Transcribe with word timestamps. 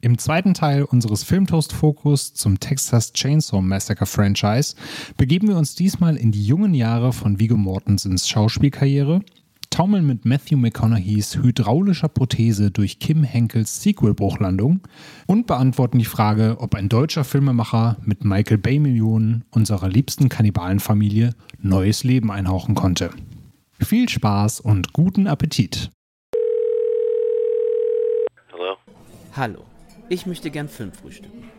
Im 0.00 0.16
zweiten 0.16 0.54
Teil 0.54 0.84
unseres 0.84 1.24
Filmtoast-Fokus 1.24 2.32
zum 2.32 2.60
Texas 2.60 3.12
Chainsaw 3.14 3.60
Massacre 3.60 4.06
Franchise 4.06 4.76
begeben 5.16 5.48
wir 5.48 5.56
uns 5.56 5.74
diesmal 5.74 6.16
in 6.16 6.30
die 6.30 6.46
jungen 6.46 6.72
Jahre 6.72 7.12
von 7.12 7.40
Viggo 7.40 7.56
Mortensens 7.56 8.28
Schauspielkarriere, 8.28 9.22
taumeln 9.70 10.06
mit 10.06 10.24
Matthew 10.24 10.56
McConaugheys 10.56 11.38
hydraulischer 11.38 12.06
Prothese 12.06 12.70
durch 12.70 13.00
Kim 13.00 13.24
Henkels 13.24 13.82
Sequel-Bruchlandung 13.82 14.82
und 15.26 15.48
beantworten 15.48 15.98
die 15.98 16.04
Frage, 16.04 16.58
ob 16.60 16.76
ein 16.76 16.88
deutscher 16.88 17.24
Filmemacher 17.24 17.96
mit 18.04 18.24
Michael 18.24 18.58
Bay-Millionen 18.58 19.46
unserer 19.50 19.88
liebsten 19.88 20.28
Kannibalenfamilie 20.28 21.34
neues 21.60 22.04
Leben 22.04 22.30
einhauchen 22.30 22.76
konnte. 22.76 23.10
Viel 23.80 24.08
Spaß 24.08 24.60
und 24.60 24.92
guten 24.92 25.26
Appetit! 25.26 25.90
Hallo? 28.52 28.76
Hallo. 29.34 29.64
Ich 30.10 30.26
möchte 30.26 30.50
gern 30.50 30.68
Film 30.68 30.92
frühstücken. 30.92 31.50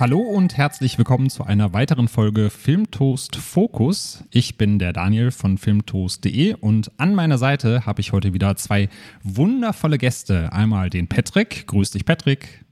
Hallo 0.00 0.20
und 0.20 0.56
herzlich 0.56 0.96
willkommen 0.96 1.28
zu 1.28 1.42
einer 1.42 1.72
weiteren 1.72 2.06
Folge 2.06 2.50
Filmtoast 2.50 3.34
Fokus. 3.34 4.22
Ich 4.30 4.56
bin 4.56 4.78
der 4.78 4.92
Daniel 4.92 5.32
von 5.32 5.58
filmtoast.de 5.58 6.54
und 6.54 6.92
an 6.98 7.16
meiner 7.16 7.36
Seite 7.36 7.84
habe 7.84 8.00
ich 8.00 8.12
heute 8.12 8.32
wieder 8.32 8.54
zwei 8.54 8.90
wundervolle 9.24 9.98
Gäste. 9.98 10.52
Einmal 10.52 10.88
den 10.88 11.08
Patrick. 11.08 11.66
Grüß 11.66 11.90
dich, 11.90 12.04
Patrick. 12.04 12.64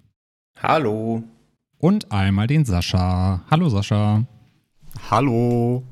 Hallo. 0.63 1.25
Und 1.79 2.13
einmal 2.13 2.47
den 2.47 2.65
Sascha. 2.65 3.43
Hallo, 3.51 3.71
Sascha. 3.71 4.25
Hallo. 5.11 5.83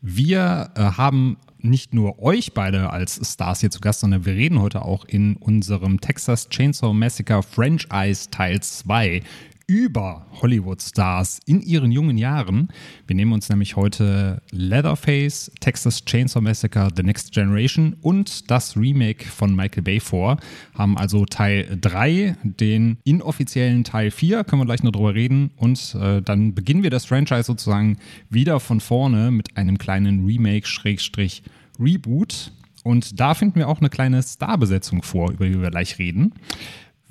Wir 0.00 0.70
äh, 0.76 0.80
haben 0.80 1.38
nicht 1.58 1.92
nur 1.92 2.22
euch 2.22 2.54
beide 2.54 2.90
als 2.90 3.20
Stars 3.32 3.60
hier 3.60 3.70
zu 3.70 3.80
Gast, 3.80 4.00
sondern 4.00 4.26
wir 4.26 4.34
reden 4.34 4.60
heute 4.60 4.82
auch 4.82 5.04
in 5.06 5.36
unserem 5.36 6.00
Texas 6.00 6.48
Chainsaw 6.48 6.92
Massacre 6.92 7.42
Franchise 7.42 8.30
Teil 8.30 8.60
2 8.60 9.22
über 9.66 10.26
Hollywood-Stars 10.40 11.40
in 11.46 11.60
ihren 11.60 11.90
jungen 11.92 12.16
Jahren. 12.18 12.68
Wir 13.06 13.14
nehmen 13.16 13.32
uns 13.32 13.48
nämlich 13.48 13.74
heute 13.76 14.42
Leatherface, 14.50 15.50
Texas 15.60 16.04
Chainsaw 16.04 16.42
Massacre, 16.42 16.90
The 16.94 17.02
Next 17.02 17.32
Generation 17.32 17.96
und 18.02 18.50
das 18.50 18.76
Remake 18.76 19.24
von 19.24 19.56
Michael 19.56 19.82
Bay 19.82 19.98
vor. 20.00 20.36
Haben 20.74 20.98
also 20.98 21.24
Teil 21.24 21.78
3, 21.80 22.36
den 22.42 22.98
inoffiziellen 23.04 23.84
Teil 23.84 24.10
4, 24.10 24.44
können 24.44 24.60
wir 24.62 24.66
gleich 24.66 24.82
noch 24.82 24.92
drüber 24.92 25.14
reden. 25.14 25.52
Und 25.56 25.94
äh, 25.94 26.20
dann 26.22 26.54
beginnen 26.54 26.82
wir 26.82 26.90
das 26.90 27.06
Franchise 27.06 27.44
sozusagen 27.44 27.96
wieder 28.30 28.60
von 28.60 28.80
vorne 28.80 29.30
mit 29.30 29.56
einem 29.56 29.78
kleinen 29.78 30.26
Remake-Reboot. 30.26 32.52
Und 32.84 33.20
da 33.20 33.34
finden 33.34 33.60
wir 33.60 33.68
auch 33.68 33.78
eine 33.78 33.90
kleine 33.90 34.20
Starbesetzung 34.22 35.02
vor, 35.02 35.30
über 35.30 35.46
die 35.46 35.60
wir 35.60 35.70
gleich 35.70 35.98
reden. 35.98 36.32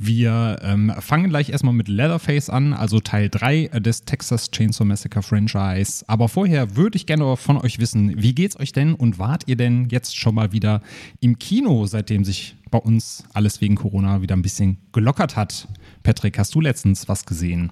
Wir 0.04 0.58
ähm, 0.64 0.92
fangen 1.00 1.30
gleich 1.30 1.50
erstmal 1.50 1.76
mit 1.76 1.88
Leatherface 1.88 2.50
an, 2.50 2.74
also 2.74 3.00
Teil 3.00 3.30
3 3.30 3.68
des 3.82 4.04
Texas 4.04 4.50
Chainsaw 4.50 4.84
Massacre 4.84 5.22
Franchise. 5.22 6.04
Aber 6.08 6.28
vorher 6.28 6.76
würde 6.76 6.96
ich 6.96 7.06
gerne 7.06 7.38
von 7.38 7.58
euch 7.58 7.78
wissen, 7.78 8.20
wie 8.20 8.34
geht's 8.34 8.60
euch 8.60 8.72
denn 8.72 8.96
und 8.96 9.20
wart 9.20 9.44
ihr 9.46 9.58
denn 9.58 9.90
jetzt 9.92 10.18
schon 10.18 10.34
mal 10.34 10.54
wieder 10.54 10.82
im 11.20 11.38
Kino, 11.38 11.86
seitdem 11.86 12.26
sich 12.26 12.56
bei 12.72 12.80
uns 12.80 13.26
alles 13.34 13.62
wegen 13.62 13.76
Corona 13.76 14.24
wieder 14.24 14.36
ein 14.36 14.42
bisschen 14.42 14.80
gelockert 14.92 15.36
hat? 15.36 15.68
Patrick, 16.02 16.40
hast 16.40 16.56
du 16.56 16.62
letztens 16.62 17.08
was 17.08 17.28
gesehen? 17.28 17.72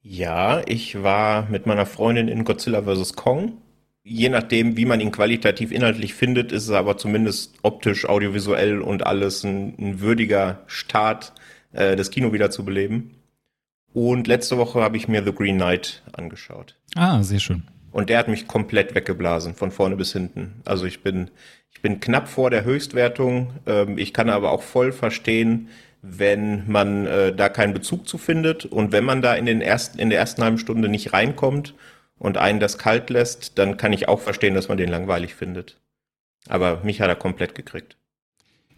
Ja, 0.00 0.62
ich 0.66 1.02
war 1.02 1.50
mit 1.50 1.66
meiner 1.66 1.84
Freundin 1.84 2.28
in 2.28 2.44
Godzilla 2.44 2.82
vs. 2.82 3.12
Kong. 3.12 3.58
Je 4.04 4.28
nachdem, 4.28 4.76
wie 4.76 4.84
man 4.84 5.00
ihn 5.00 5.12
qualitativ 5.12 5.70
inhaltlich 5.70 6.14
findet, 6.14 6.50
ist 6.50 6.64
es 6.64 6.70
aber 6.70 6.96
zumindest 6.96 7.54
optisch, 7.62 8.08
audiovisuell 8.08 8.80
und 8.80 9.06
alles 9.06 9.44
ein, 9.44 9.74
ein 9.78 10.00
würdiger 10.00 10.62
Start 10.66 11.32
äh, 11.72 11.94
das 11.94 12.10
Kino 12.10 12.32
wieder 12.32 12.50
zu 12.50 12.64
beleben. 12.64 13.22
Und 13.92 14.26
letzte 14.26 14.58
Woche 14.58 14.80
habe 14.80 14.96
ich 14.96 15.06
mir 15.06 15.22
The 15.22 15.32
Green 15.32 15.56
Knight 15.56 16.02
angeschaut. 16.12 16.76
Ah, 16.96 17.22
sehr 17.22 17.38
schön. 17.38 17.64
Und 17.92 18.08
der 18.08 18.18
hat 18.18 18.28
mich 18.28 18.48
komplett 18.48 18.94
weggeblasen, 18.94 19.54
von 19.54 19.70
vorne 19.70 19.96
bis 19.96 20.12
hinten. 20.12 20.62
Also 20.64 20.86
ich 20.86 21.02
bin, 21.02 21.30
ich 21.70 21.82
bin 21.82 22.00
knapp 22.00 22.26
vor 22.26 22.50
der 22.50 22.64
Höchstwertung. 22.64 23.52
Ähm, 23.66 23.98
ich 23.98 24.12
kann 24.12 24.30
aber 24.30 24.50
auch 24.50 24.62
voll 24.62 24.92
verstehen, 24.92 25.68
wenn 26.00 26.68
man 26.68 27.06
äh, 27.06 27.34
da 27.34 27.48
keinen 27.48 27.74
Bezug 27.74 28.08
zu 28.08 28.18
findet 28.18 28.64
und 28.64 28.90
wenn 28.90 29.04
man 29.04 29.22
da 29.22 29.34
in 29.34 29.46
den 29.46 29.60
ersten, 29.60 30.00
in 30.00 30.10
der 30.10 30.18
ersten 30.18 30.42
halben 30.42 30.58
Stunde 30.58 30.88
nicht 30.88 31.12
reinkommt 31.12 31.74
und 32.22 32.38
einen 32.38 32.60
das 32.60 32.78
kalt 32.78 33.10
lässt, 33.10 33.58
dann 33.58 33.76
kann 33.76 33.92
ich 33.92 34.08
auch 34.08 34.20
verstehen, 34.20 34.54
dass 34.54 34.68
man 34.68 34.78
den 34.78 34.88
langweilig 34.88 35.34
findet. 35.34 35.80
Aber 36.48 36.84
mich 36.84 37.00
hat 37.00 37.08
er 37.08 37.16
komplett 37.16 37.56
gekriegt. 37.56 37.96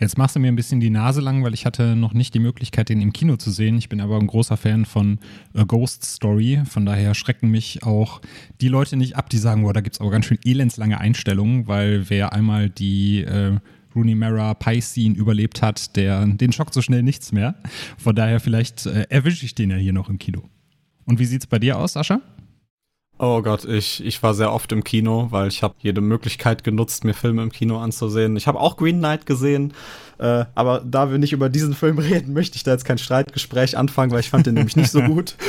Jetzt 0.00 0.16
machst 0.16 0.34
du 0.34 0.40
mir 0.40 0.48
ein 0.48 0.56
bisschen 0.56 0.80
die 0.80 0.90
Nase 0.90 1.20
lang, 1.20 1.44
weil 1.44 1.52
ich 1.52 1.66
hatte 1.66 1.94
noch 1.94 2.14
nicht 2.14 2.32
die 2.32 2.38
Möglichkeit, 2.38 2.88
den 2.88 3.02
im 3.02 3.12
Kino 3.12 3.36
zu 3.36 3.50
sehen. 3.50 3.76
Ich 3.76 3.90
bin 3.90 4.00
aber 4.00 4.16
ein 4.16 4.26
großer 4.26 4.56
Fan 4.56 4.86
von 4.86 5.18
A 5.54 5.64
Ghost 5.64 6.04
Story. 6.04 6.62
Von 6.64 6.86
daher 6.86 7.14
schrecken 7.14 7.50
mich 7.50 7.82
auch 7.82 8.22
die 8.62 8.68
Leute 8.68 8.96
nicht 8.96 9.16
ab, 9.16 9.28
die 9.28 9.38
sagen, 9.38 9.62
boah, 9.62 9.74
da 9.74 9.82
gibt 9.82 9.96
es 9.96 10.00
aber 10.00 10.10
ganz 10.10 10.24
schön 10.24 10.38
elendslange 10.42 10.98
Einstellungen, 10.98 11.68
weil 11.68 12.08
wer 12.08 12.32
einmal 12.32 12.70
die 12.70 13.24
äh, 13.24 13.58
Rooney 13.94 14.14
Mara 14.14 14.54
Pie 14.54 14.80
Scene 14.80 15.14
überlebt 15.14 15.60
hat, 15.60 15.96
der, 15.96 16.26
den 16.26 16.52
schockt 16.52 16.72
so 16.72 16.80
schnell 16.80 17.02
nichts 17.02 17.30
mehr. 17.30 17.56
Von 17.98 18.16
daher 18.16 18.40
vielleicht 18.40 18.86
äh, 18.86 19.06
erwische 19.10 19.44
ich 19.44 19.54
den 19.54 19.70
ja 19.70 19.76
hier 19.76 19.92
noch 19.92 20.08
im 20.08 20.18
Kino. 20.18 20.44
Und 21.04 21.18
wie 21.18 21.26
sieht 21.26 21.42
es 21.42 21.46
bei 21.46 21.58
dir 21.58 21.78
aus, 21.78 21.92
Sascha? 21.92 22.22
Oh 23.16 23.42
Gott, 23.42 23.64
ich, 23.64 24.04
ich 24.04 24.20
war 24.24 24.34
sehr 24.34 24.52
oft 24.52 24.72
im 24.72 24.82
Kino, 24.82 25.28
weil 25.30 25.46
ich 25.46 25.62
habe 25.62 25.74
jede 25.78 26.00
Möglichkeit 26.00 26.64
genutzt, 26.64 27.04
mir 27.04 27.14
Filme 27.14 27.44
im 27.44 27.52
Kino 27.52 27.78
anzusehen. 27.78 28.36
Ich 28.36 28.48
habe 28.48 28.58
auch 28.58 28.76
Green 28.76 28.98
Knight 28.98 29.24
gesehen, 29.24 29.72
äh, 30.18 30.46
aber 30.56 30.82
da 30.84 31.12
wir 31.12 31.18
nicht 31.18 31.32
über 31.32 31.48
diesen 31.48 31.74
Film 31.74 31.98
reden, 32.00 32.32
möchte 32.32 32.56
ich 32.56 32.64
da 32.64 32.72
jetzt 32.72 32.84
kein 32.84 32.98
Streitgespräch 32.98 33.78
anfangen, 33.78 34.10
weil 34.10 34.20
ich 34.20 34.30
fand 34.30 34.46
den 34.46 34.54
nämlich 34.54 34.76
nicht 34.76 34.90
so 34.90 35.00
gut. 35.02 35.36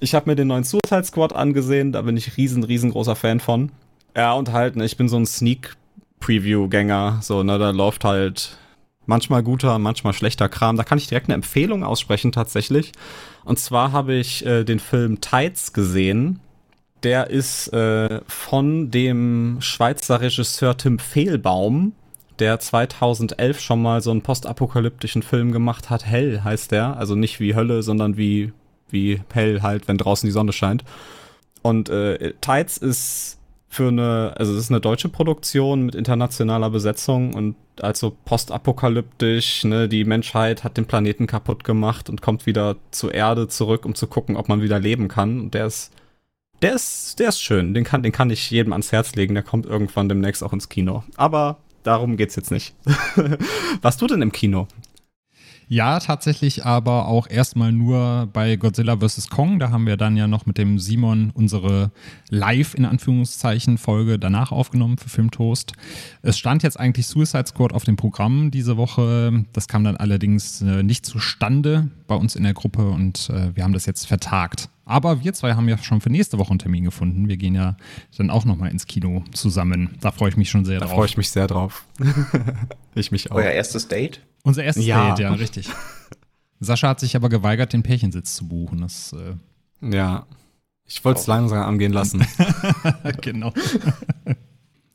Ich 0.00 0.14
habe 0.14 0.30
mir 0.30 0.36
den 0.36 0.46
neuen 0.46 0.62
Suicide 0.62 1.02
Squad 1.02 1.32
angesehen, 1.32 1.90
da 1.90 2.02
bin 2.02 2.16
ich 2.16 2.36
riesen, 2.36 2.62
riesengroßer 2.62 3.16
Fan 3.16 3.40
von. 3.40 3.72
Ja, 4.14 4.32
und 4.34 4.52
halt, 4.52 4.76
ne, 4.76 4.84
ich 4.84 4.96
bin 4.96 5.08
so 5.08 5.16
ein 5.16 5.26
Sneak-Preview-Gänger, 5.26 7.18
so, 7.20 7.42
ne, 7.42 7.58
da 7.58 7.70
läuft 7.70 8.04
halt 8.04 8.58
manchmal 9.06 9.42
guter, 9.42 9.76
manchmal 9.80 10.12
schlechter 10.12 10.48
Kram. 10.48 10.76
Da 10.76 10.84
kann 10.84 10.98
ich 10.98 11.08
direkt 11.08 11.26
eine 11.26 11.34
Empfehlung 11.34 11.82
aussprechen 11.82 12.30
tatsächlich. 12.30 12.92
Und 13.44 13.58
zwar 13.58 13.90
habe 13.90 14.14
ich 14.14 14.46
äh, 14.46 14.62
den 14.62 14.78
Film 14.78 15.20
Tides 15.20 15.72
gesehen 15.72 16.38
der 17.02 17.30
ist 17.30 17.72
äh, 17.72 18.20
von 18.26 18.90
dem 18.90 19.58
Schweizer 19.60 20.20
Regisseur 20.20 20.76
Tim 20.76 20.98
Fehlbaum, 20.98 21.92
der 22.38 22.60
2011 22.60 23.60
schon 23.60 23.82
mal 23.82 24.00
so 24.00 24.10
einen 24.10 24.22
postapokalyptischen 24.22 25.22
Film 25.22 25.52
gemacht 25.52 25.90
hat. 25.90 26.06
Hell 26.06 26.42
heißt 26.42 26.72
der. 26.72 26.96
Also 26.96 27.14
nicht 27.14 27.40
wie 27.40 27.54
Hölle, 27.54 27.82
sondern 27.82 28.16
wie, 28.16 28.52
wie 28.90 29.20
hell 29.32 29.62
halt, 29.62 29.88
wenn 29.88 29.98
draußen 29.98 30.26
die 30.26 30.32
Sonne 30.32 30.52
scheint. 30.52 30.84
Und 31.62 31.88
äh, 31.88 32.34
Tides 32.40 32.78
ist 32.78 33.38
für 33.68 33.88
eine, 33.88 34.34
also 34.36 34.52
es 34.52 34.60
ist 34.60 34.70
eine 34.70 34.80
deutsche 34.80 35.08
Produktion 35.08 35.82
mit 35.82 35.94
internationaler 35.94 36.70
Besetzung 36.70 37.34
und 37.34 37.54
also 37.80 38.16
postapokalyptisch, 38.24 39.64
ne, 39.64 39.88
die 39.88 40.04
Menschheit 40.04 40.64
hat 40.64 40.76
den 40.76 40.86
Planeten 40.86 41.26
kaputt 41.26 41.64
gemacht 41.64 42.08
und 42.08 42.22
kommt 42.22 42.46
wieder 42.46 42.76
zur 42.90 43.12
Erde 43.12 43.46
zurück, 43.48 43.84
um 43.84 43.94
zu 43.94 44.06
gucken, 44.06 44.36
ob 44.36 44.48
man 44.48 44.62
wieder 44.62 44.80
leben 44.80 45.08
kann. 45.08 45.38
Und 45.40 45.54
der 45.54 45.66
ist 45.66 45.92
der 46.62 46.74
ist, 46.74 47.18
der 47.18 47.28
ist 47.28 47.40
schön. 47.40 47.74
Den 47.74 47.84
kann, 47.84 48.02
den 48.02 48.12
kann 48.12 48.30
ich 48.30 48.50
jedem 48.50 48.72
ans 48.72 48.92
Herz 48.92 49.14
legen. 49.14 49.34
Der 49.34 49.42
kommt 49.42 49.66
irgendwann 49.66 50.08
demnächst 50.08 50.42
auch 50.42 50.52
ins 50.52 50.68
Kino. 50.68 51.04
Aber 51.16 51.58
darum 51.82 52.16
geht's 52.16 52.36
jetzt 52.36 52.50
nicht. 52.50 52.74
Was 53.82 53.96
tut 53.96 54.10
denn 54.10 54.22
im 54.22 54.32
Kino? 54.32 54.66
Ja, 55.70 56.00
tatsächlich 56.00 56.64
aber 56.64 57.08
auch 57.08 57.28
erstmal 57.28 57.72
nur 57.72 58.26
bei 58.32 58.56
Godzilla 58.56 58.96
vs. 58.96 59.28
Kong. 59.28 59.58
Da 59.58 59.70
haben 59.70 59.86
wir 59.86 59.98
dann 59.98 60.16
ja 60.16 60.26
noch 60.26 60.46
mit 60.46 60.56
dem 60.56 60.78
Simon 60.78 61.30
unsere 61.34 61.92
Live 62.30 62.74
in 62.74 62.86
Anführungszeichen 62.86 63.76
Folge 63.76 64.18
danach 64.18 64.50
aufgenommen 64.50 64.96
für 64.96 65.10
Filmtoast. 65.10 65.74
Es 66.22 66.38
stand 66.38 66.62
jetzt 66.62 66.80
eigentlich 66.80 67.06
Suicide 67.06 67.46
Squad 67.46 67.74
auf 67.74 67.84
dem 67.84 67.96
Programm 67.96 68.50
diese 68.50 68.78
Woche. 68.78 69.44
Das 69.52 69.68
kam 69.68 69.84
dann 69.84 69.98
allerdings 69.98 70.62
äh, 70.62 70.82
nicht 70.82 71.04
zustande 71.04 71.90
bei 72.06 72.14
uns 72.14 72.34
in 72.34 72.44
der 72.44 72.54
Gruppe 72.54 72.88
und 72.88 73.28
äh, 73.28 73.54
wir 73.54 73.62
haben 73.62 73.74
das 73.74 73.84
jetzt 73.84 74.06
vertagt. 74.06 74.70
Aber 74.88 75.22
wir 75.22 75.34
zwei 75.34 75.54
haben 75.54 75.68
ja 75.68 75.76
schon 75.76 76.00
für 76.00 76.08
nächste 76.08 76.38
Woche 76.38 76.50
einen 76.50 76.58
Termin 76.58 76.82
gefunden. 76.82 77.28
Wir 77.28 77.36
gehen 77.36 77.54
ja 77.54 77.76
dann 78.16 78.30
auch 78.30 78.46
nochmal 78.46 78.70
ins 78.70 78.86
Kino 78.86 79.22
zusammen. 79.32 79.96
Da 80.00 80.12
freue 80.12 80.30
ich 80.30 80.36
mich 80.38 80.48
schon 80.48 80.64
sehr 80.64 80.80
da 80.80 80.86
drauf. 80.86 80.90
Da 80.90 80.96
freue 80.96 81.06
ich 81.06 81.16
mich 81.18 81.30
sehr 81.30 81.46
drauf. 81.46 81.84
ich 82.94 83.12
mich 83.12 83.30
auch. 83.30 83.36
Euer 83.36 83.50
erstes 83.50 83.86
Date? 83.88 84.22
Unser 84.44 84.64
erstes 84.64 84.86
ja. 84.86 85.10
Date, 85.10 85.18
ja, 85.20 85.32
richtig. 85.34 85.68
Sascha 86.58 86.88
hat 86.88 87.00
sich 87.00 87.14
aber 87.16 87.28
geweigert, 87.28 87.74
den 87.74 87.82
Pärchensitz 87.82 88.34
zu 88.34 88.48
buchen. 88.48 88.80
Das, 88.80 89.12
äh 89.12 89.34
ja. 89.92 90.26
Ich 90.86 91.04
wollte 91.04 91.20
es 91.20 91.26
langsam 91.26 91.62
angehen 91.62 91.92
lassen. 91.92 92.26
genau. 93.20 93.52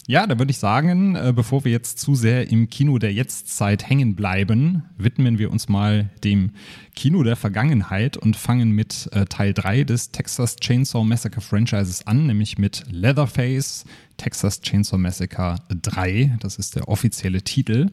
Ja, 0.05 0.27
da 0.27 0.37
würde 0.37 0.51
ich 0.51 0.57
sagen, 0.57 1.15
äh, 1.15 1.31
bevor 1.33 1.63
wir 1.63 1.71
jetzt 1.71 1.97
zu 1.97 2.13
sehr 2.13 2.49
im 2.49 2.69
Kino 2.69 2.97
der 2.97 3.13
Jetztzeit 3.13 3.89
hängen 3.89 4.15
bleiben, 4.15 4.83
widmen 4.97 5.39
wir 5.39 5.49
uns 5.49 5.69
mal 5.69 6.09
dem 6.25 6.51
Kino 6.93 7.23
der 7.23 7.37
Vergangenheit 7.37 8.17
und 8.17 8.35
fangen 8.35 8.71
mit 8.71 9.07
äh, 9.13 9.25
Teil 9.25 9.53
3 9.53 9.85
des 9.85 10.11
Texas 10.11 10.57
Chainsaw 10.57 11.05
Massacre 11.05 11.39
Franchises 11.39 12.05
an, 12.05 12.27
nämlich 12.27 12.57
mit 12.57 12.83
Leatherface, 12.91 13.85
Texas 14.17 14.59
Chainsaw 14.59 14.97
Massacre 14.97 15.55
3. 15.69 16.37
Das 16.41 16.57
ist 16.57 16.75
der 16.75 16.89
offizielle 16.89 17.41
Titel. 17.41 17.89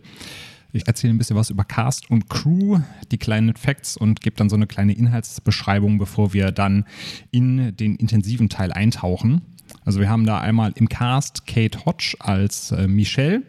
Ich 0.72 0.86
erzähle 0.86 1.14
ein 1.14 1.18
bisschen 1.18 1.36
was 1.36 1.50
über 1.50 1.64
Cast 1.64 2.10
und 2.10 2.28
Crew, 2.28 2.80
die 3.10 3.18
kleinen 3.18 3.54
Facts 3.56 3.96
und 3.96 4.20
gebe 4.20 4.36
dann 4.36 4.48
so 4.48 4.56
eine 4.56 4.66
kleine 4.66 4.92
Inhaltsbeschreibung, 4.92 5.98
bevor 5.98 6.32
wir 6.32 6.52
dann 6.52 6.84
in 7.30 7.76
den 7.76 7.96
intensiven 7.96 8.48
Teil 8.48 8.72
eintauchen. 8.72 9.42
Also 9.84 10.00
wir 10.00 10.08
haben 10.08 10.26
da 10.26 10.40
einmal 10.40 10.72
im 10.74 10.88
Cast 10.88 11.46
Kate 11.46 11.84
Hodge 11.84 12.14
als 12.18 12.72
äh, 12.72 12.86
Michelle, 12.86 13.42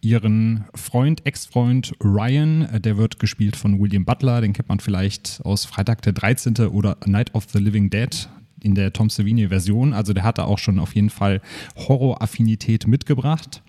ihren 0.00 0.64
Freund, 0.74 1.26
Ex-Freund 1.26 1.92
Ryan, 2.02 2.62
äh, 2.62 2.80
der 2.80 2.96
wird 2.96 3.18
gespielt 3.18 3.56
von 3.56 3.80
William 3.80 4.04
Butler, 4.04 4.40
den 4.40 4.52
kennt 4.52 4.68
man 4.68 4.80
vielleicht 4.80 5.40
aus 5.44 5.64
Freitag 5.64 6.02
der 6.02 6.12
13. 6.12 6.56
oder 6.68 6.96
Night 7.06 7.34
of 7.34 7.46
the 7.52 7.58
Living 7.58 7.90
Dead 7.90 8.28
in 8.62 8.74
der 8.74 8.92
Tom 8.92 9.10
Savini-Version. 9.10 9.92
Also 9.92 10.12
der 10.12 10.24
hatte 10.24 10.44
auch 10.44 10.58
schon 10.58 10.78
auf 10.78 10.94
jeden 10.94 11.10
Fall 11.10 11.40
Horror-Affinität 11.76 12.86
mitgebracht. 12.86 13.62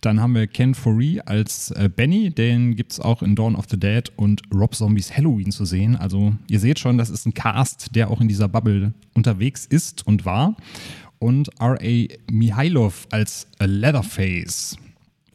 Dann 0.00 0.20
haben 0.20 0.34
wir 0.34 0.46
Ken 0.46 0.74
Foree 0.74 1.20
als 1.20 1.72
äh, 1.72 1.90
Benny, 1.94 2.30
den 2.30 2.74
gibt 2.74 2.92
es 2.92 3.00
auch 3.00 3.22
in 3.22 3.34
Dawn 3.34 3.54
of 3.54 3.66
the 3.70 3.78
Dead 3.78 4.10
und 4.16 4.42
Rob 4.52 4.74
Zombies 4.74 5.14
Halloween 5.14 5.50
zu 5.50 5.66
sehen. 5.66 5.94
Also 5.94 6.34
ihr 6.48 6.58
seht 6.58 6.78
schon, 6.78 6.96
das 6.96 7.10
ist 7.10 7.26
ein 7.26 7.34
Cast, 7.34 7.94
der 7.94 8.10
auch 8.10 8.20
in 8.20 8.28
dieser 8.28 8.48
Bubble 8.48 8.94
unterwegs 9.12 9.66
ist 9.66 10.06
und 10.06 10.24
war 10.24 10.56
und 11.20 11.48
R.A. 11.60 12.08
Mihailov 12.28 13.06
als 13.12 13.46
Leatherface. 13.60 14.76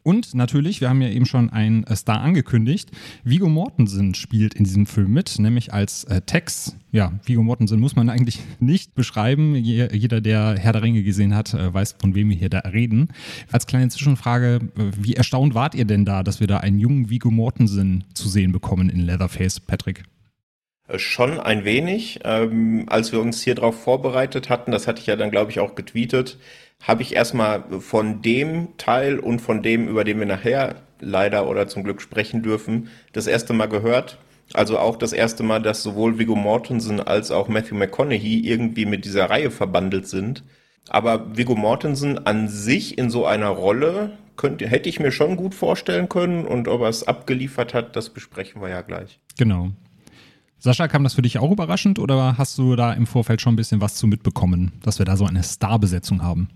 Und 0.06 0.36
natürlich, 0.36 0.82
wir 0.82 0.90
haben 0.90 1.02
ja 1.02 1.10
eben 1.10 1.26
schon 1.26 1.50
einen 1.50 1.84
Star 1.96 2.22
angekündigt, 2.22 2.92
Vigo 3.24 3.50
Mortensen 3.50 4.14
spielt 4.14 4.54
in 4.54 4.64
diesem 4.64 4.86
Film 4.86 5.12
mit, 5.12 5.40
nämlich 5.40 5.74
als 5.74 6.04
äh, 6.04 6.22
Tex. 6.22 6.76
Ja, 6.92 7.14
Vigo 7.26 7.42
Mortensen 7.42 7.80
muss 7.80 7.96
man 7.96 8.10
eigentlich 8.12 8.40
nicht 8.60 8.94
beschreiben. 8.94 9.56
jeder, 9.56 10.22
der 10.22 10.58
Herr 10.60 10.74
der 10.74 10.84
Ringe 10.84 11.02
gesehen 11.02 11.34
hat, 11.34 11.56
äh, 11.56 11.74
weiß, 11.74 11.96
von 12.00 12.14
wem 12.14 12.30
wir 12.30 12.36
hier 12.36 12.50
da 12.50 12.60
reden. 12.60 13.08
Als 13.52 13.66
kleine 13.66 13.90
Zwischenfrage, 13.90 14.60
äh, 14.78 14.92
wie 14.96 15.16
erstaunt 15.16 15.56
wart 15.56 15.74
ihr 15.74 15.86
denn 15.86 16.06
da, 16.06 16.22
dass 16.22 16.40
wir 16.40 16.46
da 16.46 16.58
einen 16.58 16.78
jungen 16.78 17.10
Vigo 17.10 17.32
Mortensen 17.32 18.04
zu 18.14 18.30
sehen 18.30 18.52
bekommen 18.52 18.90
in 18.90 19.00
Leatherface, 19.00 19.60
Patrick? 19.60 20.04
Äh, 20.88 21.00
schon 21.00 21.40
ein 21.40 21.66
wenig. 21.66 22.20
Ähm, 22.24 22.86
als 22.88 23.12
wir 23.12 23.20
uns 23.22 23.42
hier 23.42 23.56
drauf 23.56 23.82
vorbereitet 23.82 24.50
hatten, 24.50 24.72
das 24.72 24.88
hatte 24.88 25.02
ich 25.02 25.08
ja 25.08 25.16
dann, 25.16 25.32
glaube 25.32 25.52
ich, 25.52 25.60
auch 25.60 25.76
getweetet, 25.76 26.38
habe 26.82 27.02
ich 27.02 27.16
erstmal 27.16 27.64
von 27.80 28.22
dem 28.22 28.78
Teil 28.78 29.20
und 29.20 29.40
von 29.40 29.64
dem, 29.64 29.88
über 29.88 30.04
den 30.04 30.20
wir 30.20 30.26
nachher 30.26 30.76
leider 31.00 31.48
oder 31.48 31.68
zum 31.68 31.84
Glück 31.84 32.02
sprechen 32.02 32.44
dürfen, 32.44 32.90
das 33.14 33.28
erste 33.28 33.54
Mal 33.54 33.68
gehört. 33.68 34.18
Also 34.54 34.78
auch 34.78 34.96
das 34.96 35.12
erste 35.12 35.42
Mal, 35.42 35.62
dass 35.62 35.82
sowohl 35.82 36.20
Viggo 36.20 36.36
Mortensen 36.36 37.00
als 37.00 37.32
auch 37.32 37.48
Matthew 37.48 37.76
McConaughey 37.76 38.48
irgendwie 38.48 38.86
mit 38.86 39.04
dieser 39.04 39.30
Reihe 39.30 39.50
verbandelt 39.50 40.08
sind. 40.08 40.44
Aber 40.88 41.36
Viggo 41.36 41.56
Mortensen 41.56 42.28
an 42.28 42.48
sich 42.48 42.98
in 42.98 43.10
so 43.10 43.26
einer 43.26 43.48
Rolle 43.50 44.12
könnte, 44.38 44.68
hätte 44.68 44.88
ich 44.88 45.00
mir 45.00 45.12
schon 45.12 45.36
gut 45.36 45.56
vorstellen 45.56 46.10
können 46.10 46.46
und 46.46 46.68
ob 46.68 46.82
er 46.82 46.90
es 46.90 47.08
abgeliefert 47.08 47.74
hat, 47.74 47.96
das 47.96 48.10
besprechen 48.12 48.62
wir 48.62 48.70
ja 48.70 48.82
gleich. 48.82 49.20
Genau. 49.38 49.72
Sascha, 50.58 50.88
kam 50.88 51.04
das 51.04 51.14
für 51.14 51.22
dich 51.22 51.38
auch 51.40 51.52
überraschend 51.52 52.00
oder 52.00 52.38
hast 52.38 52.58
du 52.58 52.76
da 52.76 52.94
im 52.94 53.08
Vorfeld 53.08 53.42
schon 53.42 53.54
ein 53.54 53.58
bisschen 53.58 53.82
was 53.82 53.96
zu 53.96 54.08
mitbekommen, 54.08 54.74
dass 54.84 55.00
wir 55.00 55.06
da 55.06 55.18
so 55.18 55.26
eine 55.26 55.44
Starbesetzung 55.44 56.24
haben? 56.24 56.50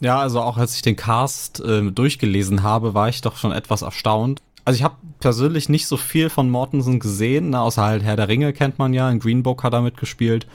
Ja, 0.00 0.18
also 0.18 0.40
auch 0.40 0.56
als 0.56 0.74
ich 0.76 0.82
den 0.82 0.96
Cast 0.96 1.60
äh, 1.60 1.90
durchgelesen 1.90 2.62
habe, 2.62 2.94
war 2.94 3.08
ich 3.08 3.20
doch 3.20 3.36
schon 3.36 3.52
etwas 3.52 3.82
erstaunt. 3.82 4.42
Also 4.64 4.78
ich 4.78 4.82
habe 4.82 4.96
persönlich 5.20 5.68
nicht 5.68 5.86
so 5.86 5.96
viel 5.96 6.30
von 6.30 6.50
Mortensen 6.50 6.98
gesehen, 6.98 7.50
ne, 7.50 7.60
außer 7.60 7.82
halt 7.82 8.02
Herr 8.02 8.16
der 8.16 8.28
Ringe 8.28 8.52
kennt 8.52 8.78
man 8.78 8.94
ja, 8.94 9.10
in 9.10 9.18
Green 9.18 9.42
Book 9.42 9.62
hat 9.62 9.74
er 9.74 9.82
mitgespielt. 9.82 10.46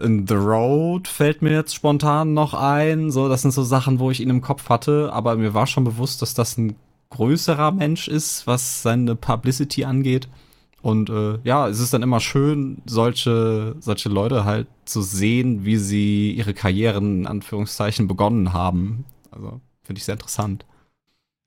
In 0.00 0.26
The 0.26 0.34
Road 0.34 1.08
fällt 1.08 1.42
mir 1.42 1.52
jetzt 1.52 1.74
spontan 1.74 2.34
noch 2.34 2.54
ein, 2.54 3.10
so 3.10 3.28
das 3.28 3.42
sind 3.42 3.52
so 3.52 3.62
Sachen, 3.62 3.98
wo 3.98 4.10
ich 4.10 4.20
ihn 4.20 4.30
im 4.30 4.40
Kopf 4.40 4.68
hatte, 4.68 5.10
aber 5.12 5.36
mir 5.36 5.54
war 5.54 5.66
schon 5.66 5.84
bewusst, 5.84 6.22
dass 6.22 6.34
das 6.34 6.56
ein 6.56 6.76
größerer 7.10 7.70
Mensch 7.72 8.08
ist, 8.08 8.46
was 8.46 8.82
seine 8.82 9.14
Publicity 9.14 9.84
angeht. 9.84 10.28
Und 10.84 11.08
äh, 11.08 11.38
ja, 11.44 11.66
es 11.66 11.80
ist 11.80 11.94
dann 11.94 12.02
immer 12.02 12.20
schön, 12.20 12.82
solche, 12.84 13.74
solche 13.80 14.10
Leute 14.10 14.44
halt 14.44 14.66
zu 14.84 15.00
sehen, 15.00 15.64
wie 15.64 15.78
sie 15.78 16.32
ihre 16.32 16.52
Karrieren 16.52 17.20
in 17.20 17.26
Anführungszeichen 17.26 18.06
begonnen 18.06 18.52
haben. 18.52 19.06
Also 19.30 19.62
finde 19.82 19.98
ich 19.98 20.04
sehr 20.04 20.12
interessant. 20.12 20.66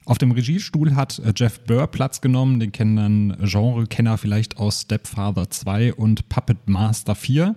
Auf 0.06 0.18
dem 0.18 0.32
Regiestuhl 0.32 0.96
hat 0.96 1.20
äh, 1.20 1.34
Jeff 1.36 1.60
Burr 1.66 1.86
Platz 1.86 2.20
genommen, 2.20 2.60
den 2.60 2.72
kennen 2.72 2.96
dann 2.96 3.48
Genre-Kenner 3.48 4.18
vielleicht 4.18 4.58
aus 4.58 4.82
Stepfather 4.82 5.52
2 5.52 5.94
und 5.94 6.30
Puppet 6.30 6.68
Master 6.68 7.14
4. 7.14 7.56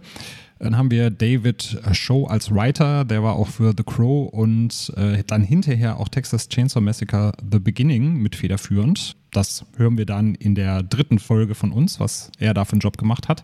Dann 0.61 0.77
haben 0.77 0.91
wir 0.91 1.09
David 1.09 1.81
Show 1.93 2.27
als 2.27 2.55
Writer, 2.55 3.07
der 3.07 3.23
war 3.23 3.37
auch 3.37 3.49
für 3.49 3.73
The 3.75 3.83
Crow 3.83 4.31
und 4.31 4.93
äh, 4.95 5.25
dann 5.27 5.43
hinterher 5.43 5.99
auch 5.99 6.09
Texas 6.09 6.51
Chainsaw 6.51 6.83
Massacre 6.83 7.33
The 7.51 7.59
Beginning 7.59 8.19
mit 8.19 8.37
federführend. 8.37 9.17
Das 9.31 9.65
hören 9.77 9.97
wir 9.97 10.05
dann 10.05 10.35
in 10.35 10.55
der 10.55 10.83
dritten 10.83 11.19
Folge 11.19 11.55
von 11.55 11.73
uns, 11.73 11.99
was 11.99 12.31
er 12.39 12.53
da 12.53 12.67
für 12.67 12.73
einen 12.73 12.81
Job 12.81 12.99
gemacht 12.99 13.29
hat. 13.29 13.43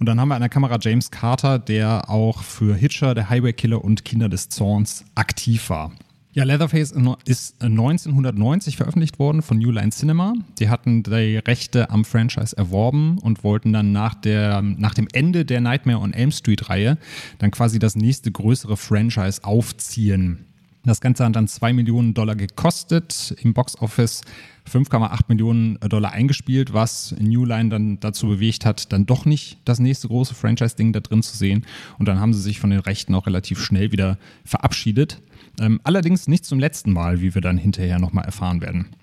Und 0.00 0.06
dann 0.06 0.18
haben 0.18 0.28
wir 0.28 0.36
an 0.36 0.40
der 0.40 0.48
Kamera 0.48 0.78
James 0.80 1.10
Carter, 1.10 1.58
der 1.58 2.08
auch 2.08 2.42
für 2.42 2.74
Hitcher, 2.74 3.14
der 3.14 3.28
Highway 3.28 3.52
Killer 3.52 3.84
und 3.84 4.06
Kinder 4.06 4.30
des 4.30 4.48
Zorns 4.48 5.04
aktiv 5.14 5.68
war. 5.68 5.92
Ja, 6.34 6.42
Leatherface 6.42 6.92
ist 7.26 7.62
1990 7.62 8.76
veröffentlicht 8.76 9.20
worden 9.20 9.40
von 9.40 9.56
New 9.56 9.70
Line 9.70 9.90
Cinema. 9.90 10.34
Die 10.58 10.68
hatten 10.68 11.04
die 11.04 11.36
Rechte 11.36 11.90
am 11.90 12.04
Franchise 12.04 12.56
erworben 12.56 13.18
und 13.18 13.44
wollten 13.44 13.72
dann 13.72 13.92
nach, 13.92 14.16
der, 14.16 14.60
nach 14.60 14.94
dem 14.94 15.06
Ende 15.12 15.44
der 15.44 15.60
Nightmare 15.60 16.00
on 16.00 16.12
Elm 16.12 16.32
Street 16.32 16.68
Reihe 16.68 16.98
dann 17.38 17.52
quasi 17.52 17.78
das 17.78 17.94
nächste 17.94 18.32
größere 18.32 18.76
Franchise 18.76 19.44
aufziehen. 19.44 20.44
Das 20.82 21.00
Ganze 21.00 21.24
hat 21.24 21.36
dann 21.36 21.46
2 21.46 21.72
Millionen 21.72 22.14
Dollar 22.14 22.34
gekostet, 22.34 23.36
im 23.40 23.54
Boxoffice 23.54 24.22
5,8 24.68 25.20
Millionen 25.28 25.78
Dollar 25.88 26.12
eingespielt, 26.12 26.74
was 26.74 27.14
New 27.18 27.44
Line 27.44 27.70
dann 27.70 28.00
dazu 28.00 28.26
bewegt 28.26 28.66
hat, 28.66 28.92
dann 28.92 29.06
doch 29.06 29.24
nicht 29.24 29.58
das 29.64 29.78
nächste 29.78 30.08
große 30.08 30.34
Franchise-Ding 30.34 30.92
da 30.92 30.98
drin 30.98 31.22
zu 31.22 31.36
sehen. 31.36 31.64
Und 31.98 32.08
dann 32.08 32.18
haben 32.18 32.34
sie 32.34 32.42
sich 32.42 32.58
von 32.58 32.70
den 32.70 32.80
Rechten 32.80 33.14
auch 33.14 33.26
relativ 33.26 33.62
schnell 33.62 33.92
wieder 33.92 34.18
verabschiedet. 34.44 35.22
Ähm, 35.60 35.80
allerdings 35.84 36.28
nicht 36.28 36.44
zum 36.44 36.58
letzten 36.58 36.92
Mal, 36.92 37.20
wie 37.20 37.34
wir 37.34 37.42
dann 37.42 37.58
hinterher 37.58 37.98
nochmal 37.98 38.24
erfahren 38.24 38.60
werden. 38.60 38.94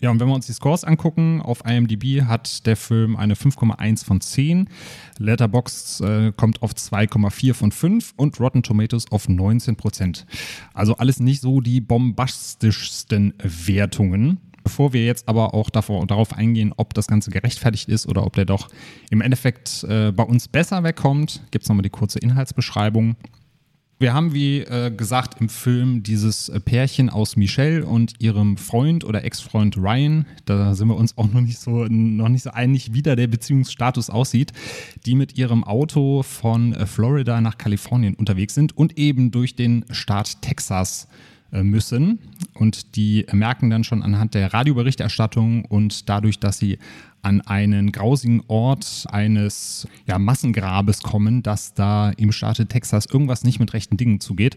Ja, 0.00 0.10
und 0.10 0.18
wenn 0.18 0.28
wir 0.28 0.34
uns 0.34 0.46
die 0.46 0.54
Scores 0.54 0.82
angucken, 0.82 1.42
auf 1.42 1.62
IMDb 1.66 2.22
hat 2.22 2.66
der 2.66 2.76
Film 2.76 3.16
eine 3.16 3.34
5,1 3.34 4.04
von 4.04 4.22
10, 4.22 4.68
Letterboxd 5.18 6.00
äh, 6.00 6.32
kommt 6.34 6.62
auf 6.62 6.72
2,4 6.72 7.52
von 7.52 7.70
5 7.70 8.14
und 8.16 8.40
Rotten 8.40 8.62
Tomatoes 8.62 9.12
auf 9.12 9.28
19 9.28 9.76
Prozent. 9.76 10.24
Also 10.72 10.96
alles 10.96 11.20
nicht 11.20 11.42
so 11.42 11.60
die 11.60 11.82
bombastischsten 11.82 13.34
Wertungen. 13.42 14.38
Bevor 14.64 14.94
wir 14.94 15.04
jetzt 15.04 15.28
aber 15.28 15.52
auch 15.52 15.68
davor, 15.68 16.06
darauf 16.06 16.32
eingehen, 16.32 16.72
ob 16.76 16.94
das 16.94 17.06
Ganze 17.06 17.30
gerechtfertigt 17.30 17.88
ist 17.88 18.06
oder 18.06 18.24
ob 18.24 18.34
der 18.34 18.46
doch 18.46 18.68
im 19.10 19.20
Endeffekt 19.20 19.84
äh, 19.84 20.12
bei 20.12 20.22
uns 20.22 20.48
besser 20.48 20.82
wegkommt, 20.82 21.42
gibt 21.50 21.64
es 21.64 21.68
nochmal 21.68 21.82
die 21.82 21.90
kurze 21.90 22.18
Inhaltsbeschreibung. 22.18 23.16
Wir 24.00 24.14
haben, 24.14 24.32
wie 24.32 24.60
äh, 24.60 24.90
gesagt, 24.90 25.42
im 25.42 25.50
Film 25.50 26.02
dieses 26.02 26.48
äh, 26.48 26.58
Pärchen 26.58 27.10
aus 27.10 27.36
Michelle 27.36 27.84
und 27.84 28.14
ihrem 28.18 28.56
Freund 28.56 29.04
oder 29.04 29.24
Ex-Freund 29.24 29.76
Ryan. 29.76 30.24
Da 30.46 30.74
sind 30.74 30.88
wir 30.88 30.96
uns 30.96 31.18
auch 31.18 31.30
noch 31.30 31.42
nicht 31.42 31.58
so, 31.58 31.84
noch 31.84 32.30
nicht 32.30 32.44
so 32.44 32.50
einig, 32.50 32.94
wie 32.94 33.02
da 33.02 33.14
der 33.14 33.26
Beziehungsstatus 33.26 34.08
aussieht, 34.08 34.54
die 35.04 35.14
mit 35.14 35.36
ihrem 35.36 35.64
Auto 35.64 36.22
von 36.22 36.72
äh, 36.72 36.86
Florida 36.86 37.42
nach 37.42 37.58
Kalifornien 37.58 38.14
unterwegs 38.14 38.54
sind 38.54 38.74
und 38.74 38.96
eben 38.96 39.32
durch 39.32 39.54
den 39.54 39.84
Staat 39.90 40.40
Texas 40.40 41.06
äh, 41.52 41.62
müssen. 41.62 42.20
Und 42.54 42.96
die 42.96 43.26
merken 43.32 43.68
dann 43.68 43.84
schon 43.84 44.02
anhand 44.02 44.32
der 44.32 44.54
Radioberichterstattung 44.54 45.66
und 45.66 46.08
dadurch, 46.08 46.38
dass 46.40 46.56
sie 46.56 46.78
an 47.22 47.40
einen 47.40 47.92
grausigen 47.92 48.42
Ort 48.48 49.04
eines 49.10 49.86
ja, 50.06 50.18
Massengrabes 50.18 51.02
kommen, 51.02 51.42
dass 51.42 51.74
da 51.74 52.10
im 52.10 52.32
Staate 52.32 52.66
Texas 52.66 53.06
irgendwas 53.06 53.44
nicht 53.44 53.60
mit 53.60 53.72
rechten 53.72 53.96
Dingen 53.96 54.20
zugeht 54.20 54.56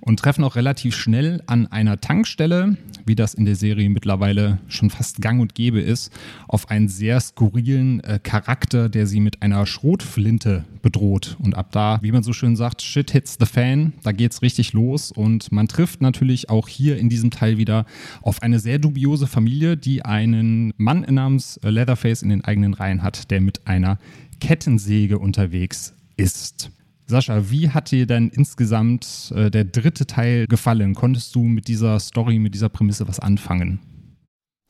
und 0.00 0.20
treffen 0.20 0.44
auch 0.44 0.56
relativ 0.56 0.94
schnell 0.94 1.42
an 1.46 1.66
einer 1.66 2.00
Tankstelle, 2.00 2.76
wie 3.06 3.14
das 3.14 3.34
in 3.34 3.44
der 3.44 3.56
Serie 3.56 3.90
mittlerweile 3.90 4.58
schon 4.68 4.90
fast 4.90 5.20
gang 5.20 5.40
und 5.40 5.54
gäbe 5.54 5.80
ist, 5.80 6.12
auf 6.48 6.70
einen 6.70 6.88
sehr 6.88 7.20
skurrilen 7.20 8.00
äh, 8.00 8.20
Charakter, 8.22 8.88
der 8.88 9.06
sie 9.06 9.20
mit 9.20 9.42
einer 9.42 9.66
Schrotflinte 9.66 10.64
bedroht. 10.82 11.36
Und 11.40 11.56
ab 11.56 11.72
da, 11.72 11.98
wie 12.02 12.12
man 12.12 12.22
so 12.22 12.32
schön 12.32 12.56
sagt, 12.56 12.82
shit 12.82 13.10
hits 13.10 13.36
the 13.40 13.46
fan, 13.46 13.94
da 14.02 14.12
geht's 14.12 14.42
richtig 14.42 14.72
los 14.72 15.10
und 15.10 15.50
man 15.50 15.68
trifft 15.68 16.00
natürlich 16.00 16.50
auch 16.50 16.68
hier 16.68 16.98
in 16.98 17.08
diesem 17.08 17.30
Teil 17.30 17.58
wieder 17.58 17.86
auf 18.22 18.42
eine 18.42 18.58
sehr 18.58 18.78
dubiose 18.78 19.26
Familie, 19.26 19.76
die 19.76 20.04
einen 20.04 20.72
Mann 20.76 21.06
namens 21.08 21.58
Leatherface 21.62 22.03
in 22.04 22.28
den 22.28 22.44
eigenen 22.44 22.74
Reihen 22.74 23.02
hat, 23.02 23.30
der 23.30 23.40
mit 23.40 23.66
einer 23.66 23.98
Kettensäge 24.40 25.18
unterwegs 25.18 25.94
ist. 26.16 26.70
Sascha, 27.06 27.50
wie 27.50 27.70
hat 27.70 27.90
dir 27.90 28.06
denn 28.06 28.28
insgesamt 28.28 29.32
äh, 29.34 29.50
der 29.50 29.64
dritte 29.64 30.06
Teil 30.06 30.46
gefallen? 30.46 30.94
Konntest 30.94 31.34
du 31.34 31.40
mit 31.40 31.68
dieser 31.68 32.00
Story, 32.00 32.38
mit 32.38 32.54
dieser 32.54 32.70
Prämisse 32.70 33.06
was 33.06 33.20
anfangen? 33.20 33.80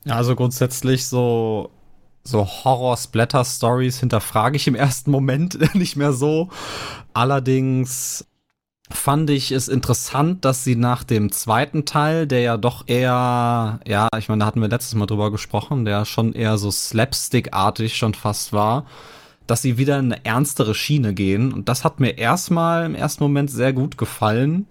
Ja, 0.03 0.15
also 0.15 0.35
grundsätzlich 0.35 1.05
so, 1.05 1.71
so 2.23 2.45
Horror-Splatter-Stories 2.45 3.99
hinterfrage 3.99 4.57
ich 4.57 4.67
im 4.67 4.75
ersten 4.75 5.11
Moment 5.11 5.57
nicht 5.75 5.95
mehr 5.95 6.11
so. 6.11 6.49
Allerdings 7.13 8.25
fand 8.91 9.29
ich 9.31 9.51
es 9.51 9.67
interessant, 9.67 10.45
dass 10.45 10.63
sie 10.63 10.75
nach 10.75 11.03
dem 11.03 11.31
zweiten 11.31 11.85
Teil, 11.85 12.27
der 12.27 12.41
ja 12.41 12.57
doch 12.57 12.83
eher, 12.87 13.79
ja, 13.85 14.07
ich 14.17 14.29
meine, 14.29 14.41
da 14.41 14.45
hatten 14.45 14.61
wir 14.61 14.67
letztes 14.67 14.93
Mal 14.95 15.07
drüber 15.07 15.31
gesprochen, 15.31 15.85
der 15.85 16.05
schon 16.05 16.33
eher 16.33 16.57
so 16.57 16.69
slapstick-artig 16.69 17.97
schon 17.97 18.13
fast 18.13 18.53
war, 18.53 18.85
dass 19.47 19.61
sie 19.61 19.77
wieder 19.77 19.97
in 19.97 20.13
eine 20.13 20.25
ernstere 20.25 20.75
Schiene 20.75 21.13
gehen. 21.13 21.51
Und 21.51 21.67
das 21.67 21.83
hat 21.83 21.99
mir 21.99 22.17
erstmal 22.17 22.85
im 22.85 22.95
ersten 22.95 23.23
Moment 23.23 23.49
sehr 23.49 23.73
gut 23.73 23.97
gefallen. 23.97 24.67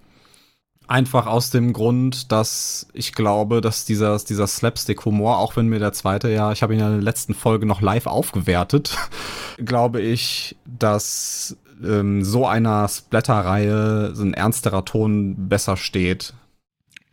Einfach 0.87 1.27
aus 1.27 1.51
dem 1.51 1.73
Grund, 1.73 2.31
dass 2.31 2.87
ich 2.93 3.15
glaube, 3.15 3.61
dass 3.63 3.85
dieser, 3.85 4.17
dieser 4.19 4.47
Slapstick-Humor, 4.47 5.39
auch 5.39 5.57
wenn 5.57 5.69
mir 5.69 5.79
der 5.79 5.93
zweite 5.93 6.29
ja, 6.31 6.53
ich 6.53 6.63
habe 6.63 6.75
ihn 6.75 6.81
ja 6.81 6.89
in 6.89 6.97
der 6.97 7.03
letzten 7.03 7.35
Folge 7.35 7.67
noch 7.67 7.81
live 7.81 8.07
aufgewertet, 8.07 8.97
glaube 9.65 10.03
ich, 10.03 10.57
dass 10.67 11.57
ähm, 11.83 12.23
so 12.25 12.47
einer 12.47 12.89
Splatter-Reihe 12.89 14.15
so 14.15 14.23
ein 14.23 14.35
ernsterer 14.35 14.85
Ton 14.85 15.49
besser 15.49 15.77
steht. 15.77 16.35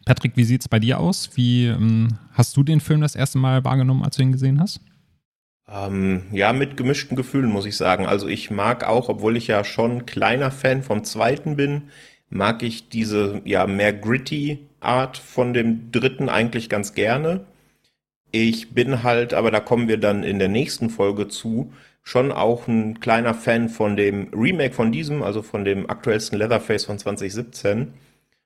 Patrick, 0.06 0.34
wie 0.36 0.44
sieht 0.44 0.62
es 0.62 0.70
bei 0.70 0.80
dir 0.80 1.00
aus? 1.00 1.32
Wie 1.36 1.68
ähm, 1.68 2.18
hast 2.34 2.58
du 2.58 2.64
den 2.64 2.80
Film 2.80 3.02
das 3.02 3.16
erste 3.16 3.38
Mal 3.38 3.64
wahrgenommen, 3.64 4.04
als 4.04 4.18
du 4.18 4.24
ihn 4.24 4.32
gesehen 4.32 4.60
hast? 4.60 4.82
Ähm, 5.70 6.24
ja, 6.32 6.54
mit 6.54 6.76
gemischten 6.76 7.16
Gefühlen 7.16 7.50
muss 7.50 7.66
ich 7.66 7.78
sagen. 7.78 8.06
Also 8.06 8.28
ich 8.28 8.52
mag 8.52 8.84
auch, 8.84 9.10
obwohl 9.10 9.38
ich 9.38 9.48
ja 9.48 9.64
schon 9.64 10.06
kleiner 10.06 10.52
Fan 10.52 10.84
vom 10.84 11.04
zweiten 11.04 11.56
bin, 11.56 11.84
mag 12.30 12.64
ich 12.64 12.90
diese 12.90 13.42
ja 13.46 13.68
mehr 13.68 13.94
gritty 13.94 14.68
Art 14.80 15.18
von 15.18 15.54
dem 15.54 15.92
dritten 15.92 16.30
eigentlich 16.30 16.70
ganz 16.70 16.94
gerne. 16.94 17.46
Ich 18.32 18.74
bin 18.74 19.04
halt, 19.04 19.34
aber 19.34 19.52
da 19.52 19.60
kommen 19.60 19.88
wir 19.88 19.98
dann 19.98 20.24
in 20.24 20.40
der 20.40 20.48
nächsten 20.48 20.90
Folge 20.90 21.28
zu, 21.28 21.72
schon 22.04 22.32
auch 22.32 22.68
ein 22.68 23.00
kleiner 23.00 23.34
Fan 23.34 23.70
von 23.70 23.96
dem 23.96 24.30
Remake 24.34 24.74
von 24.74 24.92
diesem, 24.92 25.24
also 25.24 25.42
von 25.42 25.64
dem 25.64 25.90
aktuellsten 25.90 26.38
Leatherface 26.38 26.86
von 26.86 26.98
2017. 26.98 27.94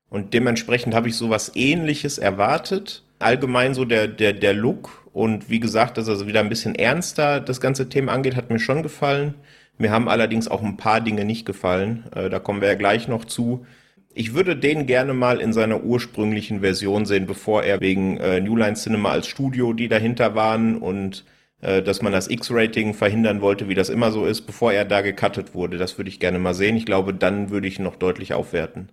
Und 0.09 0.33
dementsprechend 0.33 0.93
habe 0.93 1.07
ich 1.07 1.15
sowas 1.15 1.51
ähnliches 1.55 2.17
erwartet. 2.17 3.03
Allgemein 3.19 3.73
so 3.73 3.85
der, 3.85 4.07
der, 4.07 4.33
der 4.33 4.53
Look 4.53 5.05
und 5.13 5.49
wie 5.49 5.61
gesagt, 5.61 5.97
dass 5.97 6.07
er 6.09 6.27
wieder 6.27 6.41
ein 6.41 6.49
bisschen 6.49 6.75
ernster 6.75 7.39
das 7.39 7.61
ganze 7.61 7.87
Thema 7.87 8.11
angeht, 8.11 8.35
hat 8.35 8.49
mir 8.49 8.59
schon 8.59 8.83
gefallen. 8.83 9.35
Mir 9.77 9.91
haben 9.91 10.09
allerdings 10.09 10.47
auch 10.47 10.61
ein 10.61 10.77
paar 10.77 11.01
Dinge 11.01 11.25
nicht 11.25 11.45
gefallen. 11.45 12.05
Äh, 12.13 12.29
da 12.29 12.39
kommen 12.39 12.61
wir 12.61 12.67
ja 12.67 12.75
gleich 12.75 13.07
noch 13.07 13.25
zu. 13.25 13.65
Ich 14.13 14.33
würde 14.33 14.55
den 14.55 14.85
gerne 14.87 15.13
mal 15.13 15.39
in 15.39 15.53
seiner 15.53 15.83
ursprünglichen 15.83 16.61
Version 16.61 17.05
sehen, 17.05 17.27
bevor 17.27 17.63
er 17.63 17.81
wegen 17.81 18.17
äh, 18.17 18.39
New 18.39 18.55
Line 18.55 18.75
Cinema 18.75 19.11
als 19.11 19.27
Studio, 19.27 19.73
die 19.73 19.87
dahinter 19.87 20.35
waren 20.35 20.77
und 20.77 21.25
dass 21.61 22.01
man 22.01 22.11
das 22.11 22.29
X-Rating 22.29 22.93
verhindern 22.93 23.41
wollte, 23.41 23.69
wie 23.69 23.75
das 23.75 23.89
immer 23.89 24.11
so 24.11 24.25
ist, 24.25 24.41
bevor 24.41 24.73
er 24.73 24.85
da 24.85 25.01
gecuttet 25.01 25.55
wurde. 25.55 25.77
Das 25.77 25.97
würde 25.97 26.09
ich 26.09 26.19
gerne 26.19 26.37
mal 26.37 26.53
sehen. 26.53 26.75
Ich 26.75 26.85
glaube, 26.85 27.13
dann 27.13 27.49
würde 27.49 27.67
ich 27.67 27.79
noch 27.79 27.95
deutlich 27.95 28.33
aufwerten. 28.33 28.89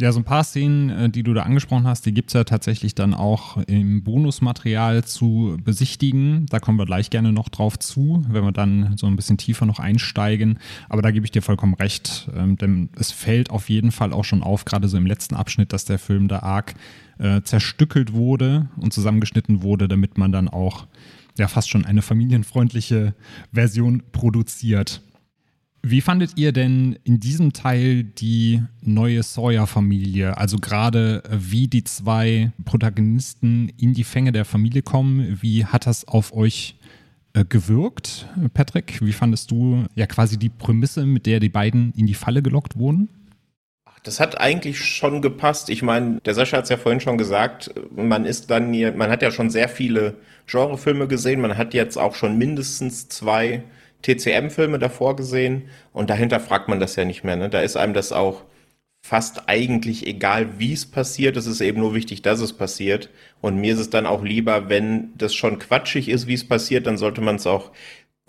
Ja, 0.00 0.12
so 0.12 0.20
ein 0.20 0.24
paar 0.24 0.44
Szenen, 0.44 0.88
äh, 0.88 1.10
die 1.10 1.22
du 1.22 1.34
da 1.34 1.42
angesprochen 1.42 1.86
hast, 1.86 2.06
die 2.06 2.14
gibt 2.14 2.30
es 2.30 2.32
ja 2.34 2.44
tatsächlich 2.44 2.94
dann 2.94 3.12
auch 3.12 3.58
im 3.66 4.02
Bonusmaterial 4.02 5.04
zu 5.04 5.58
besichtigen. 5.62 6.46
Da 6.46 6.58
kommen 6.58 6.78
wir 6.78 6.86
gleich 6.86 7.10
gerne 7.10 7.32
noch 7.32 7.50
drauf 7.50 7.78
zu, 7.78 8.24
wenn 8.30 8.42
wir 8.42 8.52
dann 8.52 8.96
so 8.96 9.06
ein 9.06 9.16
bisschen 9.16 9.36
tiefer 9.36 9.66
noch 9.66 9.78
einsteigen. 9.78 10.58
Aber 10.88 11.02
da 11.02 11.10
gebe 11.10 11.26
ich 11.26 11.32
dir 11.32 11.42
vollkommen 11.42 11.74
recht, 11.74 12.30
ähm, 12.34 12.56
denn 12.56 12.88
es 12.96 13.12
fällt 13.12 13.50
auf 13.50 13.68
jeden 13.68 13.92
Fall 13.92 14.14
auch 14.14 14.24
schon 14.24 14.42
auf, 14.42 14.64
gerade 14.64 14.88
so 14.88 14.96
im 14.96 15.04
letzten 15.04 15.36
Abschnitt, 15.36 15.74
dass 15.74 15.84
der 15.84 15.98
Film 15.98 16.28
da 16.28 16.38
arg 16.38 16.72
äh, 17.18 17.42
zerstückelt 17.42 18.14
wurde 18.14 18.70
und 18.78 18.94
zusammengeschnitten 18.94 19.62
wurde, 19.62 19.86
damit 19.86 20.16
man 20.16 20.32
dann 20.32 20.48
auch 20.48 20.86
ja 21.38 21.48
fast 21.48 21.70
schon 21.70 21.84
eine 21.84 22.02
familienfreundliche 22.02 23.14
Version 23.52 24.02
produziert. 24.12 25.02
Wie 25.82 26.02
fandet 26.02 26.32
ihr 26.36 26.52
denn 26.52 26.98
in 27.04 27.20
diesem 27.20 27.54
Teil 27.54 28.04
die 28.04 28.62
neue 28.82 29.22
Sawyer-Familie? 29.22 30.36
Also 30.36 30.58
gerade 30.58 31.24
äh, 31.24 31.38
wie 31.40 31.68
die 31.68 31.84
zwei 31.84 32.52
Protagonisten 32.66 33.70
in 33.78 33.94
die 33.94 34.04
Fänge 34.04 34.32
der 34.32 34.44
Familie 34.44 34.82
kommen, 34.82 35.38
wie 35.40 35.64
hat 35.64 35.86
das 35.86 36.06
auf 36.06 36.34
euch 36.34 36.76
äh, 37.32 37.46
gewirkt, 37.46 38.28
Patrick? 38.52 39.00
Wie 39.00 39.12
fandest 39.12 39.50
du 39.50 39.86
ja 39.94 40.06
quasi 40.06 40.36
die 40.36 40.50
Prämisse, 40.50 41.06
mit 41.06 41.24
der 41.24 41.40
die 41.40 41.48
beiden 41.48 41.92
in 41.96 42.06
die 42.06 42.14
Falle 42.14 42.42
gelockt 42.42 42.76
wurden? 42.76 43.08
Das 44.02 44.18
hat 44.18 44.40
eigentlich 44.40 44.78
schon 44.80 45.20
gepasst. 45.20 45.68
Ich 45.68 45.82
meine, 45.82 46.20
der 46.24 46.34
Sascha 46.34 46.56
hat 46.56 46.64
es 46.64 46.70
ja 46.70 46.78
vorhin 46.78 47.00
schon 47.00 47.18
gesagt, 47.18 47.70
man 47.94 48.24
ist 48.24 48.50
dann 48.50 48.72
hier, 48.72 48.92
man 48.92 49.10
hat 49.10 49.22
ja 49.22 49.30
schon 49.30 49.50
sehr 49.50 49.68
viele 49.68 50.14
Genrefilme 50.46 51.06
gesehen, 51.06 51.40
man 51.40 51.56
hat 51.58 51.74
jetzt 51.74 51.98
auch 51.98 52.14
schon 52.14 52.38
mindestens 52.38 53.08
zwei 53.08 53.62
TCM-Filme 54.02 54.78
davor 54.78 55.16
gesehen 55.16 55.68
und 55.92 56.08
dahinter 56.08 56.40
fragt 56.40 56.68
man 56.68 56.80
das 56.80 56.96
ja 56.96 57.04
nicht 57.04 57.24
mehr. 57.24 57.36
Ne? 57.36 57.50
Da 57.50 57.60
ist 57.60 57.76
einem 57.76 57.92
das 57.92 58.12
auch 58.12 58.44
fast 59.02 59.48
eigentlich 59.48 60.06
egal, 60.06 60.58
wie 60.58 60.72
es 60.72 60.86
passiert. 60.86 61.36
Es 61.36 61.46
ist 61.46 61.60
eben 61.60 61.80
nur 61.80 61.94
wichtig, 61.94 62.22
dass 62.22 62.40
es 62.40 62.52
passiert. 62.52 63.10
Und 63.40 63.56
mir 63.56 63.74
ist 63.74 63.80
es 63.80 63.90
dann 63.90 64.06
auch 64.06 64.22
lieber, 64.22 64.68
wenn 64.68 65.12
das 65.16 65.34
schon 65.34 65.58
quatschig 65.58 66.08
ist, 66.08 66.26
wie 66.26 66.34
es 66.34 66.46
passiert, 66.46 66.86
dann 66.86 66.98
sollte 66.98 67.20
man 67.20 67.36
es 67.36 67.46
auch 67.46 67.70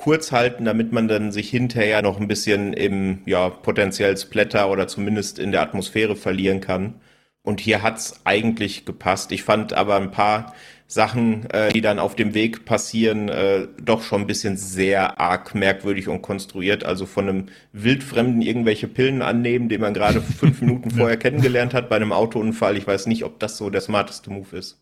kurz 0.01 0.31
halten, 0.31 0.65
damit 0.65 0.91
man 0.91 1.07
dann 1.07 1.31
sich 1.31 1.49
hinterher 1.49 2.01
noch 2.01 2.19
ein 2.19 2.27
bisschen 2.27 2.73
im 2.73 3.19
ja 3.25 3.49
potenziell 3.49 4.17
Splatter 4.17 4.69
oder 4.69 4.87
zumindest 4.87 5.37
in 5.39 5.51
der 5.51 5.61
Atmosphäre 5.61 6.15
verlieren 6.15 6.59
kann. 6.59 6.95
Und 7.43 7.59
hier 7.59 7.81
hat's 7.81 8.21
eigentlich 8.23 8.85
gepasst. 8.85 9.31
Ich 9.31 9.43
fand 9.43 9.73
aber 9.73 9.95
ein 9.95 10.11
paar 10.11 10.53
Sachen, 10.87 11.49
äh, 11.51 11.71
die 11.71 11.81
dann 11.81 11.99
auf 11.99 12.15
dem 12.15 12.33
Weg 12.33 12.65
passieren, 12.65 13.29
äh, 13.29 13.67
doch 13.81 14.03
schon 14.03 14.21
ein 14.21 14.27
bisschen 14.27 14.57
sehr 14.57 15.19
arg 15.19 15.55
merkwürdig 15.55 16.07
und 16.07 16.21
konstruiert. 16.21 16.83
Also 16.83 17.05
von 17.05 17.29
einem 17.29 17.45
Wildfremden 17.71 18.41
irgendwelche 18.41 18.87
Pillen 18.87 19.21
annehmen, 19.21 19.69
den 19.69 19.81
man 19.81 19.93
gerade 19.93 20.21
fünf 20.21 20.61
Minuten 20.61 20.91
vorher 20.91 21.17
kennengelernt 21.17 21.73
hat 21.73 21.89
bei 21.89 21.95
einem 21.95 22.11
Autounfall. 22.11 22.75
Ich 22.77 22.87
weiß 22.87 23.07
nicht, 23.07 23.23
ob 23.23 23.39
das 23.39 23.57
so 23.57 23.69
der 23.69 23.81
smarteste 23.81 24.31
Move 24.31 24.57
ist. 24.57 24.80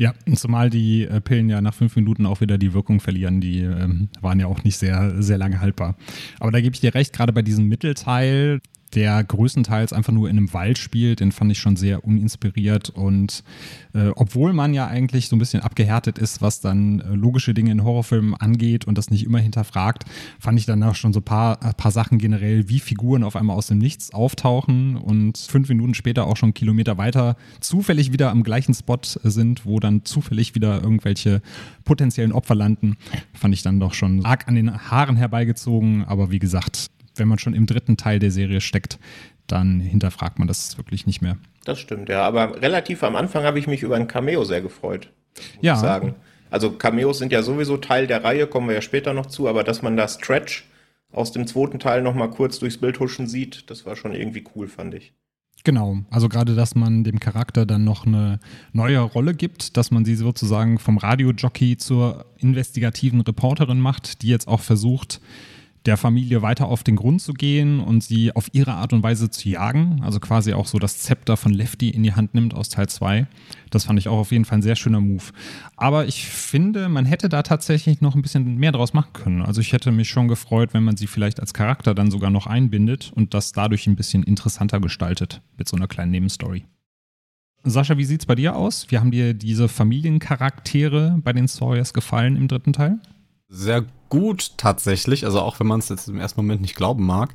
Ja, 0.00 0.14
zumal 0.36 0.70
die 0.70 1.06
äh, 1.06 1.20
Pillen 1.20 1.50
ja 1.50 1.60
nach 1.60 1.74
fünf 1.74 1.96
Minuten 1.96 2.24
auch 2.24 2.40
wieder 2.40 2.56
die 2.56 2.72
Wirkung 2.72 3.00
verlieren. 3.00 3.40
Die 3.40 3.62
ähm, 3.62 4.08
waren 4.20 4.38
ja 4.38 4.46
auch 4.46 4.62
nicht 4.62 4.78
sehr, 4.78 5.20
sehr 5.20 5.38
lange 5.38 5.60
haltbar. 5.60 5.96
Aber 6.38 6.52
da 6.52 6.60
gebe 6.60 6.72
ich 6.72 6.80
dir 6.80 6.94
recht, 6.94 7.12
gerade 7.12 7.32
bei 7.32 7.42
diesem 7.42 7.66
Mittelteil, 7.66 8.60
der 8.94 9.22
größtenteils 9.24 9.92
einfach 9.92 10.12
nur 10.12 10.28
in 10.28 10.36
einem 10.36 10.52
Wald 10.52 10.78
spielt, 10.78 11.20
den 11.20 11.32
fand 11.32 11.52
ich 11.52 11.58
schon 11.58 11.76
sehr 11.76 12.04
uninspiriert. 12.04 12.90
Und 12.90 13.42
äh, 13.94 14.08
obwohl 14.16 14.52
man 14.52 14.74
ja 14.74 14.86
eigentlich 14.86 15.28
so 15.28 15.36
ein 15.36 15.38
bisschen 15.38 15.62
abgehärtet 15.62 16.18
ist, 16.18 16.40
was 16.42 16.60
dann 16.60 17.00
äh, 17.00 17.14
logische 17.14 17.54
Dinge 17.54 17.70
in 17.70 17.84
Horrorfilmen 17.84 18.34
angeht 18.34 18.86
und 18.86 18.98
das 18.98 19.10
nicht 19.10 19.24
immer 19.24 19.38
hinterfragt, 19.38 20.04
fand 20.38 20.58
ich 20.58 20.66
dann 20.66 20.82
auch 20.82 20.94
schon 20.94 21.12
so 21.12 21.20
ein 21.20 21.24
paar, 21.24 21.62
ein 21.62 21.74
paar 21.74 21.90
Sachen 21.90 22.18
generell, 22.18 22.68
wie 22.68 22.80
Figuren 22.80 23.24
auf 23.24 23.36
einmal 23.36 23.56
aus 23.56 23.68
dem 23.68 23.78
Nichts 23.78 24.12
auftauchen 24.12 24.96
und 24.96 25.38
fünf 25.38 25.68
Minuten 25.68 25.94
später 25.94 26.26
auch 26.26 26.36
schon 26.36 26.54
Kilometer 26.54 26.98
weiter 26.98 27.36
zufällig 27.60 28.12
wieder 28.12 28.30
am 28.30 28.42
gleichen 28.42 28.74
Spot 28.74 28.98
sind, 29.02 29.64
wo 29.64 29.80
dann 29.80 30.04
zufällig 30.04 30.54
wieder 30.54 30.82
irgendwelche 30.82 31.42
potenziellen 31.84 32.32
Opfer 32.32 32.54
landen, 32.54 32.96
fand 33.32 33.54
ich 33.54 33.62
dann 33.62 33.80
doch 33.80 33.94
schon 33.94 34.24
arg 34.24 34.46
an 34.48 34.54
den 34.54 34.90
Haaren 34.90 35.16
herbeigezogen. 35.16 36.04
Aber 36.04 36.30
wie 36.30 36.38
gesagt, 36.38 36.90
wenn 37.18 37.28
man 37.28 37.38
schon 37.38 37.54
im 37.54 37.66
dritten 37.66 37.96
Teil 37.96 38.18
der 38.18 38.30
Serie 38.30 38.60
steckt, 38.60 38.98
dann 39.46 39.80
hinterfragt 39.80 40.38
man 40.38 40.48
das 40.48 40.76
wirklich 40.78 41.06
nicht 41.06 41.22
mehr. 41.22 41.36
Das 41.64 41.78
stimmt, 41.78 42.08
ja. 42.08 42.22
Aber 42.22 42.60
relativ 42.62 43.02
am 43.02 43.16
Anfang 43.16 43.44
habe 43.44 43.58
ich 43.58 43.66
mich 43.66 43.82
über 43.82 43.96
ein 43.96 44.08
Cameo 44.08 44.44
sehr 44.44 44.60
gefreut. 44.60 45.10
Ja. 45.60 45.76
Sagen. 45.76 46.14
Also 46.50 46.72
Cameos 46.72 47.18
sind 47.18 47.32
ja 47.32 47.42
sowieso 47.42 47.76
Teil 47.76 48.06
der 48.06 48.24
Reihe, 48.24 48.46
kommen 48.46 48.68
wir 48.68 48.74
ja 48.74 48.82
später 48.82 49.12
noch 49.12 49.26
zu, 49.26 49.48
aber 49.48 49.64
dass 49.64 49.82
man 49.82 49.96
da 49.96 50.08
Stretch 50.08 50.64
aus 51.12 51.32
dem 51.32 51.46
zweiten 51.46 51.78
Teil 51.78 52.02
noch 52.02 52.14
mal 52.14 52.28
kurz 52.28 52.58
durchs 52.58 52.78
Bild 52.78 53.00
huschen 53.00 53.26
sieht, 53.26 53.70
das 53.70 53.86
war 53.86 53.96
schon 53.96 54.14
irgendwie 54.14 54.44
cool, 54.54 54.68
fand 54.68 54.94
ich. 54.94 55.12
Genau, 55.64 55.98
also 56.10 56.28
gerade, 56.28 56.54
dass 56.54 56.74
man 56.74 57.04
dem 57.04 57.18
Charakter 57.18 57.66
dann 57.66 57.84
noch 57.84 58.06
eine 58.06 58.38
neue 58.72 59.00
Rolle 59.00 59.34
gibt, 59.34 59.76
dass 59.76 59.90
man 59.90 60.04
sie 60.04 60.14
sozusagen 60.14 60.78
vom 60.78 60.98
Radiojockey 60.98 61.76
zur 61.76 62.26
investigativen 62.38 63.20
Reporterin 63.20 63.80
macht, 63.80 64.22
die 64.22 64.28
jetzt 64.28 64.48
auch 64.48 64.60
versucht, 64.60 65.20
der 65.86 65.96
Familie 65.96 66.42
weiter 66.42 66.66
auf 66.66 66.82
den 66.82 66.96
Grund 66.96 67.22
zu 67.22 67.32
gehen 67.32 67.80
und 67.80 68.02
sie 68.02 68.34
auf 68.34 68.48
ihre 68.52 68.74
Art 68.74 68.92
und 68.92 69.02
Weise 69.02 69.30
zu 69.30 69.48
jagen. 69.48 70.00
Also 70.02 70.20
quasi 70.20 70.52
auch 70.52 70.66
so 70.66 70.78
das 70.78 70.98
Zepter 70.98 71.36
von 71.36 71.52
Lefty 71.52 71.90
in 71.90 72.02
die 72.02 72.14
Hand 72.14 72.34
nimmt 72.34 72.54
aus 72.54 72.68
Teil 72.68 72.88
2. 72.88 73.26
Das 73.70 73.84
fand 73.84 73.98
ich 73.98 74.08
auch 74.08 74.18
auf 74.18 74.32
jeden 74.32 74.44
Fall 74.44 74.58
ein 74.58 74.62
sehr 74.62 74.76
schöner 74.76 75.00
Move. 75.00 75.24
Aber 75.76 76.06
ich 76.06 76.26
finde, 76.26 76.88
man 76.88 77.06
hätte 77.06 77.28
da 77.28 77.42
tatsächlich 77.42 78.00
noch 78.00 78.14
ein 78.14 78.22
bisschen 78.22 78.56
mehr 78.56 78.72
draus 78.72 78.92
machen 78.92 79.12
können. 79.12 79.42
Also 79.42 79.60
ich 79.60 79.72
hätte 79.72 79.92
mich 79.92 80.08
schon 80.08 80.28
gefreut, 80.28 80.74
wenn 80.74 80.84
man 80.84 80.96
sie 80.96 81.06
vielleicht 81.06 81.40
als 81.40 81.54
Charakter 81.54 81.94
dann 81.94 82.10
sogar 82.10 82.30
noch 82.30 82.46
einbindet 82.46 83.12
und 83.14 83.34
das 83.34 83.52
dadurch 83.52 83.86
ein 83.86 83.96
bisschen 83.96 84.22
interessanter 84.22 84.80
gestaltet 84.80 85.42
mit 85.56 85.68
so 85.68 85.76
einer 85.76 85.88
kleinen 85.88 86.10
Nebenstory. 86.10 86.64
Sascha, 87.64 87.98
wie 87.98 88.04
sieht 88.04 88.20
es 88.20 88.26
bei 88.26 88.34
dir 88.34 88.56
aus? 88.56 88.86
Wie 88.90 88.98
haben 88.98 89.10
dir 89.10 89.34
diese 89.34 89.68
Familiencharaktere 89.68 91.18
bei 91.22 91.32
den 91.32 91.48
Sawyers 91.48 91.92
gefallen 91.92 92.36
im 92.36 92.48
dritten 92.48 92.72
Teil? 92.72 93.00
Sehr 93.50 93.84
gut 94.08 94.52
tatsächlich, 94.58 95.24
also 95.24 95.40
auch 95.40 95.58
wenn 95.60 95.66
man 95.66 95.80
es 95.80 95.88
jetzt 95.88 96.08
im 96.08 96.18
ersten 96.20 96.40
Moment 96.40 96.60
nicht 96.60 96.76
glauben 96.76 97.04
mag. 97.06 97.34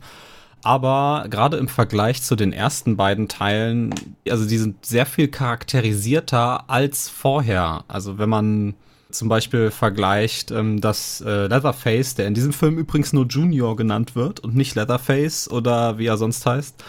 aber 0.63 1.25
gerade 1.29 1.57
im 1.57 1.67
Vergleich 1.67 2.21
zu 2.23 2.35
den 2.35 2.53
ersten 2.53 2.95
beiden 2.97 3.27
Teilen, 3.27 3.93
also 4.29 4.45
die 4.47 4.57
sind 4.57 4.85
sehr 4.85 5.05
viel 5.05 5.27
charakterisierter 5.27 6.69
als 6.69 7.09
vorher. 7.09 7.83
Also 7.89 8.17
wenn 8.17 8.29
man 8.29 8.75
zum 9.11 9.29
Beispiel 9.29 9.71
vergleicht, 9.71 10.51
ähm, 10.51 10.81
dass 10.81 11.21
äh, 11.21 11.47
Leatherface, 11.47 12.15
der 12.15 12.27
in 12.27 12.33
diesem 12.33 12.53
Film 12.53 12.77
übrigens 12.77 13.13
nur 13.13 13.27
Junior 13.27 13.75
genannt 13.75 14.15
wird 14.15 14.39
und 14.41 14.55
nicht 14.55 14.75
Leatherface 14.75 15.49
oder 15.51 15.97
wie 15.99 16.07
er 16.07 16.17
sonst 16.17 16.45
heißt, 16.45 16.83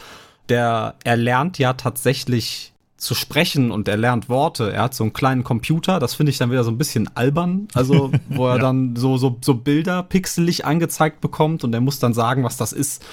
der 0.48 0.94
er 1.04 1.16
lernt 1.16 1.58
ja 1.58 1.74
tatsächlich 1.74 2.73
zu 3.04 3.14
sprechen 3.14 3.70
und 3.70 3.86
er 3.86 3.96
lernt 3.96 4.28
Worte. 4.28 4.72
Er 4.72 4.82
hat 4.82 4.94
so 4.94 5.04
einen 5.04 5.12
kleinen 5.12 5.44
Computer, 5.44 6.00
das 6.00 6.14
finde 6.14 6.30
ich 6.30 6.38
dann 6.38 6.50
wieder 6.50 6.64
so 6.64 6.70
ein 6.70 6.78
bisschen 6.78 7.14
albern, 7.16 7.68
also 7.74 8.10
wo 8.28 8.48
er 8.48 8.56
ja. 8.56 8.62
dann 8.62 8.96
so, 8.96 9.16
so, 9.16 9.36
so 9.40 9.54
Bilder 9.54 10.02
pixelig 10.02 10.64
angezeigt 10.64 11.20
bekommt 11.20 11.64
und 11.64 11.74
er 11.74 11.80
muss 11.80 11.98
dann 11.98 12.14
sagen, 12.14 12.42
was 12.42 12.56
das 12.56 12.72
ist. 12.72 13.04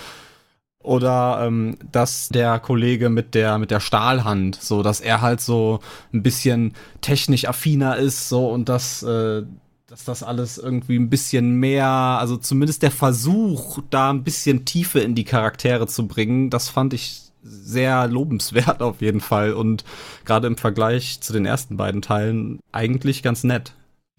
Oder 0.84 1.44
ähm, 1.44 1.78
dass 1.92 2.30
der 2.30 2.60
Kollege 2.60 3.10
mit 3.10 3.36
der 3.36 3.60
mit 3.60 3.70
der 3.70 3.80
Stahlhand, 3.80 4.56
so 4.56 4.82
dass 4.82 5.00
er 5.00 5.22
halt 5.22 5.40
so 5.40 5.80
ein 6.12 6.24
bisschen 6.24 6.74
technisch 7.02 7.48
affiner 7.48 7.98
ist, 7.98 8.30
so 8.30 8.50
und 8.50 8.68
dass 8.68 9.04
äh, 9.04 9.44
dass 9.92 10.06
das 10.06 10.24
alles 10.24 10.58
irgendwie 10.58 10.96
ein 10.96 11.10
bisschen 11.10 11.56
mehr, 11.56 11.86
also 11.86 12.38
zumindest 12.38 12.82
der 12.82 12.92
Versuch, 12.92 13.80
da 13.90 14.10
ein 14.10 14.24
bisschen 14.24 14.64
Tiefe 14.64 15.02
in 15.02 15.16
die 15.16 15.26
Charaktere 15.26 15.86
zu 15.86 16.08
bringen, 16.08 16.50
das 16.50 16.70
fand 16.70 16.94
ich 16.94 17.31
sehr 17.42 18.08
lobenswert 18.08 18.82
auf 18.82 19.02
jeden 19.02 19.22
Fall 19.22 19.54
und 19.54 19.84
gerade 20.26 20.48
im 20.48 20.58
Vergleich 20.58 21.22
zu 21.22 21.34
den 21.34 21.46
ersten 21.46 21.78
beiden 21.78 22.02
Teilen 22.02 22.60
eigentlich 22.72 23.24
ganz 23.24 23.44
nett. 23.44 23.74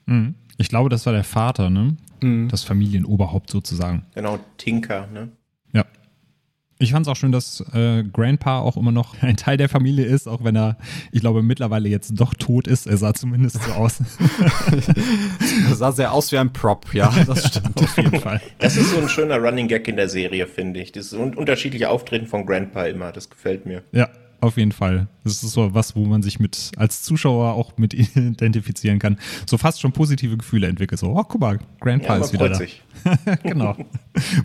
Mhm. 0.07 0.35
Ich 0.59 0.69
glaube, 0.69 0.89
das 0.89 1.07
war 1.07 1.13
der 1.13 1.25
Vater, 1.25 1.71
ne? 1.71 1.97
Mhm. 2.21 2.49
Das 2.49 2.65
Familienoberhaupt 2.65 3.51
sozusagen. 3.51 4.07
Genau, 4.15 4.39
Tinker, 4.59 5.07
ne? 5.13 5.31
Ja. 5.73 5.85
Ich 6.83 6.91
fand 6.91 7.07
es 7.07 7.11
auch 7.11 7.15
schön, 7.15 7.31
dass 7.31 7.65
äh, 7.75 8.03
Grandpa 8.03 8.59
auch 8.59 8.77
immer 8.77 8.91
noch 8.91 9.23
ein 9.23 9.37
Teil 9.37 9.57
der 9.57 9.69
Familie 9.69 10.05
ist, 10.05 10.27
auch 10.27 10.43
wenn 10.43 10.57
er, 10.57 10.77
ich 11.13 11.21
glaube, 11.21 11.41
mittlerweile 11.41 11.89
jetzt 11.89 12.11
doch 12.19 12.35
tot 12.35 12.67
ist. 12.67 12.89
Er 12.89 12.97
sah 12.97 13.15
zumindest 13.15 13.63
so 13.63 13.71
aus. 13.71 14.01
er 15.69 15.77
sah 15.77 15.93
sehr 15.93 16.13
aus 16.13 16.33
wie 16.33 16.39
ein 16.39 16.53
Prop, 16.53 16.93
ja, 16.93 17.15
das 17.27 17.47
stimmt 17.47 17.81
auf 17.81 17.97
jeden 17.97 18.19
Fall. 18.19 18.41
Das 18.59 18.77
ist 18.77 18.91
so 18.91 18.99
ein 18.99 19.09
schöner 19.09 19.39
Running 19.39 19.69
Gag 19.69 19.87
in 19.87 19.95
der 19.95 20.09
Serie, 20.09 20.49
finde 20.49 20.81
ich. 20.81 20.91
Das 20.91 21.13
unterschiedliche 21.13 21.89
Auftreten 21.89 22.27
von 22.27 22.47
Grandpa 22.47 22.85
immer, 22.87 23.13
das 23.13 23.31
gefällt 23.31 23.65
mir. 23.65 23.85
Ja, 23.93 24.09
auf 24.43 24.57
jeden 24.57 24.73
Fall. 24.73 25.07
Das 25.25 25.43
ist 25.43 25.53
so 25.53 25.73
was, 25.73 25.95
wo 25.95 26.05
man 26.05 26.23
sich 26.23 26.41
mit 26.41 26.73
als 26.77 27.03
Zuschauer 27.03 27.55
auch 27.55 27.79
mit 27.79 27.95
identifizieren 28.17 28.99
kann. 28.99 29.19
So 29.47 29.57
fast 29.57 29.81
schon 29.81 29.93
positive 29.93 30.37
Gefühle 30.37 30.67
entwickelt. 30.67 30.99
So, 30.99 31.11
oh, 31.17 31.23
guck 31.23 31.41
mal, 31.41 31.59
Grandpa 31.81 32.17
ja, 32.17 32.25
ist 32.25 32.33
wieder 32.33 32.49
da. 32.49 32.55
Sich. 32.57 32.83
genau. 33.45 33.77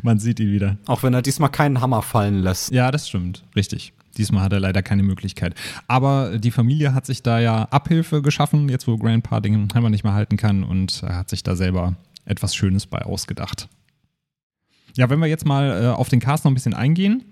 man 0.03 0.19
sieht 0.19 0.39
ihn 0.39 0.51
wieder. 0.51 0.77
Auch 0.85 1.03
wenn 1.03 1.13
er 1.13 1.21
diesmal 1.21 1.49
keinen 1.49 1.81
Hammer 1.81 2.03
fallen 2.03 2.41
lässt. 2.41 2.71
Ja, 2.71 2.91
das 2.91 3.09
stimmt. 3.09 3.43
Richtig. 3.55 3.93
Diesmal 4.17 4.43
hat 4.43 4.53
er 4.53 4.59
leider 4.59 4.83
keine 4.83 5.03
Möglichkeit. 5.03 5.55
Aber 5.87 6.37
die 6.37 6.51
Familie 6.51 6.93
hat 6.93 7.05
sich 7.05 7.23
da 7.23 7.39
ja 7.39 7.63
Abhilfe 7.63 8.21
geschaffen, 8.21 8.69
jetzt 8.69 8.87
wo 8.87 8.97
Grandpa 8.97 9.39
den 9.39 9.67
Hammer 9.73 9.89
nicht 9.89 10.03
mehr 10.03 10.13
halten 10.13 10.37
kann 10.37 10.63
und 10.63 11.03
er 11.03 11.17
hat 11.17 11.29
sich 11.29 11.43
da 11.43 11.55
selber 11.55 11.95
etwas 12.25 12.55
Schönes 12.55 12.85
bei 12.85 13.01
ausgedacht. 13.01 13.67
Ja, 14.95 15.09
wenn 15.09 15.19
wir 15.19 15.27
jetzt 15.27 15.45
mal 15.45 15.83
äh, 15.83 15.87
auf 15.87 16.09
den 16.09 16.19
Cast 16.19 16.45
noch 16.45 16.51
ein 16.51 16.55
bisschen 16.55 16.73
eingehen, 16.73 17.23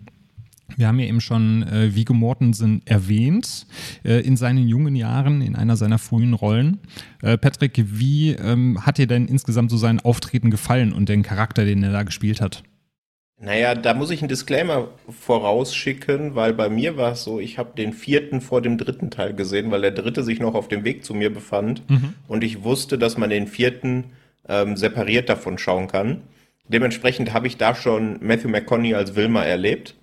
wir 0.77 0.87
haben 0.87 0.99
ja 0.99 1.05
eben 1.05 1.21
schon 1.21 1.63
äh, 1.63 1.95
Viggo 1.95 2.13
Mortensen 2.13 2.81
erwähnt 2.85 3.67
äh, 4.03 4.19
in 4.21 4.35
seinen 4.35 4.67
jungen 4.67 4.95
Jahren, 4.95 5.41
in 5.41 5.55
einer 5.55 5.77
seiner 5.77 5.99
frühen 5.99 6.33
Rollen. 6.33 6.79
Äh, 7.21 7.37
Patrick, 7.37 7.73
wie 7.85 8.31
ähm, 8.31 8.85
hat 8.85 8.97
dir 8.97 9.07
denn 9.07 9.27
insgesamt 9.27 9.71
so 9.71 9.77
sein 9.77 9.99
Auftreten 9.99 10.51
gefallen 10.51 10.91
und 10.91 11.09
den 11.09 11.23
Charakter, 11.23 11.65
den 11.65 11.83
er 11.83 11.91
da 11.91 12.03
gespielt 12.03 12.41
hat? 12.41 12.63
Naja, 13.37 13.75
da 13.75 13.93
muss 13.93 14.11
ich 14.11 14.21
einen 14.21 14.29
Disclaimer 14.29 14.87
vorausschicken, 15.09 16.35
weil 16.35 16.53
bei 16.53 16.69
mir 16.69 16.95
war 16.95 17.11
es 17.11 17.23
so, 17.23 17.39
ich 17.39 17.57
habe 17.57 17.75
den 17.77 17.91
vierten 17.91 18.39
vor 18.39 18.61
dem 18.61 18.77
dritten 18.77 19.11
Teil 19.11 19.33
gesehen, 19.33 19.71
weil 19.71 19.81
der 19.81 19.91
dritte 19.91 20.23
sich 20.23 20.39
noch 20.39 20.55
auf 20.55 20.69
dem 20.69 20.85
Weg 20.85 21.03
zu 21.03 21.13
mir 21.13 21.33
befand 21.33 21.87
mhm. 21.89 22.13
und 22.29 22.45
ich 22.45 22.63
wusste, 22.63 22.97
dass 22.97 23.17
man 23.17 23.29
den 23.29 23.47
vierten 23.47 24.05
ähm, 24.47 24.77
separiert 24.77 25.27
davon 25.27 25.57
schauen 25.57 25.87
kann. 25.87 26.21
Dementsprechend 26.69 27.33
habe 27.33 27.47
ich 27.47 27.57
da 27.57 27.75
schon 27.75 28.19
Matthew 28.21 28.47
McConaughey 28.47 28.95
als 28.95 29.15
Wilma 29.15 29.43
erlebt 29.43 29.95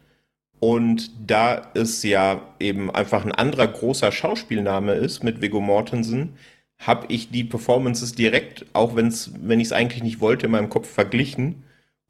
und 0.62 1.10
da 1.28 1.72
es 1.74 2.04
ja 2.04 2.40
eben 2.60 2.88
einfach 2.88 3.24
ein 3.24 3.32
anderer 3.32 3.66
großer 3.66 4.12
Schauspielname 4.12 4.92
ist 4.92 5.24
mit 5.24 5.40
Viggo 5.40 5.60
Mortensen, 5.60 6.36
habe 6.78 7.06
ich 7.08 7.32
die 7.32 7.42
Performances 7.42 8.14
direkt, 8.14 8.66
auch 8.72 8.94
wenn's, 8.94 9.32
wenn 9.40 9.58
ich 9.58 9.66
es 9.66 9.72
eigentlich 9.72 10.04
nicht 10.04 10.20
wollte, 10.20 10.46
in 10.46 10.52
meinem 10.52 10.68
Kopf 10.68 10.88
verglichen. 10.88 11.64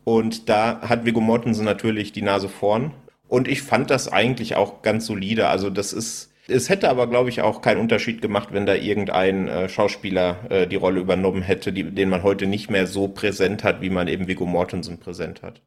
Und 0.05 0.51
da 0.51 0.83
hat 0.83 1.07
Viggo 1.07 1.23
Mortensen 1.23 1.65
natürlich 1.65 2.12
die 2.12 2.21
Nase 2.21 2.51
vorn. 2.51 2.93
Und 3.27 3.49
ich 3.49 3.62
fand 3.62 3.88
das 3.88 4.12
eigentlich 4.12 4.55
auch 4.55 4.83
ganz 4.83 5.07
solide. 5.07 5.49
Also 5.49 5.71
das 5.71 5.95
ist, 5.95 6.31
es 6.47 6.69
hätte 6.69 6.91
aber, 6.91 7.07
glaube 7.07 7.31
ich, 7.31 7.41
auch 7.41 7.62
keinen 7.62 7.81
Unterschied 7.81 8.21
gemacht, 8.21 8.51
wenn 8.53 8.67
da 8.67 8.75
irgendein 8.75 9.49
äh, 9.49 9.71
Schauspieler 9.71 10.51
äh, 10.51 10.67
die 10.67 10.77
Rolle 10.77 11.01
übernommen 11.01 11.41
hätte, 11.41 11.73
die, 11.73 11.85
den 11.85 12.11
man 12.11 12.23
heute 12.23 12.47
nicht 12.47 12.69
mehr 12.69 12.87
so 12.87 13.09
präsent 13.09 13.65
hat, 13.65 13.81
wie 13.81 13.88
man 13.88 14.09
eben 14.09 14.29
Viggo 14.29 14.45
Mortensen 14.45 14.99
präsent 15.01 15.41
hat. 15.41 15.62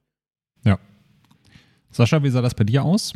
Ja, 0.63 0.78
Sascha, 1.95 2.21
wie 2.23 2.29
sah 2.29 2.41
das 2.41 2.53
bei 2.53 2.65
dir 2.65 2.84
aus? 2.84 3.13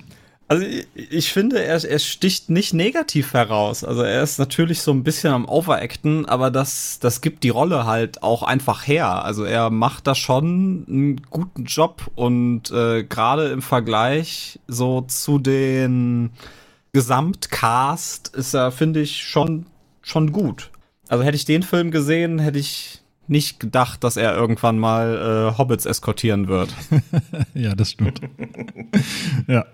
Also 0.47 0.65
ich, 0.95 1.31
finde, 1.31 1.61
er, 1.61 1.83
er, 1.83 1.99
sticht 1.99 2.49
nicht 2.49 2.73
negativ 2.73 3.33
heraus. 3.33 3.83
Also 3.83 4.01
er 4.01 4.23
ist 4.23 4.39
natürlich 4.39 4.81
so 4.81 4.91
ein 4.91 5.03
bisschen 5.03 5.31
am 5.31 5.47
Overacten, 5.47 6.25
aber 6.25 6.49
das, 6.49 6.97
das 6.99 7.21
gibt 7.21 7.43
die 7.43 7.49
Rolle 7.49 7.85
halt 7.85 8.23
auch 8.23 8.41
einfach 8.41 8.87
her. 8.87 9.23
Also 9.25 9.43
er 9.43 9.69
macht 9.69 10.07
da 10.07 10.15
schon 10.15 10.85
einen 10.87 11.21
guten 11.29 11.65
Job 11.65 12.09
und 12.15 12.71
äh, 12.71 13.03
gerade 13.03 13.49
im 13.49 13.61
Vergleich 13.61 14.59
so 14.67 15.01
zu 15.01 15.37
den 15.37 16.31
Gesamtcast 16.93 18.29
ist 18.29 18.55
er, 18.55 18.71
finde 18.71 19.01
ich, 19.01 19.23
schon, 19.23 19.67
schon 20.01 20.31
gut. 20.31 20.71
Also 21.09 21.23
hätte 21.23 21.35
ich 21.35 21.45
den 21.45 21.61
Film 21.61 21.91
gesehen, 21.91 22.39
hätte 22.39 22.57
ich 22.57 23.01
nicht 23.29 23.59
gedacht, 23.59 24.03
dass 24.03 24.17
er 24.17 24.35
irgendwann 24.35 24.79
mal 24.79 25.51
äh, 25.53 25.57
Hobbits 25.57 25.85
eskortieren 25.85 26.47
wird. 26.47 26.73
ja, 27.53 27.75
das 27.75 27.91
stimmt. 27.91 28.21
ja. 29.47 29.65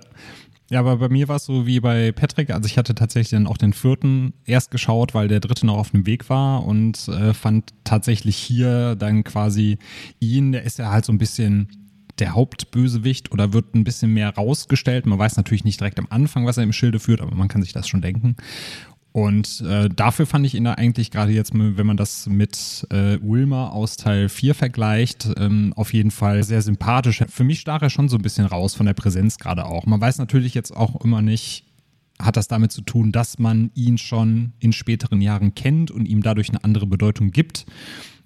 Ja, 0.71 0.79
aber 0.79 0.97
bei 0.97 1.09
mir 1.09 1.27
war 1.27 1.35
es 1.35 1.45
so 1.45 1.67
wie 1.67 1.79
bei 1.79 2.11
Patrick. 2.11 2.49
Also 2.49 2.65
ich 2.65 2.79
hatte 2.79 2.95
tatsächlich 2.95 3.29
dann 3.29 3.45
auch 3.45 3.57
den 3.57 3.71
vierten 3.71 4.33
erst 4.45 4.71
geschaut, 4.71 5.13
weil 5.13 5.27
der 5.27 5.39
dritte 5.39 5.67
noch 5.67 5.77
auf 5.77 5.91
dem 5.91 6.07
Weg 6.07 6.27
war 6.27 6.65
und 6.65 7.07
äh, 7.07 7.35
fand 7.35 7.71
tatsächlich 7.83 8.35
hier 8.35 8.95
dann 8.95 9.23
quasi 9.23 9.77
ihn, 10.19 10.53
der 10.53 10.63
ist 10.63 10.79
ja 10.79 10.89
halt 10.89 11.05
so 11.05 11.13
ein 11.13 11.19
bisschen 11.19 11.85
der 12.17 12.33
Hauptbösewicht 12.33 13.31
oder 13.31 13.53
wird 13.53 13.75
ein 13.75 13.83
bisschen 13.83 14.11
mehr 14.11 14.33
rausgestellt. 14.33 15.05
Man 15.05 15.19
weiß 15.19 15.37
natürlich 15.37 15.65
nicht 15.65 15.79
direkt 15.79 15.99
am 15.99 16.07
Anfang, 16.09 16.45
was 16.47 16.57
er 16.57 16.63
im 16.63 16.73
Schilde 16.73 16.99
führt, 16.99 17.21
aber 17.21 17.35
man 17.35 17.47
kann 17.47 17.61
sich 17.61 17.73
das 17.73 17.87
schon 17.87 18.01
denken. 18.01 18.35
Und 19.15 19.61
äh, 19.61 19.87
dafür 19.87 20.25
fand 20.25 20.45
ich 20.45 20.55
ihn 20.55 20.65
da 20.65 20.73
eigentlich 20.73 21.09
gerade 21.09 21.31
jetzt, 21.31 21.53
wenn 21.53 21.87
man 21.87 21.95
das 21.95 22.27
mit 22.27 22.85
äh, 22.89 23.17
Wilmer 23.21 23.71
aus 23.71 23.95
Teil 23.95 24.27
4 24.27 24.53
vergleicht, 24.53 25.29
ähm, 25.37 25.71
auf 25.77 25.93
jeden 25.93 26.11
Fall 26.11 26.43
sehr 26.43 26.61
sympathisch. 26.61 27.23
Für 27.29 27.45
mich 27.45 27.61
stach 27.61 27.81
er 27.81 27.89
schon 27.89 28.09
so 28.09 28.17
ein 28.17 28.21
bisschen 28.21 28.45
raus 28.45 28.75
von 28.75 28.85
der 28.85 28.93
Präsenz 28.93 29.37
gerade 29.37 29.67
auch. 29.67 29.85
Man 29.85 30.01
weiß 30.01 30.17
natürlich 30.17 30.53
jetzt 30.53 30.75
auch 30.75 30.99
immer 30.99 31.21
nicht, 31.21 31.63
hat 32.19 32.35
das 32.35 32.49
damit 32.49 32.73
zu 32.73 32.81
tun, 32.81 33.13
dass 33.13 33.39
man 33.39 33.71
ihn 33.73 33.97
schon 33.97 34.51
in 34.59 34.73
späteren 34.73 35.21
Jahren 35.21 35.55
kennt 35.55 35.91
und 35.91 36.07
ihm 36.07 36.21
dadurch 36.21 36.49
eine 36.49 36.65
andere 36.65 36.85
Bedeutung 36.85 37.31
gibt? 37.31 37.65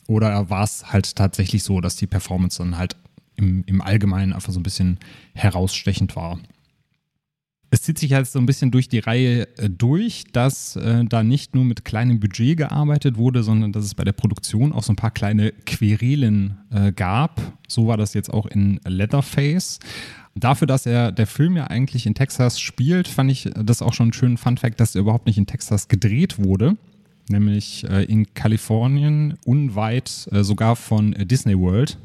Oder 0.07 0.49
war 0.49 0.63
es 0.63 0.91
halt 0.91 1.15
tatsächlich 1.15 1.61
so, 1.61 1.81
dass 1.81 1.97
die 1.97 2.07
Performance 2.07 2.57
dann 2.57 2.79
halt 2.79 2.95
im, 3.35 3.63
im 3.67 3.83
Allgemeinen 3.83 4.33
einfach 4.33 4.51
so 4.51 4.59
ein 4.59 4.63
bisschen 4.63 4.97
herausstechend 5.35 6.15
war? 6.15 6.39
Es 7.71 7.83
zieht 7.83 7.99
sich 7.99 8.13
halt 8.13 8.27
so 8.27 8.39
ein 8.39 8.45
bisschen 8.45 8.71
durch 8.71 8.89
die 8.89 8.99
Reihe 8.99 9.47
äh, 9.57 9.69
durch, 9.69 10.25
dass 10.31 10.75
äh, 10.75 11.05
da 11.05 11.23
nicht 11.23 11.53
nur 11.53 11.65
mit 11.65 11.85
kleinem 11.85 12.19
Budget 12.19 12.57
gearbeitet 12.57 13.17
wurde, 13.17 13.43
sondern 13.43 13.71
dass 13.71 13.85
es 13.85 13.95
bei 13.95 14.03
der 14.03 14.13
Produktion 14.13 14.73
auch 14.73 14.83
so 14.83 14.93
ein 14.93 14.95
paar 14.95 15.11
kleine 15.11 15.51
Querelen 15.65 16.57
äh, 16.71 16.91
gab. 16.91 17.41
So 17.67 17.87
war 17.87 17.97
das 17.97 18.13
jetzt 18.13 18.33
auch 18.33 18.47
in 18.47 18.79
Leatherface. 18.85 19.79
Dafür, 20.35 20.67
dass 20.67 20.85
er 20.85 21.11
der 21.11 21.27
Film 21.27 21.57
ja 21.57 21.65
eigentlich 21.67 22.05
in 22.05 22.15
Texas 22.15 22.59
spielt, 22.59 23.07
fand 23.07 23.31
ich 23.31 23.49
das 23.55 23.81
auch 23.81 23.93
schon 23.93 24.05
einen 24.05 24.13
schönen 24.13 24.37
Fun-Fact, 24.37 24.79
dass 24.79 24.95
er 24.95 25.01
überhaupt 25.01 25.25
nicht 25.25 25.37
in 25.37 25.45
Texas 25.45 25.87
gedreht 25.87 26.39
wurde 26.39 26.77
nämlich 27.29 27.85
äh, 27.89 28.03
in 28.03 28.33
Kalifornien, 28.33 29.37
unweit 29.45 30.27
äh, 30.31 30.43
sogar 30.43 30.75
von 30.75 31.13
äh, 31.13 31.25
Disney 31.25 31.57
World. 31.57 31.97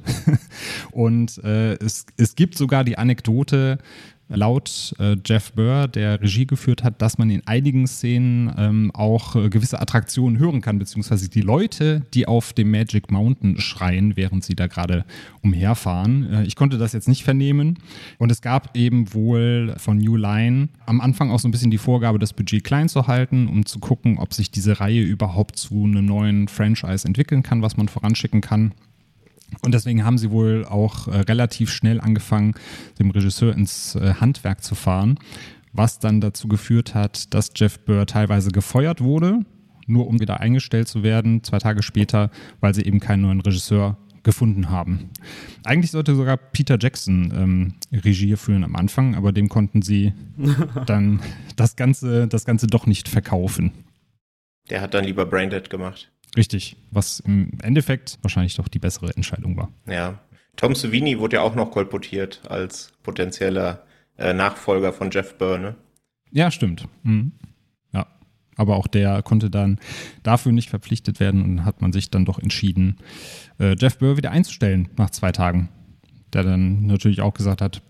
und 0.93 1.43
äh, 1.43 1.75
es, 1.75 2.07
es 2.17 2.37
gibt 2.37 2.57
sogar 2.57 2.85
die 2.85 2.99
Anekdote, 2.99 3.79
laut 4.29 4.95
äh, 4.99 5.17
Jeff 5.25 5.53
Burr, 5.53 5.89
der 5.89 6.21
Regie 6.21 6.47
geführt 6.47 6.83
hat, 6.83 7.03
dass 7.03 7.19
man 7.19 7.31
in 7.31 7.47
einigen 7.47 7.87
Szenen 7.87 8.53
ähm, 8.57 8.91
auch 8.95 9.37
äh, 9.37 9.49
gewisse 9.49 9.81
Attraktionen 9.81 10.39
hören 10.39 10.61
kann, 10.61 10.79
beziehungsweise 10.79 11.29
die 11.29 11.41
Leute, 11.41 12.03
die 12.15 12.27
auf 12.27 12.53
dem 12.53 12.71
Magic 12.71 13.11
Mountain 13.11 13.61
schreien, 13.61 14.17
während 14.17 14.45
sie 14.45 14.55
da 14.55 14.67
gerade 14.67 15.05
umherfahren. 15.43 16.33
Äh, 16.33 16.43
ich 16.45 16.57
konnte 16.57 16.79
das 16.79 16.93
jetzt 16.93 17.09
nicht 17.09 17.25
vernehmen. 17.25 17.79
Und 18.19 18.33
es 18.33 18.41
gab 18.41 18.77
eben 18.77 19.13
wohl 19.13 19.75
von 19.77 19.99
New 19.99 20.17
Line 20.17 20.69
am 20.87 21.01
Anfang 21.01 21.31
auch 21.31 21.39
so 21.39 21.49
ein 21.49 21.51
bisschen 21.51 21.71
die 21.71 21.79
Vorgabe, 21.79 22.19
das 22.19 22.33
Budget 22.33 22.65
klein 22.65 22.89
zu 22.89 23.07
halten, 23.07 23.49
um 23.49 23.67
zu 23.67 23.79
gucken, 23.79 24.19
ob 24.19 24.33
sich 24.33 24.51
diese 24.51 24.81
Reihe 24.81 25.03
überhaupt 25.03 25.57
zu 25.57 25.85
einem 25.85 26.07
neuen 26.07 26.49
Franchise 26.49 27.07
entwickeln 27.07 27.43
kann, 27.43 27.63
was 27.63 27.77
man 27.77 27.89
voranschicken 27.89 28.41
kann. 28.41 28.73
Und 29.63 29.73
deswegen 29.73 30.05
haben 30.05 30.19
sie 30.19 30.31
wohl 30.31 30.65
auch 30.65 31.09
äh, 31.09 31.21
relativ 31.21 31.71
schnell 31.71 32.01
angefangen, 32.01 32.55
dem 32.99 33.11
Regisseur 33.11 33.55
ins 33.55 33.95
äh, 33.95 34.15
Handwerk 34.15 34.63
zu 34.63 34.75
fahren, 34.75 35.19
was 35.73 35.99
dann 35.99 36.21
dazu 36.21 36.49
geführt 36.49 36.95
hat, 36.95 37.35
dass 37.35 37.51
Jeff 37.55 37.79
Burr 37.81 38.07
teilweise 38.07 38.51
gefeuert 38.51 39.01
wurde, 39.01 39.41
nur 39.87 40.07
um 40.07 40.21
wieder 40.21 40.41
eingestellt 40.41 40.89
zu 40.89 41.03
werden, 41.03 41.43
zwei 41.43 41.59
Tage 41.59 41.83
später, 41.83 42.31
weil 42.61 42.75
sie 42.75 42.83
eben 42.83 43.01
keinen 43.01 43.23
neuen 43.23 43.41
Regisseur 43.41 43.97
gefunden 44.23 44.71
haben. 44.71 45.11
Eigentlich 45.65 45.91
sollte 45.91 46.15
sogar 46.15 46.37
Peter 46.39 46.79
Jackson 46.81 47.33
ähm, 47.37 47.75
Regie 47.93 48.37
führen 48.37 48.65
am 48.65 48.75
Anfang, 48.75 49.15
aber 49.15 49.33
dem 49.33 49.49
konnten 49.49 49.83
sie 49.83 50.13
dann 50.87 51.21
das 51.57 51.77
Ganze, 51.77 52.27
das 52.27 52.45
Ganze 52.45 52.67
doch 52.67 52.87
nicht 52.87 53.09
verkaufen. 53.09 53.73
Der 54.71 54.81
hat 54.81 54.95
dann 54.95 55.05
lieber 55.05 55.27
Braindead 55.27 55.69
gemacht. 55.69 56.11
Richtig, 56.37 56.77
was 56.91 57.21
im 57.21 57.59
Endeffekt 57.63 58.19
wahrscheinlich 58.23 58.57
doch 58.57 58.69
die 58.69 58.79
bessere 58.79 59.15
Entscheidung 59.15 59.57
war. 59.57 59.71
Ja. 59.87 60.21
Tom 60.57 60.75
Savini 60.75 61.19
wurde 61.19 61.37
ja 61.37 61.43
auch 61.43 61.55
noch 61.55 61.71
kolportiert 61.71 62.43
als 62.49 62.93
potenzieller 63.03 63.85
äh, 64.17 64.33
Nachfolger 64.33 64.93
von 64.93 65.11
Jeff 65.11 65.37
Byrne. 65.37 65.77
Ja, 66.31 66.51
stimmt. 66.51 66.89
Mhm. 67.03 67.33
Ja. 67.93 68.07
Aber 68.57 68.77
auch 68.77 68.87
der 68.87 69.23
konnte 69.23 69.51
dann 69.51 69.79
dafür 70.23 70.53
nicht 70.53 70.71
verpflichtet 70.71 71.21
werden 71.21 71.43
und 71.43 71.65
hat 71.65 71.81
man 71.81 71.93
sich 71.93 72.11
dann 72.11 72.25
doch 72.25 72.39
entschieden, 72.39 72.99
äh, 73.59 73.77
Jeff 73.79 73.99
Burr 73.99 74.17
wieder 74.17 74.31
einzustellen 74.31 74.89
nach 74.97 75.11
zwei 75.11 75.33
Tagen. 75.33 75.69
Der 76.33 76.43
dann 76.43 76.87
natürlich 76.87 77.21
auch 77.21 77.35
gesagt 77.35 77.61
hat, 77.61 77.83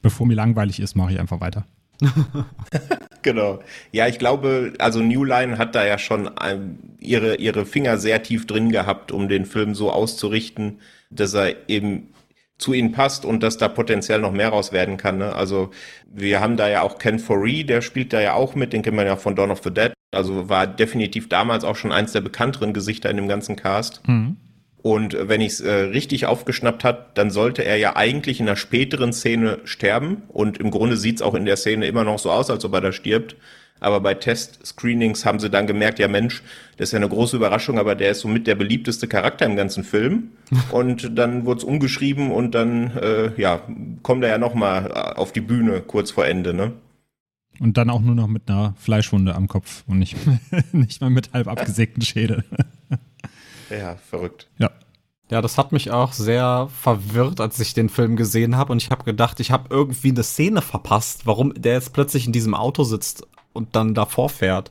bevor 0.00 0.26
mir 0.26 0.34
langweilig 0.34 0.80
ist, 0.80 0.96
mache 0.96 1.12
ich 1.12 1.20
einfach 1.20 1.40
weiter. 1.40 1.66
genau. 3.22 3.60
Ja, 3.92 4.08
ich 4.08 4.18
glaube, 4.18 4.72
also 4.78 5.00
New 5.00 5.24
Line 5.24 5.58
hat 5.58 5.74
da 5.74 5.84
ja 5.86 5.98
schon 5.98 6.30
ähm, 6.42 6.78
ihre, 7.00 7.36
ihre 7.36 7.66
Finger 7.66 7.98
sehr 7.98 8.22
tief 8.22 8.46
drin 8.46 8.70
gehabt, 8.70 9.12
um 9.12 9.28
den 9.28 9.46
Film 9.46 9.74
so 9.74 9.90
auszurichten, 9.90 10.80
dass 11.10 11.34
er 11.34 11.68
eben 11.68 12.12
zu 12.58 12.72
ihnen 12.72 12.92
passt 12.92 13.24
und 13.24 13.42
dass 13.42 13.58
da 13.58 13.68
potenziell 13.68 14.20
noch 14.20 14.32
mehr 14.32 14.50
raus 14.50 14.72
werden 14.72 14.96
kann. 14.96 15.18
Ne? 15.18 15.34
Also 15.34 15.70
wir 16.06 16.40
haben 16.40 16.56
da 16.56 16.68
ja 16.68 16.82
auch 16.82 16.98
Ken 16.98 17.18
Foree, 17.18 17.64
der 17.64 17.82
spielt 17.82 18.12
da 18.12 18.20
ja 18.20 18.34
auch 18.34 18.54
mit, 18.54 18.72
den 18.72 18.82
kennt 18.82 18.96
man 18.96 19.06
ja 19.06 19.16
von 19.16 19.34
Dawn 19.34 19.50
of 19.50 19.62
the 19.64 19.72
Dead. 19.72 19.92
Also 20.12 20.48
war 20.48 20.66
definitiv 20.66 21.28
damals 21.28 21.64
auch 21.64 21.76
schon 21.76 21.90
eins 21.90 22.12
der 22.12 22.20
bekannteren 22.20 22.72
Gesichter 22.72 23.10
in 23.10 23.16
dem 23.16 23.28
ganzen 23.28 23.56
Cast. 23.56 24.06
Mhm. 24.06 24.36
Und 24.82 25.16
wenn 25.16 25.40
ich 25.40 25.52
es 25.52 25.60
äh, 25.60 25.72
richtig 25.72 26.26
aufgeschnappt 26.26 26.82
hat, 26.82 27.16
dann 27.16 27.30
sollte 27.30 27.64
er 27.64 27.76
ja 27.76 27.94
eigentlich 27.94 28.40
in 28.40 28.48
einer 28.48 28.56
späteren 28.56 29.12
Szene 29.12 29.60
sterben. 29.64 30.22
Und 30.28 30.58
im 30.58 30.72
Grunde 30.72 30.96
sieht 30.96 31.16
es 31.16 31.22
auch 31.22 31.34
in 31.34 31.44
der 31.44 31.56
Szene 31.56 31.86
immer 31.86 32.02
noch 32.02 32.18
so 32.18 32.30
aus, 32.32 32.50
als 32.50 32.64
ob 32.64 32.74
er 32.74 32.80
da 32.80 32.92
stirbt. 32.92 33.36
Aber 33.78 34.00
bei 34.00 34.14
Test-Screenings 34.14 35.24
haben 35.24 35.40
sie 35.40 35.50
dann 35.50 35.66
gemerkt, 35.66 35.98
ja 35.98 36.06
Mensch, 36.06 36.42
das 36.76 36.88
ist 36.88 36.92
ja 36.92 36.98
eine 36.98 37.08
große 37.08 37.36
Überraschung, 37.36 37.78
aber 37.78 37.96
der 37.96 38.12
ist 38.12 38.20
somit 38.20 38.46
der 38.46 38.54
beliebteste 38.54 39.08
Charakter 39.08 39.44
im 39.46 39.56
ganzen 39.56 39.82
Film. 39.82 40.30
und 40.72 41.18
dann 41.18 41.46
wurde 41.46 41.58
es 41.58 41.64
umgeschrieben 41.64 42.30
und 42.30 42.54
dann, 42.54 42.96
äh, 42.96 43.40
ja, 43.40 43.62
kommt 44.02 44.24
er 44.24 44.30
ja 44.30 44.38
nochmal 44.38 44.86
äh, 44.86 45.18
auf 45.18 45.32
die 45.32 45.40
Bühne 45.40 45.80
kurz 45.80 46.10
vor 46.10 46.26
Ende, 46.26 46.54
ne? 46.54 46.72
Und 47.60 47.76
dann 47.76 47.90
auch 47.90 48.00
nur 48.00 48.14
noch 48.14 48.28
mit 48.28 48.48
einer 48.48 48.74
Fleischwunde 48.78 49.34
am 49.34 49.46
Kopf 49.46 49.84
und 49.86 49.98
nicht, 49.98 50.16
nicht 50.72 51.00
mal 51.00 51.10
mit 51.10 51.32
halb 51.32 51.48
abgesägten 51.48 52.02
Schädel. 52.02 52.44
Ja, 53.78 53.96
verrückt. 53.96 54.48
Ja. 54.58 54.70
Ja, 55.30 55.40
das 55.40 55.56
hat 55.56 55.72
mich 55.72 55.90
auch 55.90 56.12
sehr 56.12 56.68
verwirrt, 56.82 57.40
als 57.40 57.58
ich 57.58 57.72
den 57.72 57.88
Film 57.88 58.16
gesehen 58.16 58.58
habe. 58.58 58.72
Und 58.72 58.82
ich 58.82 58.90
habe 58.90 59.04
gedacht, 59.04 59.40
ich 59.40 59.50
habe 59.50 59.68
irgendwie 59.70 60.10
eine 60.10 60.22
Szene 60.22 60.60
verpasst, 60.60 61.26
warum 61.26 61.54
der 61.54 61.72
jetzt 61.72 61.94
plötzlich 61.94 62.26
in 62.26 62.32
diesem 62.32 62.54
Auto 62.54 62.84
sitzt 62.84 63.26
und 63.54 63.74
dann 63.74 63.94
davor 63.94 64.28
fährt. 64.28 64.70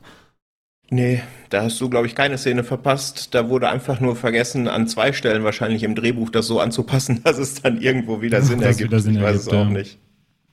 Nee, 0.88 1.22
da 1.48 1.62
hast 1.62 1.80
du, 1.80 1.88
glaube 1.88 2.06
ich, 2.06 2.14
keine 2.14 2.38
Szene 2.38 2.64
verpasst. 2.64 3.34
Da 3.34 3.48
wurde 3.48 3.70
einfach 3.70 3.98
nur 3.98 4.14
vergessen, 4.14 4.68
an 4.68 4.86
zwei 4.86 5.12
Stellen 5.12 5.42
wahrscheinlich 5.42 5.82
im 5.82 5.94
Drehbuch 5.94 6.30
das 6.30 6.46
so 6.46 6.60
anzupassen, 6.60 7.20
dass 7.24 7.38
es 7.38 7.62
dann 7.62 7.80
irgendwo 7.80 8.20
wieder 8.20 8.42
Sinn 8.42 8.62
ergibt. 8.62 8.90
Wieder 8.90 9.00
Sinn 9.00 9.16
ich 9.16 9.22
weiß 9.22 9.46
ergibt, 9.46 9.46
es 9.46 9.48
auch 9.48 9.64
ja. 9.64 9.70
nicht. 9.70 9.98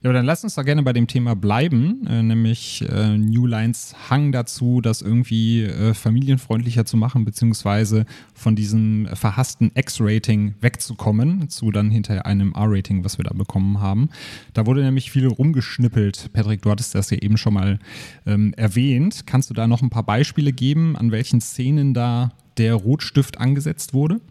Ja, 0.01 0.09
aber 0.09 0.13
dann 0.13 0.25
lass 0.25 0.45
uns 0.45 0.55
doch 0.55 0.63
gerne 0.63 0.81
bei 0.81 0.93
dem 0.93 1.07
Thema 1.07 1.35
bleiben, 1.35 2.07
äh, 2.07 2.23
nämlich 2.23 2.85
äh, 2.89 3.17
New 3.17 3.45
Lines 3.45 3.93
Hang 4.09 4.31
dazu, 4.31 4.79
das 4.79 5.01
irgendwie 5.01 5.63
äh, 5.63 5.93
familienfreundlicher 5.93 6.85
zu 6.85 6.95
machen, 6.95 7.25
beziehungsweise 7.25 8.05
von 8.33 8.55
diesem 8.55 9.09
verhassten 9.13 9.71
X-Rating 9.75 10.55
wegzukommen, 10.62 11.49
zu 11.49 11.71
dann 11.71 11.91
hinter 11.91 12.25
einem 12.25 12.53
R-Rating, 12.53 13.03
was 13.03 13.17
wir 13.17 13.25
da 13.25 13.33
bekommen 13.33 13.81
haben. 13.81 14.07
Da 14.53 14.65
wurde 14.65 14.83
nämlich 14.83 15.12
viel 15.12 15.27
rumgeschnippelt. 15.27 16.31
Patrick, 16.31 16.62
du 16.62 16.71
hattest 16.71 16.95
das 16.95 17.09
ja 17.09 17.17
eben 17.17 17.35
schon 17.35 17.55
mal 17.55 17.77
ähm, 18.25 18.53
erwähnt. 18.55 19.23
Kannst 19.25 19.49
du 19.49 19.53
da 19.53 19.67
noch 19.67 19.81
ein 19.81 19.89
paar 19.89 20.03
Beispiele 20.03 20.53
geben, 20.53 20.95
an 20.95 21.12
welchen 21.12 21.41
Szenen 21.41 21.93
da 21.93 22.31
der 22.57 22.75
Rotstift 22.75 23.38
angesetzt 23.38 23.93
wurde? 23.93 24.21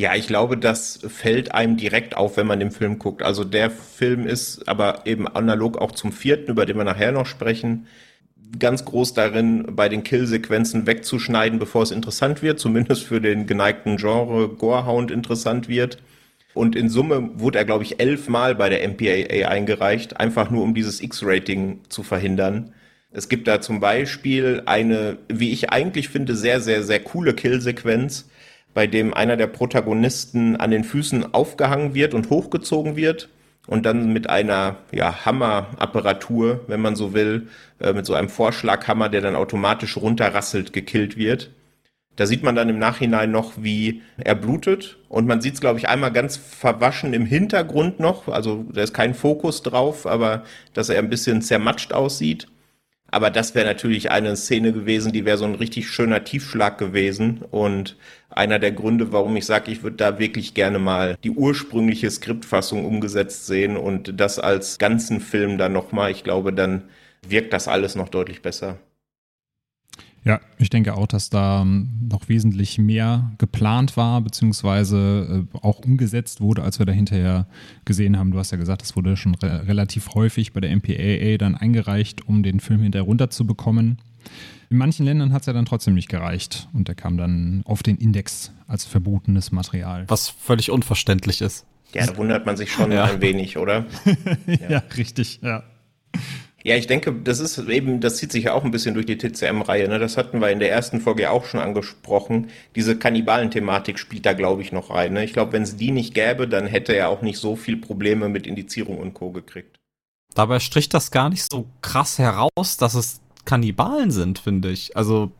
Ja, 0.00 0.14
ich 0.14 0.28
glaube, 0.28 0.56
das 0.56 0.98
fällt 1.08 1.52
einem 1.52 1.76
direkt 1.76 2.16
auf, 2.16 2.38
wenn 2.38 2.46
man 2.46 2.58
den 2.58 2.70
Film 2.70 2.98
guckt. 2.98 3.22
Also 3.22 3.44
der 3.44 3.70
Film 3.70 4.26
ist 4.26 4.66
aber 4.66 5.02
eben 5.04 5.28
analog 5.28 5.76
auch 5.76 5.92
zum 5.92 6.10
vierten, 6.10 6.52
über 6.52 6.64
den 6.64 6.78
wir 6.78 6.84
nachher 6.84 7.12
noch 7.12 7.26
sprechen, 7.26 7.86
ganz 8.58 8.86
groß 8.86 9.12
darin, 9.12 9.66
bei 9.76 9.90
den 9.90 10.02
Killsequenzen 10.02 10.86
wegzuschneiden, 10.86 11.58
bevor 11.58 11.82
es 11.82 11.90
interessant 11.90 12.40
wird, 12.40 12.58
zumindest 12.58 13.02
für 13.02 13.20
den 13.20 13.46
geneigten 13.46 13.98
Genre 13.98 14.48
Gorehound 14.48 15.10
interessant 15.10 15.68
wird. 15.68 15.98
Und 16.54 16.76
in 16.76 16.88
Summe 16.88 17.32
wurde 17.34 17.58
er, 17.58 17.66
glaube 17.66 17.84
ich, 17.84 18.00
elfmal 18.00 18.54
bei 18.54 18.70
der 18.70 18.88
MPAA 18.88 19.48
eingereicht, 19.50 20.18
einfach 20.18 20.50
nur 20.50 20.62
um 20.62 20.72
dieses 20.72 21.02
X-Rating 21.02 21.80
zu 21.90 22.02
verhindern. 22.04 22.72
Es 23.12 23.28
gibt 23.28 23.46
da 23.46 23.60
zum 23.60 23.80
Beispiel 23.80 24.62
eine, 24.64 25.18
wie 25.28 25.50
ich 25.50 25.68
eigentlich 25.68 26.08
finde, 26.08 26.34
sehr, 26.34 26.62
sehr, 26.62 26.84
sehr 26.84 27.00
coole 27.00 27.34
Killsequenz, 27.34 28.30
bei 28.74 28.86
dem 28.86 29.14
einer 29.14 29.36
der 29.36 29.46
Protagonisten 29.46 30.56
an 30.56 30.70
den 30.70 30.84
Füßen 30.84 31.34
aufgehangen 31.34 31.94
wird 31.94 32.14
und 32.14 32.30
hochgezogen 32.30 32.96
wird 32.96 33.28
und 33.66 33.86
dann 33.86 34.12
mit 34.12 34.28
einer 34.28 34.76
ja, 34.92 35.24
Hammerapparatur, 35.24 36.60
wenn 36.66 36.80
man 36.80 36.96
so 36.96 37.14
will, 37.14 37.48
äh, 37.80 37.92
mit 37.92 38.06
so 38.06 38.14
einem 38.14 38.28
Vorschlaghammer, 38.28 39.08
der 39.08 39.20
dann 39.20 39.36
automatisch 39.36 39.96
runterrasselt, 39.96 40.72
gekillt 40.72 41.16
wird. 41.16 41.50
Da 42.16 42.26
sieht 42.26 42.42
man 42.42 42.54
dann 42.54 42.68
im 42.68 42.78
Nachhinein 42.78 43.30
noch, 43.30 43.52
wie 43.56 44.02
er 44.18 44.34
blutet. 44.34 44.98
Und 45.08 45.26
man 45.26 45.40
sieht 45.40 45.54
es, 45.54 45.60
glaube 45.60 45.78
ich, 45.78 45.88
einmal 45.88 46.12
ganz 46.12 46.36
verwaschen 46.36 47.14
im 47.14 47.24
Hintergrund 47.24 48.00
noch. 48.00 48.28
Also 48.28 48.66
da 48.72 48.82
ist 48.82 48.92
kein 48.92 49.14
Fokus 49.14 49.62
drauf, 49.62 50.06
aber 50.06 50.44
dass 50.74 50.88
er 50.88 50.98
ein 50.98 51.08
bisschen 51.08 51.40
zermatscht 51.40 51.92
aussieht. 51.92 52.48
Aber 53.10 53.30
das 53.30 53.54
wäre 53.54 53.66
natürlich 53.66 54.10
eine 54.10 54.36
Szene 54.36 54.72
gewesen, 54.72 55.12
die 55.12 55.24
wäre 55.24 55.38
so 55.38 55.44
ein 55.44 55.54
richtig 55.56 55.88
schöner 55.88 56.24
Tiefschlag 56.24 56.78
gewesen. 56.78 57.42
Und 57.50 57.96
einer 58.30 58.58
der 58.58 58.72
Gründe, 58.72 59.12
warum 59.12 59.36
ich 59.36 59.46
sage, 59.46 59.70
ich 59.72 59.82
würde 59.82 59.96
da 59.96 60.18
wirklich 60.18 60.54
gerne 60.54 60.78
mal 60.78 61.16
die 61.24 61.30
ursprüngliche 61.30 62.10
Skriptfassung 62.10 62.84
umgesetzt 62.84 63.46
sehen 63.46 63.76
und 63.76 64.20
das 64.20 64.38
als 64.38 64.78
ganzen 64.78 65.20
Film 65.20 65.58
dann 65.58 65.72
nochmal. 65.72 66.10
Ich 66.10 66.24
glaube, 66.24 66.52
dann 66.52 66.84
wirkt 67.26 67.52
das 67.52 67.68
alles 67.68 67.96
noch 67.96 68.08
deutlich 68.08 68.42
besser. 68.42 68.78
Ja, 70.24 70.40
ich 70.58 70.68
denke 70.68 70.96
auch, 70.96 71.06
dass 71.06 71.30
da 71.30 71.62
ähm, 71.62 71.88
noch 72.10 72.28
wesentlich 72.28 72.78
mehr 72.78 73.32
geplant 73.38 73.96
war, 73.96 74.20
beziehungsweise 74.20 75.46
äh, 75.54 75.58
auch 75.62 75.78
umgesetzt 75.78 76.40
wurde, 76.42 76.62
als 76.62 76.78
wir 76.78 76.84
da 76.84 76.92
hinterher 76.92 77.46
gesehen 77.86 78.18
haben. 78.18 78.30
Du 78.30 78.38
hast 78.38 78.50
ja 78.50 78.58
gesagt, 78.58 78.82
das 78.82 78.96
wurde 78.96 79.16
schon 79.16 79.34
re 79.36 79.66
relativ 79.66 80.14
häufig 80.14 80.52
bei 80.52 80.60
der 80.60 80.76
MPAA 80.76 81.38
dann 81.38 81.54
eingereicht, 81.54 82.28
um 82.28 82.42
den 82.42 82.60
Film 82.60 82.82
hinterher 82.82 83.06
runterzubekommen. 83.06 83.98
In 84.68 84.76
manchen 84.76 85.06
Ländern 85.06 85.32
hat 85.32 85.42
es 85.42 85.46
ja 85.46 85.52
dann 85.52 85.64
trotzdem 85.64 85.94
nicht 85.94 86.08
gereicht 86.08 86.68
und 86.74 86.88
der 86.88 86.94
kam 86.94 87.16
dann 87.16 87.62
auf 87.64 87.82
den 87.82 87.96
Index 87.96 88.52
als 88.66 88.84
verbotenes 88.84 89.52
Material. 89.52 90.04
Was 90.08 90.28
völlig 90.28 90.70
unverständlich 90.70 91.40
ist. 91.40 91.66
Ja, 91.92 92.06
da 92.06 92.16
wundert 92.16 92.46
man 92.46 92.56
sich 92.56 92.70
schon 92.70 92.92
ja. 92.92 93.04
ein 93.04 93.20
wenig, 93.20 93.56
oder? 93.56 93.86
ja. 94.46 94.56
ja, 94.70 94.82
richtig, 94.96 95.40
ja. 95.42 95.64
Ja, 96.62 96.76
ich 96.76 96.86
denke, 96.86 97.12
das 97.12 97.40
ist 97.40 97.58
eben, 97.58 98.00
das 98.00 98.16
zieht 98.16 98.32
sich 98.32 98.44
ja 98.44 98.52
auch 98.52 98.64
ein 98.64 98.70
bisschen 98.70 98.94
durch 98.94 99.06
die 99.06 99.16
TCM-Reihe. 99.16 99.88
Ne? 99.88 99.98
Das 99.98 100.18
hatten 100.18 100.40
wir 100.40 100.50
in 100.50 100.58
der 100.58 100.70
ersten 100.70 101.00
Folge 101.00 101.30
auch 101.30 101.46
schon 101.46 101.60
angesprochen. 101.60 102.48
Diese 102.76 102.98
Kannibalen-Thematik 102.98 103.98
spielt 103.98 104.26
da, 104.26 104.34
glaube 104.34 104.60
ich, 104.60 104.70
noch 104.70 104.90
rein. 104.90 105.14
Ne? 105.14 105.24
Ich 105.24 105.32
glaube, 105.32 105.52
wenn 105.54 105.62
es 105.62 105.76
die 105.76 105.90
nicht 105.90 106.12
gäbe, 106.12 106.46
dann 106.46 106.66
hätte 106.66 106.94
er 106.94 107.08
auch 107.08 107.22
nicht 107.22 107.38
so 107.38 107.56
viel 107.56 107.78
Probleme 107.78 108.28
mit 108.28 108.46
Indizierung 108.46 108.98
und 108.98 109.14
Co. 109.14 109.30
gekriegt. 109.30 109.76
Dabei 110.34 110.60
stricht 110.60 110.92
das 110.92 111.10
gar 111.10 111.30
nicht 111.30 111.50
so 111.50 111.66
krass 111.80 112.18
heraus, 112.18 112.76
dass 112.78 112.94
es 112.94 113.20
Kannibalen 113.46 114.10
sind, 114.10 114.38
finde 114.38 114.70
ich. 114.70 114.96
Also 114.96 115.32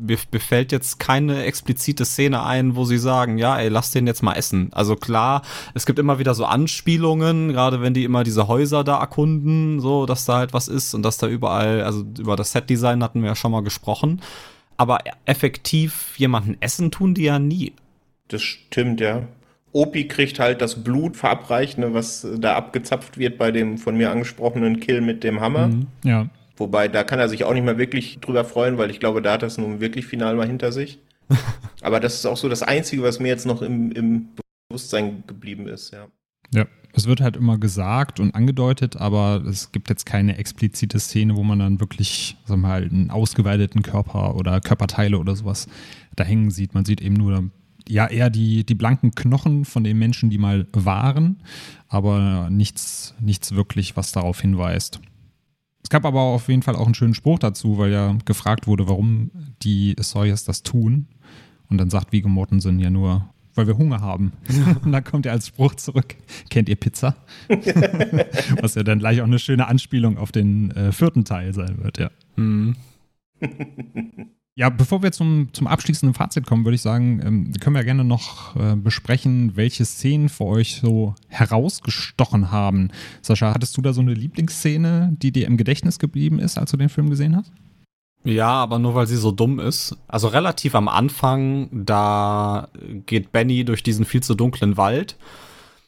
mir, 0.00 0.18
mir 0.32 0.40
fällt 0.40 0.72
jetzt 0.72 0.98
keine 0.98 1.44
explizite 1.44 2.04
Szene 2.04 2.44
ein, 2.44 2.76
wo 2.76 2.84
sie 2.84 2.98
sagen, 2.98 3.38
ja, 3.38 3.58
ey, 3.58 3.68
lass 3.68 3.90
den 3.90 4.06
jetzt 4.06 4.22
mal 4.22 4.34
essen. 4.34 4.70
Also 4.72 4.96
klar, 4.96 5.42
es 5.74 5.86
gibt 5.86 5.98
immer 5.98 6.18
wieder 6.18 6.34
so 6.34 6.44
Anspielungen, 6.44 7.52
gerade 7.52 7.80
wenn 7.80 7.94
die 7.94 8.04
immer 8.04 8.24
diese 8.24 8.48
Häuser 8.48 8.84
da 8.84 8.98
erkunden, 8.98 9.80
so, 9.80 10.06
dass 10.06 10.24
da 10.24 10.38
halt 10.38 10.52
was 10.52 10.68
ist 10.68 10.94
und 10.94 11.02
dass 11.02 11.18
da 11.18 11.26
überall, 11.26 11.82
also 11.82 12.04
über 12.18 12.36
das 12.36 12.52
Setdesign 12.52 13.02
hatten 13.02 13.22
wir 13.22 13.30
ja 13.30 13.36
schon 13.36 13.52
mal 13.52 13.62
gesprochen. 13.62 14.20
Aber 14.76 15.00
effektiv 15.26 16.14
jemanden 16.16 16.56
essen 16.60 16.90
tun 16.90 17.14
die 17.14 17.24
ja 17.24 17.38
nie. 17.38 17.74
Das 18.28 18.42
stimmt, 18.42 19.00
ja. 19.00 19.24
Opi 19.72 20.08
kriegt 20.08 20.40
halt 20.40 20.62
das 20.62 20.82
Blut 20.82 21.16
verabreicht, 21.16 21.78
ne, 21.78 21.94
was 21.94 22.26
da 22.38 22.56
abgezapft 22.56 23.18
wird 23.18 23.38
bei 23.38 23.52
dem 23.52 23.78
von 23.78 23.96
mir 23.96 24.10
angesprochenen 24.10 24.80
Kill 24.80 25.00
mit 25.00 25.22
dem 25.22 25.40
Hammer. 25.40 25.68
Mhm, 25.68 25.86
ja. 26.02 26.26
Wobei, 26.60 26.88
da 26.88 27.04
kann 27.04 27.18
er 27.18 27.30
sich 27.30 27.44
auch 27.44 27.54
nicht 27.54 27.64
mehr 27.64 27.78
wirklich 27.78 28.18
drüber 28.20 28.44
freuen, 28.44 28.76
weil 28.76 28.90
ich 28.90 29.00
glaube, 29.00 29.22
da 29.22 29.32
hat 29.32 29.42
er 29.42 29.46
es 29.46 29.56
nun 29.56 29.80
wirklich 29.80 30.06
final 30.06 30.36
mal 30.36 30.46
hinter 30.46 30.72
sich. 30.72 30.98
Aber 31.80 32.00
das 32.00 32.16
ist 32.16 32.26
auch 32.26 32.36
so 32.36 32.50
das 32.50 32.62
Einzige, 32.62 33.02
was 33.02 33.18
mir 33.18 33.28
jetzt 33.28 33.46
noch 33.46 33.62
im, 33.62 33.90
im 33.92 34.28
Bewusstsein 34.68 35.24
geblieben 35.26 35.66
ist, 35.66 35.92
ja. 35.92 36.08
Ja, 36.52 36.66
es 36.92 37.06
wird 37.06 37.22
halt 37.22 37.36
immer 37.36 37.56
gesagt 37.56 38.20
und 38.20 38.34
angedeutet, 38.34 38.96
aber 38.96 39.44
es 39.48 39.70
gibt 39.70 39.88
jetzt 39.88 40.04
keine 40.04 40.36
explizite 40.36 40.98
Szene, 40.98 41.36
wo 41.36 41.44
man 41.44 41.60
dann 41.60 41.78
wirklich, 41.78 42.36
sagen 42.44 42.62
wir 42.62 42.68
mal, 42.68 42.82
einen 42.82 43.10
ausgeweiteten 43.10 43.82
Körper 43.82 44.34
oder 44.34 44.60
Körperteile 44.60 45.18
oder 45.18 45.36
sowas 45.36 45.68
da 46.16 46.24
hängen 46.24 46.50
sieht. 46.50 46.74
Man 46.74 46.84
sieht 46.84 47.00
eben 47.00 47.14
nur 47.14 47.50
ja 47.88 48.08
eher 48.08 48.30
die, 48.30 48.64
die 48.64 48.74
blanken 48.74 49.12
Knochen 49.12 49.64
von 49.64 49.84
den 49.84 49.98
Menschen, 49.98 50.28
die 50.28 50.38
mal 50.38 50.66
waren, 50.72 51.40
aber 51.88 52.48
nichts, 52.50 53.14
nichts 53.20 53.54
wirklich, 53.54 53.96
was 53.96 54.10
darauf 54.10 54.40
hinweist. 54.40 55.00
Es 55.82 55.88
gab 55.88 56.04
aber 56.04 56.20
auf 56.20 56.48
jeden 56.48 56.62
Fall 56.62 56.76
auch 56.76 56.84
einen 56.84 56.94
schönen 56.94 57.14
Spruch 57.14 57.38
dazu, 57.38 57.78
weil 57.78 57.90
ja 57.90 58.16
gefragt 58.24 58.66
wurde, 58.66 58.88
warum 58.88 59.30
die 59.62 59.96
Sawyers 59.98 60.44
das 60.44 60.62
tun. 60.62 61.08
Und 61.68 61.78
dann 61.78 61.90
sagt 61.90 62.12
Viggo 62.12 62.28
Mortensen 62.28 62.78
ja 62.80 62.90
nur, 62.90 63.28
weil 63.54 63.66
wir 63.66 63.78
Hunger 63.78 64.00
haben. 64.00 64.32
Und 64.84 64.92
dann 64.92 65.04
kommt 65.04 65.26
er 65.26 65.32
als 65.32 65.48
Spruch 65.48 65.74
zurück, 65.74 66.16
kennt 66.48 66.68
ihr 66.68 66.76
Pizza? 66.76 67.16
Was 68.60 68.74
ja 68.74 68.82
dann 68.82 68.98
gleich 68.98 69.20
auch 69.20 69.26
eine 69.26 69.38
schöne 69.38 69.66
Anspielung 69.68 70.18
auf 70.18 70.32
den 70.32 70.70
äh, 70.72 70.92
vierten 70.92 71.24
Teil 71.24 71.54
sein 71.54 71.78
wird, 71.82 71.98
ja. 71.98 72.10
Mhm. 72.36 72.76
Ja, 74.56 74.68
bevor 74.68 75.02
wir 75.02 75.12
zum, 75.12 75.48
zum 75.52 75.66
abschließenden 75.66 76.14
Fazit 76.14 76.46
kommen, 76.46 76.64
würde 76.64 76.74
ich 76.74 76.82
sagen, 76.82 77.20
ähm, 77.24 77.52
können 77.60 77.76
wir 77.76 77.84
gerne 77.84 78.04
noch 78.04 78.56
äh, 78.56 78.76
besprechen, 78.76 79.56
welche 79.56 79.84
Szenen 79.84 80.28
für 80.28 80.44
euch 80.44 80.76
so 80.76 81.14
herausgestochen 81.28 82.50
haben. 82.50 82.90
Sascha, 83.22 83.54
hattest 83.54 83.76
du 83.76 83.82
da 83.82 83.92
so 83.92 84.00
eine 84.00 84.12
Lieblingsszene, 84.12 85.16
die 85.22 85.32
dir 85.32 85.46
im 85.46 85.56
Gedächtnis 85.56 85.98
geblieben 85.98 86.38
ist, 86.38 86.58
als 86.58 86.72
du 86.72 86.76
den 86.76 86.88
Film 86.88 87.08
gesehen 87.08 87.36
hast? 87.36 87.52
Ja, 88.24 88.50
aber 88.50 88.78
nur 88.78 88.94
weil 88.94 89.06
sie 89.06 89.16
so 89.16 89.30
dumm 89.30 89.58
ist. 89.60 89.96
Also 90.06 90.28
relativ 90.28 90.74
am 90.74 90.88
Anfang, 90.88 91.68
da 91.72 92.68
geht 93.06 93.32
Benny 93.32 93.64
durch 93.64 93.82
diesen 93.82 94.04
viel 94.04 94.22
zu 94.22 94.34
dunklen 94.34 94.76
Wald 94.76 95.16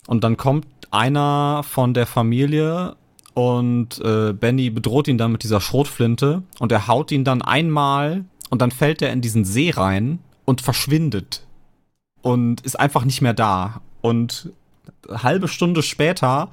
und 0.07 0.25
dann 0.25 0.37
kommt 0.37 0.67
einer 0.91 1.63
von 1.63 1.95
der 1.95 2.07
Familie 2.07 2.97
und 3.35 4.01
äh, 4.01 4.33
Benny 4.33 4.71
bedroht 4.71 5.09
ihn 5.09 5.19
dann 5.19 5.33
mit 5.33 5.43
dieser 5.43 5.61
Schrotflinte 5.61 6.43
und 6.59 6.73
er 6.73 6.87
haut 6.87 7.13
ihn 7.13 7.25
dann 7.25 7.43
einmal 7.43 8.25
und 8.53 8.61
dann 8.61 8.71
fällt 8.71 9.01
er 9.01 9.15
in 9.15 9.23
diesen 9.23 9.47
See 9.47 9.71
rein 9.71 10.19
und 10.45 10.61
verschwindet 10.61 11.47
und 12.21 12.61
ist 12.61 12.79
einfach 12.79 13.07
nicht 13.07 13.23
mehr 13.23 13.33
da. 13.33 13.81
Und 14.03 14.53
halbe 15.09 15.49
Stunde 15.49 15.83
später 15.83 16.51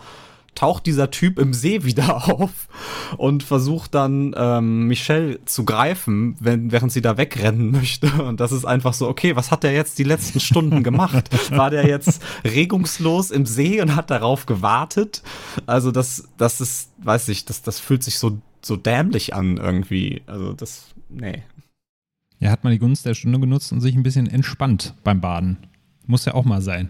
taucht 0.55 0.85
dieser 0.85 1.12
Typ 1.12 1.38
im 1.38 1.53
See 1.53 1.83
wieder 1.83 2.29
auf 2.29 2.69
und 3.17 3.43
versucht 3.43 3.95
dann 3.95 4.33
ähm, 4.38 4.88
Michelle 4.88 5.43
zu 5.43 5.65
greifen, 5.65 6.38
wenn, 6.39 6.71
während 6.71 6.93
sie 6.93 7.01
da 7.01 7.17
wegrennen 7.17 7.71
möchte. 7.73 8.07
Und 8.23 8.39
das 8.39 8.53
ist 8.53 8.63
einfach 8.63 8.93
so, 8.93 9.09
okay, 9.09 9.35
was 9.35 9.51
hat 9.51 9.63
der 9.63 9.73
jetzt 9.73 9.99
die 9.99 10.05
letzten 10.05 10.39
Stunden 10.39 10.83
gemacht? 10.83 11.29
War 11.51 11.69
der 11.69 11.85
jetzt 11.85 12.21
regungslos 12.45 13.29
im 13.29 13.45
See 13.45 13.81
und 13.81 13.97
hat 13.97 14.09
darauf 14.09 14.45
gewartet? 14.45 15.21
Also 15.65 15.91
das, 15.91 16.29
das 16.38 16.62
ist, 16.62 16.91
weiß 16.99 17.27
ich, 17.27 17.43
das, 17.43 17.62
das 17.62 17.81
fühlt 17.81 18.03
sich 18.03 18.19
so, 18.19 18.38
so 18.62 18.77
dämlich 18.77 19.35
an 19.35 19.57
irgendwie. 19.57 20.21
Also 20.27 20.53
das, 20.53 20.95
nee. 21.09 21.43
Ja, 22.39 22.52
hat 22.52 22.63
man 22.63 22.71
die 22.71 22.80
Gunst 22.80 23.06
der 23.06 23.13
Stunde 23.13 23.39
genutzt 23.39 23.71
und 23.71 23.82
sich 23.82 23.95
ein 23.95 24.04
bisschen 24.04 24.28
entspannt 24.28 24.93
beim 25.04 25.21
Baden. 25.21 25.58
Muss 26.08 26.25
ja 26.25 26.34
auch 26.34 26.45
mal 26.45 26.62
sein. 26.62 26.89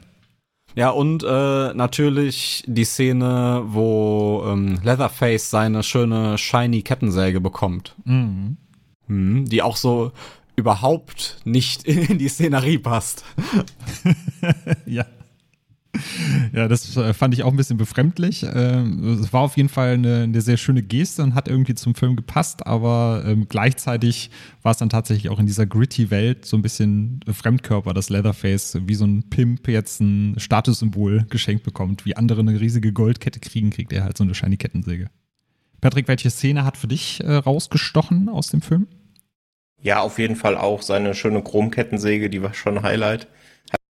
Ja, 0.75 0.91
und 0.91 1.23
äh, 1.23 1.73
natürlich 1.73 2.63
die 2.67 2.83
Szene, 2.83 3.63
wo 3.65 4.43
ähm, 4.47 4.79
Leatherface 4.83 5.49
seine 5.49 5.81
schöne 5.81 6.37
shiny 6.37 6.83
Kettensäge 6.83 7.41
bekommt. 7.41 7.95
Mhm. 8.05 8.57
Mhm, 9.07 9.45
die 9.45 9.63
auch 9.63 9.75
so 9.75 10.11
überhaupt 10.55 11.37
nicht 11.43 11.83
in 11.85 12.19
die 12.19 12.29
Szenerie 12.29 12.77
passt. 12.77 13.25
ja. 14.85 15.05
Ja, 16.53 16.67
das 16.67 16.95
äh, 16.97 17.13
fand 17.13 17.33
ich 17.33 17.43
auch 17.43 17.51
ein 17.51 17.57
bisschen 17.57 17.77
befremdlich. 17.77 18.45
Ähm, 18.53 19.19
es 19.21 19.31
war 19.33 19.41
auf 19.41 19.57
jeden 19.57 19.69
Fall 19.69 19.93
eine, 19.93 20.23
eine, 20.23 20.41
sehr 20.41 20.57
schöne 20.57 20.81
Geste 20.81 21.23
und 21.23 21.35
hat 21.35 21.47
irgendwie 21.47 21.75
zum 21.75 21.95
Film 21.95 22.15
gepasst, 22.15 22.65
aber 22.65 23.23
ähm, 23.25 23.47
gleichzeitig 23.47 24.29
war 24.61 24.71
es 24.71 24.77
dann 24.77 24.89
tatsächlich 24.89 25.29
auch 25.29 25.39
in 25.39 25.45
dieser 25.45 25.65
gritty 25.65 26.11
Welt 26.11 26.45
so 26.45 26.57
ein 26.57 26.61
bisschen 26.61 27.19
Fremdkörper, 27.31 27.93
dass 27.93 28.09
Leatherface 28.09 28.79
wie 28.85 28.95
so 28.95 29.05
ein 29.05 29.29
Pimp 29.29 29.67
jetzt 29.67 30.01
ein 30.01 30.35
Statussymbol 30.37 31.25
geschenkt 31.29 31.63
bekommt. 31.63 32.05
Wie 32.05 32.15
andere 32.15 32.41
eine 32.41 32.59
riesige 32.59 32.93
Goldkette 32.93 33.39
kriegen, 33.39 33.69
kriegt 33.69 33.93
er 33.93 34.03
halt 34.03 34.17
so 34.17 34.23
eine 34.23 34.35
shiny 34.35 34.57
Kettensäge. 34.57 35.09
Patrick, 35.81 36.07
welche 36.07 36.29
Szene 36.29 36.65
hat 36.65 36.77
für 36.77 36.87
dich 36.87 37.23
äh, 37.23 37.35
rausgestochen 37.35 38.29
aus 38.29 38.49
dem 38.49 38.61
Film? 38.61 38.87
Ja, 39.81 40.01
auf 40.01 40.19
jeden 40.19 40.35
Fall 40.35 40.57
auch 40.57 40.81
seine 40.81 41.15
schöne 41.15 41.41
Chromkettensäge, 41.41 42.29
die 42.29 42.41
war 42.41 42.53
schon 42.53 42.77
ein 42.77 42.83
Highlight 42.83 43.27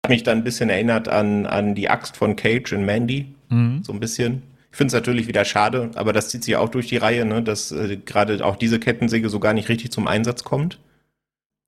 mich 0.09 0.23
dann 0.23 0.39
ein 0.39 0.43
bisschen 0.43 0.69
erinnert 0.69 1.07
an, 1.07 1.45
an 1.45 1.75
die 1.75 1.89
Axt 1.89 2.17
von 2.17 2.35
Cage 2.35 2.73
in 2.73 2.85
Mandy. 2.85 3.33
Mhm. 3.49 3.83
So 3.83 3.93
ein 3.93 3.99
bisschen. 3.99 4.43
Ich 4.71 4.77
finde 4.77 4.89
es 4.89 4.93
natürlich 4.93 5.27
wieder 5.27 5.45
schade, 5.45 5.89
aber 5.95 6.13
das 6.13 6.29
zieht 6.29 6.43
sich 6.43 6.55
auch 6.55 6.69
durch 6.69 6.87
die 6.87 6.97
Reihe, 6.97 7.25
ne, 7.25 7.41
dass 7.41 7.71
äh, 7.71 7.97
gerade 7.97 8.45
auch 8.45 8.55
diese 8.55 8.79
Kettensäge 8.79 9.29
so 9.29 9.39
gar 9.39 9.53
nicht 9.53 9.69
richtig 9.69 9.91
zum 9.91 10.07
Einsatz 10.07 10.43
kommt. 10.43 10.79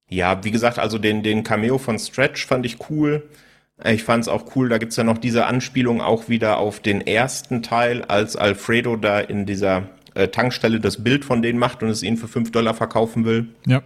Ja, 0.08 0.44
wie 0.44 0.52
gesagt, 0.52 0.78
also 0.78 0.98
den, 0.98 1.24
den 1.24 1.44
Cameo 1.44 1.78
von 1.78 1.98
Stretch 1.98 2.46
fand 2.46 2.66
ich 2.66 2.90
cool. 2.90 3.24
Ich 3.84 4.04
fand 4.04 4.24
es 4.24 4.28
auch 4.28 4.56
cool, 4.56 4.70
da 4.70 4.78
gibt's 4.78 4.98
ja 4.98 5.04
noch 5.04 5.18
diese 5.18 5.48
Anspielung 5.48 6.02
auch 6.02 6.30
wieder 6.30 6.58
auf 6.58 6.80
den 6.80 7.02
ersten 7.02 7.64
Teil, 7.64 8.04
als 8.04 8.36
Alfredo 8.36 8.96
da 8.96 9.20
in 9.20 9.48
dieser 9.48 9.90
äh, 10.14 10.28
Tankstelle 10.28 10.80
das 10.80 11.04
Bild 11.04 11.26
von 11.26 11.42
denen 11.42 11.58
macht 11.58 11.82
und 11.82 11.90
es 11.90 12.04
ihnen 12.04 12.18
für 12.18 12.28
5 12.28 12.52
Dollar 12.52 12.76
verkaufen 12.76 13.26
will. 13.26 13.48
Ja. 13.66 13.82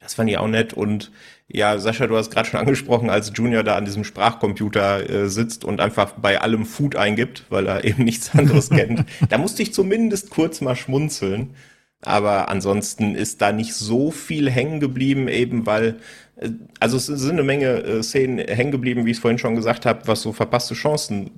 Das 0.00 0.14
fand 0.14 0.30
ich 0.30 0.38
auch 0.38 0.48
nett. 0.48 0.72
Und 0.72 1.12
ja, 1.48 1.78
Sascha, 1.78 2.06
du 2.08 2.16
hast 2.16 2.30
gerade 2.30 2.48
schon 2.48 2.58
angesprochen, 2.58 3.08
als 3.08 3.32
Junior 3.34 3.62
da 3.62 3.76
an 3.76 3.84
diesem 3.84 4.02
Sprachcomputer 4.04 5.08
äh, 5.08 5.28
sitzt 5.28 5.64
und 5.64 5.80
einfach 5.80 6.12
bei 6.12 6.40
allem 6.40 6.66
Food 6.66 6.96
eingibt, 6.96 7.44
weil 7.50 7.66
er 7.66 7.84
eben 7.84 8.04
nichts 8.04 8.34
anderes 8.34 8.70
kennt. 8.70 9.04
Da 9.28 9.38
musste 9.38 9.62
ich 9.62 9.72
zumindest 9.72 10.30
kurz 10.30 10.60
mal 10.60 10.76
schmunzeln. 10.76 11.54
Aber 12.02 12.48
ansonsten 12.50 13.14
ist 13.14 13.40
da 13.40 13.52
nicht 13.52 13.74
so 13.74 14.10
viel 14.10 14.50
hängen 14.50 14.80
geblieben, 14.80 15.28
eben 15.28 15.66
weil, 15.66 15.96
äh, 16.36 16.50
also 16.80 16.96
es 16.96 17.06
sind 17.06 17.32
eine 17.32 17.44
Menge 17.44 17.82
äh, 17.82 18.02
Szenen 18.02 18.38
hängen 18.38 18.72
geblieben, 18.72 19.06
wie 19.06 19.12
ich 19.12 19.18
es 19.18 19.20
vorhin 19.20 19.38
schon 19.38 19.56
gesagt 19.56 19.86
habe, 19.86 20.06
was 20.06 20.22
so 20.22 20.32
verpasste 20.32 20.74
Chancen 20.74 21.30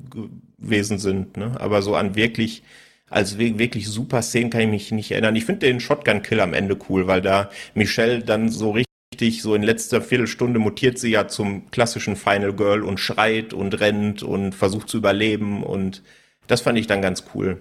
gewesen 0.59 0.99
sind. 0.99 1.37
Ne? 1.37 1.53
Aber 1.61 1.83
so 1.83 1.95
an 1.95 2.15
wirklich 2.17 2.63
als 3.11 3.39
wirklich 3.39 3.89
super 3.89 4.21
Szenen 4.23 4.51
kann 4.51 4.61
ich 4.63 4.69
mich 4.69 4.93
nicht 4.93 5.11
erinnern. 5.11 5.37
Ich 5.37 5.47
finde 5.47 5.67
den 5.67 5.81
Shotgun-Kill 5.81 6.41
am 6.41 6.53
Ende 6.53 6.77
cool, 6.89 7.07
weil 7.07 7.23
da 7.23 7.51
Michelle 7.75 8.21
dann 8.21 8.51
so 8.51 8.77
richtig, 9.21 9.43
so 9.43 9.55
in 9.55 9.63
letzter 9.63 10.01
Viertelstunde 10.01 10.61
mutiert 10.61 10.99
sie 10.99 11.11
ja 11.11 11.27
zum 11.27 11.71
klassischen 11.71 12.17
Final 12.17 12.53
Girl 12.53 12.83
und 12.83 13.01
schreit 13.01 13.53
und 13.53 13.81
rennt 13.81 14.23
und 14.23 14.55
versucht 14.55 14.89
zu 14.89 14.99
überleben 14.99 15.65
und 15.65 16.03
das 16.47 16.61
fand 16.61 16.79
ich 16.79 16.87
dann 16.87 17.03
ganz 17.03 17.25
cool. 17.35 17.61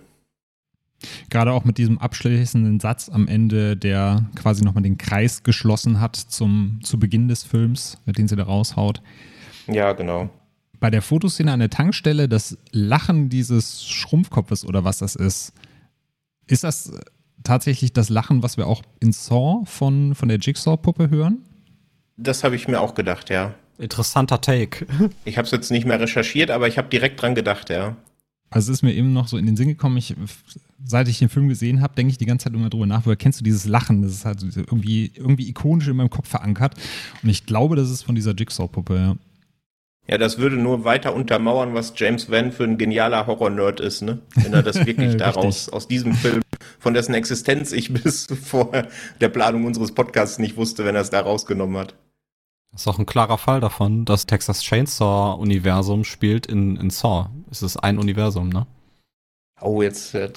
Gerade 1.30 1.52
auch 1.52 1.64
mit 1.64 1.78
diesem 1.78 2.00
abschließenden 2.00 2.80
Satz 2.80 3.10
am 3.10 3.28
Ende, 3.28 3.76
der 3.76 4.26
quasi 4.36 4.64
nochmal 4.64 4.84
den 4.84 4.98
Kreis 4.98 5.44
geschlossen 5.44 6.00
hat 6.00 6.16
zum, 6.16 6.80
zu 6.84 6.98
Beginn 6.98 7.28
des 7.28 7.44
Films, 7.44 7.98
den 8.06 8.28
sie 8.28 8.36
da 8.36 8.44
raushaut. 8.44 9.02
Ja, 9.68 9.94
genau 9.94 10.30
bei 10.80 10.92
der 10.92 11.02
Fotoszene 11.02 11.52
an 11.52 11.60
der 11.60 11.72
Tankstelle 11.72 12.30
das 12.30 12.56
Lachen 12.72 13.30
dieses 13.30 13.84
Schrumpfkopfes 13.84 14.64
oder 14.64 14.84
was 14.84 15.00
das 15.00 15.16
ist, 15.16 15.52
ist 16.46 16.64
das 16.64 16.92
tatsächlich 17.44 17.94
das 17.94 18.10
Lachen, 18.10 18.44
was 18.44 18.58
wir 18.58 18.68
auch 18.68 18.82
in 19.00 19.12
Saw 19.12 19.64
von, 19.66 20.16
von 20.16 20.30
der 20.30 20.40
Jigsaw-Puppe 20.40 21.10
hören? 21.10 21.40
Das 22.18 22.44
habe 22.44 22.56
ich 22.56 22.68
mir 22.68 22.82
auch 22.82 22.96
gedacht, 22.96 23.30
ja. 23.30 23.54
Interessanter 23.78 24.42
Take. 24.42 24.88
Ich 25.26 25.38
habe 25.38 25.46
es 25.46 25.52
jetzt 25.52 25.72
nicht 25.72 25.86
mehr 25.86 26.00
recherchiert, 26.00 26.50
aber 26.52 26.68
ich 26.68 26.78
habe 26.78 26.90
direkt 26.90 27.22
dran 27.22 27.36
gedacht, 27.36 27.70
ja. 27.70 27.96
Also 28.50 28.72
es 28.72 28.80
ist 28.80 28.82
mir 28.82 28.94
eben 28.94 29.12
noch 29.14 29.28
so 29.28 29.38
in 29.38 29.46
den 29.46 29.58
Sinn 29.58 29.68
gekommen, 29.68 29.98
ich, 29.98 30.16
seit 30.84 31.10
ich 31.10 31.20
den 31.20 31.28
Film 31.28 31.50
gesehen 31.50 31.82
habe, 31.82 31.96
denke 31.96 32.12
ich 32.12 32.18
die 32.18 32.26
ganze 32.26 32.46
Zeit 32.46 32.54
immer 32.54 32.70
drüber 32.70 32.86
nach, 32.86 33.06
woher 33.06 33.18
kennst 33.18 33.42
du 33.42 33.44
dieses 33.44 33.66
Lachen? 33.66 34.02
Das 34.02 34.14
ist 34.14 34.26
halt 34.26 34.42
irgendwie, 34.42 35.12
irgendwie 35.16 35.50
ikonisch 35.50 35.88
in 35.88 35.98
meinem 35.98 36.10
Kopf 36.10 36.30
verankert. 36.30 36.76
Und 37.22 37.30
ich 37.30 37.46
glaube, 37.46 37.76
das 37.76 37.90
ist 37.90 38.04
von 38.04 38.16
dieser 38.16 38.34
Jigsaw-Puppe, 38.34 38.96
ja. 38.96 39.16
Ja, 40.10 40.18
das 40.18 40.38
würde 40.38 40.56
nur 40.56 40.86
weiter 40.86 41.14
untermauern, 41.14 41.74
was 41.74 41.94
James 41.98 42.32
Van 42.32 42.54
für 42.54 42.64
ein 42.64 42.78
genialer 42.78 43.28
Horror-Nerd 43.28 43.82
ist, 43.82 44.02
ne? 44.02 44.20
Wenn 44.36 44.54
er 44.54 44.64
das 44.64 44.86
wirklich 44.86 45.18
daraus, 45.18 45.68
aus 45.68 45.88
diesem 45.88 46.14
Film, 46.14 46.42
von 46.80 46.94
dessen 46.94 47.14
Existenz 47.14 47.74
ich 47.74 47.94
bis 47.94 48.28
vor 48.42 48.72
der 49.20 49.30
Planung 49.30 49.66
unseres 49.66 49.94
Podcasts 49.94 50.40
nicht 50.40 50.56
wusste, 50.56 50.86
wenn 50.86 50.96
er 50.96 51.02
es 51.02 51.10
da 51.10 51.20
rausgenommen 51.20 51.78
hat. 51.78 51.96
Das 52.72 52.82
ist 52.82 52.88
auch 52.88 53.00
ein 53.00 53.06
klarer 53.06 53.38
Fall 53.38 53.60
davon, 53.60 54.06
das 54.06 54.26
Texas 54.26 54.62
Chainsaw-Universum 54.62 56.06
spielt 56.06 56.46
in, 56.46 56.78
in 56.78 56.90
Saw. 56.90 57.30
Es 57.52 57.62
ist 57.62 57.78
ein 57.78 57.98
Universum, 57.98 58.50
ne? 58.50 58.66
Oh, 59.60 59.82
jetzt, 59.82 60.14
äh, 60.14 60.30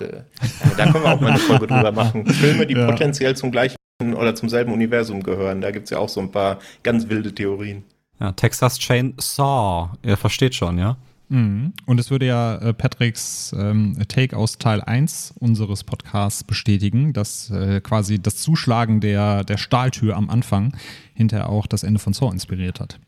da 0.76 0.90
können 0.90 1.04
wir 1.04 1.12
auch 1.12 1.20
mal 1.20 1.32
eine 1.32 1.38
Folge 1.38 1.66
drüber 1.66 1.92
machen. 1.92 2.26
Filme, 2.32 2.66
die 2.66 2.74
ja. 2.74 2.86
potenziell 2.86 3.36
zum 3.36 3.50
gleichen 3.50 3.76
oder 4.14 4.34
zum 4.34 4.48
selben 4.48 4.72
Universum 4.72 5.22
gehören. 5.22 5.60
Da 5.60 5.70
gibt's 5.70 5.90
ja 5.90 5.98
auch 5.98 6.08
so 6.08 6.20
ein 6.20 6.32
paar 6.32 6.58
ganz 6.82 7.08
wilde 7.08 7.34
Theorien. 7.34 7.84
Ja, 8.20 8.32
Texas 8.32 8.78
Chain 8.78 9.14
Saw. 9.18 9.90
Ihr 10.04 10.16
versteht 10.16 10.54
schon, 10.54 10.78
ja? 10.78 10.96
Mhm. 11.30 11.72
Und 11.86 12.00
es 12.00 12.10
würde 12.10 12.26
ja 12.26 12.56
äh, 12.56 12.74
Patricks 12.74 13.54
ähm, 13.56 13.96
Take 14.08 14.36
aus 14.36 14.58
Teil 14.58 14.82
1 14.82 15.34
unseres 15.38 15.84
Podcasts 15.84 16.44
bestätigen, 16.44 17.12
dass 17.12 17.50
äh, 17.50 17.80
quasi 17.80 18.20
das 18.20 18.36
Zuschlagen 18.36 19.00
der, 19.00 19.44
der 19.44 19.56
Stahltür 19.56 20.16
am 20.16 20.28
Anfang 20.28 20.76
hinterher 21.14 21.48
auch 21.48 21.66
das 21.66 21.84
Ende 21.84 22.00
von 22.00 22.12
Saw 22.12 22.32
inspiriert 22.32 22.80
hat. 22.80 22.98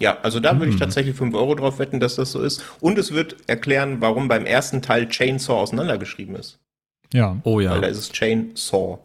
Ja, 0.00 0.18
also 0.22 0.40
da 0.40 0.58
würde 0.58 0.72
ich 0.72 0.78
tatsächlich 0.78 1.14
5 1.14 1.34
Euro 1.34 1.54
drauf 1.54 1.78
wetten, 1.78 2.00
dass 2.00 2.16
das 2.16 2.32
so 2.32 2.42
ist. 2.42 2.64
Und 2.80 2.98
es 2.98 3.12
wird 3.12 3.36
erklären, 3.48 4.00
warum 4.00 4.28
beim 4.28 4.46
ersten 4.46 4.80
Teil 4.80 5.08
Chainsaw 5.08 5.60
auseinandergeschrieben 5.60 6.34
ist. 6.36 6.58
Ja. 7.12 7.36
Oh 7.44 7.60
ja. 7.60 7.72
Weil 7.72 7.82
da 7.82 7.86
ist 7.86 7.98
es 7.98 8.10
Chainsaw. 8.10 8.98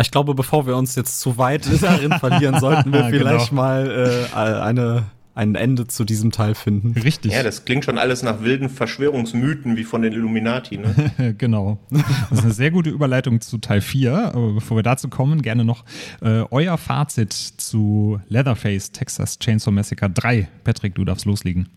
Ich 0.00 0.10
glaube, 0.10 0.34
bevor 0.34 0.66
wir 0.66 0.76
uns 0.76 0.94
jetzt 0.94 1.20
zu 1.20 1.38
weit 1.38 1.68
darin 1.82 2.12
verlieren, 2.12 2.58
sollten 2.60 2.92
wir 2.92 3.02
Genau. 3.10 3.18
vielleicht 3.18 3.52
mal 3.52 4.26
äh, 4.32 4.36
eine, 4.36 5.04
ein 5.34 5.54
Ende 5.54 5.86
zu 5.86 6.04
diesem 6.04 6.30
Teil 6.30 6.54
finden. 6.54 6.92
Richtig. 6.98 7.32
Ja, 7.32 7.42
das 7.42 7.64
klingt 7.64 7.84
schon 7.84 7.98
alles 7.98 8.22
nach 8.22 8.42
wilden 8.42 8.68
Verschwörungsmythen 8.70 9.76
wie 9.76 9.84
von 9.84 10.02
den 10.02 10.12
Illuminati, 10.12 10.78
ne? 10.78 11.34
genau. 11.38 11.78
Das 11.90 12.38
ist 12.38 12.44
eine 12.44 12.52
sehr 12.52 12.70
gute 12.70 12.90
Überleitung 12.90 13.40
zu 13.40 13.58
Teil 13.58 13.80
4. 13.80 14.34
Aber 14.34 14.52
bevor 14.54 14.76
wir 14.78 14.82
dazu 14.82 15.08
kommen, 15.08 15.42
gerne 15.42 15.64
noch 15.64 15.84
äh, 16.22 16.44
euer 16.50 16.78
Fazit 16.78 17.32
zu 17.32 18.20
Leatherface 18.28 18.92
Texas 18.92 19.38
Chainsaw 19.38 19.72
Massacre 19.72 20.08
3. 20.10 20.48
Patrick, 20.64 20.94
du 20.94 21.04
darfst 21.04 21.26
loslegen. 21.26 21.68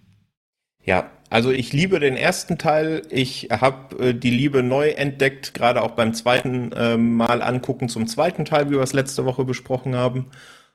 Ja, 0.85 1.09
also 1.31 1.51
ich 1.51 1.73
liebe 1.73 1.99
den 1.99 2.15
ersten 2.15 2.57
Teil. 2.57 3.01
Ich 3.09 3.49
habe 3.51 4.09
äh, 4.09 4.13
die 4.13 4.29
Liebe 4.29 4.61
neu 4.61 4.89
entdeckt, 4.89 5.53
gerade 5.53 5.81
auch 5.81 5.91
beim 5.91 6.13
zweiten 6.13 6.71
äh, 6.71 6.95
Mal 6.95 7.41
angucken 7.41 7.89
zum 7.89 8.07
zweiten 8.07 8.45
Teil, 8.45 8.69
wie 8.69 8.75
wir 8.75 8.81
es 8.81 8.93
letzte 8.93 9.25
Woche 9.25 9.43
besprochen 9.43 9.95
haben. 9.95 10.27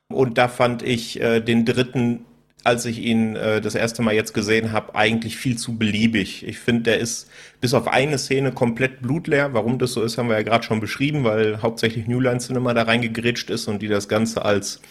Und 0.09 0.37
da 0.37 0.49
fand 0.49 0.83
ich 0.83 1.21
äh, 1.21 1.39
den 1.39 1.65
dritten, 1.65 2.25
als 2.65 2.85
ich 2.85 2.99
ihn 2.99 3.37
äh, 3.37 3.61
das 3.61 3.73
erste 3.73 4.01
Mal 4.01 4.13
jetzt 4.13 4.33
gesehen 4.33 4.73
habe, 4.73 4.95
eigentlich 4.95 5.37
viel 5.37 5.57
zu 5.57 5.77
beliebig. 5.77 6.45
Ich 6.45 6.59
finde, 6.59 6.83
der 6.83 6.99
ist 6.99 7.29
bis 7.61 7.73
auf 7.73 7.87
eine 7.87 8.17
Szene 8.17 8.51
komplett 8.51 9.01
blutleer. 9.01 9.53
Warum 9.53 9.79
das 9.79 9.93
so 9.93 10.03
ist, 10.03 10.17
haben 10.17 10.27
wir 10.27 10.35
ja 10.35 10.43
gerade 10.43 10.65
schon 10.65 10.81
beschrieben, 10.81 11.23
weil 11.23 11.61
hauptsächlich 11.61 12.07
New 12.07 12.19
Line 12.19 12.39
Cinema 12.39 12.73
da 12.73 12.83
reingegrätscht 12.83 13.49
ist 13.49 13.69
und 13.69 13.81
die 13.81 13.87
das 13.87 14.09
Ganze 14.09 14.43
als 14.43 14.81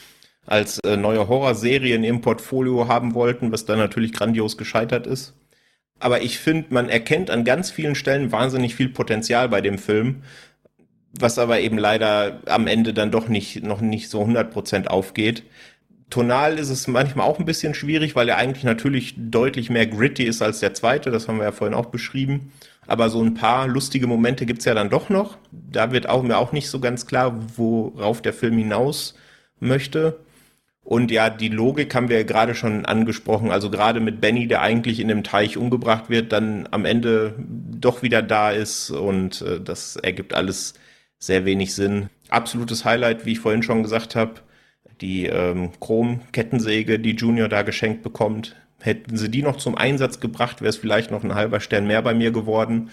als 0.50 0.80
äh, 0.80 0.96
neue 0.96 1.28
Horrorserie 1.28 1.94
in 1.94 2.04
ihrem 2.04 2.20
Portfolio 2.20 2.88
haben 2.88 3.14
wollten, 3.14 3.52
was 3.52 3.64
dann 3.64 3.78
natürlich 3.78 4.12
grandios 4.12 4.56
gescheitert 4.58 5.06
ist. 5.06 5.34
Aber 6.00 6.22
ich 6.22 6.38
finde, 6.38 6.66
man 6.70 6.88
erkennt 6.88 7.30
an 7.30 7.44
ganz 7.44 7.70
vielen 7.70 7.94
Stellen 7.94 8.32
wahnsinnig 8.32 8.74
viel 8.74 8.88
Potenzial 8.88 9.48
bei 9.48 9.60
dem 9.60 9.78
Film, 9.78 10.22
was 11.18 11.38
aber 11.38 11.60
eben 11.60 11.78
leider 11.78 12.40
am 12.46 12.66
Ende 12.66 12.92
dann 12.94 13.12
doch 13.12 13.28
nicht, 13.28 13.62
noch 13.62 13.80
nicht 13.80 14.08
so 14.10 14.22
100% 14.22 14.88
aufgeht. 14.88 15.44
Tonal 16.08 16.58
ist 16.58 16.70
es 16.70 16.88
manchmal 16.88 17.26
auch 17.28 17.38
ein 17.38 17.44
bisschen 17.44 17.74
schwierig, 17.74 18.16
weil 18.16 18.28
er 18.28 18.38
eigentlich 18.38 18.64
natürlich 18.64 19.14
deutlich 19.16 19.70
mehr 19.70 19.86
gritty 19.86 20.24
ist 20.24 20.42
als 20.42 20.58
der 20.58 20.74
zweite, 20.74 21.12
das 21.12 21.28
haben 21.28 21.38
wir 21.38 21.44
ja 21.44 21.52
vorhin 21.52 21.76
auch 21.76 21.86
beschrieben. 21.86 22.52
Aber 22.88 23.08
so 23.08 23.22
ein 23.22 23.34
paar 23.34 23.68
lustige 23.68 24.08
Momente 24.08 24.46
gibt's 24.46 24.64
ja 24.64 24.74
dann 24.74 24.90
doch 24.90 25.10
noch. 25.10 25.38
Da 25.52 25.92
wird 25.92 26.08
auch 26.08 26.24
mir 26.24 26.38
auch 26.38 26.50
nicht 26.50 26.68
so 26.68 26.80
ganz 26.80 27.06
klar, 27.06 27.38
worauf 27.56 28.20
der 28.20 28.32
Film 28.32 28.58
hinaus 28.58 29.14
möchte. 29.60 30.18
Und 30.90 31.12
ja, 31.12 31.31
die 31.31 31.50
Logik 31.50 31.94
haben 31.94 32.09
wir 32.09 32.16
ja 32.16 32.24
gerade 32.24 32.57
schon 32.57 32.85
angesprochen. 32.85 33.53
Also 33.53 33.70
gerade 33.70 34.00
mit 34.00 34.20
Benny, 34.20 34.48
der 34.48 34.61
eigentlich 34.61 34.98
in 34.98 35.07
dem 35.07 35.22
Teich 35.22 35.57
umgebracht 35.57 36.11
wird, 36.11 36.33
dann 36.33 36.66
am 36.72 36.85
Ende 36.85 37.33
doch 37.38 38.03
wieder 38.03 38.22
da 38.22 38.50
ist 38.50 38.90
und 38.90 39.40
äh, 39.42 39.61
das 39.61 39.94
ergibt 39.94 40.35
alles 40.35 40.74
sehr 41.20 41.44
wenig 41.44 41.76
Sinn. 41.76 42.09
Absolutes 42.29 42.85
Highlight, 42.85 43.24
wie 43.24 43.33
ich 43.33 43.38
vorhin 43.38 43.62
schon 43.62 43.85
gesagt 43.85 44.16
habe, 44.16 44.40
die 45.00 45.26
ähm, 45.26 45.70
Chrom-Kettensäge, 45.79 46.98
die 46.98 47.14
Junior 47.14 47.48
da 47.48 47.62
geschenkt 47.62 48.03
bekommt. 48.03 48.57
Hätten 48.81 49.16
sie 49.16 49.31
die 49.31 49.42
noch 49.42 49.59
zum 49.59 49.76
Einsatz 49.76 50.18
gebracht, 50.18 50.61
wäre 50.61 50.70
es 50.70 50.76
vielleicht 50.76 51.12
noch 51.12 51.22
ein 51.22 51.37
halber 51.37 51.61
Stern 51.61 51.87
mehr 51.87 52.03
bei 52.03 52.14
mir 52.14 52.33
geworden. 52.33 52.90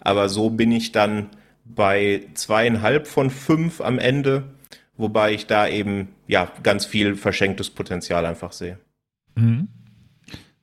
Aber 0.00 0.28
so 0.28 0.50
bin 0.50 0.72
ich 0.72 0.90
dann 0.90 1.28
bei 1.64 2.22
zweieinhalb 2.34 3.06
von 3.06 3.30
fünf 3.30 3.80
am 3.80 4.00
Ende, 4.00 4.42
wobei 4.98 5.32
ich 5.32 5.46
da 5.46 5.66
eben 5.66 6.08
ja 6.26 6.52
ganz 6.62 6.84
viel 6.84 7.14
verschenktes 7.14 7.70
Potenzial 7.70 8.26
einfach 8.26 8.52
sehe. 8.52 8.78
Mhm. 9.34 9.68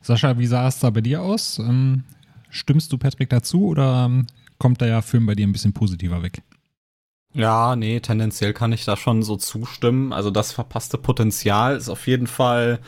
Sascha, 0.01 0.37
wie 0.37 0.45
sah 0.45 0.67
es 0.67 0.79
da 0.79 0.91
bei 0.91 1.01
dir 1.01 1.23
aus? 1.23 1.57
Ähm, 1.57 2.03
stimmst 2.51 2.93
du 2.93 2.99
Patrick 2.99 3.29
dazu 3.29 3.65
oder 3.65 4.05
ähm, 4.05 4.27
kommt 4.59 4.81
der 4.81 5.01
Film 5.01 5.25
bei 5.25 5.33
dir 5.33 5.47
ein 5.47 5.51
bisschen 5.51 5.73
positiver 5.73 6.21
weg? 6.21 6.43
Ja, 7.33 7.75
nee, 7.75 7.99
tendenziell 7.99 8.53
kann 8.53 8.71
ich 8.71 8.85
da 8.85 8.95
schon 8.95 9.23
so 9.23 9.35
zustimmen. 9.35 10.13
Also 10.13 10.29
das 10.29 10.51
verpasste 10.51 10.97
Potenzial 10.97 11.75
ist 11.75 11.89
auf 11.89 12.07
jeden 12.07 12.27
Fall 12.27 12.79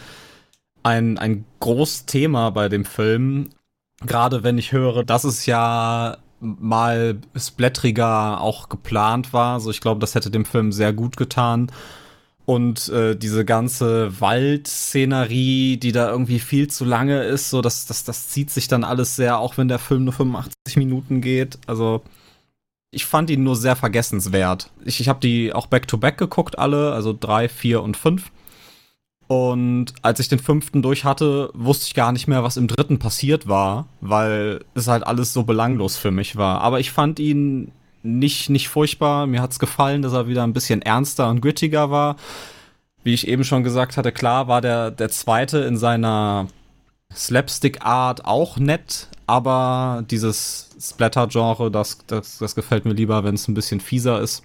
ein, 0.83 1.17
ein 1.17 1.43
großes 1.59 2.05
Thema 2.05 2.51
bei 2.51 2.69
dem 2.69 2.85
Film. 2.85 3.49
Gerade 4.05 4.43
wenn 4.43 4.57
ich 4.57 4.71
höre, 4.71 5.03
dass 5.03 5.23
es 5.23 5.47
ja 5.47 6.17
mal 6.39 7.19
splatteriger 7.35 8.41
auch 8.41 8.69
geplant 8.69 9.33
war. 9.33 9.53
Also 9.55 9.71
ich 9.71 9.81
glaube, 9.81 9.99
das 9.99 10.15
hätte 10.15 10.31
dem 10.31 10.45
Film 10.45 10.71
sehr 10.71 10.93
gut 10.93 11.17
getan. 11.17 11.71
Und 12.45 12.87
äh, 12.89 13.15
diese 13.15 13.43
ganze 13.43 14.21
Waldszenerie, 14.21 15.77
die 15.77 15.91
da 15.91 16.09
irgendwie 16.09 16.39
viel 16.39 16.69
zu 16.69 16.85
lange 16.85 17.23
ist, 17.23 17.49
so 17.49 17.61
das, 17.61 17.85
das, 17.87 18.05
das 18.05 18.29
zieht 18.29 18.51
sich 18.51 18.69
dann 18.69 18.85
alles 18.85 19.17
sehr, 19.17 19.39
auch 19.39 19.57
wenn 19.57 19.67
der 19.67 19.79
Film 19.79 20.05
nur 20.05 20.13
85 20.13 20.77
Minuten 20.77 21.19
geht. 21.19 21.59
Also 21.67 22.03
ich 22.91 23.05
fand 23.05 23.29
ihn 23.29 23.43
nur 23.43 23.57
sehr 23.57 23.75
vergessenswert. 23.75 24.71
Ich, 24.85 25.01
ich 25.01 25.09
habe 25.09 25.19
die 25.19 25.51
auch 25.51 25.67
back-to-back 25.67 26.17
geguckt, 26.17 26.57
alle, 26.57 26.93
also 26.93 27.15
drei, 27.17 27.49
vier 27.49 27.83
und 27.83 27.97
fünf. 27.97 28.31
Und 29.27 29.87
als 30.01 30.21
ich 30.21 30.29
den 30.29 30.39
fünften 30.39 30.81
durch 30.81 31.03
hatte, 31.03 31.49
wusste 31.53 31.85
ich 31.87 31.93
gar 31.93 32.13
nicht 32.13 32.27
mehr, 32.27 32.43
was 32.43 32.55
im 32.55 32.67
dritten 32.67 32.97
passiert 32.97 33.47
war, 33.47 33.87
weil 33.99 34.63
es 34.73 34.87
halt 34.87 35.05
alles 35.05 35.33
so 35.33 35.43
belanglos 35.43 35.97
für 35.97 36.11
mich 36.11 36.37
war. 36.37 36.61
Aber 36.61 36.79
ich 36.79 36.91
fand 36.91 37.19
ihn 37.19 37.71
nicht, 38.03 38.49
nicht 38.49 38.69
furchtbar. 38.69 39.27
Mir 39.27 39.41
hat's 39.41 39.59
gefallen, 39.59 40.01
dass 40.01 40.13
er 40.13 40.27
wieder 40.27 40.43
ein 40.43 40.53
bisschen 40.53 40.81
ernster 40.81 41.29
und 41.29 41.41
grittiger 41.41 41.91
war. 41.91 42.15
Wie 43.03 43.13
ich 43.13 43.27
eben 43.27 43.43
schon 43.43 43.63
gesagt 43.63 43.97
hatte, 43.97 44.13
klar 44.13 44.47
war 44.47 44.61
der, 44.61 44.91
der 44.91 45.09
zweite 45.09 45.59
in 45.59 45.77
seiner 45.77 46.47
Slapstick-Art 47.13 48.25
auch 48.25 48.57
nett, 48.57 49.07
aber 49.27 50.03
dieses 50.09 50.69
Splatter-Genre, 50.79 51.71
das, 51.71 51.99
das, 52.07 52.37
das 52.37 52.55
gefällt 52.55 52.85
mir 52.85 52.93
lieber, 52.93 53.23
wenn 53.23 53.35
es 53.35 53.47
ein 53.47 53.53
bisschen 53.53 53.79
fieser 53.79 54.21
ist. 54.21 54.43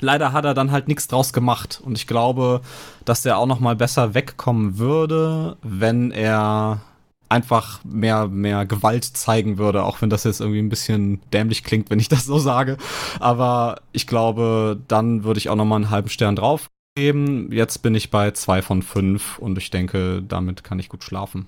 Leider 0.00 0.32
hat 0.32 0.44
er 0.44 0.54
dann 0.54 0.72
halt 0.72 0.88
nichts 0.88 1.08
draus 1.08 1.32
gemacht 1.32 1.80
und 1.84 1.96
ich 1.96 2.06
glaube, 2.06 2.60
dass 3.04 3.22
der 3.22 3.38
auch 3.38 3.46
noch 3.46 3.60
mal 3.60 3.76
besser 3.76 4.14
wegkommen 4.14 4.78
würde, 4.78 5.56
wenn 5.62 6.10
er 6.10 6.80
einfach 7.28 7.80
mehr 7.84 8.28
mehr 8.28 8.66
Gewalt 8.66 9.04
zeigen 9.04 9.56
würde, 9.58 9.84
auch 9.84 10.02
wenn 10.02 10.10
das 10.10 10.24
jetzt 10.24 10.40
irgendwie 10.40 10.60
ein 10.60 10.68
bisschen 10.68 11.20
dämlich 11.32 11.64
klingt, 11.64 11.90
wenn 11.90 12.00
ich 12.00 12.08
das 12.14 12.24
so 12.24 12.38
sage, 12.38 12.76
aber 13.20 13.76
ich 13.92 14.06
glaube, 14.06 14.80
dann 14.88 15.24
würde 15.24 15.38
ich 15.38 15.48
auch 15.48 15.56
noch 15.56 15.64
mal 15.64 15.76
einen 15.76 15.90
halben 15.90 16.08
Stern 16.08 16.36
drauf 16.36 16.68
geben. 16.96 17.50
Jetzt 17.50 17.78
bin 17.82 17.94
ich 17.94 18.10
bei 18.10 18.30
zwei 18.32 18.62
von 18.62 18.82
fünf 18.82 19.38
und 19.38 19.58
ich 19.58 19.70
denke, 19.70 20.22
damit 20.22 20.64
kann 20.64 20.78
ich 20.78 20.88
gut 20.88 21.02
schlafen. 21.02 21.46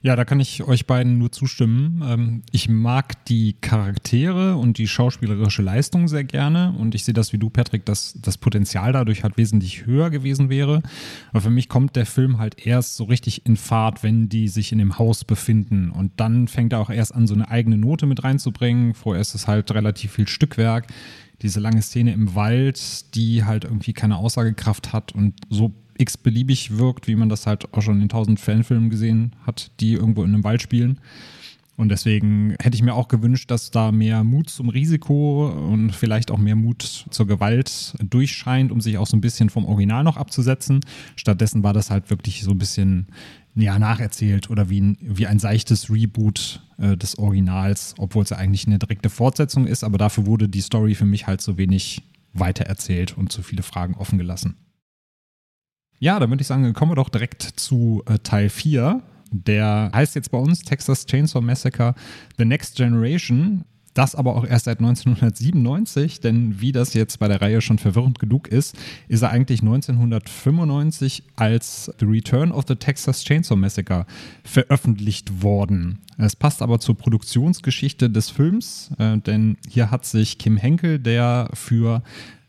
Ja, 0.00 0.14
da 0.14 0.24
kann 0.24 0.38
ich 0.38 0.62
euch 0.62 0.86
beiden 0.86 1.18
nur 1.18 1.32
zustimmen. 1.32 2.02
Ähm, 2.04 2.42
ich 2.52 2.68
mag 2.68 3.24
die 3.26 3.54
Charaktere 3.60 4.56
und 4.56 4.78
die 4.78 4.86
schauspielerische 4.86 5.62
Leistung 5.62 6.06
sehr 6.06 6.24
gerne 6.24 6.74
und 6.78 6.94
ich 6.94 7.04
sehe 7.04 7.14
das 7.14 7.32
wie 7.32 7.38
du, 7.38 7.50
Patrick, 7.50 7.84
dass 7.84 8.14
das 8.20 8.38
Potenzial 8.38 8.92
dadurch 8.92 9.24
halt 9.24 9.36
wesentlich 9.36 9.86
höher 9.86 10.10
gewesen 10.10 10.50
wäre. 10.50 10.82
Aber 11.30 11.40
für 11.40 11.50
mich 11.50 11.68
kommt 11.68 11.96
der 11.96 12.06
Film 12.06 12.38
halt 12.38 12.64
erst 12.64 12.96
so 12.96 13.04
richtig 13.04 13.44
in 13.44 13.56
Fahrt, 13.56 14.02
wenn 14.02 14.28
die 14.28 14.48
sich 14.48 14.70
in 14.70 14.78
dem 14.78 14.98
Haus 14.98 15.24
befinden 15.24 15.90
und 15.90 16.12
dann 16.16 16.46
fängt 16.46 16.72
er 16.72 16.80
auch 16.80 16.90
erst 16.90 17.14
an, 17.14 17.26
so 17.26 17.34
eine 17.34 17.48
eigene 17.48 17.76
Note 17.76 18.06
mit 18.06 18.22
reinzubringen. 18.22 18.94
Vorher 18.94 19.20
ist 19.20 19.34
es 19.34 19.48
halt 19.48 19.70
relativ 19.72 20.12
viel 20.12 20.28
Stückwerk. 20.28 20.86
Diese 21.42 21.60
lange 21.60 21.82
Szene 21.82 22.12
im 22.12 22.34
Wald, 22.34 23.14
die 23.14 23.44
halt 23.44 23.64
irgendwie 23.64 23.92
keine 23.92 24.16
Aussagekraft 24.16 24.92
hat 24.92 25.12
und 25.12 25.34
so 25.50 25.72
x-beliebig 25.98 26.78
wirkt, 26.78 27.06
wie 27.08 27.16
man 27.16 27.28
das 27.28 27.46
halt 27.46 27.72
auch 27.74 27.82
schon 27.82 28.00
in 28.00 28.08
tausend 28.08 28.40
Fanfilmen 28.40 28.90
gesehen 28.90 29.34
hat, 29.46 29.70
die 29.80 29.94
irgendwo 29.94 30.22
in 30.22 30.34
einem 30.34 30.44
Wald 30.44 30.62
spielen. 30.62 31.00
Und 31.78 31.90
deswegen 31.90 32.56
hätte 32.60 32.74
ich 32.74 32.82
mir 32.82 32.94
auch 32.94 33.06
gewünscht, 33.06 33.52
dass 33.52 33.70
da 33.70 33.92
mehr 33.92 34.24
Mut 34.24 34.50
zum 34.50 34.68
Risiko 34.68 35.48
und 35.48 35.92
vielleicht 35.92 36.32
auch 36.32 36.38
mehr 36.38 36.56
Mut 36.56 37.06
zur 37.08 37.28
Gewalt 37.28 37.94
durchscheint, 38.02 38.72
um 38.72 38.80
sich 38.80 38.98
auch 38.98 39.06
so 39.06 39.16
ein 39.16 39.20
bisschen 39.20 39.48
vom 39.48 39.64
Original 39.64 40.02
noch 40.02 40.16
abzusetzen. 40.16 40.80
Stattdessen 41.14 41.62
war 41.62 41.72
das 41.72 41.92
halt 41.92 42.10
wirklich 42.10 42.42
so 42.42 42.50
ein 42.50 42.58
bisschen 42.58 43.06
ja, 43.54 43.78
nacherzählt 43.78 44.50
oder 44.50 44.70
wie 44.70 44.80
ein, 44.80 44.98
wie 45.00 45.28
ein 45.28 45.38
seichtes 45.38 45.88
Reboot 45.88 46.62
äh, 46.78 46.96
des 46.96 47.16
Originals, 47.16 47.94
obwohl 47.98 48.24
es 48.24 48.30
ja 48.30 48.38
eigentlich 48.38 48.66
eine 48.66 48.80
direkte 48.80 49.08
Fortsetzung 49.08 49.68
ist, 49.68 49.84
aber 49.84 49.98
dafür 49.98 50.26
wurde 50.26 50.48
die 50.48 50.60
Story 50.60 50.96
für 50.96 51.04
mich 51.04 51.28
halt 51.28 51.40
so 51.40 51.58
wenig 51.58 52.02
weitererzählt 52.32 53.16
und 53.16 53.30
zu 53.30 53.42
viele 53.42 53.62
Fragen 53.62 53.94
offen 53.94 54.18
gelassen. 54.18 54.56
Ja, 56.00 56.18
dann 56.20 56.30
würde 56.30 56.42
ich 56.42 56.46
sagen, 56.46 56.72
kommen 56.74 56.92
wir 56.92 56.96
doch 56.96 57.08
direkt 57.08 57.42
zu 57.42 58.02
äh, 58.06 58.18
Teil 58.18 58.48
4. 58.48 59.02
Der 59.30 59.90
heißt 59.94 60.14
jetzt 60.14 60.30
bei 60.30 60.38
uns 60.38 60.60
Texas 60.60 61.06
Chainsaw 61.06 61.40
Massacre 61.40 61.94
The 62.38 62.44
Next 62.44 62.76
Generation. 62.76 63.64
Das 63.94 64.14
aber 64.14 64.36
auch 64.36 64.44
erst 64.44 64.66
seit 64.66 64.78
1997, 64.78 66.20
denn 66.20 66.60
wie 66.60 66.70
das 66.70 66.94
jetzt 66.94 67.18
bei 67.18 67.26
der 67.26 67.42
Reihe 67.42 67.60
schon 67.60 67.78
verwirrend 67.78 68.20
genug 68.20 68.46
ist, 68.46 68.76
ist 69.08 69.22
er 69.22 69.30
eigentlich 69.30 69.60
1995 69.60 71.24
als 71.34 71.92
The 71.98 72.06
Return 72.06 72.52
of 72.52 72.64
the 72.68 72.76
Texas 72.76 73.24
Chainsaw 73.24 73.56
Massacre 73.56 74.06
veröffentlicht 74.44 75.42
worden. 75.42 75.98
Es 76.16 76.36
passt 76.36 76.62
aber 76.62 76.78
zur 76.78 76.96
Produktionsgeschichte 76.96 78.08
des 78.08 78.30
Films, 78.30 78.92
äh, 78.98 79.18
denn 79.18 79.56
hier 79.68 79.90
hat 79.90 80.04
sich 80.04 80.38
Kim 80.38 80.58
Henkel, 80.58 81.00
der 81.00 81.50
für 81.54 82.04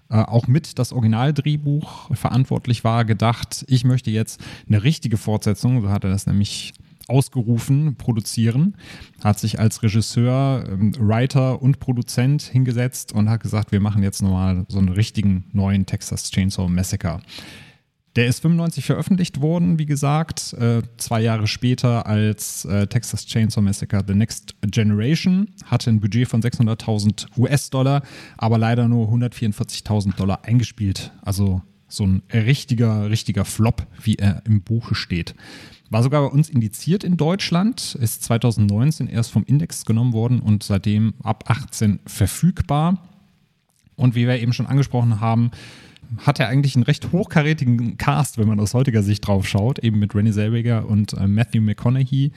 äh, 0.09 0.17
auch 0.17 0.47
mit 0.47 0.79
das 0.79 0.91
Originaldrehbuch 0.91 2.15
verantwortlich 2.15 2.83
war, 2.83 3.05
gedacht, 3.05 3.65
ich 3.67 3.83
möchte 3.83 4.11
jetzt 4.11 4.41
eine 4.67 4.83
richtige 4.83 5.17
Fortsetzung, 5.17 5.81
so 5.81 5.89
hat 5.89 6.03
er 6.03 6.09
das 6.09 6.25
nämlich 6.25 6.73
ausgerufen, 7.09 7.95
produzieren, 7.95 8.75
hat 9.23 9.39
sich 9.39 9.59
als 9.59 9.83
Regisseur, 9.83 10.65
ähm, 10.69 10.93
Writer 10.99 11.61
und 11.61 11.79
Produzent 11.79 12.43
hingesetzt 12.43 13.11
und 13.11 13.29
hat 13.29 13.41
gesagt, 13.41 13.71
wir 13.71 13.79
machen 13.79 14.03
jetzt 14.03 14.21
nochmal 14.21 14.65
so 14.67 14.77
einen 14.77 14.89
richtigen 14.89 15.45
neuen 15.51 15.85
Texas 15.85 16.29
Chainsaw 16.31 16.69
Massacre. 16.69 17.21
Der 18.15 18.25
ist 18.25 18.41
95 18.41 18.85
veröffentlicht 18.85 19.39
worden, 19.39 19.77
wie 19.77 19.85
gesagt, 19.85 20.53
äh, 20.53 20.81
zwei 20.97 21.21
Jahre 21.21 21.45
später 21.45 22.07
als 22.07 22.65
äh, 22.65 22.87
Texas 22.87 23.25
Chainsaw 23.25 23.61
Massacre 23.61 24.03
The 24.05 24.15
Next 24.15 24.55
Generation, 24.61 25.49
hatte 25.65 25.91
ein 25.91 25.99
Budget 25.99 26.27
von 26.27 26.41
600.000 26.41 27.27
US-Dollar, 27.37 28.01
aber 28.37 28.57
leider 28.57 28.87
nur 28.87 29.07
144.000 29.09 30.15
Dollar 30.15 30.43
eingespielt. 30.43 31.11
Also 31.21 31.61
so 31.87 32.05
ein 32.05 32.23
richtiger, 32.33 33.09
richtiger 33.09 33.45
Flop, 33.45 33.85
wie 34.01 34.15
er 34.15 34.43
im 34.45 34.61
Buche 34.61 34.95
steht. 34.95 35.35
War 35.91 36.03
sogar 36.03 36.21
bei 36.21 36.33
uns 36.33 36.49
indiziert 36.49 37.03
in 37.03 37.17
Deutschland, 37.17 37.95
ist 37.95 38.23
2019 38.23 39.07
erst 39.07 39.31
vom 39.31 39.43
Index 39.43 39.85
genommen 39.85 40.13
worden 40.13 40.39
und 40.39 40.63
seitdem 40.63 41.13
ab 41.23 41.45
18 41.47 41.99
verfügbar. 42.05 43.07
Und 43.95 44.15
wie 44.15 44.27
wir 44.27 44.39
eben 44.39 44.53
schon 44.53 44.67
angesprochen 44.67 45.19
haben, 45.19 45.51
hat 46.17 46.39
er 46.39 46.47
eigentlich 46.47 46.75
einen 46.75 46.83
recht 46.83 47.11
hochkarätigen 47.11 47.97
Cast, 47.97 48.37
wenn 48.37 48.47
man 48.47 48.59
aus 48.59 48.73
heutiger 48.73 49.03
Sicht 49.03 49.27
drauf 49.27 49.47
schaut, 49.47 49.79
eben 49.79 49.99
mit 49.99 50.15
Rennie 50.15 50.31
Zellweger 50.31 50.87
und 50.87 51.13
äh, 51.13 51.27
Matthew 51.27 51.61
McConaughey, 51.61 52.31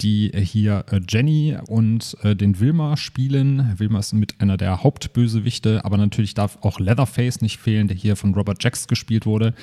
die 0.00 0.32
hier 0.34 0.84
äh, 0.90 1.00
Jenny 1.08 1.56
und 1.68 2.16
äh, 2.22 2.34
den 2.34 2.58
Wilma 2.58 2.96
spielen. 2.96 3.74
Wilma 3.76 4.00
ist 4.00 4.12
mit 4.12 4.40
einer 4.40 4.56
der 4.56 4.82
Hauptbösewichte, 4.82 5.84
aber 5.84 5.96
natürlich 5.96 6.34
darf 6.34 6.58
auch 6.62 6.80
Leatherface 6.80 7.40
nicht 7.40 7.58
fehlen, 7.58 7.88
der 7.88 7.96
hier 7.96 8.16
von 8.16 8.34
Robert 8.34 8.62
Jacks 8.62 8.88
gespielt 8.88 9.26
wurde. 9.26 9.54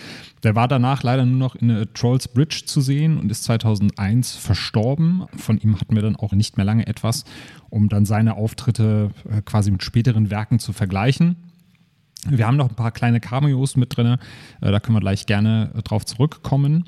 Der 0.43 0.55
war 0.55 0.67
danach 0.67 1.03
leider 1.03 1.25
nur 1.25 1.37
noch 1.37 1.55
in 1.55 1.69
äh, 1.69 1.85
Trolls 1.93 2.27
Bridge 2.27 2.63
zu 2.65 2.79
sehen 2.81 3.17
und 3.17 3.29
ist 3.31 3.43
2001 3.43 4.35
verstorben. 4.35 5.25
Von 5.35 5.57
ihm 5.57 5.79
hatten 5.79 5.95
wir 5.95 6.01
dann 6.01 6.15
auch 6.15 6.31
nicht 6.31 6.57
mehr 6.57 6.65
lange 6.65 6.87
etwas, 6.87 7.25
um 7.69 7.89
dann 7.89 8.05
seine 8.05 8.35
Auftritte 8.35 9.11
äh, 9.29 9.41
quasi 9.41 9.71
mit 9.71 9.83
späteren 9.83 10.29
Werken 10.29 10.59
zu 10.59 10.71
vergleichen. 10.71 11.48
Wir 12.27 12.47
haben 12.47 12.57
noch 12.57 12.69
ein 12.69 12.75
paar 12.75 12.91
kleine 12.91 13.19
Cameos 13.19 13.75
mit 13.75 13.95
drin, 13.95 14.17
äh, 14.61 14.71
da 14.71 14.79
können 14.79 14.97
wir 14.97 15.01
gleich 15.01 15.25
gerne 15.25 15.71
äh, 15.75 15.81
drauf 15.81 16.05
zurückkommen. 16.05 16.85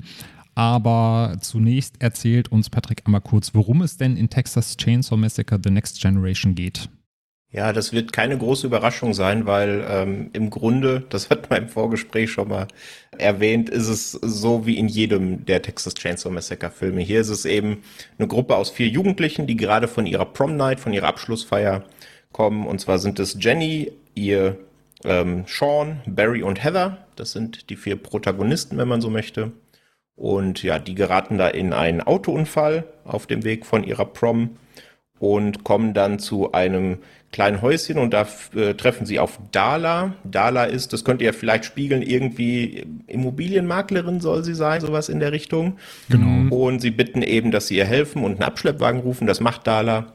Aber 0.54 1.38
zunächst 1.40 2.02
erzählt 2.02 2.52
uns 2.52 2.68
Patrick 2.68 3.02
einmal 3.06 3.22
kurz, 3.22 3.54
worum 3.54 3.80
es 3.82 3.96
denn 3.96 4.16
in 4.16 4.28
Texas 4.28 4.76
Chainsaw 4.76 5.16
Massacre 5.16 5.58
The 5.62 5.70
Next 5.70 6.00
Generation 6.00 6.54
geht. 6.54 6.90
Ja, 7.52 7.74
das 7.74 7.92
wird 7.92 8.14
keine 8.14 8.38
große 8.38 8.66
Überraschung 8.66 9.12
sein, 9.12 9.44
weil 9.44 9.84
ähm, 9.86 10.30
im 10.32 10.48
Grunde, 10.48 11.04
das 11.10 11.28
hat 11.30 11.50
man 11.50 11.64
im 11.64 11.68
Vorgespräch 11.68 12.30
schon 12.30 12.48
mal 12.48 12.66
erwähnt, 13.18 13.68
ist 13.68 13.88
es 13.88 14.12
so 14.12 14.64
wie 14.64 14.78
in 14.78 14.88
jedem 14.88 15.44
der 15.44 15.60
Texas 15.60 15.94
Chainsaw 15.94 16.32
Massacre 16.32 16.70
Filme. 16.70 17.02
Hier 17.02 17.20
ist 17.20 17.28
es 17.28 17.44
eben 17.44 17.82
eine 18.18 18.26
Gruppe 18.26 18.56
aus 18.56 18.70
vier 18.70 18.88
Jugendlichen, 18.88 19.46
die 19.46 19.56
gerade 19.56 19.86
von 19.86 20.06
ihrer 20.06 20.24
Prom 20.24 20.56
Night, 20.56 20.80
von 20.80 20.94
ihrer 20.94 21.08
Abschlussfeier 21.08 21.84
kommen. 22.32 22.66
Und 22.66 22.80
zwar 22.80 22.98
sind 22.98 23.20
es 23.20 23.36
Jenny, 23.38 23.92
ihr 24.14 24.56
ähm, 25.04 25.44
Sean, 25.46 26.00
Barry 26.06 26.42
und 26.42 26.62
Heather. 26.62 26.98
Das 27.16 27.32
sind 27.32 27.70
die 27.70 27.76
vier 27.76 27.96
Protagonisten, 27.96 28.78
wenn 28.78 28.88
man 28.88 29.00
so 29.00 29.10
möchte. 29.10 29.52
Und 30.14 30.62
ja, 30.62 30.78
die 30.78 30.94
geraten 30.94 31.38
da 31.38 31.48
in 31.48 31.72
einen 31.72 32.00
Autounfall 32.00 32.84
auf 33.04 33.26
dem 33.26 33.44
Weg 33.44 33.66
von 33.66 33.82
ihrer 33.84 34.04
Prom 34.04 34.56
und 35.18 35.64
kommen 35.64 35.94
dann 35.94 36.18
zu 36.18 36.52
einem 36.52 36.98
kleinen 37.30 37.62
Häuschen 37.62 37.96
und 37.96 38.12
da 38.12 38.26
äh, 38.54 38.74
treffen 38.74 39.06
sie 39.06 39.18
auf 39.18 39.38
Dala. 39.52 40.14
Dala 40.24 40.64
ist, 40.64 40.92
das 40.92 41.04
könnt 41.04 41.22
ihr 41.22 41.32
vielleicht 41.32 41.64
spiegeln, 41.64 42.02
irgendwie 42.02 42.84
Immobilienmaklerin 43.06 44.20
soll 44.20 44.44
sie 44.44 44.54
sein, 44.54 44.80
sowas 44.80 45.08
in 45.08 45.20
der 45.20 45.32
Richtung. 45.32 45.78
Genau. 46.10 46.54
Und 46.54 46.80
sie 46.80 46.90
bitten 46.90 47.22
eben, 47.22 47.50
dass 47.52 47.68
sie 47.68 47.76
ihr 47.76 47.86
helfen 47.86 48.22
und 48.22 48.32
einen 48.32 48.42
Abschleppwagen 48.42 49.00
rufen. 49.00 49.26
Das 49.26 49.40
macht 49.40 49.66
Dala. 49.66 50.12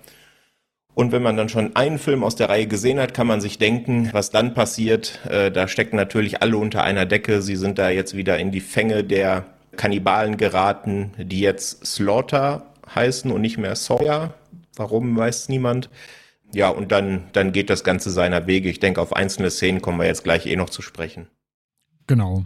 Und 0.97 1.11
wenn 1.11 1.21
man 1.21 1.37
dann 1.37 1.47
schon 1.47 1.75
einen 1.75 1.99
Film 1.99 2.23
aus 2.23 2.35
der 2.35 2.49
Reihe 2.49 2.65
gesehen 2.65 2.99
hat, 2.99 3.13
kann 3.13 3.27
man 3.27 3.39
sich 3.39 3.59
denken, 3.59 4.09
was 4.13 4.31
dann 4.31 4.55
passiert. 4.55 5.19
Äh, 5.29 5.51
da 5.51 5.67
stecken 5.67 5.95
natürlich 5.95 6.41
alle 6.41 6.57
unter 6.57 6.83
einer 6.83 7.05
Decke. 7.05 7.43
Sie 7.43 7.55
sind 7.55 7.77
da 7.77 7.91
jetzt 7.91 8.17
wieder 8.17 8.39
in 8.39 8.49
die 8.49 8.61
Fänge 8.61 9.03
der 9.03 9.45
Kannibalen 9.75 10.37
geraten, 10.37 11.13
die 11.19 11.39
jetzt 11.39 11.85
Slaughter 11.85 12.73
heißen 12.95 13.29
und 13.29 13.41
nicht 13.41 13.59
mehr 13.59 13.75
Sawyer. 13.75 14.33
Warum 14.75 15.15
weiß 15.15 15.49
niemand. 15.49 15.91
Ja, 16.51 16.69
und 16.69 16.91
dann, 16.91 17.25
dann 17.31 17.51
geht 17.51 17.69
das 17.69 17.83
Ganze 17.83 18.09
seiner 18.09 18.47
Wege. 18.47 18.67
Ich 18.67 18.79
denke, 18.79 18.99
auf 18.99 19.15
einzelne 19.15 19.51
Szenen 19.51 19.83
kommen 19.83 19.99
wir 19.99 20.07
jetzt 20.07 20.23
gleich 20.23 20.47
eh 20.47 20.55
noch 20.55 20.71
zu 20.71 20.81
sprechen. 20.81 21.27
Genau. 22.07 22.45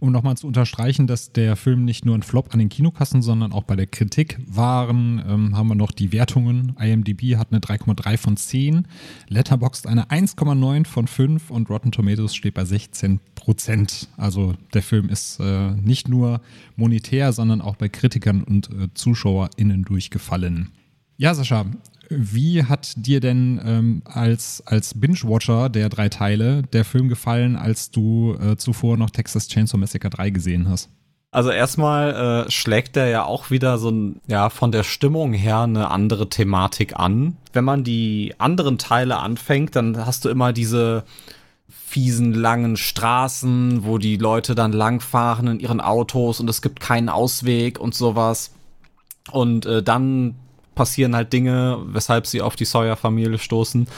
Um 0.00 0.12
nochmal 0.12 0.36
zu 0.36 0.46
unterstreichen, 0.46 1.06
dass 1.06 1.32
der 1.32 1.56
Film 1.56 1.84
nicht 1.84 2.04
nur 2.04 2.14
ein 2.14 2.22
Flop 2.22 2.52
an 2.52 2.58
den 2.58 2.68
Kinokassen, 2.68 3.22
sondern 3.22 3.52
auch 3.52 3.64
bei 3.64 3.76
der 3.76 3.86
Kritik 3.86 4.38
waren, 4.46 5.22
ähm, 5.26 5.56
haben 5.56 5.68
wir 5.68 5.74
noch 5.74 5.90
die 5.90 6.12
Wertungen. 6.12 6.76
IMDb 6.78 7.36
hat 7.36 7.48
eine 7.50 7.60
3,3 7.60 8.16
von 8.16 8.36
10, 8.36 8.86
Letterboxd 9.28 9.86
eine 9.86 10.10
1,9 10.10 10.86
von 10.86 11.06
5 11.06 11.50
und 11.50 11.70
Rotten 11.70 11.90
Tomatoes 11.90 12.34
steht 12.34 12.54
bei 12.54 12.64
16 12.64 13.20
Prozent. 13.34 14.08
Also 14.16 14.54
der 14.74 14.82
Film 14.82 15.08
ist 15.08 15.40
äh, 15.40 15.72
nicht 15.72 16.08
nur 16.08 16.40
monetär, 16.76 17.32
sondern 17.32 17.60
auch 17.60 17.76
bei 17.76 17.88
Kritikern 17.88 18.42
und 18.44 18.70
äh, 18.70 18.88
ZuschauerInnen 18.94 19.82
durchgefallen. 19.82 20.70
Ja, 21.20 21.34
Sascha, 21.34 21.66
wie 22.10 22.62
hat 22.62 22.92
dir 22.96 23.18
denn 23.18 23.60
ähm, 23.64 24.02
als, 24.04 24.62
als 24.66 24.98
Binge-Watcher 24.98 25.68
der 25.68 25.88
drei 25.88 26.08
Teile 26.08 26.62
der 26.72 26.84
Film 26.84 27.08
gefallen, 27.08 27.56
als 27.56 27.90
du 27.90 28.36
äh, 28.40 28.56
zuvor 28.56 28.96
noch 28.96 29.10
Texas 29.10 29.48
Chainsaw 29.48 29.78
Massacre 29.78 30.10
3 30.10 30.30
gesehen 30.30 30.68
hast? 30.68 30.90
Also 31.32 31.50
erstmal 31.50 32.46
äh, 32.46 32.50
schlägt 32.52 32.96
er 32.96 33.08
ja 33.08 33.24
auch 33.24 33.50
wieder 33.50 33.78
so 33.78 33.90
ein, 33.90 34.20
ja, 34.28 34.48
von 34.48 34.70
der 34.70 34.84
Stimmung 34.84 35.32
her 35.32 35.62
eine 35.62 35.90
andere 35.90 36.28
Thematik 36.28 36.96
an. 36.96 37.36
Wenn 37.52 37.64
man 37.64 37.82
die 37.82 38.36
anderen 38.38 38.78
Teile 38.78 39.16
anfängt, 39.16 39.74
dann 39.74 40.06
hast 40.06 40.24
du 40.24 40.28
immer 40.28 40.52
diese 40.52 41.02
fiesen 41.68 42.32
langen 42.32 42.76
Straßen, 42.76 43.84
wo 43.84 43.98
die 43.98 44.18
Leute 44.18 44.54
dann 44.54 44.72
langfahren 44.72 45.48
in 45.48 45.58
ihren 45.58 45.80
Autos 45.80 46.38
und 46.38 46.48
es 46.48 46.62
gibt 46.62 46.78
keinen 46.78 47.08
Ausweg 47.08 47.80
und 47.80 47.96
sowas. 47.96 48.54
Und 49.32 49.66
äh, 49.66 49.82
dann 49.82 50.36
passieren 50.78 51.16
halt 51.16 51.32
Dinge, 51.32 51.80
weshalb 51.86 52.28
sie 52.28 52.40
auf 52.40 52.54
die 52.54 52.64
Sawyer-Familie 52.64 53.38
stoßen. 53.38 53.88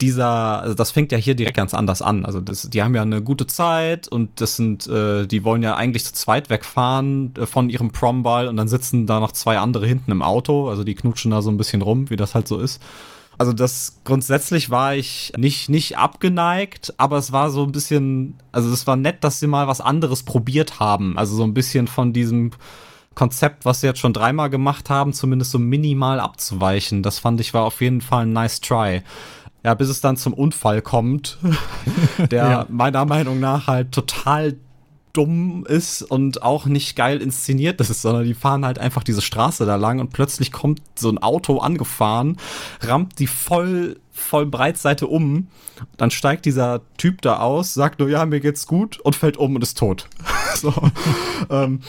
Dieser, 0.00 0.62
also 0.62 0.74
das 0.74 0.90
fängt 0.90 1.12
ja 1.12 1.18
hier 1.18 1.34
direkt 1.34 1.58
ganz 1.58 1.74
anders 1.74 2.00
an. 2.00 2.24
Also 2.24 2.40
das, 2.40 2.70
die 2.70 2.82
haben 2.82 2.94
ja 2.94 3.02
eine 3.02 3.22
gute 3.22 3.46
Zeit 3.46 4.08
und 4.08 4.40
das 4.40 4.56
sind, 4.56 4.86
äh, 4.86 5.26
die 5.26 5.44
wollen 5.44 5.62
ja 5.62 5.76
eigentlich 5.76 6.06
zu 6.06 6.14
zweit 6.14 6.48
wegfahren 6.48 7.34
äh, 7.38 7.44
von 7.44 7.68
ihrem 7.68 7.92
Promball 7.92 8.48
und 8.48 8.56
dann 8.56 8.66
sitzen 8.66 9.06
da 9.06 9.20
noch 9.20 9.32
zwei 9.32 9.58
andere 9.58 9.86
hinten 9.86 10.10
im 10.10 10.22
Auto. 10.22 10.70
Also 10.70 10.84
die 10.84 10.94
knutschen 10.94 11.30
da 11.30 11.42
so 11.42 11.50
ein 11.50 11.58
bisschen 11.58 11.82
rum, 11.82 12.08
wie 12.08 12.16
das 12.16 12.34
halt 12.34 12.48
so 12.48 12.58
ist. 12.58 12.80
Also 13.36 13.52
das 13.52 14.00
grundsätzlich 14.04 14.70
war 14.70 14.94
ich 14.94 15.34
nicht 15.36 15.68
nicht 15.68 15.98
abgeneigt, 15.98 16.94
aber 16.96 17.18
es 17.18 17.30
war 17.30 17.50
so 17.50 17.62
ein 17.64 17.72
bisschen, 17.72 18.38
also 18.52 18.72
es 18.72 18.86
war 18.86 18.96
nett, 18.96 19.22
dass 19.22 19.38
sie 19.38 19.46
mal 19.46 19.68
was 19.68 19.82
anderes 19.82 20.22
probiert 20.22 20.80
haben. 20.80 21.18
Also 21.18 21.36
so 21.36 21.44
ein 21.44 21.54
bisschen 21.54 21.86
von 21.86 22.14
diesem 22.14 22.52
Konzept, 23.14 23.64
was 23.64 23.80
sie 23.80 23.86
jetzt 23.86 24.00
schon 24.00 24.12
dreimal 24.12 24.50
gemacht 24.50 24.90
haben, 24.90 25.12
zumindest 25.12 25.50
so 25.50 25.58
minimal 25.58 26.20
abzuweichen. 26.20 27.02
Das 27.02 27.18
fand 27.18 27.40
ich 27.40 27.54
war 27.54 27.64
auf 27.64 27.80
jeden 27.80 28.00
Fall 28.00 28.26
ein 28.26 28.32
nice 28.32 28.60
try. 28.60 29.02
Ja, 29.64 29.74
bis 29.74 29.88
es 29.88 30.00
dann 30.00 30.16
zum 30.16 30.32
Unfall 30.32 30.82
kommt, 30.82 31.38
der 32.30 32.44
ja. 32.44 32.66
meiner 32.68 33.04
Meinung 33.04 33.38
nach 33.38 33.68
halt 33.68 33.92
total 33.92 34.56
dumm 35.12 35.66
ist 35.66 36.02
und 36.02 36.42
auch 36.42 36.66
nicht 36.66 36.96
geil 36.96 37.20
inszeniert 37.20 37.80
ist, 37.80 38.02
sondern 38.02 38.24
die 38.24 38.34
fahren 38.34 38.64
halt 38.64 38.78
einfach 38.78 39.04
diese 39.04 39.20
Straße 39.20 39.66
da 39.66 39.76
lang 39.76 40.00
und 40.00 40.12
plötzlich 40.12 40.52
kommt 40.52 40.80
so 40.96 41.10
ein 41.10 41.18
Auto 41.18 41.58
angefahren, 41.58 42.38
rammt 42.80 43.18
die 43.18 43.26
voll 43.26 43.96
voll 44.12 44.46
Breitseite 44.46 45.06
um, 45.06 45.48
dann 45.96 46.10
steigt 46.10 46.44
dieser 46.44 46.82
Typ 46.96 47.22
da 47.22 47.38
aus, 47.38 47.74
sagt 47.74 47.98
nur 47.98 48.08
ja, 48.08 48.24
mir 48.26 48.40
geht's 48.40 48.66
gut 48.66 49.00
und 49.00 49.16
fällt 49.16 49.36
um 49.36 49.56
und 49.56 49.62
ist 49.62 49.78
tot. 49.78 50.08
so, 50.54 50.72
ähm, 51.50 51.80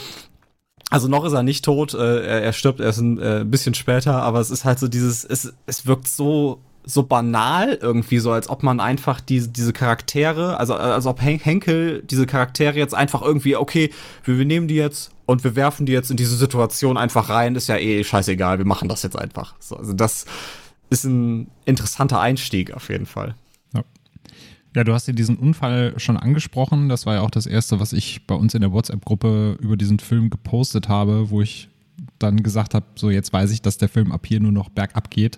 also 0.90 1.08
noch 1.08 1.26
ist 1.26 1.34
er 1.34 1.44
nicht 1.44 1.66
tot, 1.66 1.94
äh, 1.94 2.26
er, 2.26 2.44
er, 2.44 2.54
stirbt 2.54 2.80
erst 2.80 3.00
ein 3.00 3.18
äh, 3.20 3.44
bisschen 3.46 3.74
später, 3.74 4.22
aber 4.22 4.40
es 4.40 4.52
ist 4.52 4.66
halt 4.66 4.80
so 4.80 4.88
dieses, 4.88 5.24
es, 5.24 5.54
es 5.66 5.86
wirkt 5.86 6.08
so 6.08 6.60
so 6.86 7.04
banal 7.04 7.78
irgendwie 7.82 8.20
so, 8.20 8.32
als 8.32 8.50
ob 8.50 8.64
man 8.64 8.80
einfach 8.80 9.22
diese, 9.22 9.50
diese 9.50 9.74
Charaktere, 9.74 10.60
also 10.60 10.76
als 10.76 11.06
ob 11.06 11.22
Henkel 11.22 12.04
diese 12.04 12.26
Charaktere 12.26 12.78
jetzt 12.78 12.94
einfach 12.94 13.22
irgendwie, 13.22 13.56
okay, 13.56 13.90
wir, 14.24 14.38
wir 14.38 14.46
nehmen 14.46 14.68
die 14.68 14.76
jetzt 14.76 15.12
und 15.26 15.44
wir 15.44 15.56
werfen 15.56 15.86
die 15.86 15.94
jetzt 15.94 16.12
in 16.12 16.18
diese 16.18 16.36
Situation 16.36 16.98
einfach 16.98 17.30
rein, 17.30 17.56
ist 17.56 17.68
ja 17.68 17.78
eh 17.78 18.04
scheißegal, 18.04 18.58
wir 18.58 18.66
machen 18.66 18.90
das 18.90 19.04
jetzt 19.04 19.18
einfach. 19.18 19.56
So, 19.60 19.78
also 19.78 19.94
das 19.94 20.26
ist 20.90 21.06
ein 21.06 21.50
interessanter 21.66 22.20
Einstieg 22.20 22.74
auf 22.74 22.90
jeden 22.90 23.06
Fall. 23.06 23.36
Ja, 24.76 24.84
du 24.84 24.94
hast 24.94 25.08
dir 25.08 25.14
diesen 25.14 25.38
Unfall 25.38 25.94
schon 25.98 26.18
angesprochen. 26.18 26.90
Das 26.90 27.06
war 27.06 27.16
ja 27.16 27.22
auch 27.22 27.30
das 27.30 27.46
Erste, 27.46 27.80
was 27.80 27.94
ich 27.94 28.26
bei 28.26 28.36
uns 28.36 28.56
in 28.56 28.62
der 28.62 28.72
WhatsApp-Gruppe 28.72 29.58
über 29.62 29.78
diesen 29.78 30.00
Film 30.00 30.30
gepostet 30.30 30.90
habe, 30.90 31.30
wo 31.30 31.42
ich 31.42 31.70
dann 32.18 32.42
gesagt 32.42 32.74
habe, 32.74 32.86
so 32.96 33.10
jetzt 33.10 33.32
weiß 33.32 33.52
ich, 33.52 33.62
dass 33.62 33.78
der 33.78 33.90
Film 33.90 34.12
ab 34.12 34.26
hier 34.26 34.40
nur 34.40 34.52
noch 34.52 34.70
bergab 34.70 35.12
geht, 35.12 35.38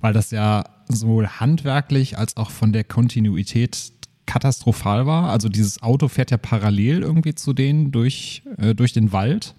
weil 0.00 0.12
das 0.12 0.30
ja 0.32 0.64
sowohl 0.88 1.28
handwerklich 1.28 2.18
als 2.18 2.36
auch 2.36 2.50
von 2.50 2.72
der 2.72 2.84
Kontinuität 2.84 3.92
katastrophal 4.26 5.06
war. 5.06 5.30
Also 5.30 5.48
dieses 5.48 5.82
Auto 5.82 6.08
fährt 6.08 6.30
ja 6.30 6.36
parallel 6.36 7.02
irgendwie 7.02 7.34
zu 7.34 7.52
denen 7.52 7.92
durch, 7.92 8.42
äh, 8.56 8.74
durch 8.74 8.92
den 8.92 9.12
Wald 9.12 9.54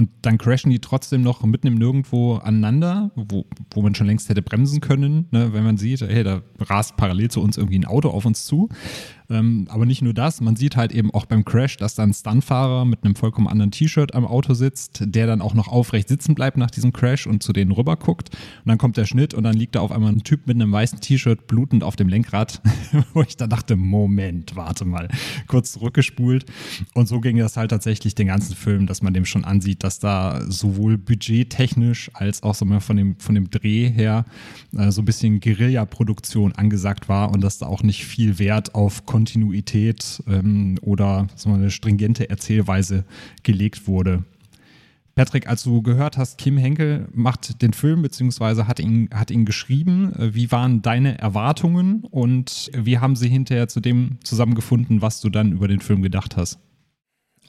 und 0.00 0.08
dann 0.22 0.38
crashen 0.38 0.70
die 0.70 0.78
trotzdem 0.78 1.20
noch 1.20 1.44
mitten 1.44 1.66
im 1.66 1.74
Nirgendwo 1.74 2.36
aneinander, 2.36 3.10
wo, 3.16 3.44
wo 3.70 3.82
man 3.82 3.94
schon 3.94 4.06
längst 4.06 4.30
hätte 4.30 4.40
bremsen 4.40 4.80
können, 4.80 5.26
ne, 5.30 5.52
wenn 5.52 5.62
man 5.62 5.76
sieht, 5.76 6.00
hey, 6.00 6.24
da 6.24 6.40
rast 6.58 6.96
parallel 6.96 7.30
zu 7.30 7.42
uns 7.42 7.58
irgendwie 7.58 7.78
ein 7.78 7.84
Auto 7.84 8.08
auf 8.08 8.24
uns 8.24 8.46
zu. 8.46 8.70
Ähm, 9.30 9.66
aber 9.70 9.86
nicht 9.86 10.02
nur 10.02 10.12
das, 10.12 10.40
man 10.40 10.56
sieht 10.56 10.76
halt 10.76 10.92
eben 10.92 11.14
auch 11.14 11.24
beim 11.24 11.44
Crash, 11.44 11.76
dass 11.76 11.94
da 11.94 12.02
ein 12.02 12.12
Stuntfahrer 12.12 12.84
mit 12.84 13.04
einem 13.04 13.14
vollkommen 13.14 13.46
anderen 13.46 13.70
T-Shirt 13.70 14.14
am 14.14 14.26
Auto 14.26 14.54
sitzt, 14.54 15.02
der 15.06 15.26
dann 15.28 15.40
auch 15.40 15.54
noch 15.54 15.68
aufrecht 15.68 16.08
sitzen 16.08 16.34
bleibt 16.34 16.56
nach 16.56 16.70
diesem 16.70 16.92
Crash 16.92 17.28
und 17.28 17.42
zu 17.42 17.52
denen 17.52 17.70
rüber 17.70 17.96
guckt. 17.96 18.30
Und 18.30 18.68
dann 18.68 18.78
kommt 18.78 18.96
der 18.96 19.04
Schnitt 19.04 19.32
und 19.32 19.44
dann 19.44 19.56
liegt 19.56 19.76
da 19.76 19.80
auf 19.80 19.92
einmal 19.92 20.12
ein 20.12 20.24
Typ 20.24 20.48
mit 20.48 20.56
einem 20.56 20.72
weißen 20.72 21.00
T-Shirt 21.00 21.46
blutend 21.46 21.84
auf 21.84 21.94
dem 21.94 22.08
Lenkrad, 22.08 22.60
wo 23.14 23.22
ich 23.22 23.36
da 23.36 23.46
dachte, 23.46 23.76
Moment, 23.76 24.56
warte 24.56 24.84
mal, 24.84 25.08
kurz 25.46 25.72
zurückgespult. 25.72 26.46
Und 26.94 27.06
so 27.06 27.20
ging 27.20 27.36
das 27.36 27.56
halt 27.56 27.70
tatsächlich 27.70 28.16
den 28.16 28.26
ganzen 28.26 28.56
Film, 28.56 28.86
dass 28.88 29.00
man 29.00 29.14
dem 29.14 29.24
schon 29.24 29.44
ansieht, 29.44 29.84
dass 29.84 30.00
da 30.00 30.40
sowohl 30.48 30.98
budgettechnisch 30.98 32.10
als 32.14 32.42
auch 32.42 32.56
so 32.56 32.64
mal 32.64 32.80
von 32.80 32.96
dem, 32.96 33.16
von 33.18 33.36
dem 33.36 33.48
Dreh 33.48 33.88
her 33.90 34.24
äh, 34.76 34.90
so 34.90 35.02
ein 35.02 35.04
bisschen 35.04 35.38
Guerilla-Produktion 35.38 36.52
angesagt 36.52 37.08
war 37.08 37.30
und 37.30 37.42
dass 37.42 37.58
da 37.58 37.66
auch 37.66 37.84
nicht 37.84 38.04
viel 38.04 38.40
Wert 38.40 38.74
auf 38.74 39.06
Kon 39.06 39.19
Kontinuität 39.20 40.22
ähm, 40.26 40.78
oder 40.80 41.26
so 41.36 41.50
eine 41.50 41.70
stringente 41.70 42.30
Erzählweise 42.30 43.04
gelegt 43.42 43.86
wurde. 43.86 44.24
Patrick, 45.14 45.46
als 45.46 45.62
du 45.64 45.82
gehört 45.82 46.16
hast, 46.16 46.38
Kim 46.38 46.56
Henkel 46.56 47.06
macht 47.12 47.60
den 47.60 47.74
Film 47.74 48.00
bzw. 48.00 48.64
Hat 48.64 48.80
ihn, 48.80 49.10
hat 49.12 49.30
ihn 49.30 49.44
geschrieben, 49.44 50.14
äh, 50.14 50.34
wie 50.34 50.50
waren 50.50 50.80
deine 50.80 51.18
Erwartungen 51.18 52.04
und 52.10 52.70
wie 52.74 52.98
haben 52.98 53.14
sie 53.14 53.28
hinterher 53.28 53.68
zu 53.68 53.80
dem 53.80 54.16
zusammengefunden, 54.24 55.02
was 55.02 55.20
du 55.20 55.28
dann 55.28 55.52
über 55.52 55.68
den 55.68 55.80
Film 55.80 56.00
gedacht 56.00 56.38
hast? 56.38 56.58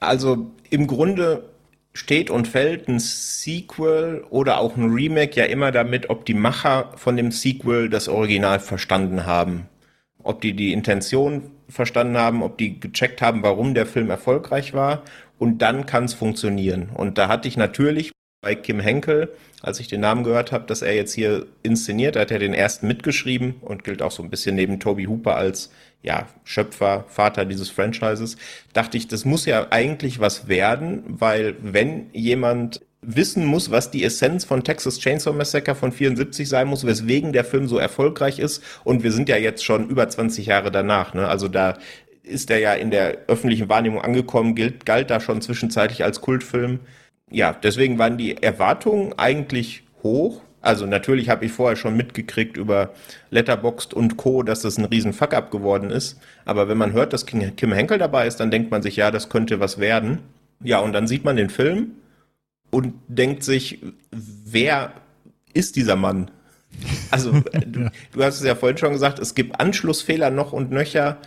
Also 0.01 0.51
im 0.71 0.87
Grunde 0.87 1.49
steht 1.93 2.29
und 2.29 2.49
fällt 2.49 2.89
ein 2.89 2.99
Sequel 2.99 4.25
oder 4.29 4.59
auch 4.59 4.75
ein 4.75 4.91
Remake 4.91 5.39
ja 5.39 5.45
immer 5.45 5.71
damit, 5.71 6.09
ob 6.09 6.25
die 6.25 6.33
Macher 6.33 6.91
von 6.97 7.15
dem 7.15 7.31
Sequel 7.31 7.87
das 7.87 8.09
Original 8.09 8.59
verstanden 8.59 9.25
haben. 9.25 9.67
Ob 10.23 10.41
die 10.41 10.53
die 10.53 10.73
Intention 10.73 11.43
verstanden 11.71 12.17
haben, 12.17 12.43
ob 12.43 12.57
die 12.57 12.79
gecheckt 12.79 13.21
haben, 13.21 13.43
warum 13.43 13.73
der 13.73 13.85
Film 13.85 14.09
erfolgreich 14.09 14.73
war. 14.73 15.03
Und 15.39 15.59
dann 15.59 15.85
kann 15.85 16.05
es 16.05 16.13
funktionieren. 16.13 16.89
Und 16.93 17.17
da 17.17 17.27
hatte 17.27 17.47
ich 17.47 17.57
natürlich 17.57 18.11
bei 18.41 18.55
Kim 18.55 18.79
Henkel, 18.79 19.31
als 19.61 19.79
ich 19.79 19.87
den 19.87 20.01
Namen 20.01 20.23
gehört 20.23 20.51
habe, 20.51 20.65
dass 20.65 20.81
er 20.81 20.95
jetzt 20.95 21.13
hier 21.13 21.45
inszeniert, 21.61 22.15
hat 22.15 22.31
er 22.31 22.39
den 22.39 22.55
ersten 22.55 22.87
mitgeschrieben 22.87 23.55
und 23.61 23.83
gilt 23.83 24.01
auch 24.01 24.11
so 24.11 24.23
ein 24.23 24.31
bisschen 24.31 24.55
neben 24.55 24.79
Toby 24.79 25.05
Hooper 25.05 25.35
als 25.35 25.71
ja, 26.01 26.27
Schöpfer, 26.43 27.05
Vater 27.07 27.45
dieses 27.45 27.69
Franchises, 27.69 28.37
dachte 28.73 28.97
ich, 28.97 29.07
das 29.07 29.25
muss 29.25 29.45
ja 29.45 29.67
eigentlich 29.69 30.19
was 30.19 30.47
werden, 30.47 31.03
weil 31.07 31.55
wenn 31.61 32.09
jemand 32.13 32.81
wissen 33.01 33.45
muss, 33.45 33.71
was 33.71 33.91
die 33.91 34.03
Essenz 34.03 34.45
von 34.45 34.63
Texas 34.63 34.99
Chainsaw 34.99 35.33
Massacre 35.35 35.75
von 35.75 35.91
74 35.91 36.47
sein 36.47 36.67
muss, 36.67 36.85
weswegen 36.85 37.33
der 37.33 37.43
Film 37.43 37.67
so 37.67 37.77
erfolgreich 37.77 38.39
ist. 38.39 38.63
Und 38.83 39.03
wir 39.03 39.11
sind 39.11 39.27
ja 39.27 39.37
jetzt 39.37 39.65
schon 39.65 39.89
über 39.89 40.07
20 40.07 40.45
Jahre 40.45 40.71
danach. 40.71 41.13
Ne? 41.13 41.27
Also 41.27 41.47
da 41.47 41.77
ist 42.23 42.51
er 42.51 42.59
ja 42.59 42.73
in 42.73 42.91
der 42.91 43.17
öffentlichen 43.27 43.69
Wahrnehmung 43.69 44.01
angekommen, 44.01 44.55
gilt, 44.55 44.85
galt 44.85 45.09
da 45.09 45.19
schon 45.19 45.41
zwischenzeitlich 45.41 46.03
als 46.03 46.21
Kultfilm. 46.21 46.79
Ja, 47.31 47.53
deswegen 47.53 47.97
waren 47.97 48.17
die 48.17 48.41
Erwartungen 48.41 49.13
eigentlich 49.17 49.83
hoch. 50.03 50.41
Also 50.61 50.85
natürlich 50.85 51.29
habe 51.29 51.45
ich 51.45 51.51
vorher 51.51 51.75
schon 51.75 51.97
mitgekriegt 51.97 52.55
über 52.55 52.93
Letterboxd 53.31 53.95
und 53.95 54.17
Co., 54.17 54.43
dass 54.43 54.61
das 54.61 54.77
ein 54.77 54.85
riesen 54.85 55.13
Fuck-up 55.13 55.49
geworden 55.49 55.89
ist. 55.89 56.19
Aber 56.45 56.69
wenn 56.69 56.77
man 56.77 56.93
hört, 56.93 57.13
dass 57.13 57.25
Kim 57.25 57.73
Henkel 57.73 57.97
dabei 57.97 58.27
ist, 58.27 58.39
dann 58.39 58.51
denkt 58.51 58.69
man 58.69 58.83
sich, 58.83 58.95
ja, 58.95 59.09
das 59.09 59.29
könnte 59.29 59.59
was 59.59 59.79
werden. 59.79 60.19
Ja, 60.63 60.79
und 60.79 60.93
dann 60.93 61.07
sieht 61.07 61.25
man 61.25 61.35
den 61.35 61.49
Film 61.49 61.93
und 62.71 62.93
denkt 63.07 63.43
sich, 63.43 63.79
wer 64.11 64.93
ist 65.53 65.75
dieser 65.75 65.95
Mann? 65.95 66.31
Also, 67.11 67.31
du, 67.65 67.91
du, 68.11 68.23
hast 68.23 68.39
es 68.39 68.45
ja 68.45 68.55
vorhin 68.55 68.77
schon 68.77 68.93
gesagt, 68.93 69.19
es 69.19 69.35
gibt 69.35 69.59
Anschlussfehler 69.59 70.31
noch 70.31 70.53
und 70.53 70.71
nöcher. 70.71 71.17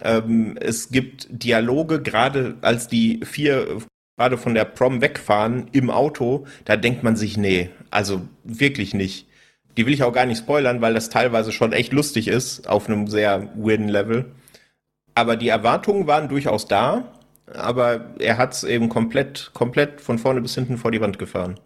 Ähm, 0.00 0.56
es 0.60 0.88
gibt 0.88 1.28
Dialoge, 1.30 2.02
gerade 2.02 2.56
als 2.62 2.88
die 2.88 3.20
vier 3.24 3.78
gerade 4.16 4.38
von 4.38 4.54
der 4.54 4.64
Prom 4.64 5.02
wegfahren 5.02 5.68
im 5.72 5.90
Auto, 5.90 6.46
da 6.64 6.76
denkt 6.76 7.02
man 7.02 7.16
sich, 7.16 7.36
nee, 7.36 7.70
also 7.90 8.22
wirklich 8.44 8.94
nicht. 8.94 9.28
Die 9.76 9.84
will 9.84 9.92
ich 9.92 10.02
auch 10.02 10.12
gar 10.12 10.24
nicht 10.24 10.38
spoilern, 10.38 10.80
weil 10.80 10.94
das 10.94 11.10
teilweise 11.10 11.52
schon 11.52 11.74
echt 11.74 11.92
lustig 11.92 12.28
ist, 12.28 12.66
auf 12.66 12.88
einem 12.88 13.08
sehr 13.08 13.50
weirden 13.56 13.88
Level. 13.88 14.32
Aber 15.14 15.36
die 15.36 15.48
Erwartungen 15.48 16.06
waren 16.06 16.28
durchaus 16.28 16.66
da 16.66 17.12
aber 17.52 18.14
er 18.18 18.38
hat 18.38 18.54
es 18.54 18.64
eben 18.64 18.88
komplett, 18.88 19.50
komplett 19.54 20.00
von 20.00 20.18
vorne 20.18 20.40
bis 20.40 20.54
hinten 20.54 20.78
vor 20.78 20.90
die 20.90 21.00
Wand 21.00 21.18
gefahren. 21.18 21.58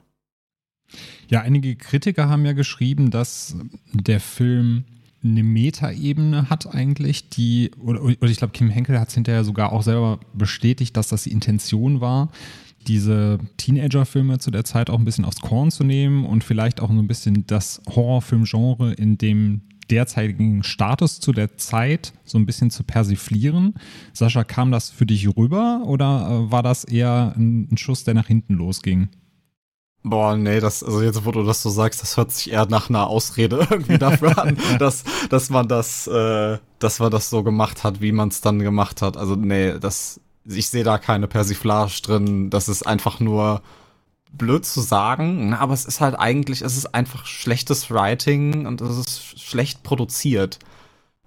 Ja, 1.29 1.43
einige 1.43 1.77
Kritiker 1.77 2.29
haben 2.29 2.45
ja 2.45 2.53
geschrieben, 2.53 3.11
dass 3.11 3.57
der 3.93 4.21
Film 4.21 4.85
eine 5.23 5.43
Metaebene 5.43 6.49
hat 6.51 6.75
eigentlich, 6.75 7.29
die, 7.29 7.71
oder, 7.79 8.03
oder 8.03 8.23
ich 8.23 8.39
glaube, 8.39 8.53
Kim 8.53 8.71
Henkel 8.71 8.99
hat 8.99 9.09
es 9.09 9.15
hinterher 9.15 9.45
sogar 9.45 9.73
auch 9.73 9.83
selber 9.83 10.19
bestätigt, 10.33 10.97
dass 10.97 11.09
das 11.09 11.25
die 11.25 11.33
Intention 11.33 12.01
war, 12.01 12.31
diese 12.87 13.39
Teenager-Filme 13.59 14.39
zu 14.39 14.51
der 14.51 14.65
Zeit 14.65 14.89
auch 14.89 14.99
ein 14.99 15.05
bisschen 15.05 15.27
aufs 15.27 15.41
Korn 15.41 15.71
zu 15.71 15.85
nehmen 15.85 16.25
und 16.25 16.43
vielleicht 16.43 16.81
auch 16.81 16.89
so 16.89 16.99
ein 16.99 17.07
bisschen 17.07 17.47
das 17.47 17.83
Horrorfilm-Genre 17.87 18.95
in 18.95 19.19
dem 19.19 19.63
derzeitigen 19.91 20.63
Status 20.63 21.21
zu 21.21 21.33
der 21.33 21.57
Zeit 21.57 22.13
so 22.25 22.39
ein 22.39 22.47
bisschen 22.47 22.71
zu 22.71 22.85
persiflieren. 22.85 23.75
Sascha, 24.13 24.45
kam 24.45 24.71
das 24.71 24.91
für 24.91 25.07
dich 25.07 25.37
rüber 25.37 25.83
oder 25.85 26.29
äh, 26.47 26.53
war 26.53 26.63
das 26.63 26.85
eher 26.85 27.35
ein, 27.37 27.69
ein 27.71 27.77
Schuss, 27.77 28.05
der 28.05 28.15
nach 28.15 28.27
hinten 28.27 28.55
losging? 28.55 29.09
Boah, 30.03 30.35
nee, 30.35 30.61
das, 30.61 30.83
also 30.83 31.03
jetzt, 31.03 31.27
wo 31.27 31.31
du 31.31 31.43
das 31.43 31.63
so 31.63 31.69
sagst, 31.69 32.01
das 32.01 32.17
hört 32.17 32.33
sich 32.33 32.53
eher 32.53 32.65
nach 32.67 32.89
einer 32.89 33.07
Ausrede 33.07 33.57
irgendwie 33.71 33.99
dafür 33.99 34.39
an, 34.39 34.57
dass, 34.79 35.05
dass 35.29 35.51
man 35.51 35.69
das, 35.69 36.07
äh, 36.07 36.59
dass 36.79 37.01
man 37.01 37.11
das 37.11 37.29
so 37.29 37.43
gemacht 37.43 37.85
hat, 37.85 38.01
wie 38.01 38.13
man 38.13 38.29
es 38.29 38.41
dann 38.41 38.61
gemacht 38.61 39.03
hat. 39.03 39.19
Also, 39.19 39.35
nee, 39.37 39.79
das, 39.79 40.21
ich 40.47 40.71
sehe 40.71 40.85
da 40.85 40.97
keine 40.97 41.29
Persiflage 41.29 42.01
drin. 42.03 42.49
Das 42.49 42.69
ist 42.69 42.87
einfach 42.87 43.21
nur 43.21 43.63
blöd 44.33 44.65
zu 44.65 44.81
sagen, 44.81 45.55
aber 45.55 45.75
es 45.75 45.85
ist 45.85 46.01
halt 46.01 46.19
eigentlich, 46.19 46.63
es 46.63 46.77
ist 46.77 46.95
einfach 46.95 47.27
schlechtes 47.27 47.91
Writing 47.91 48.67
und 48.67 48.81
es 48.81 48.99
ist 48.99 49.41
schlecht 49.41 49.83
produziert. 49.83 50.59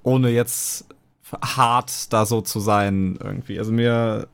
Ohne 0.04 0.30
jetzt 0.30 0.86
hart 1.41 2.12
da 2.14 2.26
so 2.26 2.41
zu 2.41 2.60
sein 2.60 3.18
irgendwie. 3.22 3.60
Also 3.60 3.72
mir, 3.72 4.28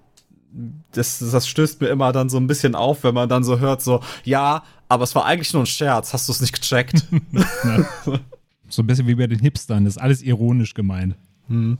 das, 0.91 1.19
das 1.19 1.47
stößt 1.47 1.81
mir 1.81 1.87
immer 1.87 2.11
dann 2.11 2.29
so 2.29 2.37
ein 2.37 2.47
bisschen 2.47 2.75
auf, 2.75 3.03
wenn 3.03 3.13
man 3.13 3.29
dann 3.29 3.43
so 3.43 3.59
hört, 3.59 3.81
so, 3.81 4.01
ja, 4.23 4.63
aber 4.87 5.03
es 5.03 5.15
war 5.15 5.25
eigentlich 5.25 5.53
nur 5.53 5.63
ein 5.63 5.67
Scherz, 5.67 6.13
hast 6.13 6.27
du 6.27 6.33
es 6.33 6.41
nicht 6.41 6.53
gecheckt? 6.53 7.05
so 8.69 8.81
ein 8.81 8.87
bisschen 8.87 9.07
wie 9.07 9.15
bei 9.15 9.27
den 9.27 9.39
Hipstern, 9.39 9.85
das 9.85 9.95
ist 9.95 10.01
alles 10.01 10.21
ironisch 10.21 10.73
gemeint. 10.73 11.15
Hm. 11.47 11.77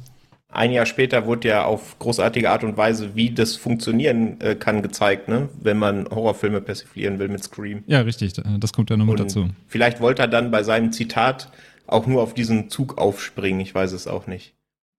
Ein 0.52 0.72
Jahr 0.72 0.88
später 0.88 1.28
wurde 1.28 1.48
ja 1.48 1.66
auf 1.66 2.00
großartige 2.00 2.50
Art 2.50 2.64
und 2.64 2.76
Weise, 2.76 3.16
wie 3.16 3.30
das 3.30 3.56
funktionieren 3.56 4.42
äh, 4.42 4.56
kann, 4.56 4.82
gezeigt, 4.82 5.28
ne? 5.28 5.48
wenn 5.62 5.78
man 5.78 6.10
Horrorfilme 6.10 6.60
persiflieren 6.60 7.20
will 7.20 7.28
mit 7.28 7.44
Scream. 7.44 7.84
Ja, 7.86 8.02
richtig, 8.02 8.34
das 8.34 8.74
kommt 8.74 8.90
ja 8.90 8.98
noch 8.98 9.06
mit 9.06 9.20
dazu. 9.20 9.50
Vielleicht 9.68 10.02
wollte 10.02 10.24
er 10.24 10.28
dann 10.28 10.50
bei 10.50 10.64
seinem 10.64 10.92
Zitat 10.92 11.52
auch 11.86 12.08
nur 12.08 12.24
auf 12.24 12.34
diesen 12.34 12.70
Zug 12.70 12.98
aufspringen, 12.98 13.62
ich 13.62 13.76
weiß 13.76 13.92
es 13.92 14.08
auch 14.08 14.26
nicht. 14.26 14.56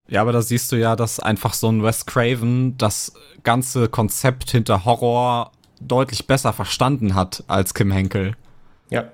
Ja, 0.09 0.23
aber 0.23 0.33
da 0.33 0.43
siehst 0.43 0.71
du 0.71 0.77
ja, 0.77 0.95
dass 0.95 1.21
einfach 1.21 1.55
so 1.55 1.69
ein 1.69 1.83
Wes 1.83 2.07
Craven 2.07 2.77
das 2.79 3.13
ganze 3.43 3.89
Konzept 3.89 4.51
hinter 4.51 4.85
Horror 4.85 5.53
deutlich 5.81 6.27
besser 6.27 6.53
verstanden 6.53 7.15
hat 7.15 7.43
als 7.49 7.75
Kim 7.75 7.91
Henkel. 7.91 8.37
Ja. 8.91 9.11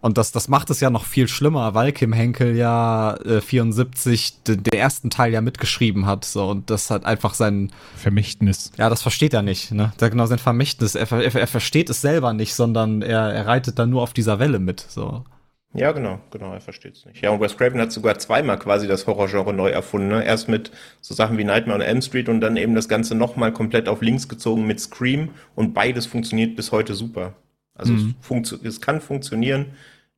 Und 0.00 0.16
das, 0.16 0.32
das 0.32 0.48
macht 0.48 0.70
es 0.70 0.80
ja 0.80 0.88
noch 0.88 1.04
viel 1.04 1.28
schlimmer, 1.28 1.74
weil 1.74 1.92
Kim 1.92 2.12
Henkel 2.12 2.56
ja 2.56 3.16
äh, 3.16 3.40
74 3.40 4.42
den 4.44 4.64
ersten 4.72 5.10
Teil 5.10 5.32
ja 5.32 5.40
mitgeschrieben 5.40 6.06
hat. 6.06 6.24
So, 6.24 6.48
und 6.48 6.70
das 6.70 6.90
hat 6.90 7.04
einfach 7.04 7.34
sein 7.34 7.70
Vermächtnis. 7.96 8.72
Ja, 8.78 8.88
das 8.88 9.02
versteht 9.02 9.34
er 9.34 9.42
nicht, 9.42 9.72
ne? 9.72 9.92
Da 9.98 10.08
genau 10.08 10.26
sein 10.26 10.38
Vermächtnis. 10.38 10.94
Er, 10.94 11.10
er, 11.12 11.34
er 11.34 11.46
versteht 11.46 11.90
es 11.90 12.00
selber 12.00 12.32
nicht, 12.32 12.54
sondern 12.54 13.02
er, 13.02 13.32
er 13.32 13.46
reitet 13.46 13.78
dann 13.78 13.90
nur 13.90 14.02
auf 14.02 14.14
dieser 14.14 14.38
Welle 14.38 14.58
mit. 14.58 14.80
So. 14.80 15.24
Ja, 15.72 15.92
genau, 15.92 16.18
genau, 16.32 16.52
er 16.52 16.60
versteht 16.60 16.96
es 16.96 17.04
nicht. 17.06 17.22
Ja, 17.22 17.30
und 17.30 17.40
Wes 17.40 17.56
Craven 17.56 17.80
hat 17.80 17.92
sogar 17.92 18.18
zweimal 18.18 18.58
quasi 18.58 18.88
das 18.88 19.06
Horrorgenre 19.06 19.52
neu 19.52 19.68
erfunden. 19.68 20.08
Ne? 20.08 20.24
Erst 20.24 20.48
mit 20.48 20.72
so 21.00 21.14
Sachen 21.14 21.38
wie 21.38 21.44
Nightmare 21.44 21.78
on 21.78 21.84
Elm 21.84 22.02
Street 22.02 22.28
und 22.28 22.40
dann 22.40 22.56
eben 22.56 22.74
das 22.74 22.88
Ganze 22.88 23.14
nochmal 23.14 23.52
komplett 23.52 23.88
auf 23.88 24.02
links 24.02 24.28
gezogen 24.28 24.66
mit 24.66 24.80
Scream 24.80 25.28
und 25.54 25.72
beides 25.72 26.06
funktioniert 26.06 26.56
bis 26.56 26.72
heute 26.72 26.94
super. 26.94 27.34
Also 27.74 27.92
mhm. 27.92 28.14
es, 28.42 28.52
es, 28.52 28.80
kann 28.80 29.00
funktionieren, 29.00 29.66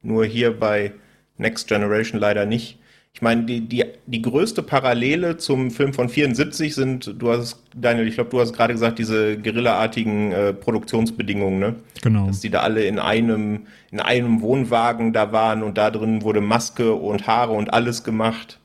nur 0.02 0.24
hier 0.24 0.58
bei 0.58 0.92
Next 1.36 1.68
Generation 1.68 2.20
leider 2.20 2.46
nicht. 2.46 2.78
Ich 3.14 3.20
meine, 3.20 3.42
die, 3.44 3.60
die, 3.60 3.84
die 4.06 4.22
größte 4.22 4.62
Parallele 4.62 5.36
zum 5.36 5.70
Film 5.70 5.92
von 5.92 6.08
74 6.08 6.74
sind, 6.74 7.14
du 7.18 7.30
hast, 7.30 7.62
Daniel, 7.76 8.08
ich 8.08 8.14
glaube, 8.14 8.30
du 8.30 8.40
hast 8.40 8.54
gerade 8.54 8.72
gesagt, 8.72 8.98
diese 8.98 9.36
Guerilla-artigen 9.36 10.32
äh, 10.32 10.52
Produktionsbedingungen, 10.54 11.58
ne? 11.58 11.74
Genau. 12.02 12.26
Dass 12.26 12.40
die 12.40 12.48
da 12.48 12.60
alle 12.60 12.84
in 12.84 12.98
einem, 12.98 13.66
in 13.90 14.00
einem 14.00 14.40
Wohnwagen 14.40 15.12
da 15.12 15.30
waren 15.30 15.62
und 15.62 15.76
da 15.76 15.90
drin 15.90 16.22
wurde 16.22 16.40
Maske 16.40 16.94
und 16.94 17.26
Haare 17.26 17.52
und 17.52 17.74
alles 17.74 18.02
gemacht. 18.02 18.58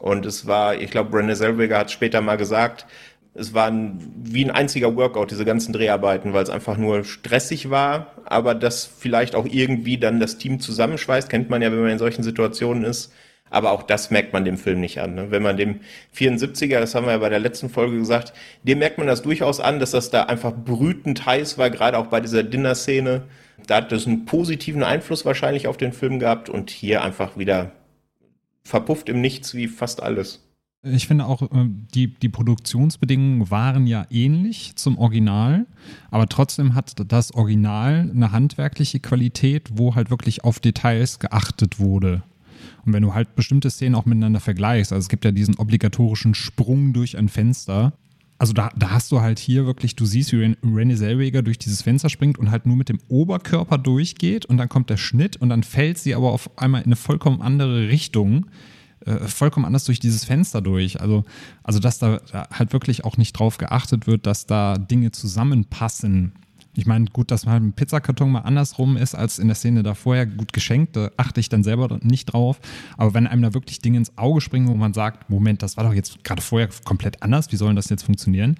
Und 0.00 0.26
es 0.26 0.48
war, 0.48 0.74
ich 0.74 0.90
glaube, 0.90 1.10
Brenda 1.10 1.34
Zellweger 1.34 1.78
hat 1.78 1.92
später 1.92 2.20
mal 2.20 2.36
gesagt, 2.36 2.86
es 3.34 3.54
war 3.54 3.68
ein, 3.68 3.98
wie 4.24 4.44
ein 4.44 4.50
einziger 4.50 4.94
Workout, 4.94 5.30
diese 5.30 5.44
ganzen 5.44 5.72
Dreharbeiten, 5.72 6.34
weil 6.34 6.42
es 6.42 6.50
einfach 6.50 6.76
nur 6.76 7.04
stressig 7.04 7.70
war, 7.70 8.12
aber 8.26 8.54
das 8.54 8.84
vielleicht 8.84 9.34
auch 9.34 9.46
irgendwie 9.46 9.96
dann 9.96 10.20
das 10.20 10.36
Team 10.36 10.60
zusammenschweißt, 10.60 11.30
kennt 11.30 11.48
man 11.48 11.62
ja, 11.62 11.72
wenn 11.72 11.80
man 11.80 11.90
in 11.90 11.98
solchen 11.98 12.22
Situationen 12.22 12.84
ist. 12.84 13.12
Aber 13.48 13.72
auch 13.72 13.82
das 13.82 14.10
merkt 14.10 14.32
man 14.32 14.46
dem 14.46 14.56
Film 14.56 14.80
nicht 14.80 14.98
an. 14.98 15.14
Ne? 15.14 15.30
Wenn 15.30 15.42
man 15.42 15.58
dem 15.58 15.80
74er, 16.16 16.80
das 16.80 16.94
haben 16.94 17.04
wir 17.04 17.12
ja 17.12 17.18
bei 17.18 17.28
der 17.28 17.38
letzten 17.38 17.68
Folge 17.68 17.98
gesagt, 17.98 18.32
dem 18.62 18.78
merkt 18.78 18.96
man 18.96 19.06
das 19.06 19.20
durchaus 19.20 19.60
an, 19.60 19.78
dass 19.78 19.90
das 19.90 20.08
da 20.08 20.22
einfach 20.22 20.52
brütend 20.52 21.26
heiß 21.26 21.58
war, 21.58 21.68
gerade 21.68 21.98
auch 21.98 22.06
bei 22.06 22.20
dieser 22.20 22.44
Dinner-Szene. 22.44 23.24
Da 23.66 23.76
hat 23.76 23.92
das 23.92 24.06
einen 24.06 24.24
positiven 24.24 24.82
Einfluss 24.82 25.26
wahrscheinlich 25.26 25.68
auf 25.68 25.76
den 25.76 25.92
Film 25.92 26.18
gehabt 26.18 26.48
und 26.48 26.70
hier 26.70 27.02
einfach 27.02 27.36
wieder 27.36 27.72
verpufft 28.64 29.10
im 29.10 29.20
Nichts 29.20 29.54
wie 29.54 29.68
fast 29.68 30.02
alles. 30.02 30.40
Ich 30.84 31.06
finde 31.06 31.26
auch, 31.26 31.42
äh, 31.42 31.68
die, 31.94 32.08
die 32.08 32.28
Produktionsbedingungen 32.28 33.50
waren 33.50 33.86
ja 33.86 34.04
ähnlich 34.10 34.74
zum 34.74 34.98
Original, 34.98 35.66
aber 36.10 36.28
trotzdem 36.28 36.74
hat 36.74 36.94
das 37.06 37.32
Original 37.34 38.10
eine 38.12 38.32
handwerkliche 38.32 38.98
Qualität, 38.98 39.70
wo 39.74 39.94
halt 39.94 40.10
wirklich 40.10 40.42
auf 40.42 40.58
Details 40.58 41.20
geachtet 41.20 41.78
wurde. 41.78 42.24
Und 42.84 42.92
wenn 42.92 43.02
du 43.02 43.14
halt 43.14 43.36
bestimmte 43.36 43.70
Szenen 43.70 43.94
auch 43.94 44.06
miteinander 44.06 44.40
vergleichst, 44.40 44.92
also 44.92 45.04
es 45.04 45.08
gibt 45.08 45.24
ja 45.24 45.30
diesen 45.30 45.56
obligatorischen 45.56 46.34
Sprung 46.34 46.92
durch 46.92 47.16
ein 47.16 47.28
Fenster, 47.28 47.92
also 48.38 48.52
da, 48.52 48.70
da 48.76 48.90
hast 48.90 49.12
du 49.12 49.20
halt 49.20 49.38
hier 49.38 49.66
wirklich, 49.66 49.94
du 49.94 50.04
siehst, 50.04 50.32
wie 50.32 50.56
Renny 50.64 50.96
Zellweger 50.96 51.42
durch 51.42 51.60
dieses 51.60 51.82
Fenster 51.82 52.08
springt 52.08 52.38
und 52.38 52.50
halt 52.50 52.66
nur 52.66 52.74
mit 52.74 52.88
dem 52.88 52.98
Oberkörper 53.06 53.78
durchgeht 53.78 54.46
und 54.46 54.56
dann 54.56 54.68
kommt 54.68 54.90
der 54.90 54.96
Schnitt 54.96 55.36
und 55.36 55.48
dann 55.48 55.62
fällt 55.62 55.98
sie 55.98 56.12
aber 56.16 56.32
auf 56.32 56.50
einmal 56.58 56.80
in 56.80 56.86
eine 56.86 56.96
vollkommen 56.96 57.40
andere 57.40 57.86
Richtung, 57.86 58.46
äh, 59.06 59.26
vollkommen 59.28 59.66
anders 59.66 59.84
durch 59.84 60.00
dieses 60.00 60.24
Fenster 60.24 60.60
durch. 60.60 61.00
Also, 61.00 61.24
also 61.62 61.78
dass 61.78 61.98
da, 61.98 62.20
da 62.30 62.48
halt 62.50 62.72
wirklich 62.72 63.04
auch 63.04 63.16
nicht 63.16 63.32
drauf 63.32 63.58
geachtet 63.58 64.06
wird, 64.06 64.26
dass 64.26 64.46
da 64.46 64.78
Dinge 64.78 65.12
zusammenpassen 65.12 66.32
ich 66.74 66.86
meine, 66.86 67.04
gut, 67.06 67.30
dass 67.30 67.44
man 67.44 67.52
halt 67.52 67.62
ein 67.62 67.72
Pizzakarton 67.74 68.30
mal 68.30 68.40
andersrum 68.40 68.96
ist 68.96 69.14
als 69.14 69.38
in 69.38 69.48
der 69.48 69.54
Szene 69.54 69.82
da 69.82 69.94
vorher 69.94 70.26
gut 70.26 70.52
geschenkt, 70.52 70.96
da 70.96 71.10
achte 71.16 71.40
ich 71.40 71.48
dann 71.48 71.62
selber 71.62 71.98
nicht 72.02 72.26
drauf. 72.26 72.60
Aber 72.96 73.12
wenn 73.12 73.26
einem 73.26 73.42
da 73.42 73.52
wirklich 73.52 73.80
Dinge 73.80 73.98
ins 73.98 74.16
Auge 74.16 74.40
springen, 74.40 74.68
wo 74.68 74.74
man 74.74 74.94
sagt, 74.94 75.28
Moment, 75.28 75.62
das 75.62 75.76
war 75.76 75.84
doch 75.84 75.92
jetzt 75.92 76.24
gerade 76.24 76.40
vorher 76.40 76.70
komplett 76.84 77.22
anders, 77.22 77.52
wie 77.52 77.56
soll 77.56 77.74
das 77.74 77.90
jetzt 77.90 78.04
funktionieren? 78.04 78.56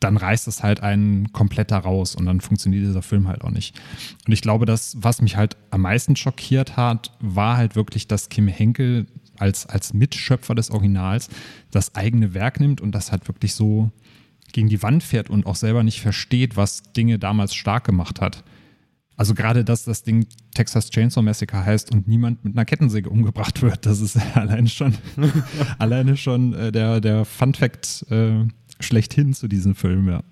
Dann 0.00 0.16
reißt 0.16 0.48
es 0.48 0.62
halt 0.62 0.82
einen 0.82 1.32
komplett 1.32 1.70
da 1.70 1.78
raus 1.78 2.16
und 2.16 2.26
dann 2.26 2.40
funktioniert 2.40 2.84
dieser 2.84 3.02
Film 3.02 3.28
halt 3.28 3.44
auch 3.44 3.50
nicht. 3.50 3.78
Und 4.26 4.32
ich 4.32 4.40
glaube, 4.40 4.64
das, 4.64 4.96
was 4.98 5.20
mich 5.20 5.36
halt 5.36 5.56
am 5.70 5.82
meisten 5.82 6.16
schockiert 6.16 6.76
hat, 6.76 7.12
war 7.20 7.58
halt 7.58 7.76
wirklich, 7.76 8.08
dass 8.08 8.30
Kim 8.30 8.48
Henkel 8.48 9.06
als, 9.42 9.66
als 9.66 9.92
Mitschöpfer 9.92 10.54
des 10.54 10.70
Originals 10.70 11.28
das 11.70 11.94
eigene 11.94 12.32
Werk 12.32 12.60
nimmt 12.60 12.80
und 12.80 12.92
das 12.92 13.12
halt 13.12 13.28
wirklich 13.28 13.54
so 13.54 13.90
gegen 14.52 14.68
die 14.68 14.82
Wand 14.82 15.02
fährt 15.02 15.30
und 15.30 15.46
auch 15.46 15.56
selber 15.56 15.82
nicht 15.82 16.00
versteht, 16.00 16.56
was 16.56 16.82
Dinge 16.92 17.18
damals 17.18 17.54
stark 17.54 17.84
gemacht 17.84 18.20
hat. 18.20 18.44
Also 19.16 19.34
gerade, 19.34 19.64
dass 19.64 19.84
das 19.84 20.04
Ding 20.04 20.26
Texas 20.54 20.90
Chainsaw 20.90 21.22
Massacre 21.22 21.64
heißt 21.64 21.92
und 21.92 22.08
niemand 22.08 22.44
mit 22.44 22.54
einer 22.54 22.64
Kettensäge 22.64 23.10
umgebracht 23.10 23.62
wird, 23.62 23.84
das 23.84 24.00
ist 24.00 24.16
alleine 24.34 24.68
schon, 24.68 24.94
alleine 25.78 26.16
schon 26.16 26.54
äh, 26.54 26.72
der, 26.72 27.00
der 27.00 27.24
Fun 27.24 27.54
Fact 27.54 28.06
äh, 28.10 28.44
schlechthin 28.80 29.34
zu 29.34 29.48
diesem 29.48 29.74
Film, 29.74 30.08
ja. 30.08 30.22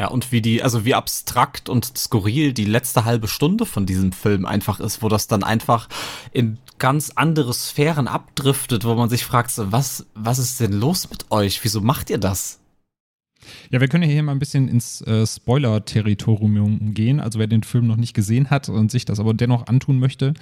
Ja, 0.00 0.08
und 0.08 0.32
wie 0.32 0.40
die, 0.40 0.62
also 0.62 0.86
wie 0.86 0.94
abstrakt 0.94 1.68
und 1.68 1.98
skurril 1.98 2.54
die 2.54 2.64
letzte 2.64 3.04
halbe 3.04 3.28
Stunde 3.28 3.66
von 3.66 3.84
diesem 3.84 4.12
Film 4.12 4.46
einfach 4.46 4.80
ist, 4.80 5.02
wo 5.02 5.10
das 5.10 5.26
dann 5.26 5.44
einfach 5.44 5.90
in 6.32 6.56
ganz 6.78 7.12
andere 7.16 7.52
Sphären 7.52 8.08
abdriftet, 8.08 8.86
wo 8.86 8.94
man 8.94 9.10
sich 9.10 9.26
fragt, 9.26 9.52
was, 9.56 10.06
was 10.14 10.38
ist 10.38 10.58
denn 10.58 10.72
los 10.72 11.10
mit 11.10 11.30
euch? 11.30 11.62
Wieso 11.64 11.82
macht 11.82 12.08
ihr 12.08 12.16
das? 12.16 12.60
Ja, 13.70 13.80
wir 13.80 13.88
können 13.88 14.08
hier 14.08 14.22
mal 14.22 14.32
ein 14.32 14.38
bisschen 14.38 14.68
ins 14.68 15.00
äh, 15.02 15.26
Spoiler-Territorium 15.26 16.94
gehen. 16.94 17.20
Also 17.20 17.38
wer 17.38 17.46
den 17.46 17.62
Film 17.62 17.86
noch 17.86 17.96
nicht 17.96 18.14
gesehen 18.14 18.50
hat 18.50 18.68
und 18.68 18.90
sich 18.90 19.04
das 19.04 19.20
aber 19.20 19.34
dennoch 19.34 19.66
antun 19.66 19.98
möchte, 19.98 20.34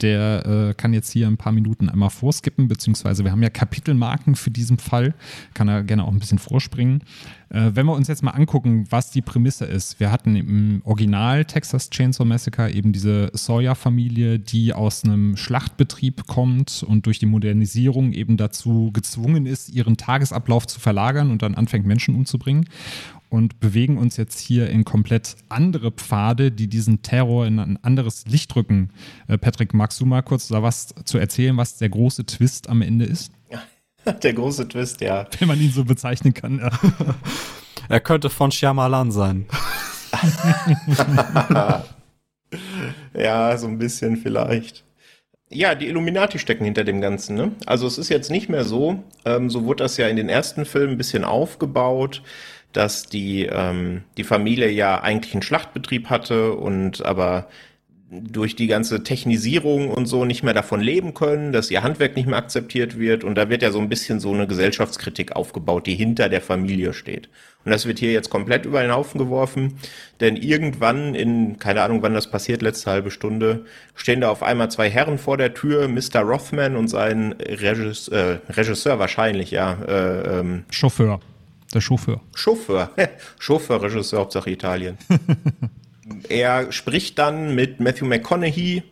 der 0.00 0.46
äh, 0.46 0.74
kann 0.74 0.92
jetzt 0.92 1.10
hier 1.10 1.26
ein 1.26 1.36
paar 1.36 1.52
Minuten 1.52 1.88
einmal 1.88 2.10
vorskippen, 2.10 2.68
beziehungsweise 2.68 3.24
wir 3.24 3.32
haben 3.32 3.42
ja 3.42 3.50
Kapitelmarken 3.50 4.36
für 4.36 4.50
diesen 4.50 4.78
Fall, 4.78 5.14
kann 5.54 5.68
er 5.68 5.82
gerne 5.82 6.04
auch 6.04 6.12
ein 6.12 6.18
bisschen 6.18 6.38
vorspringen. 6.38 7.02
Äh, 7.48 7.70
wenn 7.74 7.86
wir 7.86 7.94
uns 7.94 8.08
jetzt 8.08 8.22
mal 8.22 8.32
angucken, 8.32 8.86
was 8.90 9.10
die 9.10 9.22
Prämisse 9.22 9.64
ist. 9.64 10.00
Wir 10.00 10.10
hatten 10.10 10.36
im 10.36 10.82
Original 10.84 11.44
Texas 11.44 11.90
Chainsaw 11.90 12.24
Massacre 12.24 12.70
eben 12.70 12.92
diese 12.92 13.30
Sawyer-Familie, 13.32 14.38
die 14.38 14.72
aus 14.72 15.04
einem 15.04 15.36
Schlachtbetrieb 15.36 16.26
kommt 16.26 16.84
und 16.86 17.06
durch 17.06 17.18
die 17.18 17.26
Modernisierung 17.26 18.12
eben 18.12 18.36
dazu 18.36 18.90
gezwungen 18.92 19.46
ist, 19.46 19.68
ihren 19.68 19.96
Tagesablauf 19.96 20.66
zu 20.66 20.80
verlagern 20.80 21.30
und 21.30 21.42
dann 21.42 21.54
anfängt, 21.54 21.86
Menschen 21.86 22.14
umzubringen 22.14 22.66
und 23.28 23.60
bewegen 23.60 23.98
uns 23.98 24.16
jetzt 24.16 24.38
hier 24.38 24.70
in 24.70 24.84
komplett 24.84 25.36
andere 25.48 25.90
Pfade, 25.90 26.52
die 26.52 26.68
diesen 26.68 27.02
Terror 27.02 27.46
in 27.46 27.58
ein 27.58 27.76
anderes 27.82 28.26
Licht 28.26 28.54
rücken. 28.56 28.90
Äh, 29.28 29.38
Patrick, 29.38 29.74
magst 29.74 30.00
du 30.00 30.06
mal 30.06 30.22
kurz 30.22 30.48
da 30.48 30.62
was 30.62 30.94
zu 31.04 31.18
erzählen, 31.18 31.56
was 31.56 31.76
der 31.76 31.88
große 31.88 32.26
Twist 32.26 32.68
am 32.68 32.82
Ende 32.82 33.04
ist? 33.04 33.32
Der 34.22 34.32
große 34.32 34.68
Twist, 34.68 35.00
ja. 35.00 35.26
Wenn 35.38 35.48
man 35.48 35.60
ihn 35.60 35.72
so 35.72 35.84
bezeichnen 35.84 36.32
kann, 36.34 36.58
ja. 36.58 36.70
er 37.88 38.00
könnte 38.00 38.30
von 38.30 38.52
Shyamalan 38.52 39.10
sein. 39.10 39.46
ja, 43.14 43.58
so 43.58 43.66
ein 43.66 43.78
bisschen 43.78 44.16
vielleicht. 44.16 44.84
Ja, 45.48 45.74
die 45.74 45.88
Illuminati 45.88 46.38
stecken 46.38 46.64
hinter 46.64 46.84
dem 46.84 47.00
Ganzen. 47.00 47.36
Ne? 47.36 47.52
Also 47.66 47.86
es 47.86 47.98
ist 47.98 48.08
jetzt 48.08 48.30
nicht 48.30 48.48
mehr 48.48 48.64
so, 48.64 49.02
ähm, 49.24 49.50
so 49.50 49.64
wurde 49.64 49.84
das 49.84 49.96
ja 49.96 50.08
in 50.08 50.16
den 50.16 50.28
ersten 50.28 50.64
Filmen 50.64 50.94
ein 50.94 50.98
bisschen 50.98 51.24
aufgebaut, 51.24 52.22
dass 52.72 53.06
die, 53.06 53.46
ähm, 53.46 54.02
die 54.16 54.24
Familie 54.24 54.70
ja 54.70 55.00
eigentlich 55.00 55.34
einen 55.34 55.42
Schlachtbetrieb 55.42 56.10
hatte 56.10 56.52
und 56.54 57.04
aber 57.04 57.48
durch 58.08 58.54
die 58.54 58.68
ganze 58.68 59.02
Technisierung 59.02 59.90
und 59.90 60.06
so 60.06 60.24
nicht 60.24 60.44
mehr 60.44 60.54
davon 60.54 60.80
leben 60.80 61.12
können, 61.12 61.52
dass 61.52 61.72
ihr 61.72 61.82
Handwerk 61.82 62.14
nicht 62.14 62.28
mehr 62.28 62.38
akzeptiert 62.38 62.98
wird. 62.98 63.24
Und 63.24 63.34
da 63.34 63.48
wird 63.48 63.62
ja 63.62 63.72
so 63.72 63.80
ein 63.80 63.88
bisschen 63.88 64.20
so 64.20 64.32
eine 64.32 64.46
Gesellschaftskritik 64.46 65.34
aufgebaut, 65.34 65.86
die 65.86 65.94
hinter 65.94 66.28
der 66.28 66.40
Familie 66.40 66.92
steht. 66.92 67.28
Und 67.64 67.72
das 67.72 67.84
wird 67.84 67.98
hier 67.98 68.12
jetzt 68.12 68.30
komplett 68.30 68.64
über 68.64 68.80
den 68.80 68.92
Haufen 68.92 69.18
geworfen, 69.18 69.80
denn 70.20 70.36
irgendwann 70.36 71.16
in, 71.16 71.58
keine 71.58 71.82
Ahnung 71.82 72.00
wann 72.00 72.14
das 72.14 72.30
passiert, 72.30 72.62
letzte 72.62 72.92
halbe 72.92 73.10
Stunde, 73.10 73.64
stehen 73.96 74.20
da 74.20 74.30
auf 74.30 74.44
einmal 74.44 74.70
zwei 74.70 74.88
Herren 74.88 75.18
vor 75.18 75.36
der 75.36 75.52
Tür, 75.52 75.88
Mr. 75.88 76.20
Rothman 76.20 76.76
und 76.76 76.86
sein 76.86 77.34
Regisseur, 77.40 78.40
äh, 78.46 78.52
Regisseur 78.52 79.00
wahrscheinlich, 79.00 79.50
ja. 79.50 79.78
Äh, 79.82 80.38
ähm, 80.38 80.64
Chauffeur. 80.70 81.18
Der 81.74 81.80
Chauffeur. 81.80 82.20
Chauffeur. 82.36 82.92
Chauffeur, 83.40 83.82
Regisseur, 83.82 84.20
Hauptsache 84.20 84.50
Italien. 84.50 84.96
er 86.28 86.72
spricht 86.72 87.18
dann 87.18 87.54
mit 87.54 87.80
Matthew 87.80 88.06
McConaughey 88.06 88.82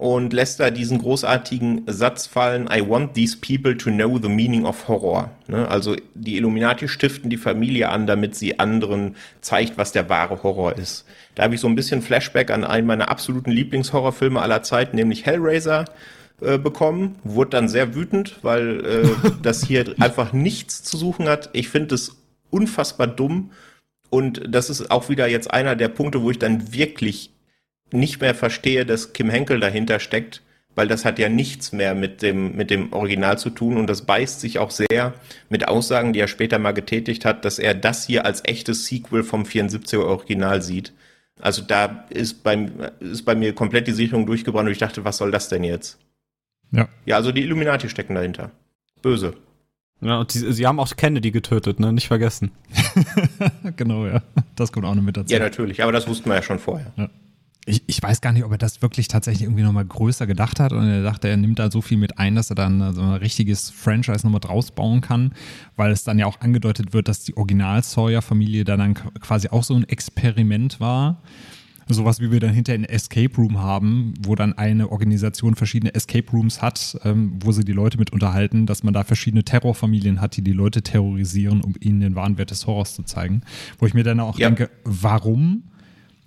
und 0.00 0.32
lässt 0.32 0.60
da 0.60 0.70
diesen 0.70 0.98
großartigen 0.98 1.82
Satz 1.86 2.26
fallen, 2.26 2.70
I 2.72 2.88
want 2.88 3.12
these 3.12 3.36
people 3.36 3.76
to 3.76 3.90
know 3.90 4.18
the 4.18 4.30
meaning 4.30 4.64
of 4.64 4.88
horror. 4.88 5.30
Ne? 5.46 5.68
Also 5.68 5.94
die 6.14 6.38
Illuminati 6.38 6.88
stiften 6.88 7.28
die 7.28 7.36
Familie 7.36 7.90
an, 7.90 8.06
damit 8.06 8.34
sie 8.34 8.58
anderen 8.58 9.16
zeigt, 9.42 9.76
was 9.76 9.92
der 9.92 10.08
wahre 10.08 10.42
Horror 10.42 10.78
ist. 10.78 11.04
Da 11.34 11.42
habe 11.42 11.54
ich 11.54 11.60
so 11.60 11.68
ein 11.68 11.74
bisschen 11.74 12.00
Flashback 12.00 12.50
an 12.50 12.64
einen 12.64 12.86
meiner 12.86 13.10
absoluten 13.10 13.50
Lieblingshorrorfilme 13.50 14.40
aller 14.40 14.62
Zeiten, 14.62 14.96
nämlich 14.96 15.26
Hellraiser 15.26 15.84
äh, 16.40 16.56
bekommen. 16.56 17.16
Wurde 17.22 17.50
dann 17.50 17.68
sehr 17.68 17.94
wütend, 17.94 18.38
weil 18.40 18.84
äh, 18.86 19.30
das 19.42 19.64
hier 19.64 19.94
einfach 20.00 20.32
nichts 20.32 20.82
zu 20.82 20.96
suchen 20.96 21.28
hat. 21.28 21.50
Ich 21.52 21.68
finde 21.68 21.94
es 21.96 22.16
unfassbar 22.48 23.06
dumm 23.06 23.50
und 24.10 24.42
das 24.48 24.70
ist 24.70 24.90
auch 24.90 25.08
wieder 25.08 25.28
jetzt 25.28 25.50
einer 25.50 25.76
der 25.76 25.88
Punkte, 25.88 26.22
wo 26.22 26.30
ich 26.30 26.38
dann 26.38 26.72
wirklich 26.72 27.30
nicht 27.92 28.20
mehr 28.20 28.34
verstehe, 28.34 28.84
dass 28.84 29.12
Kim 29.12 29.30
Henkel 29.30 29.60
dahinter 29.60 30.00
steckt, 30.00 30.42
weil 30.74 30.88
das 30.88 31.04
hat 31.04 31.18
ja 31.18 31.28
nichts 31.28 31.72
mehr 31.72 31.94
mit 31.94 32.22
dem, 32.22 32.56
mit 32.56 32.70
dem 32.70 32.92
Original 32.92 33.38
zu 33.38 33.50
tun 33.50 33.76
und 33.76 33.88
das 33.88 34.06
beißt 34.06 34.40
sich 34.40 34.58
auch 34.58 34.70
sehr 34.70 35.14
mit 35.48 35.68
Aussagen, 35.68 36.12
die 36.12 36.20
er 36.20 36.28
später 36.28 36.58
mal 36.58 36.72
getätigt 36.72 37.24
hat, 37.24 37.44
dass 37.44 37.58
er 37.58 37.74
das 37.74 38.06
hier 38.06 38.24
als 38.24 38.44
echtes 38.44 38.86
Sequel 38.86 39.22
vom 39.22 39.42
74er 39.42 40.04
Original 40.04 40.62
sieht. 40.62 40.92
Also 41.40 41.62
da 41.62 42.04
ist 42.10 42.42
bei, 42.42 42.70
ist 43.00 43.24
bei 43.24 43.34
mir 43.34 43.54
komplett 43.54 43.86
die 43.86 43.92
Sicherung 43.92 44.26
durchgebrannt 44.26 44.66
und 44.66 44.72
ich 44.72 44.78
dachte, 44.78 45.04
was 45.04 45.16
soll 45.16 45.30
das 45.30 45.48
denn 45.48 45.64
jetzt? 45.64 45.98
Ja. 46.70 46.88
Ja, 47.04 47.16
also 47.16 47.32
die 47.32 47.42
Illuminati 47.42 47.88
stecken 47.88 48.14
dahinter. 48.14 48.50
Böse. 49.02 49.34
Ja, 50.00 50.20
und 50.20 50.32
die, 50.32 50.52
sie 50.52 50.66
haben 50.66 50.80
auch 50.80 50.96
Kennedy 50.96 51.30
getötet, 51.30 51.78
ne? 51.78 51.92
Nicht 51.92 52.08
vergessen. 52.08 52.52
genau, 53.76 54.06
ja. 54.06 54.22
Das 54.56 54.72
kommt 54.72 54.86
auch 54.86 54.94
noch 54.94 55.02
mit 55.02 55.16
dazu. 55.16 55.32
Ja, 55.32 55.38
natürlich, 55.38 55.82
aber 55.82 55.92
das 55.92 56.08
wussten 56.08 56.30
wir 56.30 56.36
ja 56.36 56.42
schon 56.42 56.58
vorher. 56.58 56.92
Ja. 56.96 57.10
Ich, 57.66 57.82
ich 57.86 58.02
weiß 58.02 58.22
gar 58.22 58.32
nicht, 58.32 58.42
ob 58.44 58.50
er 58.50 58.58
das 58.58 58.80
wirklich 58.80 59.08
tatsächlich 59.08 59.42
irgendwie 59.42 59.62
nochmal 59.62 59.84
größer 59.84 60.26
gedacht 60.26 60.58
hat 60.58 60.72
und 60.72 60.88
er 60.88 61.02
dachte, 61.02 61.28
er 61.28 61.36
nimmt 61.36 61.58
da 61.58 61.70
so 61.70 61.82
viel 61.82 61.98
mit 61.98 62.18
ein, 62.18 62.34
dass 62.34 62.50
er 62.50 62.56
dann 62.56 62.94
so 62.94 63.02
ein 63.02 63.12
richtiges 63.12 63.68
Franchise 63.68 64.26
nochmal 64.26 64.40
draus 64.40 64.70
bauen 64.70 65.02
kann, 65.02 65.32
weil 65.76 65.92
es 65.92 66.02
dann 66.02 66.18
ja 66.18 66.24
auch 66.24 66.40
angedeutet 66.40 66.94
wird, 66.94 67.06
dass 67.06 67.22
die 67.22 67.36
Original-Sawyer-Familie 67.36 68.64
da 68.64 68.78
dann 68.78 68.94
quasi 68.94 69.48
auch 69.48 69.62
so 69.62 69.74
ein 69.74 69.84
Experiment 69.84 70.80
war. 70.80 71.20
Sowas 71.94 72.20
wie 72.20 72.30
wir 72.30 72.40
dann 72.40 72.52
hinter 72.52 72.72
ein 72.72 72.84
Escape 72.84 73.34
Room 73.36 73.60
haben, 73.60 74.14
wo 74.20 74.34
dann 74.34 74.52
eine 74.52 74.90
Organisation 74.90 75.54
verschiedene 75.54 75.94
Escape 75.94 76.30
Rooms 76.32 76.62
hat, 76.62 76.98
ähm, 77.04 77.34
wo 77.40 77.52
sie 77.52 77.64
die 77.64 77.72
Leute 77.72 77.98
mit 77.98 78.12
unterhalten, 78.12 78.66
dass 78.66 78.82
man 78.82 78.94
da 78.94 79.04
verschiedene 79.04 79.44
Terrorfamilien 79.44 80.20
hat, 80.20 80.36
die 80.36 80.42
die 80.42 80.52
Leute 80.52 80.82
terrorisieren, 80.82 81.60
um 81.60 81.74
ihnen 81.80 82.00
den 82.00 82.14
wahren 82.14 82.38
Wert 82.38 82.50
des 82.50 82.66
Horrors 82.66 82.94
zu 82.94 83.02
zeigen. 83.02 83.42
Wo 83.78 83.86
ich 83.86 83.94
mir 83.94 84.04
dann 84.04 84.20
auch 84.20 84.38
ja. 84.38 84.48
denke, 84.48 84.70
warum? 84.84 85.64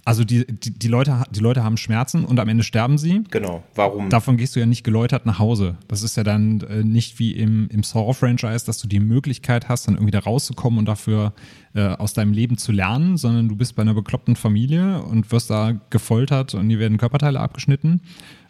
Also 0.05 0.25
die, 0.25 0.45
die, 0.45 0.77
die, 0.77 0.87
Leute, 0.89 1.23
die 1.31 1.39
Leute 1.39 1.63
haben 1.63 1.77
Schmerzen 1.77 2.25
und 2.25 2.39
am 2.39 2.49
Ende 2.49 2.63
sterben 2.63 2.97
sie. 2.97 3.23
Genau, 3.29 3.63
warum? 3.73 4.09
Davon 4.09 4.35
gehst 4.35 4.55
du 4.55 4.59
ja 4.59 4.65
nicht 4.65 4.83
geläutert 4.83 5.25
nach 5.25 5.39
Hause. 5.39 5.77
Das 5.87 6.03
ist 6.03 6.17
ja 6.17 6.23
dann 6.23 6.59
äh, 6.61 6.83
nicht 6.83 7.19
wie 7.19 7.31
im, 7.31 7.69
im 7.69 7.83
Saw-Franchise, 7.83 8.65
dass 8.65 8.79
du 8.79 8.87
die 8.87 8.99
Möglichkeit 8.99 9.69
hast, 9.69 9.87
dann 9.87 9.95
irgendwie 9.95 10.11
da 10.11 10.19
rauszukommen 10.19 10.79
und 10.79 10.85
dafür 10.85 11.33
äh, 11.73 11.87
aus 11.87 12.13
deinem 12.13 12.33
Leben 12.33 12.57
zu 12.57 12.73
lernen, 12.73 13.15
sondern 13.15 13.47
du 13.47 13.55
bist 13.55 13.75
bei 13.75 13.81
einer 13.81 13.93
bekloppten 13.93 14.35
Familie 14.35 15.01
und 15.03 15.31
wirst 15.31 15.49
da 15.49 15.73
gefoltert 15.89 16.53
und 16.53 16.67
dir 16.67 16.79
werden 16.79 16.97
Körperteile 16.97 17.39
abgeschnitten. 17.39 18.01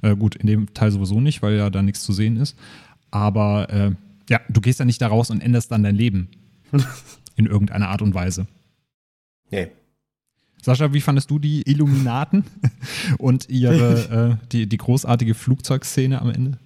Äh, 0.01 0.16
gut, 0.16 0.36
in 0.36 0.47
dem 0.47 0.74
Teil 0.74 0.91
sowieso 0.91 1.22
nicht, 1.22 1.43
weil 1.43 1.56
ja 1.56 1.70
da 1.70 1.84
nichts 1.84 2.01
zu 2.01 2.14
sehen 2.14 2.38
ist. 2.38 2.58
Aber 3.12 3.70
äh, 3.70 3.91
ja, 4.30 4.41
du 4.49 4.60
gehst 4.60 4.80
ja 4.80 4.86
nicht 4.86 5.01
da 5.01 5.08
raus 5.08 5.30
und 5.30 5.41
änderst 5.41 5.72
dann 5.72 5.84
dein 5.84 5.95
Leben. 5.95 6.30
in 7.36 7.45
irgendeiner 7.45 7.89
Art 7.89 8.01
und 8.01 8.14
Weise. 8.14 8.47
Nee. 9.49 9.70
Sascha, 10.64 10.93
wie 10.93 11.01
fandest 11.01 11.30
du 11.30 11.39
die 11.39 11.70
Illuminaten 11.70 12.45
und 13.18 13.49
ihre 13.49 14.38
äh, 14.39 14.47
die, 14.51 14.68
die 14.68 14.78
großartige 14.78 15.36
Flugzeugszene 15.36 16.22
am 16.22 16.30
Ende? 16.30 16.57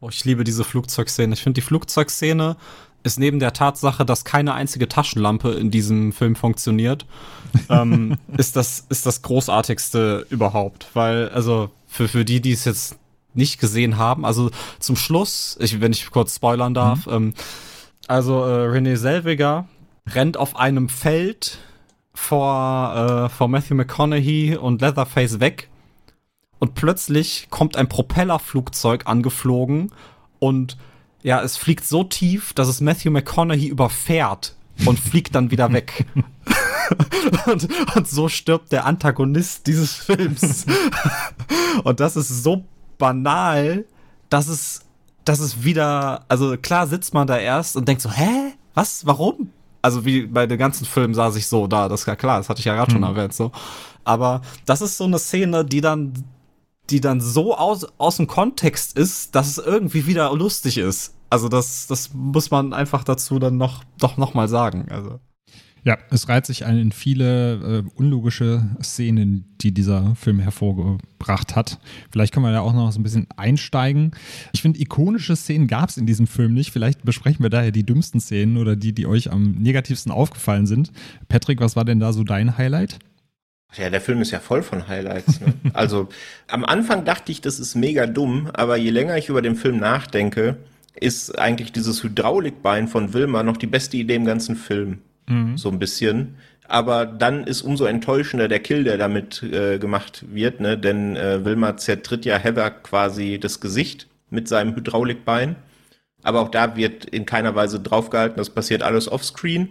Oh, 0.00 0.08
ich 0.08 0.24
liebe 0.24 0.44
diese 0.44 0.62
Flugzeugszene. 0.62 1.34
Ich 1.34 1.42
finde, 1.42 1.60
die 1.60 1.66
Flugzeugszene 1.66 2.56
ist 3.02 3.18
neben 3.18 3.40
der 3.40 3.52
Tatsache, 3.52 4.04
dass 4.04 4.24
keine 4.24 4.54
einzige 4.54 4.88
Taschenlampe 4.88 5.50
in 5.50 5.72
diesem 5.72 6.12
Film 6.12 6.36
funktioniert, 6.36 7.06
ähm, 7.68 8.18
ist, 8.36 8.54
das, 8.54 8.86
ist 8.88 9.04
das 9.04 9.22
großartigste 9.22 10.26
überhaupt. 10.30 10.86
Weil, 10.94 11.28
also, 11.30 11.70
für, 11.88 12.06
für 12.06 12.24
die, 12.24 12.40
die 12.40 12.52
es 12.52 12.64
jetzt 12.64 12.98
nicht 13.34 13.58
gesehen 13.58 13.98
haben, 13.98 14.24
also 14.24 14.50
zum 14.78 14.94
Schluss, 14.94 15.56
ich, 15.60 15.80
wenn 15.80 15.90
ich 15.90 16.08
kurz 16.10 16.36
spoilern 16.36 16.72
darf, 16.72 17.06
mhm. 17.06 17.12
ähm, 17.12 17.34
also 18.06 18.44
äh, 18.44 18.68
René 18.68 18.96
Selviger 18.96 19.66
rennt 20.06 20.36
auf 20.36 20.56
einem 20.56 20.88
Feld 20.88 21.58
vor, 22.14 23.26
äh, 23.26 23.28
vor 23.28 23.48
Matthew 23.48 23.74
McConaughey 23.74 24.56
und 24.56 24.80
Leatherface 24.80 25.40
weg. 25.40 25.68
Und 26.58 26.74
plötzlich 26.74 27.48
kommt 27.50 27.76
ein 27.76 27.88
Propellerflugzeug 27.88 29.06
angeflogen 29.06 29.92
und 30.38 30.78
ja, 31.22 31.42
es 31.42 31.56
fliegt 31.56 31.84
so 31.84 32.04
tief, 32.04 32.52
dass 32.52 32.68
es 32.68 32.80
Matthew 32.80 33.10
McConaughey 33.10 33.66
überfährt 33.66 34.54
und 34.86 34.98
fliegt 34.98 35.34
dann 35.34 35.50
wieder 35.50 35.72
weg. 35.72 36.06
und, 37.46 37.68
und 37.96 38.08
so 38.08 38.28
stirbt 38.28 38.72
der 38.72 38.84
Antagonist 38.84 39.66
dieses 39.66 39.94
Films. 39.94 40.66
und 41.84 42.00
das 42.00 42.16
ist 42.16 42.28
so 42.42 42.64
banal, 42.98 43.84
dass 44.28 44.48
es, 44.48 44.82
dass 45.24 45.40
es 45.40 45.64
wieder, 45.64 46.24
also 46.28 46.56
klar 46.58 46.86
sitzt 46.86 47.14
man 47.14 47.26
da 47.26 47.38
erst 47.38 47.76
und 47.76 47.88
denkt 47.88 48.02
so, 48.02 48.10
hä? 48.10 48.52
Was? 48.74 49.06
Warum? 49.06 49.50
Also 49.84 50.06
wie 50.06 50.26
bei 50.26 50.46
den 50.46 50.56
ganzen 50.56 50.86
Filmen 50.86 51.12
saß 51.12 51.36
ich 51.36 51.46
so 51.46 51.66
da, 51.66 51.90
das 51.90 52.00
ist 52.00 52.06
ja 52.06 52.16
klar, 52.16 52.38
das 52.38 52.48
hatte 52.48 52.60
ich 52.60 52.64
ja 52.64 52.74
gerade 52.74 52.90
schon 52.90 53.02
mhm. 53.02 53.08
erwähnt, 53.08 53.34
so. 53.34 53.52
Aber 54.02 54.40
das 54.64 54.80
ist 54.80 54.96
so 54.96 55.04
eine 55.04 55.18
Szene, 55.18 55.62
die 55.62 55.82
dann, 55.82 56.14
die 56.88 57.02
dann 57.02 57.20
so 57.20 57.54
aus, 57.54 57.86
aus 57.98 58.16
dem 58.16 58.26
Kontext 58.26 58.96
ist, 58.96 59.34
dass 59.34 59.46
es 59.46 59.58
irgendwie 59.58 60.06
wieder 60.06 60.32
lustig 60.34 60.78
ist. 60.78 61.14
Also 61.28 61.50
das, 61.50 61.86
das 61.86 62.14
muss 62.14 62.50
man 62.50 62.72
einfach 62.72 63.04
dazu 63.04 63.38
dann 63.38 63.58
noch, 63.58 63.84
doch 63.98 64.16
noch 64.16 64.32
mal 64.32 64.48
sagen. 64.48 64.86
Also. 64.90 65.20
Ja, 65.84 65.98
es 66.10 66.30
reiht 66.30 66.46
sich 66.46 66.64
ein 66.64 66.78
in 66.78 66.92
viele 66.92 67.82
äh, 67.84 67.90
unlogische 67.94 68.64
Szenen, 68.82 69.54
die 69.60 69.72
dieser 69.72 70.16
Film 70.16 70.40
hervorgebracht 70.40 71.54
hat. 71.54 71.78
Vielleicht 72.10 72.32
können 72.32 72.46
wir 72.46 72.52
da 72.52 72.60
auch 72.60 72.72
noch 72.72 72.90
so 72.90 72.98
ein 72.98 73.02
bisschen 73.02 73.26
einsteigen. 73.36 74.12
Ich 74.54 74.62
finde, 74.62 74.80
ikonische 74.80 75.36
Szenen 75.36 75.66
gab 75.66 75.90
es 75.90 75.98
in 75.98 76.06
diesem 76.06 76.26
Film 76.26 76.54
nicht. 76.54 76.72
Vielleicht 76.72 77.04
besprechen 77.04 77.42
wir 77.42 77.50
daher 77.50 77.70
die 77.70 77.84
dümmsten 77.84 78.18
Szenen 78.18 78.56
oder 78.56 78.76
die, 78.76 78.94
die 78.94 79.06
euch 79.06 79.30
am 79.30 79.52
negativsten 79.52 80.10
aufgefallen 80.10 80.66
sind. 80.66 80.90
Patrick, 81.28 81.60
was 81.60 81.76
war 81.76 81.84
denn 81.84 82.00
da 82.00 82.14
so 82.14 82.24
dein 82.24 82.56
Highlight? 82.56 82.98
Ja, 83.76 83.90
der 83.90 84.00
Film 84.00 84.22
ist 84.22 84.30
ja 84.30 84.40
voll 84.40 84.62
von 84.62 84.88
Highlights. 84.88 85.40
Ne? 85.42 85.52
also 85.74 86.08
am 86.48 86.64
Anfang 86.64 87.04
dachte 87.04 87.30
ich, 87.30 87.42
das 87.42 87.58
ist 87.58 87.74
mega 87.74 88.06
dumm, 88.06 88.48
aber 88.54 88.78
je 88.78 88.90
länger 88.90 89.18
ich 89.18 89.28
über 89.28 89.42
den 89.42 89.56
Film 89.56 89.78
nachdenke, 89.78 90.56
ist 90.98 91.38
eigentlich 91.38 91.72
dieses 91.72 92.02
Hydraulikbein 92.02 92.88
von 92.88 93.12
Wilma 93.12 93.42
noch 93.42 93.58
die 93.58 93.66
beste 93.66 93.98
Idee 93.98 94.14
im 94.14 94.24
ganzen 94.24 94.56
Film. 94.56 95.00
Mhm. 95.26 95.56
So 95.56 95.70
ein 95.70 95.78
bisschen. 95.78 96.36
Aber 96.66 97.04
dann 97.04 97.44
ist 97.44 97.62
umso 97.62 97.84
enttäuschender 97.84 98.48
der 98.48 98.60
Kill, 98.60 98.84
der 98.84 98.96
damit 98.96 99.42
äh, 99.42 99.78
gemacht 99.78 100.24
wird, 100.30 100.60
ne? 100.60 100.78
Denn 100.78 101.14
äh, 101.16 101.44
Wilma 101.44 101.76
zertritt 101.76 102.24
ja 102.24 102.38
Heather 102.38 102.70
quasi 102.70 103.38
das 103.38 103.60
Gesicht 103.60 104.08
mit 104.30 104.48
seinem 104.48 104.74
Hydraulikbein. 104.74 105.56
Aber 106.22 106.40
auch 106.40 106.48
da 106.48 106.74
wird 106.76 107.04
in 107.04 107.26
keiner 107.26 107.54
Weise 107.54 107.80
draufgehalten, 107.80 108.38
das 108.38 108.50
passiert 108.50 108.82
alles 108.82 109.12
offscreen. 109.12 109.68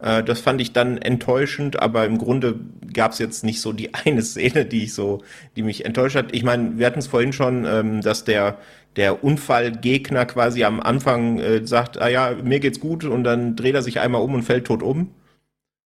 Äh, 0.00 0.22
das 0.24 0.40
fand 0.40 0.60
ich 0.60 0.72
dann 0.72 0.98
enttäuschend, 0.98 1.80
aber 1.80 2.04
im 2.04 2.18
Grunde 2.18 2.58
gab 2.92 3.12
es 3.12 3.18
jetzt 3.18 3.44
nicht 3.44 3.60
so 3.60 3.72
die 3.72 3.94
eine 4.04 4.22
Szene, 4.22 4.66
die 4.66 4.84
ich 4.84 4.94
so, 4.94 5.22
die 5.56 5.62
mich 5.62 5.84
enttäuscht 5.84 6.16
hat. 6.16 6.34
Ich 6.34 6.42
meine, 6.42 6.78
wir 6.78 6.86
hatten 6.86 6.98
es 6.98 7.06
vorhin 7.06 7.32
schon, 7.32 7.64
ähm, 7.64 8.00
dass 8.02 8.24
der 8.24 8.58
der 8.96 9.22
Unfallgegner 9.22 10.26
quasi 10.26 10.64
am 10.64 10.80
Anfang 10.80 11.38
äh, 11.38 11.66
sagt, 11.66 12.00
ah 12.00 12.08
ja, 12.08 12.34
mir 12.42 12.60
geht's 12.60 12.80
gut 12.80 13.04
und 13.04 13.24
dann 13.24 13.54
dreht 13.56 13.74
er 13.74 13.82
sich 13.82 14.00
einmal 14.00 14.22
um 14.22 14.34
und 14.34 14.42
fällt 14.42 14.66
tot 14.66 14.82
um. 14.82 15.14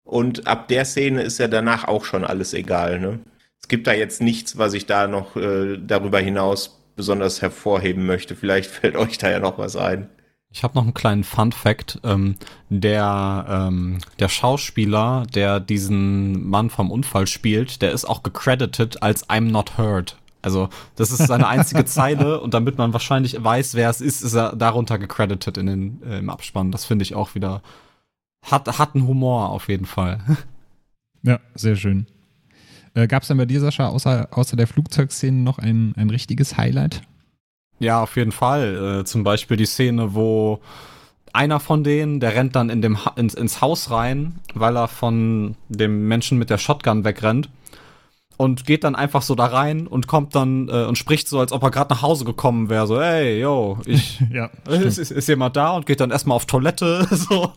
Und 0.04 0.48
ab 0.48 0.68
der 0.68 0.86
Szene 0.86 1.22
ist 1.22 1.38
ja 1.38 1.48
danach 1.48 1.86
auch 1.86 2.04
schon 2.04 2.24
alles 2.24 2.54
egal. 2.54 3.00
Ne? 3.00 3.20
Es 3.62 3.68
gibt 3.68 3.88
da 3.88 3.94
jetzt 3.94 4.22
nichts, 4.22 4.58
was 4.58 4.74
ich 4.74 4.86
da 4.86 5.08
noch 5.08 5.36
äh, 5.36 5.78
darüber 5.78 6.20
hinaus 6.20 6.82
besonders 6.96 7.42
hervorheben 7.42 8.06
möchte. 8.06 8.36
Vielleicht 8.36 8.70
fällt 8.72 8.96
euch 8.96 9.18
da 9.18 9.30
ja 9.30 9.40
noch 9.40 9.58
was 9.58 9.76
ein. 9.76 10.10
Ich 10.52 10.64
habe 10.64 10.74
noch 10.76 10.84
einen 10.84 10.96
kleinen 10.96 11.24
Fun 11.24 11.52
Fact. 11.52 12.00
Ähm, 12.04 12.36
der, 12.70 13.46
ähm, 13.48 14.00
der 14.18 14.30
Schauspieler, 14.30 15.28
der 15.34 15.60
diesen 15.60 16.50
Mann 16.50 16.72
vom 16.72 16.90
Unfall 16.90 17.28
spielt, 17.28 17.84
der 17.84 17.92
ist 17.92 18.06
auch 18.06 18.24
gecredited 18.24 19.04
als 19.04 19.30
I'm 19.30 19.52
Not 19.52 19.78
Heard. 19.78 20.18
Also, 20.42 20.70
das 20.96 21.12
ist 21.12 21.28
seine 21.28 21.48
einzige 21.48 21.86
Zeile 21.86 22.40
und 22.40 22.54
damit 22.54 22.78
man 22.78 22.94
wahrscheinlich 22.94 23.44
weiß, 23.44 23.76
wer 23.76 23.90
es 23.90 24.02
ist, 24.02 24.22
ist 24.22 24.34
er 24.34 24.56
darunter 24.56 24.98
gecredited 24.98 25.58
in 25.58 25.66
den, 25.66 26.04
äh, 26.04 26.20
im 26.20 26.30
Abspann. 26.30 26.72
Das 26.72 26.86
finde 26.86 27.04
ich 27.04 27.16
auch 27.16 27.36
wieder, 27.36 27.62
hat, 28.46 28.80
hat 28.80 28.96
einen 28.96 29.08
Humor 29.08 29.50
auf 29.50 29.68
jeden 29.68 29.86
Fall. 29.86 30.20
Ja, 31.22 31.42
sehr 31.54 31.76
schön. 31.76 32.08
Äh, 32.94 33.08
Gab 33.08 33.24
es 33.24 33.28
denn 33.28 33.36
bei 33.36 33.46
dir, 33.46 33.60
Sascha, 33.60 33.90
außer, 33.90 34.30
außer 34.32 34.56
der 34.56 34.68
Flugzeugszene 34.68 35.38
noch 35.38 35.60
ein, 35.60 35.94
ein 35.98 36.10
richtiges 36.10 36.56
Highlight? 36.56 37.02
Ja, 37.80 38.02
auf 38.02 38.16
jeden 38.16 38.32
Fall. 38.32 39.02
Äh, 39.02 39.04
zum 39.04 39.26
Beispiel 39.26 39.58
die 39.58 39.66
Szene, 39.66 40.14
wo 40.14 40.62
einer 41.34 41.60
von 41.60 41.84
denen, 41.84 42.20
der 42.20 42.36
rennt 42.36 42.56
dann 42.56 42.70
in 42.70 42.82
dem 42.82 43.06
ha 43.06 43.14
ins, 43.16 43.34
ins 43.34 43.62
Haus 43.62 43.92
rein, 43.92 44.40
weil 44.54 44.78
er 44.78 44.88
von 44.88 45.56
dem 45.70 46.08
Menschen 46.08 46.38
mit 46.38 46.50
der 46.50 46.58
Shotgun 46.58 47.04
wegrennt 47.04 47.50
und 48.40 48.66
geht 48.66 48.86
dann 48.86 48.96
einfach 48.96 49.22
so 49.22 49.36
da 49.36 49.48
rein 49.48 49.86
und 49.86 50.08
kommt 50.08 50.34
dann 50.34 50.70
äh, 50.70 50.86
und 50.86 50.98
spricht 50.98 51.28
so, 51.28 51.42
als 51.42 51.52
ob 51.52 51.62
er 51.62 51.72
gerade 51.72 51.94
nach 51.94 52.02
Hause 52.02 52.24
gekommen 52.24 52.70
wäre. 52.70 52.88
So, 52.88 53.02
hey, 53.02 53.38
yo, 53.38 53.80
ich 53.86 54.18
ja, 54.32 54.50
ist, 54.70 54.98
ist, 54.98 55.12
ist, 55.12 55.28
jemand 55.28 55.58
da 55.58 55.72
und 55.72 55.86
geht 55.86 56.00
dann 56.00 56.10
erstmal 56.10 56.38
auf 56.38 56.46
Toilette 56.46 57.06
so 57.12 57.52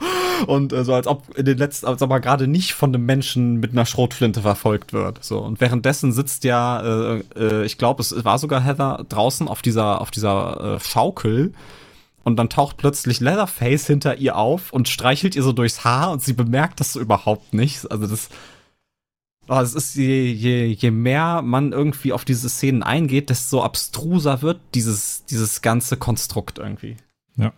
und 0.49 0.72
äh, 0.72 0.83
so 0.83 0.93
als 0.93 1.07
ob 1.07 1.39
in 1.39 1.45
den 1.45 1.57
letzten, 1.57 1.87
als 1.87 2.03
ob 2.03 2.11
er 2.11 2.18
gerade 2.18 2.49
nicht 2.49 2.72
von 2.72 2.93
einem 2.93 3.07
Menschen 3.07 3.61
mit 3.61 3.70
einer 3.70 3.87
Schrotflinte 3.87 4.43
verfolgt 4.43 4.93
wird. 4.93 5.22
So 5.22 5.39
und 5.39 5.61
währenddessen 5.61 6.11
sitzt 6.11 6.43
ja, 6.43 6.80
äh, 6.80 7.22
äh, 7.37 7.64
ich 7.64 7.78
glaube, 7.78 8.03
es 8.03 8.24
war 8.24 8.41
sogar 8.41 8.61
Heather 8.61 9.07
draußen 9.09 9.47
auf 9.47 9.62
dieser 9.62 10.01
auf 10.01 10.11
dieser 10.11 10.78
äh, 10.78 10.80
Schaukel. 10.80 11.53
Und 12.24 12.37
dann 12.37 12.49
taucht 12.49 12.76
plötzlich 12.76 13.20
Leatherface 13.20 13.87
hinter 13.87 14.18
ihr 14.18 14.37
auf 14.37 14.72
und 14.72 14.89
streichelt 14.89 15.37
ihr 15.37 15.43
so 15.45 15.53
durchs 15.53 15.85
Haar 15.85 16.11
und 16.11 16.22
sie 16.22 16.33
bemerkt 16.33 16.80
das 16.80 16.93
so 16.93 17.01
überhaupt 17.01 17.53
nicht. 17.53 17.91
Also 17.91 18.07
das, 18.07 18.28
Oh, 19.55 19.61
es 19.61 19.74
ist 19.74 19.96
je, 19.96 20.32
je, 20.32 20.64
je 20.68 20.90
mehr 20.90 21.42
man 21.42 21.72
irgendwie 21.72 22.14
auf 22.14 22.24
diese 22.24 22.48
Szenen 22.48 22.82
eingeht, 22.82 23.28
desto 23.28 23.62
abstruser 23.62 24.40
wird 24.40 24.62
dieses, 24.74 25.26
dieses 25.26 25.61
ganze 25.61 25.98
Konstrukt 25.98 26.59
irgendwie. 26.59 26.96
Ja. 27.36 27.53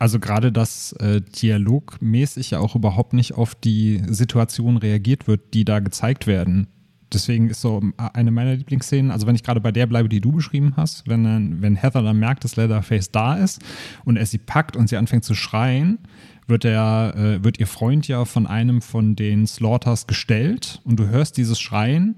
Also 0.00 0.18
gerade, 0.18 0.50
dass 0.50 0.94
äh, 0.94 1.20
dialogmäßig 1.20 2.50
ja 2.50 2.58
auch 2.58 2.74
überhaupt 2.74 3.12
nicht 3.12 3.34
auf 3.34 3.54
die 3.54 4.02
Situation 4.08 4.76
reagiert 4.76 5.28
wird, 5.28 5.54
die 5.54 5.64
da 5.64 5.78
gezeigt 5.78 6.26
werden. 6.26 6.66
Deswegen 7.12 7.50
ist 7.50 7.60
so 7.60 7.80
eine 7.96 8.32
meiner 8.32 8.56
Lieblingsszenen, 8.56 9.12
also 9.12 9.28
wenn 9.28 9.36
ich 9.36 9.44
gerade 9.44 9.60
bei 9.60 9.70
der 9.70 9.86
bleibe, 9.86 10.08
die 10.08 10.20
du 10.20 10.32
beschrieben 10.32 10.74
hast, 10.76 11.06
wenn, 11.06 11.22
dann, 11.22 11.62
wenn 11.62 11.76
Heather 11.76 12.02
dann 12.02 12.18
merkt, 12.18 12.42
dass 12.42 12.56
Leatherface 12.56 13.12
da 13.12 13.34
ist 13.36 13.62
und 14.04 14.16
er 14.16 14.26
sie 14.26 14.38
packt 14.38 14.76
und 14.76 14.88
sie 14.88 14.96
anfängt 14.96 15.22
zu 15.22 15.36
schreien, 15.36 15.98
wird, 16.46 16.64
der, 16.64 17.14
äh, 17.16 17.44
wird 17.44 17.58
ihr 17.58 17.66
Freund 17.66 18.08
ja 18.08 18.24
von 18.24 18.46
einem 18.46 18.82
von 18.82 19.16
den 19.16 19.46
Slaughters 19.46 20.06
gestellt 20.06 20.80
und 20.84 20.98
du 20.98 21.08
hörst 21.08 21.36
dieses 21.36 21.60
Schreien. 21.60 22.16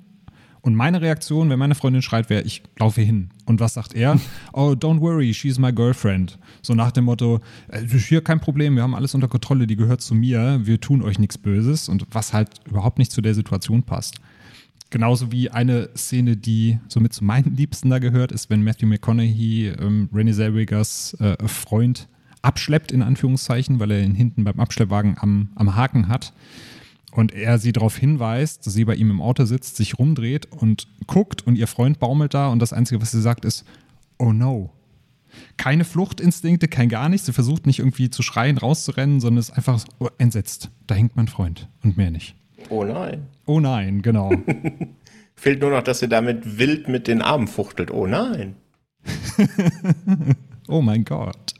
Und 0.60 0.74
meine 0.74 1.02
Reaktion, 1.02 1.50
wenn 1.50 1.58
meine 1.58 1.74
Freundin 1.74 2.00
schreit, 2.00 2.30
wäre, 2.30 2.42
ich 2.42 2.62
laufe 2.78 3.02
hin. 3.02 3.28
Und 3.44 3.60
was 3.60 3.74
sagt 3.74 3.94
er? 3.94 4.18
Oh, 4.54 4.70
don't 4.70 5.00
worry, 5.00 5.34
she's 5.34 5.58
my 5.58 5.70
girlfriend. 5.70 6.38
So 6.62 6.74
nach 6.74 6.90
dem 6.90 7.04
Motto, 7.04 7.40
äh, 7.68 7.86
hier 7.86 8.24
kein 8.24 8.40
Problem, 8.40 8.76
wir 8.76 8.82
haben 8.82 8.94
alles 8.94 9.14
unter 9.14 9.28
Kontrolle, 9.28 9.66
die 9.66 9.76
gehört 9.76 10.00
zu 10.00 10.14
mir, 10.14 10.60
wir 10.64 10.80
tun 10.80 11.02
euch 11.02 11.18
nichts 11.18 11.36
Böses. 11.36 11.90
Und 11.90 12.06
was 12.12 12.32
halt 12.32 12.48
überhaupt 12.66 12.98
nicht 12.98 13.12
zu 13.12 13.20
der 13.20 13.34
Situation 13.34 13.82
passt. 13.82 14.16
Genauso 14.88 15.32
wie 15.32 15.50
eine 15.50 15.90
Szene, 15.96 16.36
die 16.36 16.78
somit 16.88 17.12
zu 17.12 17.24
meinen 17.24 17.56
Liebsten 17.56 17.90
da 17.90 17.98
gehört, 17.98 18.32
ist, 18.32 18.48
wenn 18.48 18.62
Matthew 18.62 18.86
McConaughey 18.86 19.68
ähm, 19.68 20.08
Renée 20.14 20.32
Zellwegers 20.32 21.14
äh, 21.20 21.36
Freund 21.46 22.08
abschleppt, 22.44 22.92
in 22.92 23.02
Anführungszeichen, 23.02 23.80
weil 23.80 23.90
er 23.90 24.02
ihn 24.02 24.14
hinten 24.14 24.44
beim 24.44 24.60
Abschleppwagen 24.60 25.16
am, 25.18 25.50
am 25.54 25.74
Haken 25.74 26.08
hat. 26.08 26.32
Und 27.12 27.32
er 27.32 27.58
sie 27.58 27.72
darauf 27.72 27.96
hinweist, 27.96 28.66
dass 28.66 28.74
sie 28.74 28.84
bei 28.84 28.96
ihm 28.96 29.10
im 29.10 29.20
Auto 29.20 29.44
sitzt, 29.44 29.76
sich 29.76 29.98
rumdreht 29.98 30.46
und 30.50 30.88
guckt 31.06 31.46
und 31.46 31.56
ihr 31.56 31.68
Freund 31.68 32.00
baumelt 32.00 32.34
da 32.34 32.48
und 32.48 32.58
das 32.58 32.72
Einzige, 32.72 33.00
was 33.00 33.12
sie 33.12 33.22
sagt, 33.22 33.44
ist, 33.44 33.64
oh 34.18 34.32
no. 34.32 34.72
Keine 35.56 35.84
Fluchtinstinkte, 35.84 36.68
kein 36.68 36.88
gar 36.88 37.08
nichts. 37.08 37.26
Sie 37.26 37.32
versucht 37.32 37.66
nicht 37.66 37.80
irgendwie 37.80 38.10
zu 38.10 38.22
schreien, 38.22 38.58
rauszurennen, 38.58 39.20
sondern 39.20 39.40
ist 39.40 39.50
einfach 39.50 39.78
so 39.78 40.10
entsetzt. 40.18 40.70
Da 40.86 40.94
hängt 40.94 41.16
mein 41.16 41.28
Freund 41.28 41.68
und 41.82 41.96
mehr 41.96 42.10
nicht. 42.10 42.34
Oh 42.68 42.84
nein. 42.84 43.26
Oh 43.46 43.60
nein, 43.60 44.02
genau. 44.02 44.32
Fehlt 45.36 45.60
nur 45.60 45.70
noch, 45.70 45.82
dass 45.82 46.00
sie 46.00 46.08
damit 46.08 46.58
wild 46.58 46.88
mit 46.88 47.08
den 47.08 47.22
Armen 47.22 47.48
fuchtelt. 47.48 47.90
Oh 47.90 48.06
nein. 48.06 48.56
oh 50.68 50.80
mein 50.80 51.04
Gott. 51.04 51.53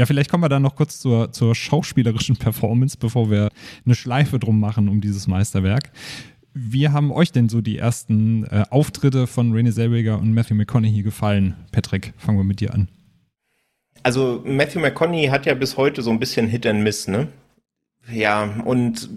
Ja, 0.00 0.06
vielleicht 0.06 0.30
kommen 0.30 0.42
wir 0.42 0.48
dann 0.48 0.62
noch 0.62 0.76
kurz 0.76 0.98
zur, 0.98 1.30
zur 1.30 1.54
schauspielerischen 1.54 2.34
Performance, 2.34 2.96
bevor 2.98 3.30
wir 3.30 3.50
eine 3.84 3.94
Schleife 3.94 4.38
drum 4.38 4.58
machen 4.58 4.88
um 4.88 5.02
dieses 5.02 5.26
Meisterwerk. 5.26 5.92
Wie 6.54 6.88
haben 6.88 7.12
euch 7.12 7.32
denn 7.32 7.50
so 7.50 7.60
die 7.60 7.76
ersten 7.76 8.44
äh, 8.44 8.64
Auftritte 8.70 9.26
von 9.26 9.52
Renée 9.52 9.74
Zellweger 9.74 10.18
und 10.18 10.32
Matthew 10.32 10.54
McConaughey 10.54 11.02
gefallen? 11.02 11.54
Patrick, 11.70 12.14
fangen 12.16 12.38
wir 12.38 12.44
mit 12.44 12.60
dir 12.60 12.72
an. 12.72 12.88
Also 14.02 14.42
Matthew 14.46 14.80
McConaughey 14.80 15.26
hat 15.26 15.44
ja 15.44 15.52
bis 15.52 15.76
heute 15.76 16.00
so 16.00 16.10
ein 16.10 16.18
bisschen 16.18 16.46
Hit 16.46 16.64
and 16.64 16.82
Miss, 16.82 17.06
ne? 17.06 17.28
Ja, 18.10 18.62
und 18.64 19.10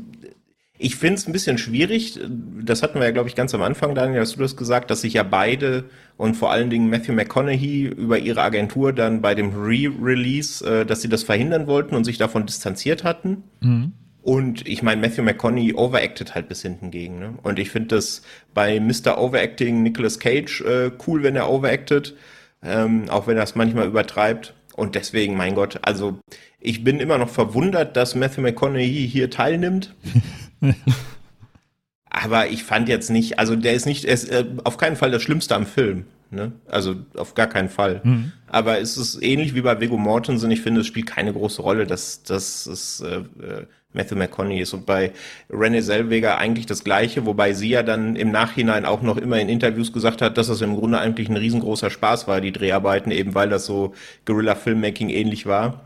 ich 0.84 0.98
finde 0.98 1.16
es 1.16 1.28
ein 1.28 1.32
bisschen 1.32 1.58
schwierig, 1.58 2.20
das 2.62 2.84
hatten 2.84 3.00
wir 3.00 3.06
ja, 3.06 3.12
glaube 3.12 3.30
ich, 3.30 3.36
ganz 3.36 3.56
am 3.56 3.62
Anfang, 3.62 3.96
Daniel, 3.96 4.20
hast 4.20 4.36
du 4.36 4.42
das 4.42 4.58
gesagt, 4.58 4.92
dass 4.92 5.00
sich 5.00 5.14
ja 5.14 5.24
beide 5.24 5.86
und 6.18 6.36
vor 6.36 6.52
allen 6.52 6.70
Dingen 6.70 6.90
Matthew 6.90 7.14
McConaughey 7.14 7.86
über 7.86 8.20
ihre 8.20 8.42
Agentur 8.42 8.92
dann 8.92 9.22
bei 9.22 9.34
dem 9.34 9.54
Re-Release, 9.54 10.66
äh, 10.66 10.86
dass 10.86 11.02
sie 11.02 11.08
das 11.08 11.24
verhindern 11.24 11.68
wollten 11.68 11.96
und 11.96 12.04
sich 12.04 12.18
davon 12.18 12.46
distanziert 12.46 13.06
hatten. 13.06 13.44
Mhm. 13.62 13.94
Und 14.22 14.68
ich 14.68 14.84
meine, 14.84 15.00
Matthew 15.00 15.24
McConaughey 15.24 15.74
overacted 15.74 16.36
halt 16.36 16.50
bis 16.50 16.62
hinten 16.62 16.92
gegen. 16.92 17.18
Ne? 17.18 17.36
Und 17.44 17.60
ich 17.60 17.72
finde 17.72 17.96
das 17.96 18.22
bei 18.54 18.82
Mr. 18.82 19.18
Overacting 19.18 19.84
Nicolas 19.84 20.20
Cage 20.20 20.62
äh, 20.62 20.92
cool, 21.08 21.24
wenn 21.24 21.38
er 21.38 21.50
overacted, 21.50 22.14
ähm, 22.62 23.06
auch 23.10 23.28
wenn 23.28 23.38
er 23.38 23.44
es 23.44 23.56
manchmal 23.56 23.88
übertreibt. 23.88 24.54
Und 24.76 24.96
deswegen, 24.96 25.38
mein 25.38 25.56
Gott, 25.56 25.80
also 25.84 26.20
ich 26.60 26.84
bin 26.84 27.00
immer 27.00 27.18
noch 27.18 27.30
verwundert, 27.30 27.96
dass 27.96 28.16
Matthew 28.16 28.42
McConaughey 28.42 29.08
hier 29.08 29.30
teilnimmt. 29.30 29.96
Aber 32.10 32.48
ich 32.48 32.64
fand 32.64 32.90
jetzt 32.90 33.10
nicht, 33.10 33.40
also 33.40 33.56
der 33.56 33.74
ist 33.74 33.86
nicht, 33.86 34.06
er 34.06 34.14
ist 34.14 34.30
äh, 34.30 34.46
auf 34.64 34.78
keinen 34.78 34.96
Fall 34.96 35.12
das 35.12 35.24
Schlimmste 35.24 35.56
am 35.56 35.66
Film. 35.66 36.06
Ne? 36.30 36.52
Also 36.68 36.96
auf 37.16 37.36
gar 37.36 37.48
keinen 37.48 37.70
Fall. 37.70 38.02
Mhm. 38.04 38.32
Aber 38.48 38.80
es 38.80 38.98
ist 38.98 39.22
ähnlich 39.22 39.56
wie 39.56 39.62
bei 39.62 39.80
Viggo 39.80 39.98
Mortensen. 39.98 40.50
Ich 40.52 40.62
finde, 40.62 40.82
es 40.82 40.88
spielt 40.88 41.08
keine 41.08 41.34
große 41.34 41.62
Rolle, 41.62 41.86
dass, 41.86 42.24
dass 42.24 42.66
es 42.66 43.02
äh, 43.02 43.18
äh, 43.44 43.66
Matthew 43.94 44.16
McConaughey 44.16 44.62
ist. 44.62 44.74
Und 44.74 44.86
bei 44.86 45.12
Renée 45.50 45.82
Zellweger 45.82 46.38
eigentlich 46.38 46.66
das 46.66 46.84
Gleiche, 46.84 47.26
wobei 47.26 47.54
sie 47.54 47.70
ja 47.70 47.84
dann 47.84 48.16
im 48.16 48.32
Nachhinein 48.32 48.86
auch 48.86 49.02
noch 49.02 49.18
immer 49.18 49.40
in 49.40 49.50
Interviews 49.50 49.94
gesagt 49.94 50.22
hat, 50.22 50.38
dass 50.38 50.48
das 50.48 50.62
im 50.62 50.76
Grunde 50.76 51.00
eigentlich 51.00 51.30
ein 51.30 51.38
riesengroßer 51.38 51.90
Spaß 51.90 52.28
war, 52.28 52.42
die 52.42 52.52
Dreharbeiten, 52.52 53.12
eben 53.12 53.36
weil 53.36 53.50
das 53.50 53.66
so 53.66 53.94
Guerilla-Filmmaking 54.26 55.10
ähnlich 55.10 55.46
war. 55.46 55.82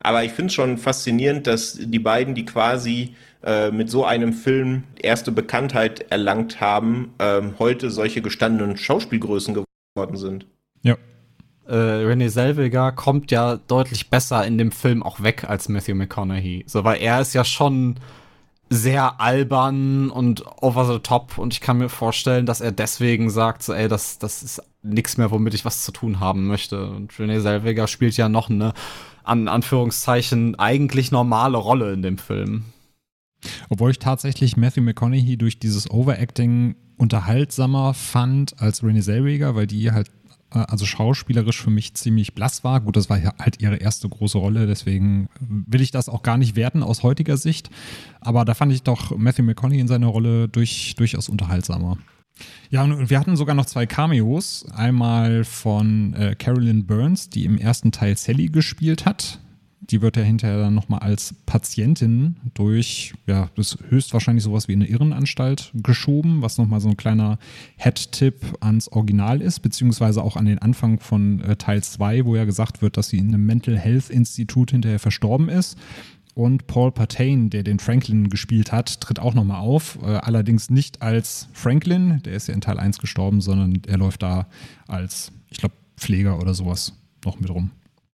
Aber 0.00 0.24
ich 0.24 0.32
finde 0.32 0.48
es 0.48 0.54
schon 0.54 0.78
faszinierend, 0.78 1.46
dass 1.46 1.78
die 1.80 2.00
beiden, 2.00 2.34
die 2.34 2.44
quasi 2.44 3.14
äh, 3.44 3.70
mit 3.70 3.90
so 3.90 4.04
einem 4.04 4.32
Film 4.32 4.84
erste 5.00 5.32
Bekanntheit 5.32 6.10
erlangt 6.10 6.60
haben, 6.60 7.12
ähm, 7.18 7.54
heute 7.58 7.90
solche 7.90 8.22
gestandenen 8.22 8.76
Schauspielgrößen 8.76 9.54
geworden 9.54 10.16
sind. 10.16 10.46
Ja. 10.82 10.96
Äh, 11.66 11.74
René 11.74 12.28
Selweger 12.28 12.92
kommt 12.92 13.30
ja 13.30 13.56
deutlich 13.56 14.10
besser 14.10 14.46
in 14.46 14.58
dem 14.58 14.72
Film 14.72 15.02
auch 15.02 15.22
weg 15.22 15.44
als 15.48 15.68
Matthew 15.68 15.94
McConaughey. 15.94 16.64
So, 16.66 16.84
weil 16.84 17.00
er 17.00 17.20
ist 17.20 17.34
ja 17.34 17.44
schon 17.44 17.96
sehr 18.70 19.20
albern 19.20 20.10
und 20.10 20.44
over 20.62 20.90
the 20.90 20.98
top 20.98 21.36
und 21.36 21.52
ich 21.52 21.60
kann 21.60 21.78
mir 21.78 21.90
vorstellen, 21.90 22.46
dass 22.46 22.60
er 22.60 22.72
deswegen 22.72 23.28
sagt, 23.28 23.62
so, 23.62 23.74
ey, 23.74 23.86
das, 23.86 24.18
das 24.18 24.42
ist 24.42 24.62
nichts 24.82 25.18
mehr, 25.18 25.30
womit 25.30 25.52
ich 25.52 25.64
was 25.64 25.84
zu 25.84 25.92
tun 25.92 26.20
haben 26.20 26.46
möchte. 26.46 26.86
Und 26.86 27.12
René 27.12 27.40
Selweger 27.40 27.86
spielt 27.86 28.16
ja 28.16 28.28
noch 28.28 28.48
eine 28.48 28.72
an 29.24 29.46
Anführungszeichen 29.46 30.58
eigentlich 30.58 31.12
normale 31.12 31.58
Rolle 31.58 31.92
in 31.92 32.02
dem 32.02 32.18
Film. 32.18 32.64
Obwohl 33.68 33.90
ich 33.90 33.98
tatsächlich 33.98 34.56
Matthew 34.56 34.82
McConaughey 34.82 35.36
durch 35.36 35.58
dieses 35.58 35.90
Overacting 35.90 36.76
unterhaltsamer 36.96 37.94
fand 37.94 38.60
als 38.60 38.82
Renée 38.82 39.02
Zellweger, 39.02 39.54
weil 39.54 39.66
die 39.66 39.90
halt 39.90 40.08
äh, 40.54 40.58
also 40.58 40.86
schauspielerisch 40.86 41.60
für 41.60 41.70
mich 41.70 41.94
ziemlich 41.94 42.34
blass 42.34 42.64
war. 42.64 42.80
Gut, 42.80 42.96
das 42.96 43.10
war 43.10 43.20
halt 43.20 43.60
ihre 43.60 43.76
erste 43.76 44.08
große 44.08 44.38
Rolle, 44.38 44.66
deswegen 44.66 45.28
will 45.40 45.80
ich 45.80 45.90
das 45.90 46.08
auch 46.08 46.22
gar 46.22 46.38
nicht 46.38 46.56
werten 46.56 46.82
aus 46.82 47.02
heutiger 47.02 47.36
Sicht. 47.36 47.70
Aber 48.20 48.44
da 48.44 48.54
fand 48.54 48.72
ich 48.72 48.82
doch 48.82 49.16
Matthew 49.16 49.42
McConaughey 49.42 49.80
in 49.80 49.88
seiner 49.88 50.08
Rolle 50.08 50.48
durch, 50.48 50.94
durchaus 50.96 51.28
unterhaltsamer. 51.28 51.98
Ja, 52.70 52.82
und 52.82 53.10
wir 53.10 53.20
hatten 53.20 53.36
sogar 53.36 53.54
noch 53.54 53.66
zwei 53.66 53.86
Cameos. 53.86 54.64
Einmal 54.72 55.44
von 55.44 56.14
äh, 56.14 56.34
Carolyn 56.34 56.86
Burns, 56.86 57.28
die 57.28 57.44
im 57.44 57.58
ersten 57.58 57.92
Teil 57.92 58.16
Sally 58.16 58.46
gespielt 58.46 59.04
hat. 59.04 59.40
Die 59.90 60.00
wird 60.00 60.16
ja 60.16 60.22
hinterher 60.22 60.58
dann 60.58 60.74
nochmal 60.74 61.00
als 61.00 61.34
Patientin 61.44 62.36
durch, 62.54 63.14
ja, 63.26 63.50
das 63.56 63.78
höchstwahrscheinlich 63.88 64.44
sowas 64.44 64.68
wie 64.68 64.74
eine 64.74 64.86
Irrenanstalt 64.86 65.72
geschoben, 65.74 66.40
was 66.40 66.56
nochmal 66.56 66.80
so 66.80 66.88
ein 66.88 66.96
kleiner 66.96 67.38
Head-Tipp 67.76 68.58
ans 68.60 68.88
Original 68.88 69.40
ist, 69.42 69.60
beziehungsweise 69.60 70.22
auch 70.22 70.36
an 70.36 70.46
den 70.46 70.60
Anfang 70.60 71.00
von 71.00 71.40
äh, 71.40 71.56
Teil 71.56 71.82
2, 71.82 72.24
wo 72.24 72.36
ja 72.36 72.44
gesagt 72.44 72.80
wird, 72.80 72.96
dass 72.96 73.08
sie 73.08 73.18
in 73.18 73.28
einem 73.28 73.44
Mental 73.44 73.76
Health 73.76 74.08
Institut 74.08 74.70
hinterher 74.70 75.00
verstorben 75.00 75.48
ist. 75.48 75.76
Und 76.34 76.66
Paul 76.66 76.92
Patane, 76.92 77.50
der 77.50 77.62
den 77.62 77.78
Franklin 77.78 78.30
gespielt 78.30 78.72
hat, 78.72 79.00
tritt 79.00 79.18
auch 79.18 79.34
nochmal 79.34 79.60
auf. 79.60 79.98
Äh, 80.02 80.06
allerdings 80.06 80.70
nicht 80.70 81.02
als 81.02 81.48
Franklin, 81.52 82.22
der 82.24 82.34
ist 82.34 82.48
ja 82.48 82.54
in 82.54 82.62
Teil 82.62 82.78
1 82.78 82.98
gestorben, 82.98 83.40
sondern 83.40 83.82
er 83.86 83.98
läuft 83.98 84.22
da 84.22 84.46
als, 84.86 85.32
ich 85.50 85.58
glaube, 85.58 85.74
Pfleger 85.96 86.40
oder 86.40 86.54
sowas 86.54 86.94
noch 87.24 87.38
mit 87.38 87.50
rum. 87.50 87.70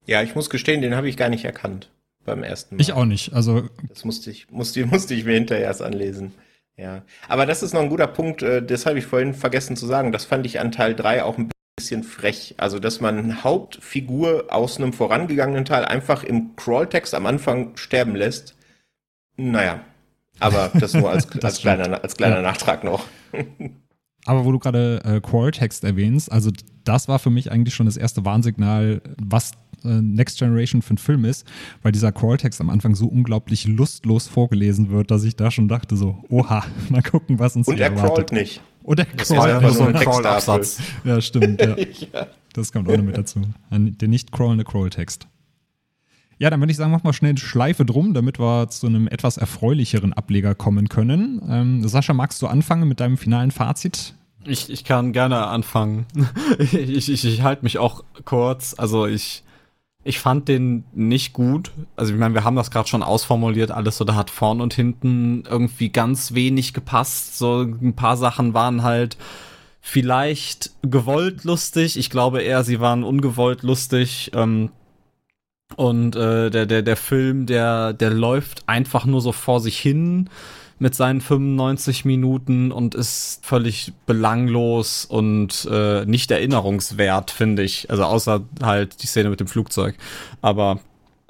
Ja, 0.05 0.21
ich 0.21 0.35
muss 0.35 0.49
gestehen, 0.49 0.81
den 0.81 0.95
habe 0.95 1.09
ich 1.09 1.17
gar 1.17 1.29
nicht 1.29 1.45
erkannt 1.45 1.89
beim 2.25 2.43
ersten 2.43 2.75
Mal. 2.75 2.81
Ich 2.81 2.93
auch 2.93 3.05
nicht. 3.05 3.33
Also 3.33 3.69
das 3.89 4.05
musste 4.05 4.31
ich, 4.31 4.49
musste, 4.51 4.85
musste 4.85 5.13
ich 5.13 5.25
mir 5.25 5.33
hinterher 5.33 5.65
erst 5.65 5.81
anlesen. 5.81 6.33
Ja, 6.75 7.03
aber 7.27 7.45
das 7.45 7.61
ist 7.61 7.73
noch 7.73 7.81
ein 7.81 7.89
guter 7.89 8.07
Punkt, 8.07 8.41
äh, 8.41 8.63
das 8.63 8.85
habe 8.87 8.97
ich 8.97 9.05
vorhin 9.05 9.35
vergessen 9.35 9.75
zu 9.75 9.85
sagen. 9.85 10.11
Das 10.11 10.25
fand 10.25 10.45
ich 10.45 10.59
an 10.59 10.71
Teil 10.71 10.95
3 10.95 11.23
auch 11.23 11.37
ein 11.37 11.51
bisschen 11.77 12.03
frech. 12.03 12.55
Also, 12.57 12.79
dass 12.79 12.99
man 12.99 13.43
Hauptfigur 13.43 14.47
aus 14.49 14.77
einem 14.77 14.91
vorangegangenen 14.91 15.65
Teil 15.65 15.85
einfach 15.85 16.23
im 16.23 16.55
Crawltext 16.55 17.13
am 17.13 17.27
Anfang 17.27 17.77
sterben 17.77 18.15
lässt. 18.15 18.55
Naja, 19.37 19.81
aber 20.39 20.71
das 20.73 20.93
nur 20.93 21.11
als, 21.11 21.27
das 21.35 21.43
als 21.43 21.59
kleiner, 21.59 22.03
als 22.03 22.15
kleiner 22.17 22.37
ja. 22.37 22.41
Nachtrag 22.41 22.83
noch. 22.83 23.05
aber 24.25 24.45
wo 24.45 24.51
du 24.51 24.57
gerade 24.57 25.01
äh, 25.05 25.21
Crawltext 25.21 25.83
erwähnst, 25.83 26.31
also 26.31 26.49
das 26.83 27.07
war 27.07 27.19
für 27.19 27.29
mich 27.29 27.51
eigentlich 27.51 27.75
schon 27.75 27.85
das 27.85 27.97
erste 27.97 28.25
Warnsignal, 28.25 29.01
was 29.21 29.51
Next 29.83 30.39
Generation 30.39 30.81
für 30.81 30.95
ein 30.95 30.97
Film 30.97 31.25
ist, 31.25 31.45
weil 31.81 31.91
dieser 31.91 32.11
Crawltext 32.11 32.61
am 32.61 32.69
Anfang 32.69 32.95
so 32.95 33.07
unglaublich 33.07 33.67
lustlos 33.67 34.27
vorgelesen 34.27 34.89
wird, 34.89 35.11
dass 35.11 35.23
ich 35.23 35.35
da 35.35 35.51
schon 35.51 35.67
dachte 35.67 35.95
so, 35.95 36.23
oha, 36.29 36.63
mal 36.89 37.01
gucken, 37.01 37.39
was 37.39 37.55
uns 37.55 37.67
Und 37.67 37.79
er 37.79 37.87
erwartet. 37.87 38.27
crawlt 38.27 38.31
nicht. 38.31 38.61
Oder 38.83 39.05
das 39.15 39.29
war 39.29 39.45
einfach 39.45 39.73
so 39.73 39.83
ein 39.83 39.93
Crawl-Absatz. 39.93 40.79
Ja, 41.05 41.21
stimmt. 41.21 41.61
Ja. 41.61 41.75
ja. 42.13 42.27
Das 42.53 42.71
kommt 42.71 42.89
auch 42.89 42.97
noch 42.97 43.03
mit 43.03 43.17
dazu. 43.17 43.41
Der 43.71 44.07
nicht 44.07 44.31
crawlende 44.31 44.63
Crawl-Text. 44.65 45.27
Ja, 46.37 46.49
dann 46.49 46.59
würde 46.59 46.71
ich 46.71 46.77
sagen, 46.77 46.91
mach 46.91 47.03
mal 47.03 47.13
schnell 47.13 47.29
eine 47.29 47.39
Schleife 47.39 47.85
drum, 47.85 48.13
damit 48.13 48.39
wir 48.39 48.67
zu 48.69 48.87
einem 48.87 49.07
etwas 49.07 49.37
erfreulicheren 49.37 50.13
Ableger 50.13 50.55
kommen 50.55 50.89
können. 50.89 51.41
Ähm, 51.47 51.87
Sascha, 51.87 52.13
magst 52.13 52.41
du 52.41 52.47
anfangen 52.47 52.87
mit 52.87 52.99
deinem 52.99 53.17
finalen 53.17 53.51
Fazit? 53.51 54.15
Ich, 54.45 54.69
ich 54.69 54.83
kann 54.83 55.13
gerne 55.13 55.47
anfangen. 55.47 56.05
ich, 56.59 56.73
ich, 57.09 57.23
ich 57.25 57.41
halte 57.43 57.63
mich 57.63 57.77
auch 57.77 58.03
kurz. 58.25 58.75
Also 58.77 59.07
ich 59.07 59.43
ich 60.03 60.19
fand 60.19 60.47
den 60.47 60.83
nicht 60.93 61.33
gut. 61.33 61.71
Also 61.95 62.13
ich 62.13 62.19
meine, 62.19 62.33
wir 62.33 62.43
haben 62.43 62.55
das 62.55 62.71
gerade 62.71 62.89
schon 62.89 63.03
ausformuliert, 63.03 63.71
alles 63.71 63.97
so, 63.97 64.03
da 64.03 64.15
hat 64.15 64.29
vorn 64.29 64.59
und 64.59 64.73
hinten 64.73 65.43
irgendwie 65.49 65.89
ganz 65.89 66.33
wenig 66.33 66.73
gepasst. 66.73 67.37
So 67.37 67.61
ein 67.61 67.93
paar 67.95 68.17
Sachen 68.17 68.53
waren 68.53 68.83
halt 68.83 69.17
vielleicht 69.79 70.71
gewollt 70.81 71.43
lustig. 71.43 71.97
Ich 71.97 72.09
glaube 72.09 72.41
eher, 72.41 72.63
sie 72.63 72.79
waren 72.79 73.03
ungewollt 73.03 73.63
lustig. 73.63 74.31
Ähm, 74.33 74.69
und 75.75 76.15
äh, 76.15 76.49
der, 76.49 76.65
der, 76.65 76.81
der 76.81 76.95
Film, 76.95 77.45
der, 77.45 77.93
der 77.93 78.09
läuft 78.11 78.67
einfach 78.67 79.05
nur 79.05 79.21
so 79.21 79.31
vor 79.31 79.59
sich 79.59 79.79
hin 79.79 80.29
mit 80.79 80.95
seinen 80.95 81.21
95 81.21 82.03
Minuten 82.03 82.71
und 82.71 82.95
ist 82.95 83.45
völlig 83.45 83.93
belanglos 84.05 85.05
und 85.05 85.67
äh, 85.71 86.05
nicht 86.05 86.29
erinnerungswert, 86.31 87.31
finde 87.31 87.63
ich. 87.63 87.89
Also 87.89 88.03
außer 88.03 88.41
halt 88.61 89.01
die 89.01 89.07
Szene 89.07 89.29
mit 89.29 89.39
dem 89.39 89.47
Flugzeug. 89.47 89.95
Aber 90.41 90.79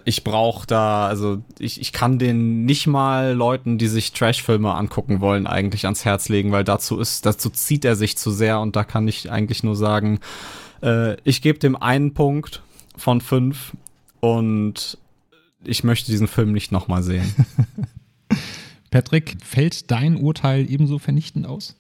ich 0.06 0.24
brauche 0.24 0.68
da, 0.68 1.08
also 1.08 1.42
ich, 1.60 1.80
ich 1.80 1.94
kann 1.94 2.20
den 2.20 2.66
nicht 2.66 2.88
mal 2.88 3.34
Leuten, 3.34 3.78
die 3.78 3.88
sich 3.88 4.12
Trash-Filme 4.12 4.74
angucken 4.74 5.22
wollen, 5.22 5.48
eigentlich 5.48 5.86
ans 5.86 6.04
Herz 6.04 6.30
legen, 6.30 6.52
weil 6.52 6.64
dazu 6.64 7.00
ist, 7.00 7.26
dazu 7.26 7.50
zieht 7.50 7.86
er 7.86 7.96
sich 7.96 8.18
zu 8.18 8.32
sehr 8.32 8.60
und 8.60 8.76
da 8.76 8.84
kann 8.84 9.08
ich 9.08 9.32
eigentlich 9.32 9.64
nur 9.64 9.76
sagen, 9.76 10.20
äh, 10.82 11.16
ich 11.24 11.42
gebe 11.42 11.60
dem 11.60 11.76
einen 11.76 12.14
Punkt 12.14 12.64
von 12.98 13.22
fünf 13.22 13.74
und 14.24 14.98
ich 15.66 15.84
möchte 15.84 16.10
diesen 16.10 16.30
Film 16.30 16.54
nicht 16.54 16.72
nochmal 16.72 17.04
sehen. 17.04 17.36
Patrick, 18.90 19.36
fällt 19.44 19.92
dein 19.92 20.16
Urteil 20.16 20.70
ebenso 20.72 20.98
vernichtend 20.98 21.46
aus? 21.46 21.76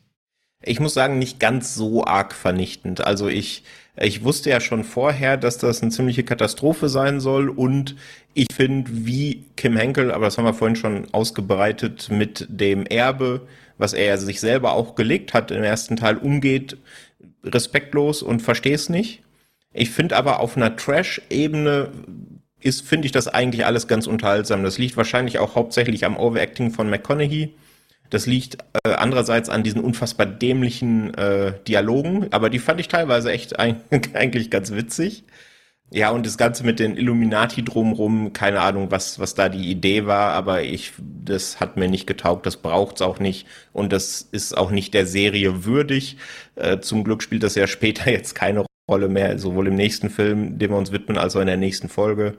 Ich 0.61 0.81
muss 0.81 0.93
sagen, 0.93 1.19
nicht 1.19 1.39
ganz 1.39 1.73
so 1.73 2.03
arg 2.03 2.33
vernichtend. 2.33 2.99
Also 2.99 3.29
ich, 3.29 3.63
ich 3.95 4.25
wusste 4.25 4.49
ja 4.49 4.59
schon 4.59 4.83
vorher, 4.83 5.37
dass 5.37 5.57
das 5.57 5.81
eine 5.81 5.91
ziemliche 5.91 6.23
Katastrophe 6.23 6.89
sein 6.89 7.21
soll 7.21 7.47
und 7.47 7.95
ich 8.33 8.47
finde, 8.53 8.91
wie 8.91 9.45
Kim 9.55 9.77
Henkel, 9.77 10.11
aber 10.11 10.25
das 10.25 10.37
haben 10.37 10.45
wir 10.45 10.53
vorhin 10.53 10.75
schon 10.75 11.13
ausgebreitet, 11.13 12.09
mit 12.11 12.45
dem 12.49 12.85
Erbe, 12.85 13.47
was 13.77 13.93
er 13.93 14.17
sich 14.17 14.41
selber 14.41 14.73
auch 14.73 14.95
gelegt 14.95 15.33
hat 15.33 15.49
im 15.51 15.63
ersten 15.63 15.95
Teil, 15.95 16.17
umgeht, 16.17 16.75
respektlos 17.45 18.21
und 18.21 18.41
verstehe 18.41 18.75
es 18.75 18.89
nicht. 18.89 19.23
Ich 19.73 19.89
finde 19.89 20.15
aber 20.15 20.39
auf 20.39 20.55
einer 20.55 20.75
Trash-Ebene 20.75 21.89
ist, 22.63 22.87
finde 22.87 23.05
ich 23.05 23.11
das 23.11 23.27
eigentlich 23.27 23.65
alles 23.65 23.87
ganz 23.87 24.07
unterhaltsam. 24.07 24.63
Das 24.63 24.77
liegt 24.77 24.97
wahrscheinlich 24.97 25.39
auch 25.39 25.55
hauptsächlich 25.55 26.05
am 26.05 26.17
Overacting 26.17 26.71
von 26.71 26.89
McConaughey 26.89 27.53
das 28.13 28.27
liegt 28.27 28.59
äh, 28.83 28.91
andererseits 28.91 29.49
an 29.49 29.63
diesen 29.63 29.81
unfassbar 29.81 30.27
dämlichen 30.27 31.15
äh, 31.15 31.53
Dialogen, 31.67 32.27
aber 32.29 32.51
die 32.51 32.59
fand 32.59 32.79
ich 32.79 32.87
teilweise 32.87 33.31
echt 33.31 33.57
ein, 33.57 33.81
eigentlich 34.13 34.51
ganz 34.51 34.71
witzig. 34.71 35.23
Ja, 35.91 36.11
und 36.11 36.23
das 36.25 36.37
Ganze 36.37 36.63
mit 36.63 36.79
den 36.79 36.95
Illuminati 36.95 37.63
drumrum, 37.63 38.31
keine 38.31 38.61
Ahnung, 38.61 38.91
was, 38.91 39.17
was 39.17 39.33
da 39.33 39.49
die 39.49 39.67
Idee 39.69 40.05
war, 40.05 40.33
aber 40.33 40.61
ich, 40.61 40.93
das 40.99 41.59
hat 41.59 41.75
mir 41.75 41.89
nicht 41.89 42.05
getaugt, 42.05 42.45
das 42.45 42.57
braucht's 42.57 43.01
auch 43.01 43.17
nicht 43.17 43.47
und 43.73 43.91
das 43.91 44.21
ist 44.21 44.55
auch 44.55 44.69
nicht 44.69 44.93
der 44.93 45.07
Serie 45.07 45.65
würdig. 45.65 46.17
Äh, 46.55 46.81
zum 46.81 47.03
Glück 47.03 47.23
spielt 47.23 47.41
das 47.41 47.55
ja 47.55 47.65
später 47.65 48.11
jetzt 48.11 48.35
keine 48.35 48.63
Rolle 48.89 49.09
mehr, 49.09 49.37
sowohl 49.39 49.67
im 49.67 49.75
nächsten 49.75 50.09
Film, 50.09 50.57
dem 50.57 50.71
wir 50.71 50.77
uns 50.77 50.91
widmen, 50.91 51.17
als 51.17 51.35
auch 51.35 51.41
in 51.41 51.47
der 51.47 51.57
nächsten 51.57 51.89
Folge. 51.89 52.35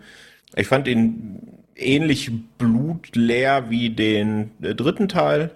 Ich 0.56 0.66
fand 0.66 0.86
ihn 0.88 1.40
ähnlich 1.76 2.30
blutleer 2.58 3.70
wie 3.70 3.90
den 3.90 4.50
äh, 4.62 4.74
dritten 4.74 5.08
Teil 5.08 5.50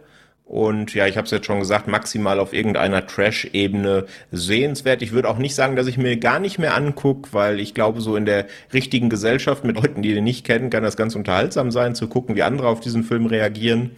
und 0.49 0.95
ja, 0.95 1.07
ich 1.07 1.18
habe 1.18 1.26
es 1.26 1.30
jetzt 1.30 1.45
schon 1.45 1.59
gesagt, 1.59 1.89
maximal 1.89 2.41
auf 2.41 2.55
irgendeiner 2.55 3.07
Trash-Ebene 3.07 4.07
sehenswert. 4.32 5.03
Ich 5.03 5.12
würde 5.12 5.28
auch 5.28 5.36
nicht 5.36 5.55
sagen, 5.55 5.76
dass 5.76 5.86
ich 5.86 5.99
mir 5.99 6.16
gar 6.16 6.41
nicht 6.41 6.59
mehr 6.59 6.74
angucke, 6.74 7.34
weil 7.34 7.61
ich 7.61 7.74
glaube, 7.74 8.01
so 8.01 8.16
in 8.16 8.24
der 8.24 8.47
richtigen 8.72 9.11
Gesellschaft 9.11 9.64
mit 9.64 9.76
Leuten, 9.76 10.01
die 10.01 10.14
den 10.14 10.24
nicht 10.24 10.47
kennen, 10.47 10.70
kann 10.70 10.82
das 10.82 10.97
ganz 10.97 11.14
unterhaltsam 11.14 11.70
sein, 11.70 11.95
zu 11.95 12.09
gucken, 12.09 12.34
wie 12.34 12.43
andere 12.43 12.68
auf 12.68 12.80
diesen 12.80 13.05
Film 13.05 13.26
reagieren. 13.26 13.91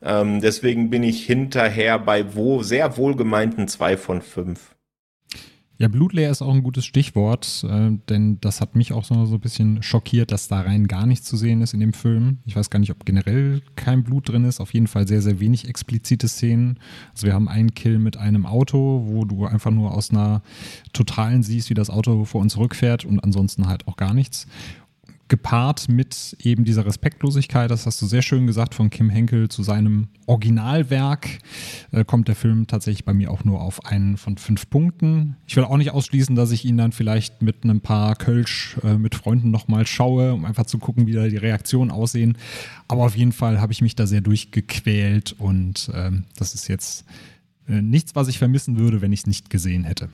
Ähm, 0.00 0.40
deswegen 0.40 0.88
bin 0.88 1.02
ich 1.02 1.26
hinterher 1.26 1.98
bei 1.98 2.34
wo 2.34 2.62
sehr 2.62 2.96
wohlgemeinten 2.96 3.68
zwei 3.68 3.98
von 3.98 4.22
fünf. 4.22 4.74
Ja, 5.80 5.88
blutleer 5.88 6.30
ist 6.30 6.42
auch 6.42 6.52
ein 6.52 6.62
gutes 6.62 6.84
Stichwort, 6.84 7.64
äh, 7.66 7.92
denn 8.10 8.36
das 8.42 8.60
hat 8.60 8.76
mich 8.76 8.92
auch 8.92 9.02
so, 9.02 9.14
ein 9.14 9.40
bisschen 9.40 9.82
schockiert, 9.82 10.30
dass 10.30 10.46
da 10.46 10.60
rein 10.60 10.86
gar 10.86 11.06
nichts 11.06 11.26
zu 11.26 11.38
sehen 11.38 11.62
ist 11.62 11.72
in 11.72 11.80
dem 11.80 11.94
Film. 11.94 12.36
Ich 12.44 12.54
weiß 12.54 12.68
gar 12.68 12.80
nicht, 12.80 12.90
ob 12.90 13.06
generell 13.06 13.62
kein 13.76 14.04
Blut 14.04 14.28
drin 14.28 14.44
ist. 14.44 14.60
Auf 14.60 14.74
jeden 14.74 14.88
Fall 14.88 15.08
sehr, 15.08 15.22
sehr 15.22 15.40
wenig 15.40 15.66
explizite 15.66 16.28
Szenen. 16.28 16.78
Also 17.14 17.26
wir 17.26 17.32
haben 17.32 17.48
einen 17.48 17.74
Kill 17.74 17.98
mit 17.98 18.18
einem 18.18 18.44
Auto, 18.44 19.04
wo 19.06 19.24
du 19.24 19.46
einfach 19.46 19.70
nur 19.70 19.94
aus 19.94 20.10
einer 20.10 20.42
totalen 20.92 21.42
siehst, 21.42 21.70
wie 21.70 21.74
das 21.74 21.88
Auto 21.88 22.26
vor 22.26 22.42
uns 22.42 22.52
zurückfährt 22.52 23.06
und 23.06 23.24
ansonsten 23.24 23.66
halt 23.66 23.88
auch 23.88 23.96
gar 23.96 24.12
nichts 24.12 24.46
gepaart 25.30 25.88
mit 25.88 26.36
eben 26.42 26.64
dieser 26.64 26.84
Respektlosigkeit, 26.84 27.70
das 27.70 27.86
hast 27.86 28.02
du 28.02 28.06
sehr 28.06 28.20
schön 28.20 28.46
gesagt, 28.46 28.74
von 28.74 28.90
Kim 28.90 29.08
Henkel 29.08 29.48
zu 29.48 29.62
seinem 29.62 30.08
Originalwerk, 30.26 31.38
äh, 31.92 32.04
kommt 32.04 32.28
der 32.28 32.34
Film 32.34 32.66
tatsächlich 32.66 33.06
bei 33.06 33.14
mir 33.14 33.30
auch 33.30 33.44
nur 33.44 33.62
auf 33.62 33.86
einen 33.86 34.18
von 34.18 34.36
fünf 34.36 34.68
Punkten. 34.68 35.36
Ich 35.46 35.56
will 35.56 35.64
auch 35.64 35.78
nicht 35.78 35.92
ausschließen, 35.92 36.36
dass 36.36 36.50
ich 36.50 36.66
ihn 36.66 36.76
dann 36.76 36.92
vielleicht 36.92 37.40
mit 37.40 37.64
einem 37.64 37.80
paar 37.80 38.16
Kölsch 38.16 38.76
äh, 38.82 38.98
mit 38.98 39.14
Freunden 39.14 39.50
nochmal 39.50 39.86
schaue, 39.86 40.34
um 40.34 40.44
einfach 40.44 40.66
zu 40.66 40.78
gucken, 40.78 41.06
wie 41.06 41.12
da 41.12 41.26
die 41.26 41.38
Reaktionen 41.38 41.90
aussehen. 41.90 42.36
Aber 42.88 43.04
auf 43.04 43.16
jeden 43.16 43.32
Fall 43.32 43.60
habe 43.60 43.72
ich 43.72 43.80
mich 43.80 43.94
da 43.94 44.06
sehr 44.06 44.20
durchgequält 44.20 45.32
und 45.38 45.90
äh, 45.94 46.10
das 46.36 46.54
ist 46.54 46.68
jetzt 46.68 47.06
äh, 47.68 47.80
nichts, 47.80 48.14
was 48.14 48.28
ich 48.28 48.38
vermissen 48.38 48.78
würde, 48.78 49.00
wenn 49.00 49.12
ich 49.12 49.20
es 49.20 49.26
nicht 49.26 49.48
gesehen 49.48 49.84
hätte. 49.84 50.10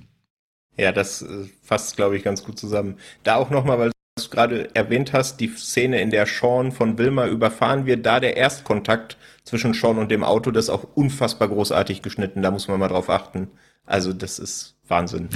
Ja, 0.77 0.93
das 0.93 1.23
äh, 1.23 1.47
fasst, 1.63 1.97
glaube 1.97 2.17
ich, 2.17 2.23
ganz 2.23 2.45
gut 2.45 2.59
zusammen. 2.59 2.97
Da 3.23 3.37
auch 3.37 3.49
nochmal, 3.49 3.79
weil 3.79 3.93
du 4.17 4.31
gerade 4.31 4.75
erwähnt 4.75 5.13
hast, 5.13 5.41
die 5.41 5.49
Szene, 5.49 6.01
in 6.01 6.11
der 6.11 6.27
Sean 6.27 6.73
von 6.73 6.99
Wilma 6.99 7.27
überfahren 7.27 7.87
wird, 7.87 8.07
da 8.07 8.19
der 8.19 8.37
Erstkontakt 8.37 9.19
zwischen 9.45 9.75
Sean 9.75 9.99
und 9.99 10.11
dem 10.11 10.25
Auto, 10.25 10.51
das 10.51 10.65
ist 10.67 10.71
auch 10.71 10.85
unfassbar 10.95 11.49
großartig 11.49 12.03
geschnitten, 12.03 12.43
da 12.43 12.51
muss 12.51 12.69
man 12.69 12.81
mal 12.81 12.89
drauf 12.89 13.11
achten. 13.11 13.49
Also 13.85 14.13
das 14.13 14.39
ist 14.39 14.75
Wahnsinn. 14.89 15.29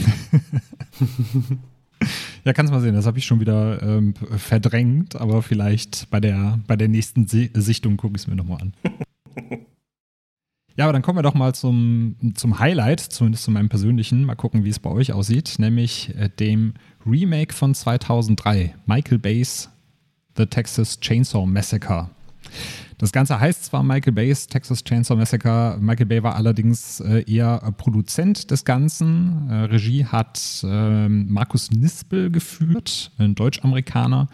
ja, 2.44 2.52
kannst 2.52 2.72
mal 2.72 2.80
sehen, 2.80 2.94
das 2.94 3.06
habe 3.06 3.18
ich 3.18 3.26
schon 3.26 3.40
wieder 3.40 3.82
ähm, 3.82 4.14
verdrängt, 4.36 5.14
aber 5.14 5.42
vielleicht 5.42 6.10
bei 6.10 6.20
der, 6.20 6.58
bei 6.66 6.76
der 6.76 6.88
nächsten 6.88 7.26
Sichtung 7.26 7.96
gucke 7.98 8.16
ich 8.16 8.22
es 8.22 8.28
mir 8.28 8.36
nochmal 8.36 8.62
an. 8.62 8.74
Ja, 10.80 10.86
aber 10.86 10.94
dann 10.94 11.02
kommen 11.02 11.18
wir 11.18 11.22
doch 11.22 11.34
mal 11.34 11.54
zum, 11.54 12.16
zum 12.34 12.58
Highlight, 12.58 13.00
zumindest 13.00 13.44
zu 13.44 13.50
meinem 13.50 13.68
persönlichen. 13.68 14.24
Mal 14.24 14.34
gucken, 14.34 14.64
wie 14.64 14.70
es 14.70 14.78
bei 14.78 14.88
euch 14.88 15.12
aussieht, 15.12 15.56
nämlich 15.58 16.16
äh, 16.16 16.30
dem 16.30 16.72
Remake 17.04 17.52
von 17.52 17.74
2003, 17.74 18.74
Michael 18.86 19.18
Bay's 19.18 19.68
The 20.38 20.46
Texas 20.46 20.98
Chainsaw 20.98 21.44
Massacre. 21.44 22.08
Das 22.98 23.12
Ganze 23.12 23.40
heißt 23.40 23.64
zwar 23.64 23.82
Michael 23.82 24.12
Bay's 24.12 24.46
Texas 24.46 24.84
Chainsaw 24.84 25.16
Massacre, 25.16 25.78
Michael 25.80 26.06
Bay 26.06 26.22
war 26.22 26.36
allerdings 26.36 27.00
äh, 27.00 27.24
eher 27.26 27.58
Produzent 27.78 28.50
des 28.50 28.64
Ganzen. 28.64 29.48
Äh, 29.48 29.54
Regie 29.64 30.04
hat 30.04 30.38
äh, 30.62 31.08
Markus 31.08 31.70
Nispel 31.70 32.30
geführt, 32.30 33.10
ein 33.18 33.34
Deutsch-Amerikaner, 33.34 34.28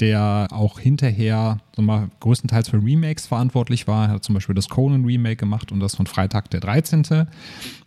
der 0.00 0.48
auch 0.50 0.78
hinterher 0.78 1.58
mal, 1.76 2.08
größtenteils 2.20 2.68
für 2.68 2.82
Remakes 2.82 3.26
verantwortlich 3.26 3.86
war. 3.86 4.06
Er 4.06 4.14
hat 4.14 4.24
zum 4.24 4.34
Beispiel 4.34 4.54
das 4.54 4.68
Conan 4.68 5.04
Remake 5.04 5.36
gemacht 5.36 5.72
und 5.72 5.80
das 5.80 5.96
von 5.96 6.06
Freitag 6.06 6.50
der 6.50 6.60
13. 6.60 7.26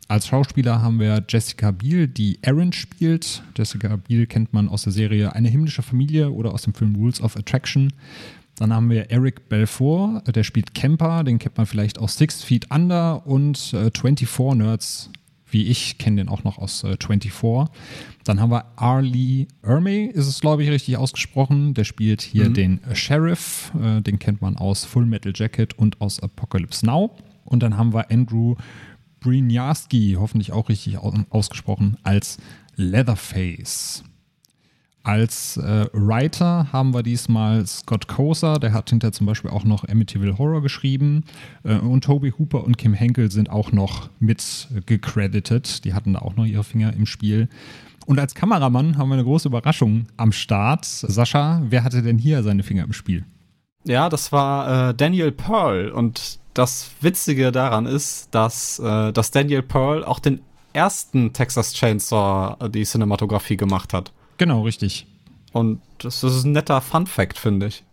Als 0.10 0.28
Schauspieler 0.28 0.82
haben 0.82 1.02
wir 1.02 1.22
Jessica 1.28 1.72
Biel, 1.72 2.08
die 2.08 2.40
Erin 2.42 2.72
spielt. 2.72 3.44
Jessica 3.58 3.98
Biel 3.98 4.26
kennt 4.26 4.54
man 4.54 4.70
aus 4.70 4.84
der 4.84 4.94
Serie 4.94 5.34
Eine 5.36 5.50
himmlische 5.50 5.82
Familie 5.82 6.32
oder 6.32 6.54
aus 6.54 6.62
dem 6.62 6.74
Film 6.74 6.96
Rules 6.96 7.20
of 7.22 7.36
Attraction. 7.36 7.92
Dann 8.58 8.74
haben 8.74 8.90
wir 8.90 9.12
Eric 9.12 9.50
Belfour, 9.50 10.24
der 10.28 10.44
spielt 10.44 10.74
Camper, 10.74 11.24
den 11.24 11.40
kennt 11.40 11.58
man 11.58 11.66
vielleicht 11.66 12.00
aus 12.00 12.18
Six 12.18 12.44
Feet 12.44 12.72
Under 12.72 13.26
und 13.26 13.74
äh, 13.74 13.92
24 13.92 14.56
Nerds 14.56 15.12
wie 15.50 15.68
ich, 15.68 15.98
kenne 15.98 16.18
den 16.18 16.30
auch 16.30 16.44
noch 16.44 16.58
aus 16.58 16.84
äh, 16.84 16.98
24. 17.02 17.74
Dann 18.24 18.42
haben 18.42 18.52
wir 18.52 18.66
Arlie 18.76 19.48
Ermey, 19.62 20.06
ist 20.06 20.28
es, 20.28 20.42
glaube 20.42 20.64
ich, 20.64 20.70
richtig 20.70 20.98
ausgesprochen. 20.98 21.74
Der 21.74 21.84
spielt 21.84 22.22
hier 22.22 22.50
mhm. 22.50 22.54
den 22.54 22.84
äh, 22.84 22.96
Sheriff, 22.96 23.72
äh, 23.82 24.02
den 24.02 24.20
kennt 24.20 24.42
man 24.42 24.58
aus 24.58 24.86
Full 24.86 25.06
Metal 25.06 25.32
Jacket 25.34 25.78
und 25.78 26.02
aus 26.02 26.20
Apocalypse 26.20 26.86
Now. 26.86 27.16
Und 27.46 27.64
dann 27.64 27.78
haben 27.78 27.94
wir 27.94 28.12
Andrew 28.12 28.56
Brinjarski, 29.22 30.18
hoffentlich 30.20 30.52
auch 30.52 30.70
richtig 30.70 30.98
ausgesprochen, 30.98 31.98
als 32.04 32.38
Leatherface. 32.76 34.04
Als 35.08 35.56
äh, 35.56 35.88
Writer 35.94 36.68
haben 36.74 36.94
wir 36.94 37.02
diesmal 37.02 37.66
Scott 37.66 38.10
Koser, 38.10 38.60
der 38.60 38.74
hat 38.74 38.90
hinter 38.90 39.14
zum 39.14 39.26
Beispiel 39.26 39.50
auch 39.50 39.64
noch 39.64 39.88
Amityville 39.88 40.38
Horror 40.38 40.62
geschrieben. 40.62 41.24
Äh, 41.64 41.76
und 41.78 42.04
Toby 42.04 42.32
Hooper 42.32 42.66
und 42.66 42.78
Kim 42.78 42.94
Henkel 42.94 43.32
sind 43.32 43.50
auch 43.50 43.72
noch 43.72 44.10
mit 44.20 44.68
gecredited. 44.86 45.86
Die 45.86 45.94
hatten 45.94 46.12
da 46.12 46.20
auch 46.20 46.36
noch 46.36 46.44
ihre 46.44 46.66
Finger 46.66 46.92
im 46.92 47.06
Spiel. 47.06 47.48
Und 48.06 48.20
als 48.20 48.36
Kameramann 48.36 48.98
haben 48.98 49.08
wir 49.08 49.14
eine 49.14 49.24
große 49.24 49.48
Überraschung 49.48 50.08
am 50.18 50.34
Start. 50.34 50.84
Sascha, 50.84 51.62
wer 51.70 51.86
hatte 51.86 52.02
denn 52.02 52.18
hier 52.18 52.44
seine 52.44 52.64
Finger 52.64 52.84
im 52.84 52.92
Spiel? 52.92 53.24
Ja, 53.86 54.10
das 54.10 54.34
war 54.34 54.90
äh, 54.90 54.94
Daniel 54.94 55.32
Pearl. 55.32 55.90
Und 55.90 56.38
das 56.54 56.92
Witzige 57.00 57.54
daran 57.54 57.86
ist, 57.86 58.28
dass, 58.36 58.78
äh, 58.80 59.14
dass 59.14 59.32
Daniel 59.32 59.62
Pearl 59.62 60.04
auch 60.04 60.20
den 60.20 60.42
ersten 60.74 61.32
Texas 61.32 61.72
Chainsaw 61.72 62.58
äh, 62.60 62.70
die 62.70 62.84
Cinematografie 62.84 63.56
gemacht 63.56 63.94
hat. 63.94 64.12
Genau, 64.38 64.64
richtig. 64.64 65.06
Und 65.54 65.82
das, 66.00 66.24
ist 66.24 66.44
ein 66.44 66.52
netter 66.52 66.82
Fun-Fact, 66.82 67.38
finde 67.38 67.68
ich. 67.68 67.84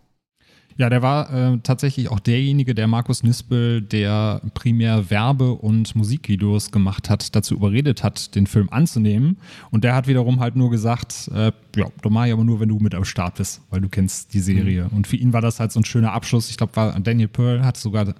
Ja, 0.77 0.89
der 0.89 1.01
war 1.01 1.33
äh, 1.33 1.57
tatsächlich 1.63 2.11
auch 2.11 2.19
derjenige, 2.19 2.75
der 2.75 2.87
Markus 2.87 3.23
Nispel, 3.23 3.81
der 3.81 4.41
primär 4.53 5.09
Werbe- 5.09 5.53
und 5.53 5.95
Musikvideos 5.95 6.69
gemacht 6.69 7.09
hat, 7.09 7.33
dazu 7.33 7.55
überredet 7.55 8.03
hat, 8.03 8.35
den 8.35 8.45
Film 8.45 8.67
anzunehmen. 8.71 9.37
Und 9.71 9.85
der 9.85 9.95
hat 9.95 10.07
wiederum 10.07 10.41
halt 10.41 10.57
nur 10.57 10.69
gesagt, 10.69 11.29
äh, 11.33 11.53
ja, 11.77 11.87
du 12.01 12.09
mach 12.09 12.25
ich 12.25 12.33
aber 12.33 12.43
nur, 12.43 12.59
wenn 12.59 12.67
du 12.67 12.77
mit 12.79 12.93
am 12.93 13.05
Start 13.05 13.35
bist, 13.35 13.61
weil 13.69 13.79
du 13.79 13.87
kennst 13.87 14.33
die 14.33 14.41
Serie. 14.41 14.85
Mhm. 14.85 14.97
Und 14.97 15.07
für 15.07 15.15
ihn 15.15 15.31
war 15.31 15.39
das 15.39 15.61
halt 15.61 15.71
so 15.71 15.79
ein 15.79 15.85
schöner 15.85 16.11
Abschluss. 16.11 16.49
Ich 16.49 16.57
glaube, 16.57 16.93
Daniel 17.01 17.29
Pearl 17.29 17.63
hat 17.63 17.77
sogar 17.77 18.13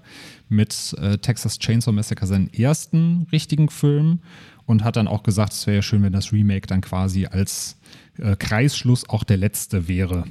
mit 0.48 0.96
äh, 1.02 1.18
Texas 1.18 1.60
Chainsaw 1.60 1.92
Massacre 1.92 2.26
seinen 2.26 2.54
ersten 2.54 3.28
richtigen 3.34 3.68
Film 3.68 4.20
und 4.66 4.86
hat 4.86 4.96
dann 4.96 5.10
auch 5.10 5.24
gesagt, 5.24 5.52
es 5.52 5.68
wäre 5.68 5.78
ja 5.78 5.82
schön, 5.82 6.04
wenn 6.04 6.14
das 6.14 6.32
Remake 6.32 6.68
dann 6.68 6.80
quasi 6.80 7.26
als 7.26 7.78
äh, 8.20 8.36
Kreisschluss 8.36 9.10
auch 9.10 9.24
der 9.24 9.38
letzte 9.38 9.88
wäre. 9.88 10.26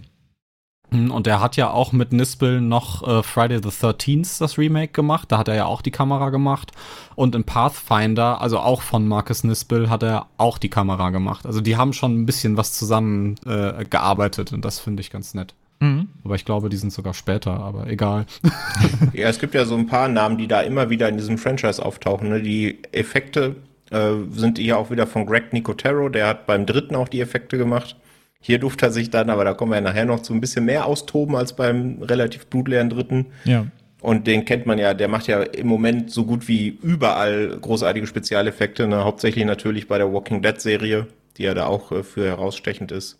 Hm, 0.90 1.10
und 1.10 1.26
er 1.26 1.40
hat 1.40 1.56
ja 1.56 1.70
auch 1.70 1.92
mit 1.92 2.12
Nispel 2.12 2.60
noch 2.60 3.06
äh, 3.06 3.22
Friday 3.22 3.60
the 3.62 3.68
13th 3.68 4.38
das 4.38 4.58
Remake 4.58 4.92
gemacht. 4.92 5.32
Da 5.32 5.38
hat 5.38 5.48
er 5.48 5.56
ja 5.56 5.66
auch 5.66 5.82
die 5.82 5.90
Kamera 5.90 6.30
gemacht. 6.30 6.72
Und 7.16 7.34
in 7.34 7.44
Pathfinder, 7.44 8.40
also 8.40 8.58
auch 8.58 8.82
von 8.82 9.08
Marcus 9.08 9.44
Nispel, 9.44 9.90
hat 9.90 10.02
er 10.02 10.26
auch 10.36 10.58
die 10.58 10.70
Kamera 10.70 11.10
gemacht. 11.10 11.46
Also 11.46 11.60
die 11.60 11.76
haben 11.76 11.92
schon 11.92 12.20
ein 12.20 12.26
bisschen 12.26 12.56
was 12.56 12.72
zusammen 12.72 13.36
äh, 13.46 13.84
gearbeitet 13.84 14.52
und 14.52 14.64
das 14.64 14.78
finde 14.78 15.00
ich 15.00 15.10
ganz 15.10 15.34
nett. 15.34 15.54
Mhm. 15.80 16.08
Aber 16.24 16.36
ich 16.36 16.44
glaube, 16.44 16.68
die 16.68 16.76
sind 16.76 16.92
sogar 16.92 17.14
später, 17.14 17.52
aber 17.52 17.88
egal. 17.88 18.26
ja, 19.12 19.28
es 19.28 19.38
gibt 19.38 19.54
ja 19.54 19.64
so 19.64 19.74
ein 19.74 19.86
paar 19.86 20.08
Namen, 20.08 20.38
die 20.38 20.48
da 20.48 20.60
immer 20.60 20.90
wieder 20.90 21.08
in 21.08 21.16
diesem 21.16 21.38
Franchise 21.38 21.84
auftauchen. 21.84 22.28
Ne? 22.28 22.42
Die 22.42 22.82
Effekte 22.92 23.56
äh, 23.90 24.12
sind 24.30 24.58
hier 24.58 24.78
auch 24.78 24.90
wieder 24.90 25.06
von 25.06 25.26
Greg 25.26 25.52
Nicotero, 25.52 26.08
der 26.08 26.26
hat 26.26 26.46
beim 26.46 26.66
dritten 26.66 26.96
auch 26.96 27.08
die 27.08 27.20
Effekte 27.20 27.58
gemacht. 27.58 27.96
Hier 28.40 28.58
durfte 28.58 28.86
er 28.86 28.92
sich 28.92 29.10
dann, 29.10 29.30
aber 29.30 29.44
da 29.44 29.54
kommen 29.54 29.72
wir 29.72 29.76
ja 29.76 29.80
nachher 29.80 30.04
noch 30.04 30.20
zu 30.20 30.34
ein 30.34 30.40
bisschen 30.40 30.66
mehr 30.66 30.86
austoben 30.86 31.34
als 31.34 31.56
beim 31.56 32.02
relativ 32.02 32.46
blutleeren 32.46 32.90
dritten. 32.90 33.26
Ja. 33.44 33.66
Und 34.02 34.26
den 34.26 34.44
kennt 34.44 34.66
man 34.66 34.78
ja, 34.78 34.92
der 34.92 35.08
macht 35.08 35.28
ja 35.28 35.42
im 35.42 35.66
Moment 35.66 36.10
so 36.10 36.26
gut 36.26 36.46
wie 36.46 36.78
überall 36.82 37.56
großartige 37.58 38.06
Spezialeffekte, 38.06 38.86
ne? 38.86 39.02
hauptsächlich 39.02 39.46
natürlich 39.46 39.88
bei 39.88 39.96
der 39.96 40.12
Walking 40.12 40.42
Dead 40.42 40.60
Serie, 40.60 41.06
die 41.38 41.44
ja 41.44 41.54
da 41.54 41.66
auch 41.66 41.90
äh, 41.90 42.02
für 42.02 42.26
herausstechend 42.26 42.92
ist. 42.92 43.18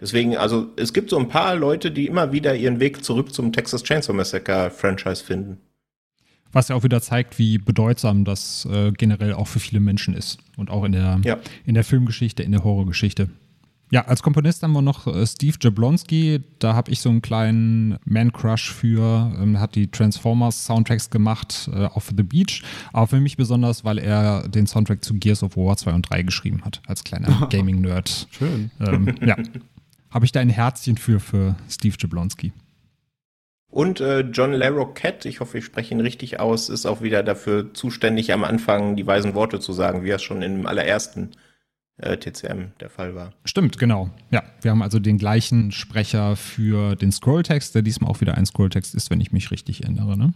Deswegen, 0.00 0.36
also 0.36 0.66
es 0.76 0.92
gibt 0.92 1.10
so 1.10 1.18
ein 1.18 1.28
paar 1.28 1.56
Leute, 1.56 1.90
die 1.90 2.06
immer 2.06 2.30
wieder 2.32 2.54
ihren 2.54 2.78
Weg 2.78 3.02
zurück 3.02 3.32
zum 3.32 3.52
Texas 3.52 3.82
Chainsaw 3.82 4.14
Massacre 4.14 4.70
Franchise 4.70 5.24
finden. 5.24 5.60
Was 6.52 6.68
ja 6.68 6.76
auch 6.76 6.82
wieder 6.82 7.00
zeigt, 7.02 7.38
wie 7.38 7.58
bedeutsam 7.58 8.24
das 8.24 8.66
äh, 8.70 8.92
generell 8.92 9.34
auch 9.34 9.46
für 9.46 9.60
viele 9.60 9.80
Menschen 9.80 10.14
ist. 10.14 10.38
Und 10.56 10.70
auch 10.70 10.84
in 10.84 10.92
der, 10.92 11.20
ja. 11.24 11.38
in 11.64 11.74
der 11.74 11.84
Filmgeschichte, 11.84 12.42
in 12.42 12.52
der 12.52 12.64
Horrorgeschichte. 12.64 13.28
Ja, 13.90 14.02
als 14.02 14.22
Komponist 14.22 14.62
haben 14.62 14.72
wir 14.72 14.82
noch 14.82 15.06
äh, 15.06 15.26
Steve 15.26 15.56
Jablonski. 15.60 16.40
Da 16.58 16.74
habe 16.74 16.90
ich 16.90 17.00
so 17.00 17.08
einen 17.08 17.22
kleinen 17.22 17.98
Man-Crush 18.04 18.70
für. 18.70 19.32
Ähm, 19.40 19.58
hat 19.58 19.74
die 19.74 19.90
Transformers-Soundtracks 19.90 21.08
gemacht 21.08 21.70
äh, 21.72 21.86
auf 21.86 22.12
The 22.14 22.22
Beach. 22.22 22.62
Aber 22.92 23.06
für 23.06 23.20
mich 23.20 23.36
besonders, 23.36 23.84
weil 23.84 23.98
er 23.98 24.46
den 24.48 24.66
Soundtrack 24.66 25.02
zu 25.02 25.14
Gears 25.14 25.42
of 25.42 25.56
War 25.56 25.76
2 25.76 25.92
und 25.94 26.10
3 26.10 26.22
geschrieben 26.22 26.64
hat, 26.64 26.82
als 26.86 27.02
kleiner 27.02 27.46
Gaming-Nerd. 27.50 28.28
Schön. 28.30 28.70
Ähm, 28.80 29.14
ja. 29.24 29.36
Habe 30.10 30.24
ich 30.24 30.32
da 30.32 30.40
ein 30.40 30.50
Herzchen 30.50 30.98
für, 30.98 31.18
für 31.18 31.56
Steve 31.68 31.96
Jablonski. 31.98 32.52
Und 33.70 34.00
äh, 34.00 34.20
John 34.20 34.52
Larroquette, 34.52 35.28
ich 35.28 35.40
hoffe, 35.40 35.58
ich 35.58 35.64
spreche 35.64 35.94
ihn 35.94 36.00
richtig 36.00 36.40
aus, 36.40 36.68
ist 36.68 36.86
auch 36.86 37.02
wieder 37.02 37.22
dafür 37.22 37.74
zuständig, 37.74 38.32
am 38.32 38.44
Anfang 38.44 38.96
die 38.96 39.06
weisen 39.06 39.34
Worte 39.34 39.60
zu 39.60 39.72
sagen, 39.72 40.04
wie 40.04 40.10
er 40.10 40.16
es 40.16 40.22
schon 40.22 40.40
im 40.40 40.66
allerersten 40.66 41.32
äh, 41.98 42.16
TCM 42.16 42.72
der 42.80 42.88
Fall 42.88 43.14
war. 43.14 43.34
Stimmt, 43.44 43.78
genau. 43.78 44.10
Ja, 44.30 44.42
wir 44.62 44.70
haben 44.70 44.82
also 44.82 44.98
den 44.98 45.18
gleichen 45.18 45.70
Sprecher 45.70 46.36
für 46.36 46.96
den 46.96 47.12
Scrolltext, 47.12 47.74
der 47.74 47.82
diesmal 47.82 48.10
auch 48.10 48.20
wieder 48.20 48.36
ein 48.36 48.46
Scrolltext 48.46 48.94
ist, 48.94 49.10
wenn 49.10 49.20
ich 49.20 49.32
mich 49.32 49.50
richtig 49.50 49.82
erinnere, 49.82 50.16
ne? 50.16 50.32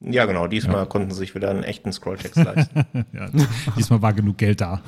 Ja, 0.00 0.26
genau. 0.26 0.46
Diesmal 0.46 0.76
ja. 0.76 0.84
konnten 0.86 1.10
sie 1.10 1.18
sich 1.18 1.34
wieder 1.34 1.50
einen 1.50 1.64
echten 1.64 1.92
Scrolltext 1.92 2.36
leisten. 2.36 2.84
ja, 3.12 3.30
diesmal 3.76 4.00
war 4.00 4.12
genug 4.12 4.38
Geld 4.38 4.60
da. 4.60 4.80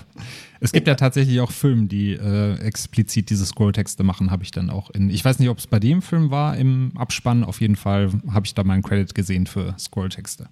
Es 0.61 0.71
gibt 0.71 0.87
ja, 0.87 0.93
ja 0.93 0.97
tatsächlich 0.97 1.41
auch 1.41 1.51
Filme, 1.51 1.87
die 1.87 2.13
äh, 2.13 2.55
explizit 2.61 3.29
diese 3.29 3.45
Scrolltexte 3.45 4.05
machen, 4.05 4.31
habe 4.31 4.45
ich 4.45 4.53
dann 4.53 4.71
auch 4.71 4.91
in. 4.91 5.11
Ich 5.11 5.25
weiß 5.25 5.41
nicht, 5.41 5.49
ob 5.49 5.59
es 5.59 5.67
bei 5.67 5.81
dem 5.81 6.01
Film 6.01 6.31
war 6.31 6.57
im 6.57 6.93
Abspann. 6.97 7.43
Auf 7.43 7.61
jeden 7.61 7.77
Fall 7.77 8.11
habe 8.31 8.47
ich 8.47 8.55
da 8.55 8.63
mal 8.63 8.75
einen 8.75 8.85
Credit 8.85 9.13
gesehen 9.15 9.47
für 9.47 9.75
Scrolltexte. 9.79 10.49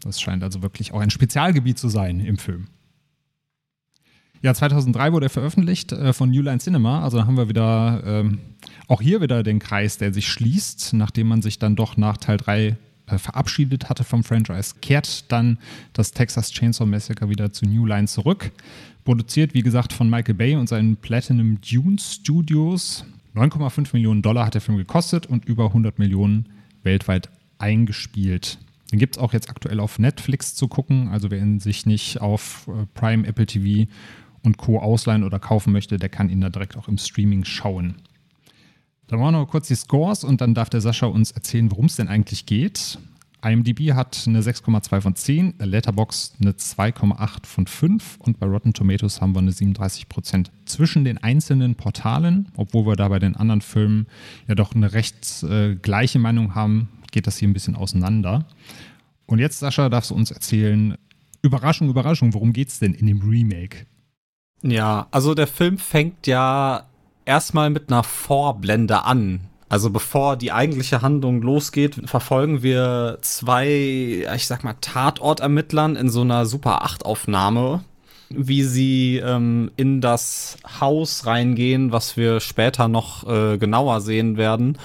Das 0.00 0.20
scheint 0.20 0.42
also 0.42 0.60
wirklich 0.62 0.92
auch 0.92 1.00
ein 1.00 1.10
Spezialgebiet 1.10 1.78
zu 1.78 1.88
sein 1.88 2.20
im 2.20 2.36
Film. 2.36 2.68
Ja, 4.42 4.52
2003 4.52 5.12
wurde 5.12 5.26
er 5.26 5.30
veröffentlicht 5.30 5.92
äh, 5.92 6.12
von 6.12 6.30
New 6.30 6.42
Line 6.42 6.58
Cinema. 6.58 7.02
Also 7.02 7.26
haben 7.26 7.38
wir 7.38 7.48
wieder, 7.48 8.02
ähm, 8.04 8.40
auch 8.88 9.00
hier 9.00 9.22
wieder 9.22 9.42
den 9.42 9.58
Kreis, 9.58 9.96
der 9.96 10.12
sich 10.12 10.28
schließt, 10.28 10.92
nachdem 10.92 11.28
man 11.28 11.40
sich 11.40 11.58
dann 11.58 11.76
doch 11.76 11.96
nach 11.96 12.18
Teil 12.18 12.36
3 12.36 12.76
äh, 13.06 13.18
verabschiedet 13.18 13.88
hatte 13.88 14.04
vom 14.04 14.24
Franchise, 14.24 14.74
kehrt 14.80 15.30
dann 15.30 15.58
das 15.92 16.12
Texas 16.12 16.50
Chainsaw 16.50 16.86
Massacre 16.86 17.28
wieder 17.28 17.52
zu 17.52 17.66
New 17.66 17.86
Line 17.86 18.06
zurück. 18.06 18.52
Produziert, 19.04 19.54
wie 19.54 19.62
gesagt, 19.62 19.92
von 19.92 20.10
Michael 20.10 20.34
Bay 20.34 20.56
und 20.56 20.68
seinen 20.68 20.96
Platinum 20.96 21.60
Dune 21.60 21.98
Studios. 21.98 23.04
9,5 23.34 23.90
Millionen 23.92 24.22
Dollar 24.22 24.46
hat 24.46 24.54
der 24.54 24.60
Film 24.60 24.78
gekostet 24.78 25.26
und 25.26 25.44
über 25.44 25.66
100 25.66 25.98
Millionen 25.98 26.48
weltweit 26.82 27.30
eingespielt. 27.58 28.58
Den 28.90 28.98
gibt 28.98 29.16
es 29.16 29.22
auch 29.22 29.32
jetzt 29.32 29.50
aktuell 29.50 29.80
auf 29.80 29.98
Netflix 29.98 30.54
zu 30.54 30.68
gucken. 30.68 31.08
Also 31.08 31.30
wer 31.30 31.38
ihn 31.38 31.60
sich 31.60 31.86
nicht 31.86 32.20
auf 32.20 32.68
äh, 32.68 32.86
Prime, 32.94 33.26
Apple 33.26 33.46
TV 33.46 33.90
und 34.42 34.58
Co. 34.58 34.78
ausleihen 34.78 35.24
oder 35.24 35.38
kaufen 35.38 35.72
möchte, 35.72 35.96
der 35.96 36.08
kann 36.08 36.30
ihn 36.30 36.40
da 36.40 36.48
direkt 36.48 36.76
auch 36.76 36.88
im 36.88 36.98
Streaming 36.98 37.44
schauen. 37.44 37.96
Dann 39.08 39.20
machen 39.20 39.34
wir 39.34 39.40
noch 39.40 39.48
kurz 39.48 39.68
die 39.68 39.74
Scores 39.74 40.24
und 40.24 40.40
dann 40.40 40.54
darf 40.54 40.68
der 40.68 40.80
Sascha 40.80 41.06
uns 41.06 41.30
erzählen, 41.30 41.70
worum 41.70 41.86
es 41.86 41.96
denn 41.96 42.08
eigentlich 42.08 42.46
geht. 42.46 42.98
IMDb 43.44 43.92
hat 43.92 44.24
eine 44.26 44.40
6,2 44.40 45.00
von 45.00 45.14
10, 45.14 45.54
Letterboxd 45.58 46.36
eine 46.40 46.52
2,8 46.52 47.46
von 47.46 47.66
5 47.66 48.16
und 48.18 48.40
bei 48.40 48.46
Rotten 48.46 48.72
Tomatoes 48.72 49.20
haben 49.20 49.34
wir 49.34 49.40
eine 49.40 49.52
37 49.52 50.08
Prozent. 50.08 50.50
Zwischen 50.64 51.04
den 51.04 51.18
einzelnen 51.18 51.76
Portalen, 51.76 52.48
obwohl 52.56 52.86
wir 52.86 52.96
da 52.96 53.08
bei 53.08 53.20
den 53.20 53.36
anderen 53.36 53.60
Filmen 53.60 54.06
ja 54.48 54.54
doch 54.54 54.74
eine 54.74 54.92
recht 54.92 55.44
äh, 55.44 55.76
gleiche 55.76 56.18
Meinung 56.18 56.54
haben, 56.54 56.88
geht 57.12 57.26
das 57.26 57.36
hier 57.36 57.48
ein 57.48 57.52
bisschen 57.52 57.76
auseinander. 57.76 58.46
Und 59.26 59.38
jetzt, 59.38 59.60
Sascha, 59.60 59.88
darfst 59.88 60.10
du 60.10 60.14
uns 60.14 60.30
erzählen, 60.30 60.96
Überraschung, 61.42 61.88
Überraschung, 61.88 62.34
worum 62.34 62.52
geht 62.52 62.68
es 62.68 62.80
denn 62.80 62.94
in 62.94 63.06
dem 63.06 63.20
Remake? 63.20 63.86
Ja, 64.62 65.06
also 65.10 65.34
der 65.34 65.46
Film 65.46 65.78
fängt 65.78 66.26
ja 66.26 66.86
erstmal 67.26 67.70
mit 67.70 67.90
einer 67.90 68.02
Vorblende 68.02 69.04
an. 69.04 69.40
Also 69.68 69.90
bevor 69.90 70.36
die 70.36 70.52
eigentliche 70.52 71.02
Handlung 71.02 71.42
losgeht, 71.42 72.00
verfolgen 72.04 72.62
wir 72.62 73.18
zwei, 73.20 74.24
ich 74.34 74.46
sag 74.46 74.62
mal, 74.62 74.76
Tatortermittlern 74.80 75.96
in 75.96 76.08
so 76.08 76.20
einer 76.20 76.46
Super 76.46 76.82
8 76.84 77.04
Aufnahme, 77.04 77.82
wie 78.30 78.62
sie 78.62 79.16
ähm, 79.18 79.72
in 79.76 80.00
das 80.00 80.56
Haus 80.80 81.26
reingehen, 81.26 81.90
was 81.90 82.16
wir 82.16 82.38
später 82.38 82.86
noch 82.86 83.28
äh, 83.28 83.58
genauer 83.58 84.00
sehen 84.00 84.36
werden. 84.36 84.78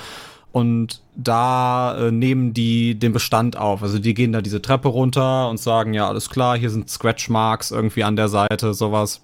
Und 0.52 1.02
da 1.16 1.96
äh, 1.98 2.12
nehmen 2.12 2.54
die 2.54 2.98
den 2.98 3.14
Bestand 3.14 3.58
auf. 3.58 3.84
Also 3.84 4.00
die 4.00 4.16
gehen 4.16 4.34
da 4.34 4.42
diese 4.42 4.62
Treppe 4.62 4.90
runter 4.90 5.50
und 5.50 5.60
sagen, 5.60 5.94
ja, 5.94 6.08
alles 6.08 6.30
klar, 6.30 6.58
hier 6.58 6.72
sind 6.72 6.90
Scratch 6.90 7.30
Marks 7.30 7.72
irgendwie 7.72 8.04
an 8.04 8.16
der 8.16 8.28
Seite, 8.28 8.74
sowas. 8.74 9.22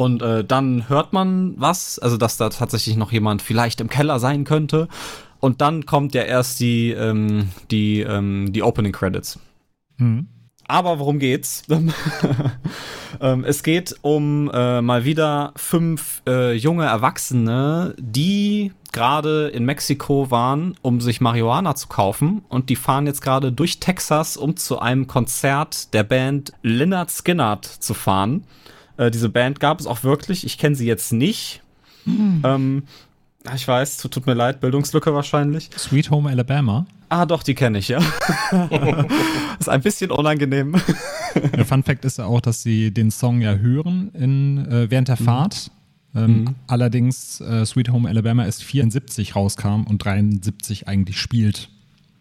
Und 0.00 0.22
äh, 0.22 0.42
dann 0.42 0.88
hört 0.88 1.12
man 1.12 1.52
was, 1.58 1.98
also 1.98 2.16
dass 2.16 2.38
da 2.38 2.48
tatsächlich 2.48 2.96
noch 2.96 3.12
jemand 3.12 3.42
vielleicht 3.42 3.82
im 3.82 3.90
Keller 3.90 4.18
sein 4.18 4.44
könnte. 4.44 4.88
Und 5.40 5.60
dann 5.60 5.84
kommt 5.84 6.14
ja 6.14 6.22
erst 6.22 6.58
die, 6.58 6.92
ähm, 6.92 7.50
die, 7.70 8.00
ähm, 8.00 8.50
die 8.50 8.62
Opening 8.62 8.92
Credits. 8.92 9.38
Mhm. 9.98 10.26
Aber 10.66 11.00
worum 11.00 11.18
geht's? 11.18 11.64
ähm, 13.20 13.44
es 13.44 13.62
geht 13.62 13.94
um 14.00 14.50
äh, 14.54 14.80
mal 14.80 15.04
wieder 15.04 15.52
fünf 15.56 16.22
äh, 16.26 16.54
junge 16.54 16.86
Erwachsene, 16.86 17.94
die 17.98 18.72
gerade 18.92 19.48
in 19.48 19.66
Mexiko 19.66 20.30
waren, 20.30 20.78
um 20.80 21.02
sich 21.02 21.20
Marihuana 21.20 21.74
zu 21.74 21.88
kaufen. 21.88 22.42
Und 22.48 22.70
die 22.70 22.76
fahren 22.76 23.06
jetzt 23.06 23.20
gerade 23.20 23.52
durch 23.52 23.80
Texas, 23.80 24.38
um 24.38 24.56
zu 24.56 24.78
einem 24.78 25.08
Konzert 25.08 25.92
der 25.92 26.04
Band 26.04 26.54
Lynyrd 26.62 27.10
Skynyrd 27.10 27.66
zu 27.66 27.92
fahren. 27.92 28.46
Äh, 29.00 29.10
diese 29.10 29.30
Band 29.30 29.60
gab 29.60 29.80
es 29.80 29.86
auch 29.86 30.04
wirklich. 30.04 30.44
Ich 30.44 30.58
kenne 30.58 30.76
sie 30.76 30.86
jetzt 30.86 31.10
nicht. 31.12 31.62
Hm. 32.04 32.42
Ähm, 32.44 32.82
ich 33.54 33.66
weiß, 33.66 33.96
tut 33.96 34.26
mir 34.26 34.34
leid, 34.34 34.60
Bildungslücke 34.60 35.14
wahrscheinlich. 35.14 35.70
Sweet 35.76 36.10
Home 36.10 36.28
Alabama. 36.28 36.86
Ah, 37.08 37.24
doch, 37.24 37.42
die 37.42 37.54
kenne 37.54 37.78
ich, 37.78 37.88
ja. 37.88 37.98
ist 39.58 39.70
ein 39.70 39.80
bisschen 39.80 40.10
unangenehm. 40.10 40.76
Der 41.56 41.64
Fun 41.64 41.82
Fact 41.82 42.04
ist 42.04 42.18
ja 42.18 42.26
auch, 42.26 42.42
dass 42.42 42.62
sie 42.62 42.92
den 42.92 43.10
Song 43.10 43.40
ja 43.40 43.54
hören 43.54 44.10
in, 44.12 44.70
äh, 44.70 44.90
während 44.90 45.08
der 45.08 45.18
mhm. 45.18 45.24
Fahrt. 45.24 45.70
Ähm, 46.14 46.40
mhm. 46.40 46.54
Allerdings 46.66 47.40
äh, 47.40 47.64
Sweet 47.64 47.88
Home 47.88 48.06
Alabama 48.06 48.44
erst 48.44 48.62
74 48.62 49.34
rauskam 49.34 49.84
und 49.84 50.04
73 50.04 50.88
eigentlich 50.88 51.18
spielt. 51.18 51.70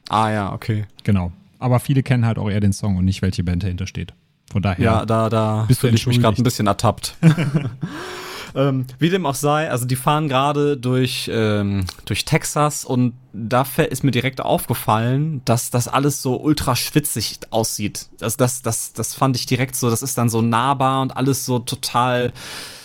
Ah 0.07 0.31
ja, 0.31 0.53
okay. 0.53 0.85
Genau. 1.03 1.33
Aber 1.59 1.81
viele 1.81 2.03
kennen 2.03 2.25
halt 2.25 2.37
auch 2.39 2.49
eher 2.49 2.61
den 2.61 2.71
Song 2.71 2.95
und 2.95 3.03
nicht, 3.03 3.21
welche 3.21 3.43
Band 3.43 3.63
dahinter 3.63 3.85
steht. 3.85 4.13
Von 4.51 4.61
daher. 4.61 4.83
Ja, 4.83 5.05
da, 5.05 5.29
da 5.29 5.65
bist 5.67 5.83
du 5.83 5.91
mich 5.91 6.19
gerade 6.19 6.41
ein 6.41 6.43
bisschen 6.43 6.67
ertappt. 6.67 7.15
ähm, 8.55 8.85
wie 8.97 9.09
dem 9.09 9.25
auch 9.25 9.35
sei, 9.35 9.69
also 9.69 9.85
die 9.85 9.95
fahren 9.95 10.27
gerade 10.27 10.77
durch, 10.77 11.29
ähm, 11.31 11.85
durch 12.05 12.25
Texas 12.25 12.85
und 12.85 13.13
da 13.33 13.65
ist 13.89 14.03
mir 14.03 14.11
direkt 14.11 14.41
aufgefallen, 14.41 15.41
dass 15.45 15.69
das 15.69 15.87
alles 15.87 16.21
so 16.21 16.39
ultra 16.39 16.75
schwitzig 16.75 17.39
aussieht. 17.51 18.09
Das, 18.17 18.37
das, 18.37 18.61
das, 18.61 18.93
das 18.93 19.13
fand 19.13 19.35
ich 19.35 19.45
direkt 19.45 19.75
so, 19.75 19.89
das 19.89 20.01
ist 20.01 20.17
dann 20.17 20.29
so 20.29 20.41
nahbar 20.41 21.01
und 21.01 21.15
alles 21.15 21.45
so 21.45 21.59
total 21.59 22.33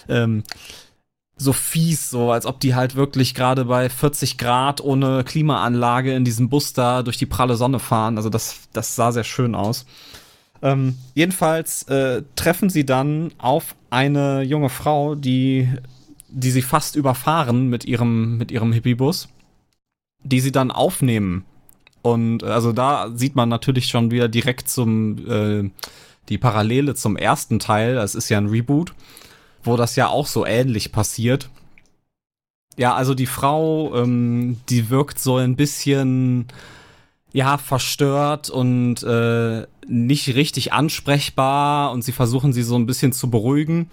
ähm, 0.08 0.42
so 1.36 1.52
fies, 1.52 2.10
so 2.10 2.30
als 2.30 2.46
ob 2.46 2.60
die 2.60 2.74
halt 2.74 2.94
wirklich 2.94 3.34
gerade 3.34 3.64
bei 3.64 3.88
40 3.88 4.38
Grad 4.38 4.80
ohne 4.80 5.24
Klimaanlage 5.24 6.14
in 6.14 6.24
diesem 6.24 6.48
Bus 6.48 6.72
da 6.72 7.02
durch 7.02 7.16
die 7.16 7.26
pralle 7.26 7.56
Sonne 7.56 7.80
fahren. 7.80 8.16
Also 8.16 8.30
das, 8.30 8.68
das 8.72 8.94
sah 8.94 9.10
sehr 9.10 9.24
schön 9.24 9.54
aus. 9.54 9.84
Ähm, 10.64 10.96
jedenfalls 11.14 11.82
äh, 11.84 12.22
treffen 12.36 12.70
sie 12.70 12.86
dann 12.86 13.30
auf 13.38 13.76
eine 13.90 14.42
junge 14.42 14.70
Frau, 14.70 15.14
die, 15.14 15.68
die 16.28 16.50
sie 16.50 16.62
fast 16.62 16.96
überfahren 16.96 17.68
mit 17.68 17.84
ihrem, 17.84 18.38
mit 18.38 18.50
ihrem 18.50 18.72
Hippiebus. 18.72 19.28
die 20.24 20.40
sie 20.40 20.52
dann 20.52 20.70
aufnehmen. 20.70 21.44
Und 22.02 22.42
äh, 22.42 22.46
also 22.46 22.72
da 22.72 23.10
sieht 23.14 23.36
man 23.36 23.48
natürlich 23.48 23.88
schon 23.88 24.10
wieder 24.10 24.28
direkt 24.28 24.68
zum 24.68 25.18
äh, 25.30 25.70
die 26.28 26.38
Parallele 26.38 26.94
zum 26.94 27.16
ersten 27.16 27.58
Teil. 27.58 27.98
Es 27.98 28.14
ist 28.14 28.30
ja 28.30 28.38
ein 28.38 28.48
Reboot, 28.48 28.94
wo 29.62 29.76
das 29.76 29.96
ja 29.96 30.08
auch 30.08 30.26
so 30.26 30.46
ähnlich 30.46 30.92
passiert. 30.92 31.50
Ja, 32.76 32.94
also 32.94 33.14
die 33.14 33.26
Frau, 33.26 33.94
ähm, 33.94 34.56
die 34.68 34.90
wirkt 34.90 35.18
so 35.18 35.36
ein 35.36 35.56
bisschen 35.56 36.46
ja 37.34 37.58
verstört 37.58 38.48
und 38.48 39.02
äh, 39.02 39.66
nicht 39.86 40.34
richtig 40.34 40.72
ansprechbar 40.72 41.90
und 41.90 42.02
sie 42.02 42.12
versuchen 42.12 42.52
sie 42.52 42.62
so 42.62 42.76
ein 42.76 42.86
bisschen 42.86 43.12
zu 43.12 43.28
beruhigen. 43.28 43.90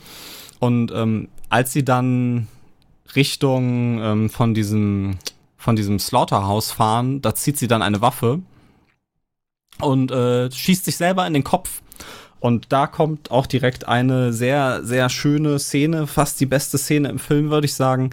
Und 0.59 0.91
ähm, 0.91 1.27
als 1.49 1.73
sie 1.73 1.83
dann 1.83 2.47
Richtung 3.15 3.99
ähm, 3.99 4.29
von 4.29 4.53
diesem 4.53 5.17
von 5.57 5.75
diesem 5.75 5.99
Slaughterhouse 5.99 6.71
fahren, 6.71 7.21
da 7.21 7.35
zieht 7.35 7.57
sie 7.57 7.67
dann 7.67 7.81
eine 7.81 8.01
Waffe 8.01 8.41
und 9.79 10.11
äh, 10.11 10.49
schießt 10.51 10.85
sich 10.85 10.97
selber 10.97 11.25
in 11.27 11.33
den 11.33 11.43
Kopf. 11.43 11.81
Und 12.39 12.71
da 12.71 12.87
kommt 12.87 13.29
auch 13.29 13.45
direkt 13.45 13.87
eine 13.87 14.33
sehr, 14.33 14.83
sehr 14.83 15.09
schöne 15.09 15.59
Szene, 15.59 16.07
fast 16.07 16.39
die 16.39 16.47
beste 16.47 16.79
Szene 16.79 17.09
im 17.09 17.19
Film, 17.19 17.51
würde 17.51 17.65
ich 17.65 17.75
sagen, 17.75 18.11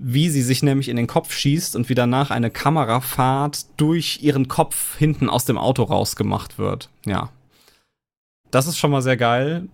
wie 0.00 0.30
sie 0.30 0.42
sich 0.42 0.62
nämlich 0.62 0.88
in 0.88 0.96
den 0.96 1.06
Kopf 1.06 1.32
schießt 1.32 1.76
und 1.76 1.88
wie 1.88 1.94
danach 1.94 2.30
eine 2.30 2.50
Kamerafahrt 2.50 3.66
durch 3.76 4.20
ihren 4.22 4.48
Kopf 4.48 4.96
hinten 4.96 5.28
aus 5.28 5.44
dem 5.44 5.58
Auto 5.58 5.82
rausgemacht 5.82 6.58
wird. 6.58 6.90
Ja. 7.04 7.30
Das 8.50 8.66
ist 8.66 8.78
schon 8.78 8.90
mal 8.90 9.02
sehr 9.02 9.16
geil 9.16 9.68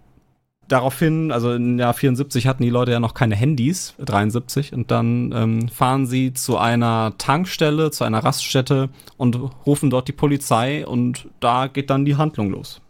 daraufhin, 0.68 1.30
also 1.30 1.52
im 1.52 1.78
Jahr 1.78 1.94
74 1.94 2.46
hatten 2.46 2.62
die 2.62 2.70
Leute 2.70 2.92
ja 2.92 3.01
noch 3.01 3.14
keine 3.14 3.36
Handys, 3.36 3.94
73, 3.98 4.72
und 4.72 4.90
dann 4.90 5.32
ähm, 5.32 5.68
fahren 5.68 6.06
sie 6.06 6.32
zu 6.32 6.59
einer 6.59 7.14
Tankstelle, 7.18 7.90
zu 7.90 8.05
einer 8.05 8.24
Raststätte 8.24 8.88
und 9.16 9.38
rufen 9.66 9.90
dort 9.90 10.09
die 10.09 10.12
Polizei 10.12 10.86
und 10.86 11.28
da 11.40 11.66
geht 11.66 11.90
dann 11.90 12.05
die 12.05 12.16
Handlung 12.16 12.51
los. 12.51 12.80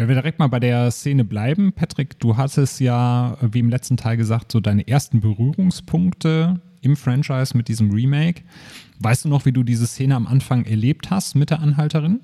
Wenn 0.00 0.08
wir 0.08 0.14
direkt 0.14 0.38
mal 0.38 0.46
bei 0.46 0.60
der 0.60 0.90
Szene 0.90 1.24
bleiben, 1.26 1.74
Patrick, 1.74 2.18
du 2.20 2.38
hattest 2.38 2.80
ja, 2.80 3.36
wie 3.42 3.58
im 3.58 3.68
letzten 3.68 3.98
Teil 3.98 4.16
gesagt, 4.16 4.50
so 4.50 4.58
deine 4.58 4.88
ersten 4.88 5.20
Berührungspunkte 5.20 6.58
im 6.80 6.96
Franchise 6.96 7.54
mit 7.54 7.68
diesem 7.68 7.90
Remake. 7.90 8.42
Weißt 8.98 9.26
du 9.26 9.28
noch, 9.28 9.44
wie 9.44 9.52
du 9.52 9.62
diese 9.62 9.86
Szene 9.86 10.16
am 10.16 10.26
Anfang 10.26 10.64
erlebt 10.64 11.10
hast 11.10 11.34
mit 11.34 11.50
der 11.50 11.60
Anhalterin? 11.60 12.20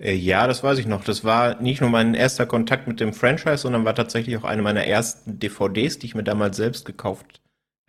Äh, 0.00 0.14
ja, 0.14 0.46
das 0.46 0.62
weiß 0.62 0.78
ich 0.78 0.86
noch. 0.86 1.02
Das 1.02 1.24
war 1.24 1.60
nicht 1.60 1.80
nur 1.80 1.90
mein 1.90 2.14
erster 2.14 2.46
Kontakt 2.46 2.86
mit 2.86 3.00
dem 3.00 3.12
Franchise, 3.12 3.62
sondern 3.62 3.84
war 3.84 3.96
tatsächlich 3.96 4.36
auch 4.36 4.44
eine 4.44 4.62
meiner 4.62 4.84
ersten 4.84 5.40
DVDs, 5.40 5.98
die 5.98 6.06
ich 6.06 6.14
mir 6.14 6.22
damals 6.22 6.56
selbst 6.56 6.84
gekauft 6.86 7.40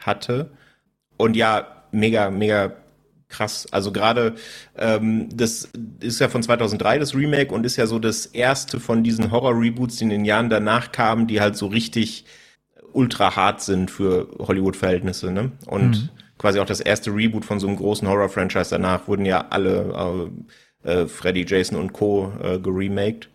hatte. 0.02 0.50
Und 1.18 1.36
ja, 1.36 1.84
mega, 1.92 2.32
mega 2.32 2.74
krass. 3.30 3.68
Also 3.72 3.92
gerade 3.92 4.36
ähm, 4.78 5.30
das 5.36 5.70
ist 6.00 6.20
ja 6.20 6.30
von 6.30 6.44
2003 6.44 7.00
das 7.00 7.16
Remake 7.16 7.54
und 7.54 7.66
ist 7.66 7.76
ja 7.76 7.88
so 7.88 8.00
das 8.00 8.26
erste 8.26 8.80
von 8.80 9.04
diesen 9.04 9.32
Horror-Reboots, 9.32 9.98
die 9.98 10.06
in 10.06 10.10
den 10.10 10.26
Jahren 10.26 10.50
danach 10.50 10.92
kamen, 10.92 11.28
die 11.28 11.42
halt 11.42 11.56
so 11.56 11.68
richtig 11.68 12.26
ultra 12.94 13.36
hart 13.36 13.62
sind 13.62 13.92
für 13.92 14.28
Hollywood-Verhältnisse. 14.40 15.32
Ne? 15.32 15.52
Und 15.66 15.90
mhm. 15.90 16.10
quasi 16.38 16.60
auch 16.60 16.66
das 16.66 16.80
erste 16.80 17.14
Reboot 17.14 17.46
von 17.46 17.60
so 17.60 17.68
einem 17.68 17.78
großen 17.78 18.08
Horror-Franchise 18.08 18.70
danach 18.72 19.08
wurden 19.08 19.26
ja 19.26 19.48
alle 19.50 20.30
äh, 20.84 20.90
äh, 20.90 21.08
Freddy, 21.08 21.46
Jason 21.48 21.78
und 21.78 21.94
Co. 21.94 22.32
Äh, 22.42 22.60
geremaked. 22.60 23.30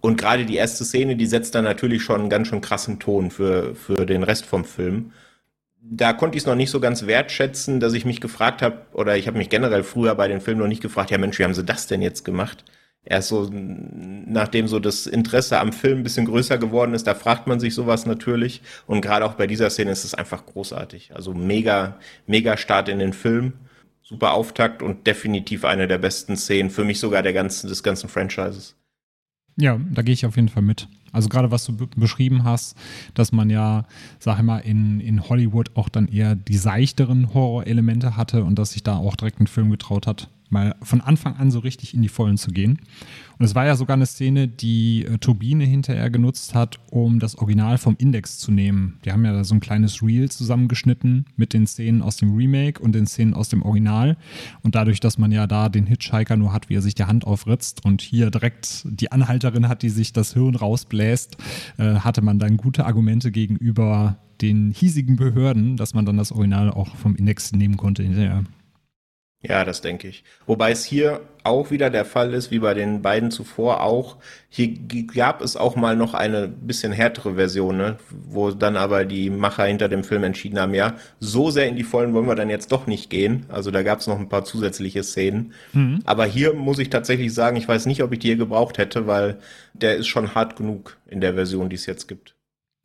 Und 0.00 0.18
gerade 0.18 0.44
die 0.44 0.56
erste 0.56 0.84
Szene, 0.84 1.16
die 1.16 1.26
setzt 1.26 1.54
dann 1.54 1.64
natürlich 1.64 2.02
schon 2.02 2.20
einen 2.20 2.30
ganz 2.30 2.48
schön 2.48 2.60
krassen 2.60 2.98
Ton 2.98 3.30
für, 3.30 3.74
für 3.74 4.04
den 4.04 4.22
Rest 4.22 4.44
vom 4.44 4.64
Film. 4.64 5.12
Da 5.86 6.12
konnte 6.14 6.36
ich 6.36 6.42
es 6.42 6.46
noch 6.46 6.54
nicht 6.54 6.70
so 6.70 6.80
ganz 6.80 7.06
wertschätzen, 7.06 7.78
dass 7.78 7.92
ich 7.92 8.04
mich 8.04 8.20
gefragt 8.20 8.62
habe, 8.62 8.86
oder 8.92 9.16
ich 9.16 9.26
habe 9.26 9.38
mich 9.38 9.50
generell 9.50 9.82
früher 9.82 10.14
bei 10.14 10.28
den 10.28 10.40
Filmen 10.40 10.60
noch 10.60 10.68
nicht 10.68 10.82
gefragt, 10.82 11.10
ja 11.10 11.18
Mensch, 11.18 11.38
wie 11.38 11.44
haben 11.44 11.54
sie 11.54 11.64
das 11.64 11.86
denn 11.86 12.00
jetzt 12.00 12.24
gemacht? 12.24 12.64
Erst 13.04 13.28
so, 13.28 13.50
nachdem 13.52 14.66
so 14.66 14.78
das 14.78 15.06
Interesse 15.06 15.60
am 15.60 15.74
Film 15.74 15.98
ein 15.98 16.02
bisschen 16.04 16.24
größer 16.24 16.56
geworden 16.56 16.94
ist, 16.94 17.06
da 17.06 17.14
fragt 17.14 17.46
man 17.46 17.60
sich 17.60 17.74
sowas 17.74 18.06
natürlich. 18.06 18.62
Und 18.86 19.02
gerade 19.02 19.26
auch 19.26 19.34
bei 19.34 19.46
dieser 19.46 19.68
Szene 19.68 19.90
ist 19.90 20.04
es 20.04 20.14
einfach 20.14 20.46
großartig. 20.46 21.14
Also 21.14 21.34
mega, 21.34 21.98
mega 22.26 22.56
Start 22.56 22.88
in 22.88 22.98
den 22.98 23.12
Film 23.12 23.52
super 24.04 24.34
Auftakt 24.34 24.82
und 24.82 25.06
definitiv 25.06 25.64
eine 25.64 25.88
der 25.88 25.98
besten 25.98 26.36
Szenen, 26.36 26.70
für 26.70 26.84
mich 26.84 27.00
sogar 27.00 27.22
der 27.22 27.32
ganzen, 27.32 27.68
des 27.68 27.82
ganzen 27.82 28.08
Franchises. 28.08 28.76
Ja, 29.56 29.80
da 29.90 30.02
gehe 30.02 30.14
ich 30.14 30.26
auf 30.26 30.36
jeden 30.36 30.48
Fall 30.48 30.62
mit. 30.62 30.88
Also 31.14 31.28
gerade 31.28 31.50
was 31.50 31.64
du 31.64 31.74
beschrieben 31.96 32.44
hast, 32.44 32.76
dass 33.14 33.32
man 33.32 33.48
ja, 33.48 33.84
sag 34.18 34.38
ich 34.38 34.44
mal, 34.44 34.58
in, 34.58 35.00
in 35.00 35.28
Hollywood 35.28 35.70
auch 35.76 35.88
dann 35.88 36.08
eher 36.08 36.34
die 36.34 36.56
seichteren 36.56 37.32
Horrorelemente 37.32 38.16
hatte 38.16 38.44
und 38.44 38.58
dass 38.58 38.72
sich 38.72 38.82
da 38.82 38.96
auch 38.96 39.16
direkt 39.16 39.40
ein 39.40 39.46
Film 39.46 39.70
getraut 39.70 40.06
hat, 40.06 40.28
mal 40.50 40.74
von 40.82 41.00
Anfang 41.00 41.36
an 41.36 41.50
so 41.50 41.58
richtig 41.58 41.94
in 41.94 42.02
die 42.02 42.08
Vollen 42.08 42.36
zu 42.36 42.50
gehen. 42.50 42.78
Und 43.38 43.44
es 43.44 43.54
war 43.54 43.66
ja 43.66 43.74
sogar 43.74 43.96
eine 43.96 44.06
Szene, 44.06 44.46
die 44.46 45.04
äh, 45.04 45.18
Turbine 45.18 45.64
hinterher 45.64 46.08
genutzt 46.10 46.54
hat, 46.54 46.78
um 46.90 47.18
das 47.18 47.36
Original 47.36 47.78
vom 47.78 47.96
Index 47.98 48.38
zu 48.38 48.52
nehmen. 48.52 48.98
Die 49.04 49.12
haben 49.12 49.24
ja 49.24 49.32
da 49.32 49.42
so 49.42 49.54
ein 49.54 49.60
kleines 49.60 50.02
Reel 50.02 50.30
zusammengeschnitten 50.30 51.26
mit 51.36 51.52
den 51.52 51.66
Szenen 51.66 52.02
aus 52.02 52.16
dem 52.16 52.34
Remake 52.34 52.80
und 52.80 52.94
den 52.94 53.06
Szenen 53.06 53.34
aus 53.34 53.48
dem 53.48 53.62
Original. 53.62 54.16
Und 54.62 54.74
dadurch, 54.74 55.00
dass 55.00 55.18
man 55.18 55.32
ja 55.32 55.46
da 55.46 55.68
den 55.68 55.86
Hitchhiker 55.86 56.36
nur 56.36 56.52
hat, 56.52 56.68
wie 56.68 56.76
er 56.76 56.82
sich 56.82 56.94
die 56.94 57.04
Hand 57.04 57.26
aufritzt 57.26 57.84
und 57.84 58.02
hier 58.02 58.30
direkt 58.30 58.86
die 58.88 59.10
Anhalterin 59.10 59.68
hat, 59.68 59.82
die 59.82 59.90
sich 59.90 60.12
das 60.12 60.34
Hirn 60.34 60.54
rausbläst, 60.54 61.36
äh, 61.78 61.96
hatte 61.96 62.22
man 62.22 62.38
dann 62.38 62.56
gute 62.56 62.86
Argumente 62.86 63.32
gegenüber 63.32 64.18
den 64.40 64.72
hiesigen 64.72 65.16
Behörden, 65.16 65.76
dass 65.76 65.94
man 65.94 66.06
dann 66.06 66.16
das 66.16 66.32
Original 66.32 66.70
auch 66.70 66.94
vom 66.96 67.16
Index 67.16 67.52
nehmen 67.52 67.76
konnte 67.76 68.02
hinterher. 68.02 68.44
Ja, 69.46 69.64
das 69.64 69.82
denke 69.82 70.08
ich. 70.08 70.24
Wobei 70.46 70.70
es 70.70 70.84
hier 70.84 71.20
auch 71.42 71.70
wieder 71.70 71.90
der 71.90 72.06
Fall 72.06 72.32
ist, 72.32 72.50
wie 72.50 72.60
bei 72.60 72.72
den 72.72 73.02
beiden 73.02 73.30
zuvor 73.30 73.82
auch. 73.82 74.16
Hier 74.48 74.74
gab 75.14 75.42
es 75.42 75.54
auch 75.54 75.76
mal 75.76 75.96
noch 75.96 76.14
eine 76.14 76.48
bisschen 76.48 76.92
härtere 76.92 77.34
Version, 77.34 77.76
ne? 77.76 77.98
wo 78.08 78.52
dann 78.52 78.78
aber 78.78 79.04
die 79.04 79.28
Macher 79.28 79.66
hinter 79.66 79.90
dem 79.90 80.02
Film 80.02 80.24
entschieden 80.24 80.58
haben, 80.58 80.72
ja, 80.72 80.94
so 81.20 81.50
sehr 81.50 81.68
in 81.68 81.76
die 81.76 81.82
Vollen 81.82 82.14
wollen 82.14 82.26
wir 82.26 82.34
dann 82.34 82.48
jetzt 82.48 82.72
doch 82.72 82.86
nicht 82.86 83.10
gehen. 83.10 83.44
Also 83.50 83.70
da 83.70 83.82
gab 83.82 84.00
es 84.00 84.06
noch 84.06 84.18
ein 84.18 84.30
paar 84.30 84.46
zusätzliche 84.46 85.02
Szenen. 85.02 85.52
Mhm. 85.74 86.00
Aber 86.06 86.24
hier 86.24 86.54
muss 86.54 86.78
ich 86.78 86.88
tatsächlich 86.88 87.34
sagen, 87.34 87.58
ich 87.58 87.68
weiß 87.68 87.84
nicht, 87.84 88.02
ob 88.02 88.12
ich 88.12 88.20
die 88.20 88.28
hier 88.28 88.36
gebraucht 88.36 88.78
hätte, 88.78 89.06
weil 89.06 89.36
der 89.74 89.96
ist 89.96 90.06
schon 90.06 90.34
hart 90.34 90.56
genug 90.56 90.96
in 91.06 91.20
der 91.20 91.34
Version, 91.34 91.68
die 91.68 91.76
es 91.76 91.84
jetzt 91.84 92.08
gibt. 92.08 92.34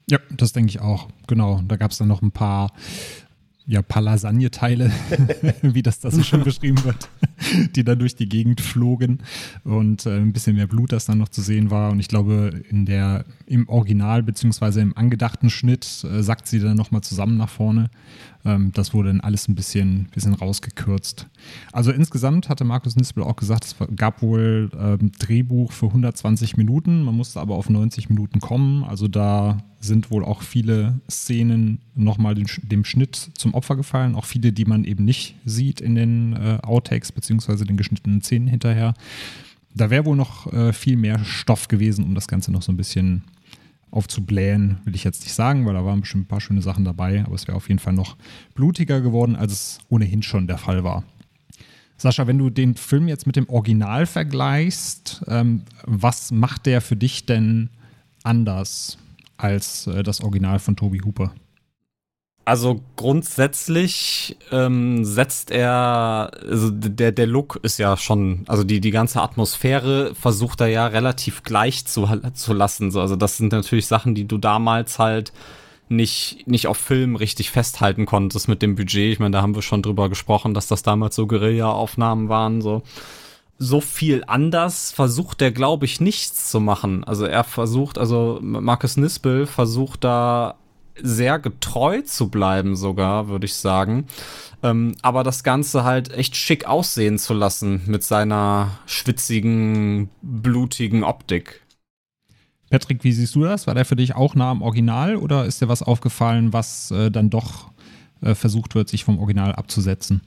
Ja, 0.09 0.19
das 0.35 0.51
denke 0.51 0.69
ich 0.69 0.81
auch. 0.81 1.07
Genau. 1.27 1.61
Da 1.65 1.77
gab 1.77 1.91
es 1.91 1.99
dann 1.99 2.09
noch 2.09 2.21
ein 2.21 2.31
paar 2.31 2.73
ja, 3.69 3.83
paar 3.83 4.01
Lasagne-Teile, 4.01 4.91
wie 5.61 5.83
das 5.83 5.99
da 5.99 6.09
so 6.09 6.23
schön 6.23 6.43
beschrieben 6.43 6.83
wird, 6.83 7.07
die 7.75 7.83
dann 7.83 7.99
durch 7.99 8.15
die 8.15 8.27
Gegend 8.27 8.61
flogen 8.61 9.19
und 9.63 10.07
äh, 10.07 10.17
ein 10.17 10.33
bisschen 10.33 10.55
mehr 10.55 10.65
Blut, 10.65 10.91
das 10.91 11.05
dann 11.05 11.19
noch 11.19 11.29
zu 11.29 11.41
sehen 11.41 11.69
war. 11.69 11.91
Und 11.91 11.99
ich 11.99 12.07
glaube, 12.07 12.63
in 12.71 12.87
der, 12.87 13.25
im 13.45 13.69
Original 13.69 14.23
beziehungsweise 14.23 14.81
im 14.81 14.97
angedachten 14.97 15.51
Schnitt 15.51 16.03
äh, 16.03 16.23
sackt 16.23 16.47
sie 16.47 16.59
dann 16.59 16.77
nochmal 16.77 17.01
zusammen 17.01 17.37
nach 17.37 17.49
vorne. 17.49 17.91
Ähm, 18.45 18.71
das 18.73 18.93
wurde 18.93 19.09
dann 19.09 19.21
alles 19.21 19.47
ein 19.47 19.55
bisschen, 19.55 20.07
bisschen 20.13 20.33
rausgekürzt. 20.33 21.27
Also 21.71 21.91
insgesamt 21.91 22.49
hatte 22.49 22.63
Markus 22.63 22.95
Nispel 22.95 23.23
auch 23.23 23.35
gesagt, 23.35 23.65
es 23.65 23.75
gab 23.95 24.21
wohl 24.21 24.69
ähm, 24.79 25.11
Drehbuch 25.19 25.71
für 25.71 25.87
120 25.87 26.57
Minuten, 26.57 27.03
man 27.03 27.15
musste 27.15 27.39
aber 27.39 27.55
auf 27.55 27.69
90 27.69 28.09
Minuten 28.09 28.39
kommen. 28.39 28.83
Also 28.83 29.07
da 29.07 29.57
sind 29.81 30.11
wohl 30.11 30.23
auch 30.25 30.41
viele 30.41 30.99
Szenen 31.09 31.79
nochmal 31.95 32.35
dem, 32.35 32.47
dem 32.63 32.83
Schnitt 32.85 33.31
zum 33.33 33.53
Opfer 33.53 33.75
gefallen, 33.75 34.15
auch 34.15 34.25
viele, 34.25 34.51
die 34.51 34.65
man 34.65 34.83
eben 34.83 35.05
nicht 35.05 35.35
sieht 35.45 35.81
in 35.81 35.95
den 35.95 36.33
äh, 36.33 36.59
Outtakes 36.61 37.11
beziehungsweise 37.11 37.65
den 37.65 37.77
geschnittenen 37.77 38.21
Szenen 38.21 38.47
hinterher. 38.47 38.93
Da 39.75 39.89
wäre 39.89 40.05
wohl 40.05 40.15
noch 40.15 40.51
äh, 40.51 40.73
viel 40.73 40.97
mehr 40.97 41.23
Stoff 41.23 41.67
gewesen, 41.67 42.03
um 42.03 42.15
das 42.15 42.27
Ganze 42.27 42.51
noch 42.51 42.61
so 42.61 42.71
ein 42.71 42.77
bisschen 42.77 43.23
aufzublähen, 43.91 44.79
will 44.85 44.95
ich 44.95 45.03
jetzt 45.03 45.23
nicht 45.23 45.33
sagen, 45.33 45.65
weil 45.65 45.73
da 45.73 45.83
waren 45.83 46.01
bestimmt 46.01 46.25
ein 46.25 46.27
paar 46.27 46.41
schöne 46.41 46.61
Sachen 46.61 46.85
dabei, 46.85 47.23
aber 47.25 47.35
es 47.35 47.47
wäre 47.47 47.57
auf 47.57 47.69
jeden 47.69 47.79
Fall 47.79 47.93
noch 47.93 48.17
blutiger 48.53 49.01
geworden, 49.01 49.35
als 49.35 49.51
es 49.51 49.79
ohnehin 49.89 50.21
schon 50.23 50.47
der 50.47 50.57
Fall 50.57 50.83
war. 50.83 51.03
Sascha, 51.97 52.27
wenn 52.27 52.37
du 52.37 52.49
den 52.49 52.75
Film 52.75 53.07
jetzt 53.07 53.27
mit 53.27 53.35
dem 53.35 53.49
Original 53.49 54.05
vergleichst, 54.05 55.23
ähm, 55.27 55.63
was 55.85 56.31
macht 56.31 56.65
der 56.65 56.81
für 56.81 56.95
dich 56.95 57.25
denn 57.25 57.69
anders 58.23 58.97
als 59.37 59.87
äh, 59.87 60.03
das 60.03 60.21
Original 60.21 60.59
von 60.59 60.75
Toby 60.75 60.99
Hooper? 60.99 61.33
Also 62.49 62.81
grundsätzlich 62.95 64.35
ähm, 64.51 65.05
setzt 65.05 65.51
er, 65.51 66.31
also 66.49 66.71
der, 66.71 67.11
der 67.11 67.27
Look 67.27 67.59
ist 67.61 67.77
ja 67.77 67.95
schon, 67.95 68.43
also 68.47 68.63
die, 68.63 68.81
die 68.81 68.89
ganze 68.89 69.21
Atmosphäre 69.21 70.15
versucht 70.15 70.59
er 70.59 70.65
ja 70.65 70.87
relativ 70.87 71.43
gleich 71.43 71.85
zu, 71.85 72.09
zu 72.33 72.53
lassen. 72.53 72.89
So, 72.89 73.01
also 73.01 73.15
das 73.15 73.37
sind 73.37 73.51
natürlich 73.51 73.85
Sachen, 73.85 74.15
die 74.15 74.27
du 74.27 74.39
damals 74.39 74.97
halt 74.97 75.31
nicht, 75.89 76.47
nicht 76.47 76.65
auf 76.65 76.77
Film 76.77 77.15
richtig 77.15 77.51
festhalten 77.51 78.07
konntest 78.07 78.47
mit 78.47 78.63
dem 78.63 78.73
Budget. 78.73 79.13
Ich 79.13 79.19
meine, 79.19 79.33
da 79.33 79.43
haben 79.43 79.53
wir 79.53 79.61
schon 79.61 79.83
drüber 79.83 80.09
gesprochen, 80.09 80.55
dass 80.55 80.65
das 80.65 80.81
damals 80.81 81.15
so 81.15 81.27
Guerilla-Aufnahmen 81.27 82.29
waren, 82.29 82.63
so. 82.63 82.81
So 83.59 83.79
viel 83.79 84.23
anders 84.25 84.91
versucht 84.91 85.43
er, 85.43 85.51
glaube 85.51 85.85
ich, 85.85 86.01
nichts 86.01 86.49
zu 86.49 86.59
machen. 86.59 87.03
Also 87.03 87.25
er 87.25 87.43
versucht, 87.43 87.99
also 87.99 88.39
Marcus 88.41 88.97
Nispel 88.97 89.45
versucht 89.45 90.03
da 90.03 90.55
sehr 91.01 91.39
getreu 91.39 92.01
zu 92.01 92.29
bleiben, 92.29 92.75
sogar, 92.75 93.27
würde 93.27 93.45
ich 93.45 93.55
sagen. 93.55 94.05
Ähm, 94.61 94.95
aber 95.01 95.23
das 95.23 95.43
Ganze 95.43 95.83
halt 95.83 96.11
echt 96.11 96.35
schick 96.35 96.65
aussehen 96.65 97.17
zu 97.17 97.33
lassen 97.33 97.81
mit 97.85 98.03
seiner 98.03 98.79
schwitzigen, 98.85 100.09
blutigen 100.21 101.03
Optik. 101.03 101.61
Patrick, 102.69 103.03
wie 103.03 103.11
siehst 103.11 103.35
du 103.35 103.43
das? 103.43 103.67
War 103.67 103.73
der 103.73 103.85
für 103.85 103.95
dich 103.95 104.15
auch 104.15 104.35
nah 104.35 104.51
am 104.51 104.61
Original 104.61 105.15
oder 105.15 105.45
ist 105.45 105.61
dir 105.61 105.69
was 105.69 105.81
aufgefallen, 105.81 106.53
was 106.53 106.91
äh, 106.91 107.09
dann 107.09 107.29
doch 107.29 107.71
äh, 108.21 108.35
versucht 108.35 108.75
wird, 108.75 108.89
sich 108.89 109.03
vom 109.03 109.17
Original 109.17 109.55
abzusetzen? 109.55 110.21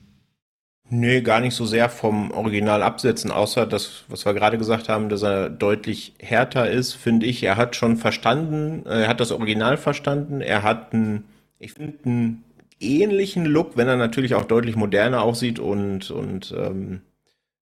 Nee, 0.94 1.22
gar 1.22 1.40
nicht 1.40 1.54
so 1.54 1.64
sehr 1.64 1.88
vom 1.88 2.32
Original 2.32 2.82
absetzen, 2.82 3.30
außer 3.30 3.64
das, 3.64 4.04
was 4.08 4.26
wir 4.26 4.34
gerade 4.34 4.58
gesagt 4.58 4.90
haben, 4.90 5.08
dass 5.08 5.22
er 5.22 5.48
deutlich 5.48 6.12
härter 6.18 6.70
ist, 6.70 6.92
finde 6.92 7.24
ich. 7.24 7.42
Er 7.44 7.56
hat 7.56 7.76
schon 7.76 7.96
verstanden, 7.96 8.84
äh, 8.84 9.04
er 9.04 9.08
hat 9.08 9.18
das 9.18 9.32
Original 9.32 9.78
verstanden, 9.78 10.42
er 10.42 10.62
hat 10.62 10.92
einen, 10.92 11.24
ich 11.58 11.72
finde, 11.72 11.96
einen 12.04 12.44
ähnlichen 12.78 13.46
Look, 13.46 13.78
wenn 13.78 13.88
er 13.88 13.96
natürlich 13.96 14.34
auch 14.34 14.44
deutlich 14.44 14.76
moderner 14.76 15.22
aussieht 15.22 15.58
und, 15.58 16.10
und 16.10 16.54
ähm, 16.54 17.00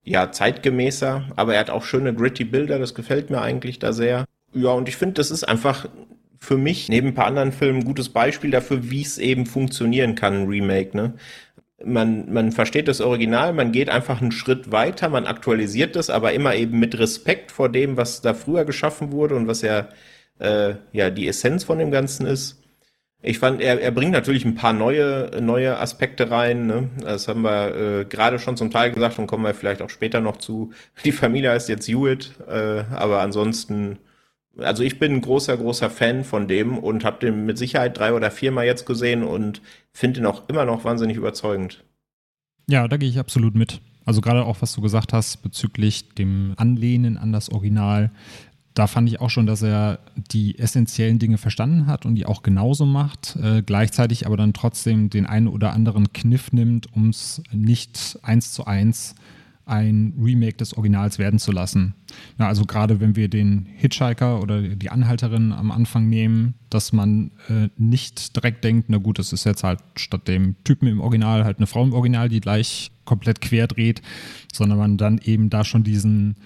ja, 0.02 0.32
zeitgemäßer, 0.32 1.30
aber 1.36 1.54
er 1.54 1.60
hat 1.60 1.70
auch 1.70 1.84
schöne 1.84 2.12
gritty 2.12 2.42
Bilder, 2.42 2.80
das 2.80 2.96
gefällt 2.96 3.30
mir 3.30 3.42
eigentlich 3.42 3.78
da 3.78 3.92
sehr. 3.92 4.24
Ja, 4.54 4.70
und 4.70 4.88
ich 4.88 4.96
finde, 4.96 5.14
das 5.14 5.30
ist 5.30 5.44
einfach 5.44 5.86
für 6.40 6.56
mich 6.56 6.88
neben 6.88 7.08
ein 7.08 7.14
paar 7.14 7.26
anderen 7.26 7.52
Filmen 7.52 7.80
ein 7.80 7.84
gutes 7.84 8.08
Beispiel 8.08 8.50
dafür, 8.50 8.90
wie 8.90 9.02
es 9.02 9.18
eben 9.18 9.46
funktionieren 9.46 10.14
kann, 10.14 10.34
ein 10.34 10.48
Remake, 10.48 10.96
ne? 10.96 11.14
Man, 11.84 12.32
man 12.32 12.52
versteht 12.52 12.88
das 12.88 13.00
Original, 13.00 13.52
man 13.52 13.72
geht 13.72 13.88
einfach 13.88 14.20
einen 14.20 14.32
Schritt 14.32 14.72
weiter, 14.72 15.08
man 15.08 15.26
aktualisiert 15.26 15.96
das, 15.96 16.10
aber 16.10 16.32
immer 16.32 16.54
eben 16.54 16.78
mit 16.78 16.98
Respekt 16.98 17.50
vor 17.50 17.68
dem, 17.68 17.96
was 17.96 18.20
da 18.20 18.34
früher 18.34 18.64
geschaffen 18.64 19.12
wurde 19.12 19.34
und 19.36 19.46
was 19.46 19.62
ja, 19.62 19.88
äh, 20.38 20.74
ja 20.92 21.10
die 21.10 21.28
Essenz 21.28 21.64
von 21.64 21.78
dem 21.78 21.90
Ganzen 21.90 22.26
ist. 22.26 22.60
Ich 23.22 23.38
fand, 23.38 23.60
er, 23.60 23.80
er 23.80 23.90
bringt 23.90 24.12
natürlich 24.12 24.46
ein 24.46 24.54
paar 24.54 24.72
neue, 24.72 25.30
neue 25.42 25.78
Aspekte 25.78 26.30
rein. 26.30 26.66
Ne? 26.66 26.88
Das 27.02 27.28
haben 27.28 27.42
wir 27.42 27.74
äh, 27.74 28.04
gerade 28.06 28.38
schon 28.38 28.56
zum 28.56 28.70
Teil 28.70 28.92
gesagt 28.92 29.18
und 29.18 29.26
kommen 29.26 29.44
wir 29.44 29.52
vielleicht 29.52 29.82
auch 29.82 29.90
später 29.90 30.20
noch 30.20 30.38
zu. 30.38 30.72
Die 31.04 31.12
Familie 31.12 31.50
heißt 31.50 31.68
jetzt 31.68 31.86
Hewitt, 31.86 32.32
äh, 32.48 32.84
aber 32.90 33.20
ansonsten 33.20 33.98
also 34.56 34.82
ich 34.82 34.98
bin 34.98 35.12
ein 35.14 35.20
großer, 35.20 35.56
großer 35.56 35.90
Fan 35.90 36.24
von 36.24 36.48
dem 36.48 36.78
und 36.78 37.04
habe 37.04 37.20
den 37.20 37.46
mit 37.46 37.58
Sicherheit 37.58 37.96
drei 37.96 38.12
oder 38.12 38.30
viermal 38.30 38.66
jetzt 38.66 38.86
gesehen 38.86 39.22
und 39.22 39.60
finde 39.92 40.20
ihn 40.20 40.26
auch 40.26 40.48
immer 40.48 40.64
noch 40.64 40.84
wahnsinnig 40.84 41.16
überzeugend. 41.16 41.84
Ja, 42.68 42.86
da 42.88 42.96
gehe 42.96 43.08
ich 43.08 43.18
absolut 43.18 43.54
mit. 43.54 43.80
Also 44.04 44.20
gerade 44.20 44.44
auch, 44.44 44.60
was 44.60 44.72
du 44.72 44.80
gesagt 44.80 45.12
hast 45.12 45.42
bezüglich 45.42 46.14
dem 46.14 46.54
Anlehnen 46.56 47.16
an 47.16 47.32
das 47.32 47.50
Original. 47.50 48.10
Da 48.74 48.86
fand 48.86 49.08
ich 49.08 49.20
auch 49.20 49.30
schon, 49.30 49.46
dass 49.46 49.62
er 49.62 49.98
die 50.14 50.58
essentiellen 50.58 51.18
Dinge 51.18 51.38
verstanden 51.38 51.86
hat 51.86 52.06
und 52.06 52.14
die 52.14 52.26
auch 52.26 52.42
genauso 52.42 52.86
macht, 52.86 53.36
äh, 53.36 53.62
gleichzeitig 53.62 54.26
aber 54.26 54.36
dann 54.36 54.52
trotzdem 54.52 55.10
den 55.10 55.26
einen 55.26 55.48
oder 55.48 55.72
anderen 55.72 56.12
Kniff 56.12 56.52
nimmt, 56.52 56.92
um 56.94 57.10
es 57.10 57.42
nicht 57.52 58.18
eins 58.22 58.52
zu 58.52 58.66
eins 58.66 59.12
äh, 59.12 59.39
ein 59.66 60.14
Remake 60.20 60.56
des 60.56 60.76
Originals 60.76 61.18
werden 61.18 61.38
zu 61.38 61.52
lassen. 61.52 61.94
Ja, 62.38 62.48
also 62.48 62.64
gerade 62.64 63.00
wenn 63.00 63.14
wir 63.14 63.28
den 63.28 63.66
Hitchhiker 63.66 64.40
oder 64.42 64.62
die 64.62 64.90
Anhalterin 64.90 65.52
am 65.52 65.70
Anfang 65.70 66.08
nehmen, 66.08 66.54
dass 66.70 66.92
man 66.92 67.30
äh, 67.48 67.68
nicht 67.76 68.34
direkt 68.36 68.64
denkt, 68.64 68.88
na 68.88 68.98
gut, 68.98 69.18
das 69.18 69.32
ist 69.32 69.44
jetzt 69.44 69.62
halt 69.62 69.80
statt 69.96 70.26
dem 70.26 70.56
Typen 70.64 70.88
im 70.88 71.00
Original 71.00 71.44
halt 71.44 71.58
eine 71.58 71.66
Frau 71.66 71.84
im 71.84 71.92
Original, 71.92 72.28
die 72.28 72.40
gleich 72.40 72.90
komplett 73.04 73.40
quer 73.40 73.66
dreht, 73.66 74.02
sondern 74.52 74.78
man 74.78 74.96
dann 74.96 75.18
eben 75.18 75.50
da 75.50 75.64
schon 75.64 75.84
diesen, 75.84 76.36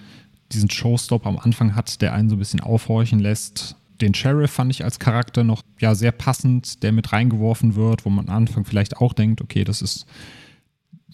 diesen 0.51 0.69
Showstop 0.69 1.25
am 1.25 1.39
Anfang 1.39 1.75
hat, 1.75 2.01
der 2.01 2.13
einen 2.13 2.29
so 2.29 2.35
ein 2.35 2.39
bisschen 2.39 2.59
aufhorchen 2.59 3.19
lässt. 3.19 3.75
Den 4.01 4.13
Sheriff 4.13 4.51
fand 4.51 4.71
ich 4.71 4.83
als 4.83 4.99
Charakter 4.99 5.43
noch 5.43 5.63
ja 5.79 5.95
sehr 5.95 6.11
passend, 6.11 6.83
der 6.83 6.91
mit 6.91 7.13
reingeworfen 7.13 7.75
wird, 7.75 8.05
wo 8.05 8.09
man 8.09 8.27
am 8.27 8.35
Anfang 8.35 8.65
vielleicht 8.65 8.97
auch 8.97 9.13
denkt, 9.13 9.41
okay, 9.41 9.63
das 9.63 9.81
ist 9.81 10.05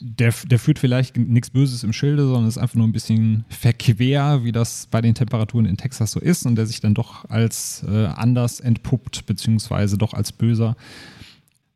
der, 0.02 0.34
der 0.46 0.60
führt 0.60 0.80
vielleicht 0.80 1.16
nichts 1.16 1.52
Böses 1.52 1.84
im 1.84 1.94
Schilde, 1.94 2.26
sondern 2.26 2.48
ist 2.48 2.58
einfach 2.58 2.76
nur 2.76 2.88
ein 2.88 2.92
bisschen 2.92 3.46
verquer, 3.50 4.44
wie 4.44 4.52
das 4.52 4.88
bei 4.90 5.00
den 5.00 5.14
Temperaturen 5.14 5.66
in 5.66 5.78
Texas 5.78 6.12
so 6.12 6.20
ist 6.20 6.46
und 6.46 6.56
der 6.56 6.66
sich 6.66 6.82
dann 6.82 6.96
doch 6.96 7.30
als 7.30 7.84
äh, 7.88 8.08
anders 8.08 8.60
entpuppt, 8.60 9.26
beziehungsweise 9.28 9.98
doch 9.98 10.14
als 10.14 10.32
böser. 10.32 10.76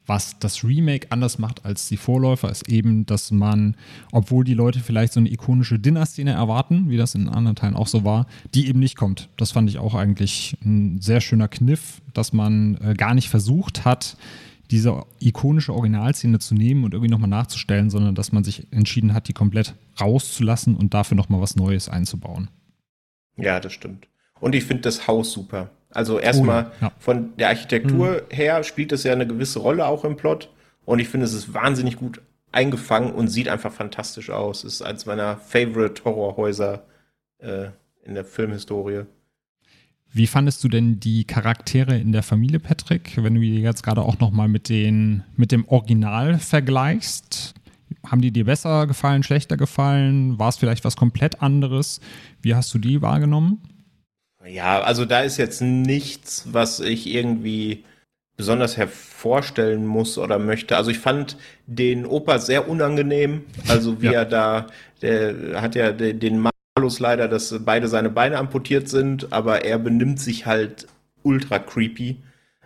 Was 0.07 0.37
das 0.39 0.63
Remake 0.63 1.07
anders 1.11 1.39
macht 1.39 1.65
als 1.65 1.87
die 1.87 1.97
Vorläufer, 1.97 2.49
ist 2.49 2.69
eben, 2.69 3.05
dass 3.05 3.31
man, 3.31 3.75
obwohl 4.11 4.43
die 4.43 4.53
Leute 4.53 4.79
vielleicht 4.79 5.13
so 5.13 5.19
eine 5.19 5.31
ikonische 5.31 5.79
Dinner-Szene 5.79 6.31
erwarten, 6.31 6.89
wie 6.89 6.97
das 6.97 7.15
in 7.15 7.27
anderen 7.27 7.55
Teilen 7.55 7.75
auch 7.75 7.87
so 7.87 8.03
war, 8.03 8.27
die 8.53 8.67
eben 8.67 8.79
nicht 8.79 8.97
kommt. 8.97 9.29
Das 9.37 9.51
fand 9.51 9.69
ich 9.69 9.79
auch 9.79 9.95
eigentlich 9.95 10.57
ein 10.63 10.99
sehr 11.01 11.21
schöner 11.21 11.47
Kniff, 11.47 12.01
dass 12.13 12.33
man 12.33 12.77
äh, 12.81 12.93
gar 12.93 13.15
nicht 13.15 13.29
versucht 13.29 13.83
hat, 13.83 14.15
diese 14.71 15.03
ikonische 15.19 15.73
Originalszene 15.73 16.39
zu 16.39 16.55
nehmen 16.55 16.83
und 16.83 16.93
irgendwie 16.93 17.11
nochmal 17.11 17.29
nachzustellen, 17.29 17.89
sondern 17.89 18.15
dass 18.15 18.31
man 18.31 18.43
sich 18.43 18.71
entschieden 18.71 19.13
hat, 19.13 19.27
die 19.27 19.33
komplett 19.33 19.75
rauszulassen 19.99 20.75
und 20.75 20.93
dafür 20.93 21.15
nochmal 21.15 21.41
was 21.41 21.55
Neues 21.55 21.89
einzubauen. 21.89 22.49
Ja, 23.37 23.59
das 23.59 23.73
stimmt. 23.73 24.07
Und 24.39 24.55
ich 24.55 24.65
finde 24.65 24.83
das 24.83 25.07
Haus 25.07 25.31
super. 25.31 25.69
Also 25.89 26.19
erstmal 26.19 26.65
oh, 26.65 26.85
ja. 26.85 26.91
von 26.99 27.35
der 27.37 27.49
Architektur 27.49 28.23
mhm. 28.29 28.35
her 28.35 28.63
spielt 28.63 28.91
es 28.91 29.03
ja 29.03 29.13
eine 29.13 29.27
gewisse 29.27 29.59
Rolle 29.59 29.85
auch 29.85 30.03
im 30.03 30.17
Plot. 30.17 30.49
Und 30.83 30.99
ich 30.99 31.07
finde, 31.07 31.25
es 31.25 31.33
ist 31.33 31.53
wahnsinnig 31.53 31.97
gut 31.97 32.21
eingefangen 32.51 33.13
und 33.13 33.27
sieht 33.27 33.49
einfach 33.49 33.71
fantastisch 33.71 34.29
aus. 34.29 34.63
Es 34.63 34.75
ist 34.75 34.81
eines 34.81 35.05
meiner 35.05 35.37
Favorite 35.37 36.03
Horrorhäuser 36.03 36.85
äh, 37.39 37.67
in 38.03 38.13
der 38.13 38.25
Filmhistorie. 38.25 39.03
Wie 40.15 40.27
fandest 40.27 40.63
du 40.63 40.69
denn 40.69 41.01
die 41.01 41.25
Charaktere 41.25 41.97
in 41.97 42.13
der 42.13 42.23
Familie, 42.23 42.61
Patrick, 42.61 43.21
wenn 43.21 43.35
du 43.35 43.41
die 43.41 43.59
jetzt 43.59 43.83
gerade 43.83 44.01
auch 44.01 44.17
nochmal 44.17 44.47
mit, 44.47 44.69
mit 44.69 45.51
dem 45.51 45.67
Original 45.67 46.39
vergleichst? 46.39 47.53
Haben 48.05 48.21
die 48.21 48.31
dir 48.31 48.45
besser 48.45 48.87
gefallen, 48.87 49.23
schlechter 49.23 49.57
gefallen? 49.57 50.39
War 50.39 50.47
es 50.47 50.55
vielleicht 50.55 50.85
was 50.85 50.95
komplett 50.95 51.41
anderes? 51.41 51.99
Wie 52.41 52.55
hast 52.55 52.73
du 52.73 52.77
die 52.77 53.01
wahrgenommen? 53.01 53.61
Ja, 54.47 54.79
also 54.83 55.03
da 55.03 55.19
ist 55.19 55.35
jetzt 55.35 55.61
nichts, 55.61 56.47
was 56.49 56.79
ich 56.79 57.07
irgendwie 57.07 57.83
besonders 58.37 58.77
hervorstellen 58.77 59.85
muss 59.85 60.17
oder 60.17 60.39
möchte. 60.39 60.77
Also 60.77 60.91
ich 60.91 60.99
fand 60.99 61.35
den 61.67 62.05
Opa 62.05 62.39
sehr 62.39 62.69
unangenehm. 62.69 63.43
Also 63.67 64.01
wie 64.01 64.05
ja. 64.05 64.11
er 64.13 64.25
da, 64.25 64.67
der 65.01 65.61
hat 65.61 65.75
ja 65.75 65.91
den 65.91 66.39
Mann 66.39 66.54
Malus 66.77 66.99
leider, 66.99 67.29
dass 67.29 67.55
beide 67.63 67.87
seine 67.87 68.09
Beine 68.09 68.37
amputiert 68.37 68.89
sind, 68.89 69.31
aber 69.31 69.63
er 69.63 69.79
benimmt 69.79 70.19
sich 70.19 70.45
halt 70.45 70.87
ultra 71.23 71.57
creepy. 71.57 72.17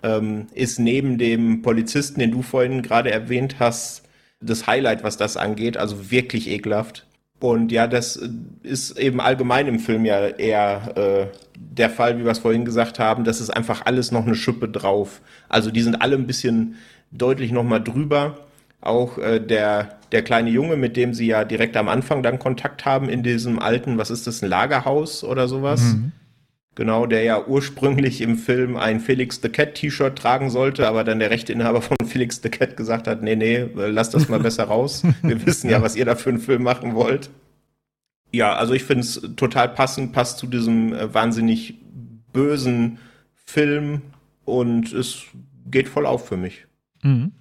Ähm, 0.02 0.48
ist 0.56 0.80
neben 0.80 1.20
dem 1.20 1.62
Polizisten, 1.62 2.20
den 2.20 2.32
du 2.32 2.42
vorhin 2.42 2.82
gerade 2.82 3.12
erwähnt 3.12 3.58
hast, 3.60 4.02
das 4.42 4.66
Highlight, 4.66 5.04
was 5.04 5.18
das 5.18 5.38
angeht, 5.38 5.78
also 5.78 6.10
wirklich 6.10 6.50
ekelhaft. 6.50 7.06
Und 7.40 7.72
ja, 7.72 7.86
das 7.86 8.20
ist 8.64 8.98
eben 8.98 9.22
allgemein 9.22 9.68
im 9.68 9.78
Film 9.78 10.06
ja 10.06 10.26
eher 10.28 10.98
äh, 10.98 11.38
der 11.56 11.92
Fall, 11.92 12.18
wie 12.18 12.24
wir 12.24 12.32
es 12.32 12.40
vorhin 12.40 12.66
gesagt 12.66 12.98
haben. 12.98 13.26
Das 13.26 13.40
ist 13.40 13.52
einfach 13.52 13.86
alles 13.86 14.12
noch 14.12 14.26
eine 14.26 14.36
Schippe 14.36 14.68
drauf. 14.68 15.22
Also 15.50 15.70
die 15.70 15.82
sind 15.84 16.02
alle 16.02 16.16
ein 16.16 16.26
bisschen 16.26 16.78
deutlich 17.12 17.52
nochmal 17.52 17.84
drüber. 17.84 18.49
Auch 18.82 19.18
äh, 19.18 19.40
der, 19.40 20.00
der 20.12 20.22
kleine 20.22 20.50
Junge, 20.50 20.78
mit 20.78 20.96
dem 20.96 21.14
sie 21.14 21.28
ja 21.28 21.44
direkt 21.44 21.76
am 21.76 21.90
Anfang 21.90 22.24
dann 22.24 22.40
Kontakt 22.40 22.86
haben 22.86 23.10
in 23.10 23.24
diesem 23.24 23.60
alten, 23.60 23.98
was 23.98 24.10
ist 24.10 24.28
das, 24.28 24.42
ein 24.42 24.50
Lagerhaus 24.50 25.24
oder 25.24 25.48
sowas? 25.48 25.82
Mhm. 25.82 26.12
Genau, 26.76 27.06
der 27.06 27.24
ja 27.24 27.46
ursprünglich 27.46 28.22
im 28.22 28.38
Film 28.38 28.78
ein 28.78 29.02
Felix 29.02 29.42
the 29.42 29.50
Cat 29.50 29.76
T-Shirt 29.76 30.18
tragen 30.18 30.50
sollte, 30.50 30.88
aber 30.88 31.04
dann 31.04 31.20
der 31.20 31.30
Rechteinhaber 31.30 31.82
von 31.82 31.98
Felix 32.06 32.42
the 32.42 32.48
Cat 32.48 32.78
gesagt 32.78 33.06
hat, 33.08 33.22
nee, 33.22 33.36
nee, 33.36 33.68
lass 33.76 34.12
das 34.12 34.30
mal 34.30 34.40
besser 34.40 34.64
raus. 34.64 35.04
Wir 35.22 35.46
wissen 35.46 35.70
ja, 35.70 35.82
was 35.82 35.98
ihr 35.98 36.06
da 36.06 36.16
für 36.16 36.30
einen 36.30 36.40
Film 36.40 36.64
machen 36.64 36.96
wollt. 36.96 37.30
Ja, 38.32 38.56
also 38.56 38.74
ich 38.74 38.84
finde 38.84 39.02
es 39.02 39.22
total 39.36 39.70
passend, 39.70 40.14
passt 40.14 40.38
zu 40.38 40.48
diesem 40.48 40.94
äh, 40.94 41.14
wahnsinnig 41.14 41.80
bösen 42.32 43.00
Film 43.34 44.02
und 44.46 44.94
es 44.94 45.24
geht 45.70 45.90
voll 45.90 46.06
auf 46.06 46.28
für 46.28 46.38
mich. 46.38 46.66
Mhm. 47.04 47.34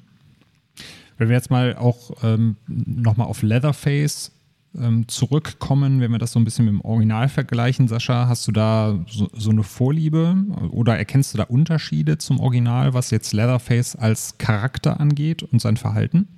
Wenn 1.19 1.29
wir 1.29 1.37
jetzt 1.37 1.51
mal 1.51 1.77
auch 1.77 2.13
ähm, 2.23 2.57
nochmal 2.67 3.27
auf 3.27 3.43
Leatherface 3.43 4.33
ähm, 4.77 5.09
zurückkommen, 5.09 6.01
wenn 6.01 6.13
wir 6.13 6.19
das 6.19 6.33
so 6.33 6.39
ein 6.39 6.45
bisschen 6.45 6.65
mit 6.65 6.75
dem 6.75 6.81
Original 6.81 7.29
vergleichen, 7.29 7.89
Sascha, 7.89 8.29
hast 8.29 8.47
du 8.47 8.53
da 8.53 8.99
so, 9.09 9.29
so, 9.33 9.51
eine 9.51 9.65
Vorliebe 9.65 10.37
oder 10.71 10.97
erkennst 10.97 11.35
du 11.35 11.39
da 11.39 11.45
Unterschiede 11.45 12.19
zum 12.19 12.39
Original, 12.39 12.95
was 12.95 13.11
jetzt 13.11 13.33
Leatherface 13.33 13.97
als 13.97 14.39
Charakter 14.39 15.01
angeht 15.01 15.43
und 15.43 15.61
sein 15.61 15.77
Verhalten? 15.77 16.29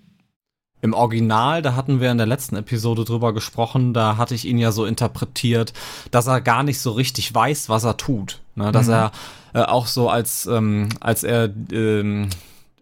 Im 0.82 0.94
Original, 0.94 1.60
da 1.60 1.76
hatten 1.76 2.00
wir 2.00 2.10
in 2.10 2.16
der 2.16 2.26
letzten 2.26 2.56
Episode 2.56 3.04
drüber 3.04 3.34
gesprochen, 3.34 3.92
da 3.92 4.16
hatte 4.16 4.34
ich 4.34 4.46
ihn 4.46 4.56
ja 4.56 4.72
so 4.72 4.86
interpretiert, 4.86 5.74
dass 6.10 6.26
er 6.26 6.40
gar 6.40 6.62
nicht 6.62 6.80
so 6.80 6.92
richtig 6.92 7.34
weiß, 7.34 7.68
was 7.68 7.84
er 7.84 7.98
tut. 7.98 8.40
Ne? 8.54 8.72
Dass 8.72 8.86
mhm. 8.86 8.94
er 8.94 9.12
äh, 9.52 9.62
auch 9.62 9.86
so 9.86 10.08
als, 10.08 10.46
ähm, 10.46 10.88
als 11.00 11.22
er 11.22 11.50
ähm, 11.70 12.30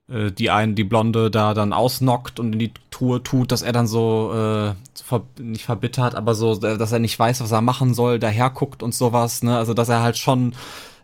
äh, 0.09 0.31
die 0.33 0.51
einen, 0.51 0.75
die 0.75 0.85
Blonde 0.85 1.31
da 1.31 1.55
dann 1.55 1.73
ausnockt 1.73 2.41
und 2.41 2.55
in 2.55 2.59
die 2.59 2.73
Truhe 2.91 3.23
tut, 3.23 3.53
dass 3.53 3.63
er 3.63 3.73
dann 3.73 3.87
so, 3.87 4.33
äh, 4.33 4.75
ver 5.03 5.23
nicht 5.39 5.65
verbittert, 5.65 6.15
aber 6.15 6.35
so, 6.35 6.55
dass 6.57 6.93
er 6.93 6.99
nicht 6.99 7.19
weiß, 7.19 7.41
was 7.41 7.53
er 7.53 7.61
machen 7.61 7.95
soll, 7.95 8.19
daher 8.19 8.51
guckt 8.51 8.83
und 8.83 8.95
sowas, 8.95 9.43
ne? 9.43 9.57
Also, 9.57 9.75
dass 9.75 9.89
er 9.89 10.03
halt 10.03 10.19
schon 10.19 10.55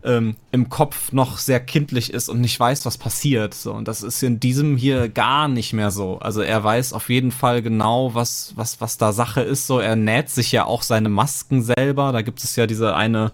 ähm, 0.05 0.37
im 0.53 0.69
Kopf 0.69 1.13
noch 1.13 1.39
sehr 1.39 1.61
kindlich 1.61 2.13
ist 2.13 2.29
und 2.29 2.41
nicht 2.41 2.61
weiß, 2.61 2.85
was 2.85 2.99
passiert. 2.99 3.55
So, 3.55 3.73
und 3.73 3.89
das 3.89 4.03
ist 4.03 4.23
in 4.23 4.39
diesem 4.39 4.77
hier 4.77 5.09
gar 5.09 5.49
nicht 5.49 5.73
mehr 5.73 5.91
so. 5.91 6.19
Also 6.19 6.43
er 6.43 6.63
weiß 6.63 6.93
auf 6.93 7.09
jeden 7.09 7.31
Fall 7.31 7.63
genau, 7.63 8.15
was, 8.15 8.53
was, 8.57 8.81
was 8.81 8.99
da 8.99 9.13
Sache 9.13 9.41
ist. 9.41 9.67
So, 9.67 9.79
er 9.81 9.97
näht 9.97 10.29
sich 10.29 10.53
ja 10.53 10.67
auch 10.67 10.83
seine 10.83 11.09
Masken 11.09 11.63
selber. 11.63 12.13
Da 12.13 12.21
gibt 12.23 12.45
es 12.45 12.55
ja 12.57 12.67
diese 12.67 12.95
eine 12.95 13.33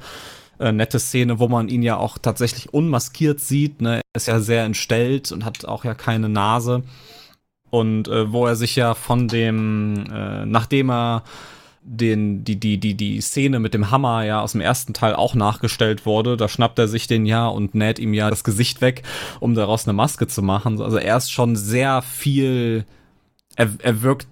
äh, 0.61 0.73
nette 0.73 1.01
Szene, 1.01 1.39
wo 1.39 1.49
man 1.49 1.69
ihn 1.69 1.83
ja 1.83 1.97
auch 1.97 2.19
tatsächlich 2.19 2.73
unmaskiert 2.73 3.41
sieht. 3.41 3.81
Ne? 3.81 3.97
Er 3.97 4.03
ist 4.15 4.29
ja 4.29 4.41
sehr 4.41 4.65
entstellt 4.65 5.33
und 5.33 5.45
hat 5.45 5.65
auch 5.65 5.85
ja 5.85 5.95
keine 5.95 6.29
Nase. 6.29 6.83
Und 7.71 8.09
äh, 8.09 8.33
wo 8.33 8.47
er 8.47 8.57
sich 8.57 8.77
ja 8.77 8.95
von 8.95 9.29
dem, 9.29 10.05
äh, 10.13 10.45
nachdem 10.45 10.91
er 10.91 11.25
den, 11.83 12.45
die, 12.45 12.57
die, 12.57 12.79
die, 12.79 12.95
die 12.95 13.21
Szene 13.21 13.59
mit 13.59 13.75
dem 13.75 13.91
Hammer 13.91 14.25
ja 14.25 14.41
aus 14.41 14.53
dem 14.53 14.61
ersten 14.61 14.93
Teil 14.93 15.15
auch 15.15 15.35
nachgestellt 15.35 16.05
wurde. 16.05 16.37
Da 16.37 16.49
schnappt 16.49 16.79
er 16.79 16.89
sich 16.89 17.07
den 17.07 17.27
ja 17.27 17.47
und 17.47 17.75
näht 17.75 17.99
ihm 17.99 18.13
ja 18.13 18.29
das 18.29 18.45
Gesicht 18.45 18.81
weg, 18.81 19.03
um 19.41 19.55
daraus 19.55 19.87
eine 19.87 19.95
Maske 19.95 20.27
zu 20.27 20.43
machen. 20.43 20.81
Also 20.81 20.99
er 20.99 21.17
ist 21.17 21.33
schon 21.33 21.57
sehr 21.57 22.03
viel, 22.03 22.85
er, 23.57 23.71
er 23.79 24.03
wirkt 24.03 24.29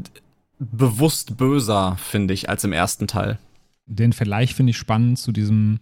bewusst 0.58 1.36
böser, 1.36 1.96
finde 1.98 2.34
ich, 2.34 2.48
als 2.50 2.64
im 2.64 2.72
ersten 2.72 3.06
Teil. 3.06 3.38
Den 3.86 4.12
Vergleich 4.12 4.54
finde 4.54 4.70
ich 4.70 4.76
spannend 4.76 5.18
zu 5.18 5.32
diesem 5.32 5.80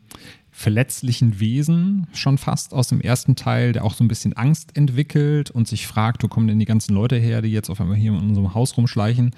verletzlichen 0.57 1.39
Wesen 1.39 2.07
schon 2.15 2.39
fast 2.39 2.73
aus 2.73 2.89
dem 2.89 3.03
ersten 3.03 3.37
Teil, 3.37 3.73
der 3.73 3.85
auch 3.85 3.93
so 3.93 4.03
ein 4.03 4.09
bisschen 4.09 4.33
Angst 4.33 4.74
entwickelt 4.74 5.51
und 5.51 5.69
sich 5.69 5.87
fragt, 5.87 6.23
wo 6.23 6.28
kommen 6.28 6.49
denn 6.49 6.59
die 6.59 6.65
ganzen 6.65 6.95
Leute 6.95 7.16
her, 7.16 7.43
die 7.43 7.51
jetzt 7.51 7.69
auf 7.69 7.78
einmal 7.78 7.99
hier 7.99 8.12
in 8.12 8.19
unserem 8.19 8.55
Haus 8.55 8.74
rumschleichen 8.74 9.33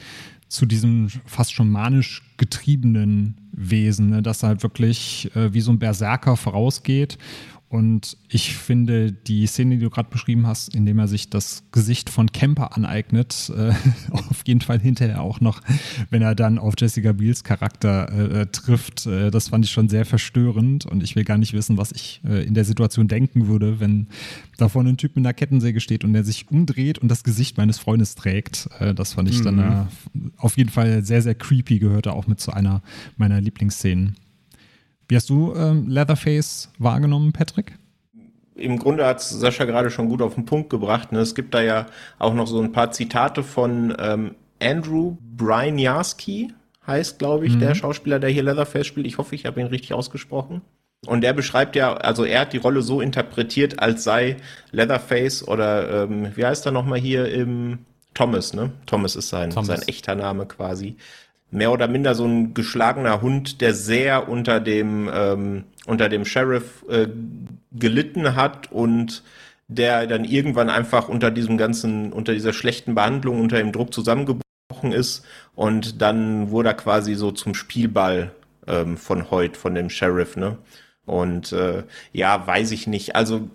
zu 0.47 0.65
diesem 0.65 1.09
fast 1.27 1.53
schon 1.53 1.71
manisch 1.71 2.23
getriebenen 2.37 3.35
Wesen, 3.51 4.11
ne, 4.11 4.23
das 4.23 4.45
halt 4.45 4.63
wirklich 4.63 5.35
äh, 5.35 5.53
wie 5.53 5.61
so 5.61 5.73
ein 5.73 5.81
Berserker 5.81 6.37
vorausgeht 6.37 7.19
und 7.71 8.17
ich 8.31 8.57
finde 8.57 9.13
die 9.13 9.47
Szene, 9.47 9.77
die 9.77 9.83
du 9.83 9.91
gerade 9.91 10.09
beschrieben 10.09 10.47
hast, 10.47 10.75
indem 10.75 10.99
er 10.99 11.07
sich 11.07 11.29
das 11.29 11.65
Gesicht 11.71 12.09
von 12.09 12.33
Kemper 12.33 12.75
aneignet, 12.75 13.53
äh, 13.55 13.73
auf 14.11 14.43
jeden 14.47 14.63
Fall 14.63 14.81
hinterher 14.81 15.21
auch 15.21 15.43
noch, 15.43 15.61
wenn 16.09 16.23
er 16.23 16.35
dann 16.35 16.59
auf 16.59 16.75
Jessica 16.79 17.13
Biels 17.13 17.45
Charakter 17.45 18.11
äh, 18.11 18.41
äh, 18.41 18.47
trifft, 18.47 19.05
äh, 19.07 19.31
das 19.31 19.49
fand 19.49 19.67
ich 19.67 19.71
schon 19.71 19.91
sehr 19.91 20.07
verstörend 20.07 20.87
und 20.87 21.03
ich 21.03 21.15
will 21.15 21.25
gar 21.25 21.37
nicht 21.37 21.53
wissen, 21.53 21.77
was 21.77 21.93
ich 21.93 22.23
äh, 22.27 22.43
in 22.43 22.55
der 22.55 22.65
Situation 22.65 23.07
denken 23.07 23.49
würde, 23.49 23.81
wenn 23.81 24.07
da 24.57 24.71
vorne 24.71 24.89
ein 24.89 24.97
Typ 24.97 25.15
mit 25.17 25.27
einer 25.27 25.35
Kettensäge 25.35 25.81
steht 25.81 26.05
und 26.05 26.15
der 26.15 26.25
sich 26.25 26.51
umdreht 26.51 26.99
und 26.99 27.09
das 27.09 27.23
Gesicht 27.23 27.59
meines 27.59 27.79
Freundes 27.79 28.15
trägt. 28.15 28.71
Äh, 28.79 28.95
das 28.95 29.13
fand 29.13 29.29
ich 29.29 29.41
mhm. 29.41 29.45
dann 29.45 29.89
auf 30.39 30.57
jeden 30.57 30.71
Fall 30.71 31.05
sehr, 31.05 31.21
sehr 31.21 31.35
creepy, 31.35 31.81
gehörte 31.81 32.15
auch 32.15 32.27
mit 32.27 32.41
zu 32.41 32.51
einer 32.51 32.83
meiner 33.19 33.43
Lieblingsszenen. 33.43 34.17
Wie 35.09 35.17
hast 35.17 35.31
du 35.31 35.55
ähm, 35.55 35.89
Leatherface 35.89 36.71
wahrgenommen, 36.79 37.33
Patrick? 37.33 37.73
Im 38.55 38.79
Grunde 38.79 39.07
hat 39.07 39.23
Sascha 39.23 39.65
gerade 39.65 39.91
schon 39.91 40.09
gut 40.09 40.21
auf 40.21 40.35
den 40.35 40.45
Punkt 40.45 40.69
gebracht. 40.69 41.13
Ne? 41.13 41.21
Es 41.21 41.35
gibt 41.35 41.55
da 41.55 41.63
ja 41.63 41.87
auch 42.19 42.35
noch 42.35 42.47
so 42.47 42.61
ein 42.61 42.73
paar 42.73 42.91
Zitate 42.91 43.43
von 43.43 43.95
ähm, 43.99 44.35
Andrew 44.61 45.17
Brian 45.37 45.79
Jarsky, 45.79 46.53
heißt, 46.87 47.19
glaube 47.19 47.47
ich, 47.47 47.55
mhm. 47.55 47.61
der 47.61 47.75
Schauspieler, 47.75 48.19
der 48.19 48.31
hier 48.31 48.43
Leatherface 48.43 48.87
spielt. 48.87 49.07
Ich 49.07 49.19
hoffe, 49.19 49.35
ich 49.35 49.47
habe 49.47 49.61
ihn 49.61 49.67
richtig 49.67 49.95
ausgesprochen. 49.95 50.63
Und 51.07 51.21
der 51.21 51.33
beschreibt 51.33 51.77
ja, 51.77 51.95
also 51.95 52.25
er 52.25 52.41
hat 52.41 52.53
die 52.53 52.59
Rolle 52.59 52.83
so 52.83 53.01
interpretiert, 53.01 53.79
als 53.79 54.05
sei 54.05 54.37
Leatherface 54.73 55.47
oder 55.47 56.05
ähm, 56.05 56.33
wie 56.35 56.45
heißt 56.45 56.67
er 56.67 56.73
nochmal 56.73 56.99
hier 56.99 57.33
im 57.33 57.79
Thomas, 58.15 58.53
ne? 58.53 58.73
Thomas 58.87 59.15
ist 59.15 59.29
sein, 59.29 59.51
Thomas. 59.51 59.69
sein 59.69 59.83
echter 59.87 60.17
Name 60.17 60.47
quasi 60.47 60.97
mehr 61.51 61.73
oder 61.73 61.89
minder 61.89 62.15
so 62.15 62.25
ein 62.25 62.55
geschlagener 62.55 63.23
Hund, 63.23 63.61
der 63.61 63.75
sehr 63.75 64.29
unter 64.29 64.61
dem 64.61 65.11
ähm, 65.13 65.65
unter 65.87 66.09
dem 66.09 66.25
Sheriff 66.25 66.85
äh, 66.89 67.09
gelitten 67.73 68.37
hat 68.37 68.71
und 68.71 69.23
der 69.69 70.07
dann 70.07 70.25
irgendwann 70.25 70.71
einfach 70.71 71.09
unter 71.09 71.31
diesem 71.31 71.57
ganzen 71.59 72.13
unter 72.13 72.33
dieser 72.35 72.53
schlechten 72.53 72.95
Behandlung 72.95 73.41
unter 73.41 73.59
dem 73.59 73.73
Druck 73.73 73.93
zusammengebrochen 73.93 74.93
ist 74.93 75.25
und 75.55 76.03
dann 76.03 76.51
wurde 76.51 76.71
er 76.71 76.75
quasi 76.75 77.15
so 77.15 77.33
zum 77.33 77.55
Spielball 77.55 78.33
ähm, 78.67 78.97
von 78.97 79.31
Hoyt 79.31 79.57
von 79.57 79.75
dem 79.75 79.91
Sheriff 79.91 80.37
ne? 80.37 80.59
Und 81.07 81.53
äh, 81.53 81.85
ja 82.13 82.47
weiß 82.47 82.71
ich 82.73 82.87
nicht. 82.87 83.17
Also 83.17 83.49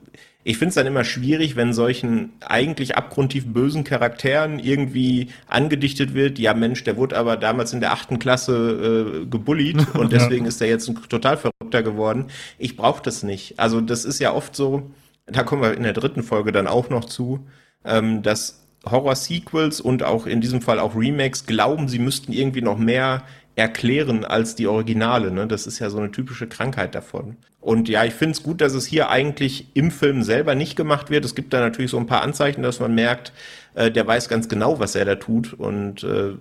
ich 0.43 0.57
finde 0.57 0.69
es 0.69 0.75
dann 0.75 0.87
immer 0.87 1.03
schwierig, 1.03 1.55
wenn 1.55 1.73
solchen 1.73 2.33
eigentlich 2.41 2.97
abgrundtief 2.97 3.45
bösen 3.45 3.83
Charakteren 3.83 4.59
irgendwie 4.59 5.29
angedichtet 5.47 6.13
wird, 6.13 6.37
ja 6.37 6.53
Mensch, 6.53 6.83
der 6.83 6.97
wurde 6.97 7.17
aber 7.17 7.37
damals 7.37 7.71
in 7.73 7.79
der 7.79 7.93
achten 7.93 8.19
Klasse 8.19 9.21
äh, 9.23 9.25
gebullied 9.25 9.87
und 9.95 10.11
deswegen 10.11 10.45
ja. 10.45 10.49
ist 10.49 10.61
er 10.61 10.67
jetzt 10.67 10.89
ein 10.89 10.97
total 11.07 11.37
verrückter 11.37 11.83
geworden. 11.83 12.25
Ich 12.57 12.75
brauche 12.75 13.01
das 13.01 13.23
nicht. 13.23 13.59
Also 13.59 13.79
das 13.79 14.03
ist 14.03 14.19
ja 14.19 14.33
oft 14.33 14.55
so, 14.55 14.91
da 15.27 15.43
kommen 15.43 15.61
wir 15.61 15.75
in 15.75 15.83
der 15.83 15.93
dritten 15.93 16.23
Folge 16.23 16.51
dann 16.51 16.67
auch 16.67 16.89
noch 16.89 17.05
zu, 17.05 17.47
ähm, 17.85 18.21
dass 18.21 18.63
Horror-Sequels 18.85 19.79
und 19.79 20.03
auch 20.03 20.25
in 20.25 20.41
diesem 20.41 20.61
Fall 20.61 20.79
auch 20.79 20.95
Remakes 20.95 21.45
glauben, 21.45 21.87
sie 21.87 21.99
müssten 21.99 22.33
irgendwie 22.33 22.61
noch 22.61 22.77
mehr 22.77 23.23
erklären 23.55 24.25
als 24.25 24.55
die 24.55 24.67
Originale. 24.67 25.31
Ne? 25.31 25.47
Das 25.47 25.67
ist 25.67 25.79
ja 25.79 25.89
so 25.89 25.97
eine 25.97 26.11
typische 26.11 26.47
Krankheit 26.47 26.95
davon. 26.95 27.37
Und 27.61 27.87
ja, 27.87 28.03
ich 28.03 28.13
finde 28.13 28.33
es 28.33 28.43
gut, 28.43 28.61
dass 28.61 28.73
es 28.73 28.85
hier 28.85 29.09
eigentlich 29.09 29.67
im 29.73 29.91
Film 29.91 30.23
selber 30.23 30.55
nicht 30.55 30.75
gemacht 30.75 31.09
wird. 31.09 31.23
Es 31.23 31.35
gibt 31.35 31.53
da 31.53 31.59
natürlich 31.59 31.91
so 31.91 31.97
ein 31.97 32.07
paar 32.07 32.21
Anzeichen, 32.21 32.63
dass 32.63 32.79
man 32.79 32.93
merkt, 32.93 33.31
äh, 33.75 33.91
der 33.91 34.05
weiß 34.05 34.27
ganz 34.27 34.49
genau, 34.49 34.79
was 34.79 34.95
er 34.95 35.05
da 35.05 35.15
tut 35.15 35.53
und 35.53 36.03
äh, 36.03 36.33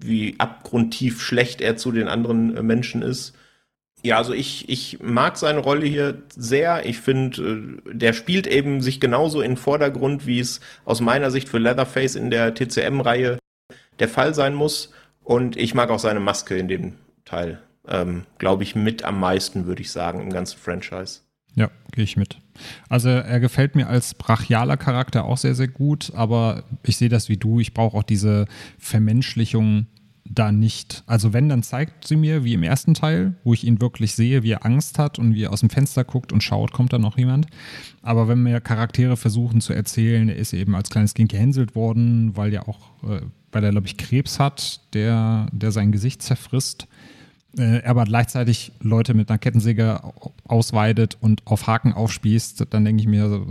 wie 0.00 0.34
abgrundtief 0.38 1.22
schlecht 1.22 1.60
er 1.60 1.76
zu 1.76 1.92
den 1.92 2.08
anderen 2.08 2.56
äh, 2.56 2.62
Menschen 2.62 3.02
ist. 3.02 3.34
Ja, 4.02 4.18
also 4.18 4.34
ich, 4.34 4.68
ich 4.68 5.00
mag 5.00 5.38
seine 5.38 5.60
Rolle 5.60 5.86
hier 5.86 6.22
sehr. 6.36 6.84
Ich 6.84 6.98
finde, 6.98 7.80
äh, 7.86 7.94
der 7.94 8.12
spielt 8.12 8.46
eben 8.46 8.80
sich 8.80 9.00
genauso 9.00 9.40
in 9.40 9.52
den 9.52 9.56
Vordergrund, 9.56 10.26
wie 10.26 10.40
es 10.40 10.60
aus 10.84 11.00
meiner 11.00 11.30
Sicht 11.30 11.48
für 11.48 11.58
Leatherface 11.58 12.16
in 12.16 12.30
der 12.30 12.54
TCM-Reihe 12.54 13.38
der 13.98 14.08
Fall 14.08 14.34
sein 14.34 14.54
muss. 14.54 14.92
Und 15.24 15.56
ich 15.56 15.74
mag 15.74 15.90
auch 15.90 15.98
seine 15.98 16.20
Maske 16.20 16.56
in 16.56 16.68
dem 16.68 16.92
Teil. 17.24 17.60
Ähm, 17.88 18.24
Glaube 18.38 18.62
ich 18.62 18.74
mit 18.74 19.04
am 19.04 19.18
meisten, 19.18 19.66
würde 19.66 19.82
ich 19.82 19.90
sagen, 19.90 20.20
im 20.20 20.30
ganzen 20.30 20.58
Franchise. 20.58 21.20
Ja, 21.54 21.70
gehe 21.92 22.04
ich 22.04 22.16
mit. 22.16 22.38
Also 22.88 23.08
er 23.08 23.40
gefällt 23.40 23.74
mir 23.74 23.88
als 23.88 24.14
brachialer 24.14 24.76
Charakter 24.76 25.24
auch 25.24 25.38
sehr, 25.38 25.54
sehr 25.54 25.68
gut, 25.68 26.12
aber 26.14 26.64
ich 26.82 26.96
sehe 26.96 27.08
das 27.08 27.28
wie 27.28 27.36
du. 27.36 27.60
Ich 27.60 27.74
brauche 27.74 27.96
auch 27.96 28.02
diese 28.02 28.46
Vermenschlichung 28.78 29.86
da 30.24 30.52
nicht. 30.52 31.04
Also 31.06 31.32
wenn, 31.32 31.48
dann 31.48 31.62
zeigt 31.62 32.06
sie 32.06 32.16
mir, 32.16 32.44
wie 32.44 32.54
im 32.54 32.62
ersten 32.62 32.94
Teil, 32.94 33.34
wo 33.44 33.52
ich 33.52 33.64
ihn 33.64 33.80
wirklich 33.80 34.14
sehe, 34.14 34.42
wie 34.42 34.52
er 34.52 34.64
Angst 34.64 34.98
hat 34.98 35.18
und 35.18 35.34
wie 35.34 35.44
er 35.44 35.52
aus 35.52 35.60
dem 35.60 35.70
Fenster 35.70 36.02
guckt 36.02 36.32
und 36.32 36.42
schaut, 36.42 36.72
kommt 36.72 36.92
da 36.92 36.98
noch 36.98 37.18
jemand. 37.18 37.46
Aber 38.02 38.26
wenn 38.26 38.42
mir 38.42 38.60
Charaktere 38.60 39.16
versuchen 39.16 39.60
zu 39.60 39.72
erzählen, 39.72 40.28
er 40.28 40.36
ist 40.36 40.52
eben 40.54 40.74
als 40.74 40.90
kleines 40.90 41.14
Kind 41.14 41.30
gehänselt 41.30 41.74
worden, 41.74 42.36
weil 42.36 42.52
ja 42.52 42.66
auch 42.66 42.80
äh, 43.08 43.20
weil 43.54 43.64
er, 43.64 43.70
glaube 43.70 43.86
ich, 43.86 43.96
Krebs 43.96 44.38
hat, 44.38 44.80
der, 44.94 45.46
der 45.52 45.72
sein 45.72 45.92
Gesicht 45.92 46.22
zerfrisst. 46.22 46.86
Äh, 47.56 47.78
er 47.78 47.90
aber 47.90 48.04
gleichzeitig 48.04 48.72
Leute 48.80 49.14
mit 49.14 49.30
einer 49.30 49.38
Kettensäge 49.38 50.00
ausweidet 50.46 51.16
und 51.20 51.46
auf 51.46 51.66
Haken 51.66 51.92
aufspießt, 51.92 52.66
dann 52.70 52.84
denke 52.84 53.02
ich 53.02 53.08
mir, 53.08 53.46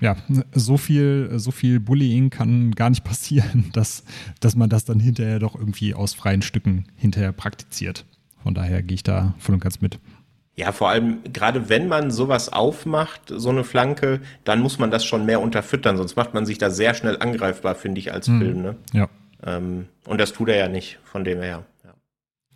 ja, 0.00 0.16
so 0.52 0.76
viel, 0.76 1.30
so 1.36 1.50
viel 1.50 1.80
Bullying 1.80 2.30
kann 2.30 2.72
gar 2.72 2.90
nicht 2.90 3.04
passieren, 3.04 3.70
dass, 3.72 4.04
dass 4.40 4.54
man 4.54 4.68
das 4.68 4.84
dann 4.84 5.00
hinterher 5.00 5.38
doch 5.38 5.54
irgendwie 5.54 5.94
aus 5.94 6.14
freien 6.14 6.42
Stücken 6.42 6.86
hinterher 6.96 7.32
praktiziert. 7.32 8.04
Von 8.42 8.54
daher 8.54 8.82
gehe 8.82 8.96
ich 8.96 9.02
da 9.02 9.34
voll 9.38 9.54
und 9.54 9.60
ganz 9.60 9.80
mit. 9.80 9.98
Ja, 10.58 10.72
vor 10.72 10.88
allem, 10.88 11.18
gerade 11.32 11.68
wenn 11.68 11.86
man 11.86 12.10
sowas 12.10 12.52
aufmacht, 12.52 13.22
so 13.28 13.50
eine 13.50 13.62
Flanke, 13.62 14.20
dann 14.42 14.60
muss 14.60 14.80
man 14.80 14.90
das 14.90 15.04
schon 15.04 15.24
mehr 15.24 15.40
unterfüttern, 15.40 15.96
sonst 15.96 16.16
macht 16.16 16.34
man 16.34 16.46
sich 16.46 16.58
da 16.58 16.70
sehr 16.70 16.94
schnell 16.94 17.16
angreifbar, 17.20 17.76
finde 17.76 18.00
ich, 18.00 18.12
als 18.12 18.26
hm. 18.26 18.40
Film. 18.40 18.62
Ne? 18.62 18.76
Ja. 18.92 19.08
Ähm, 19.44 19.86
und 20.06 20.18
das 20.18 20.32
tut 20.32 20.48
er 20.48 20.56
ja 20.56 20.68
nicht, 20.68 20.98
von 21.04 21.24
dem 21.24 21.40
her. 21.40 21.64
Ja. 21.84 21.94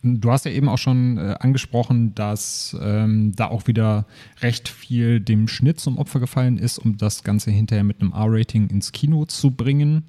Du 0.03 0.31
hast 0.31 0.45
ja 0.45 0.51
eben 0.51 0.69
auch 0.69 0.79
schon 0.79 1.17
äh, 1.19 1.37
angesprochen, 1.39 2.15
dass 2.15 2.77
ähm, 2.81 3.33
da 3.37 3.49
auch 3.49 3.67
wieder 3.67 4.07
recht 4.41 4.69
viel 4.69 5.21
dem 5.21 5.49
Schnitt 5.49 5.81
zum 5.81 5.99
Opfer 5.99 6.21
gefallen 6.21 6.59
ist, 6.59 6.79
um 6.79 6.97
das 6.97 7.23
Ganze 7.23 7.51
hinterher 7.51 7.85
mit 7.85 8.01
einem 8.01 8.13
R-Rating 8.13 8.69
ins 8.69 8.93
Kino 8.93 9.25
zu 9.27 9.53
bringen. 9.53 10.05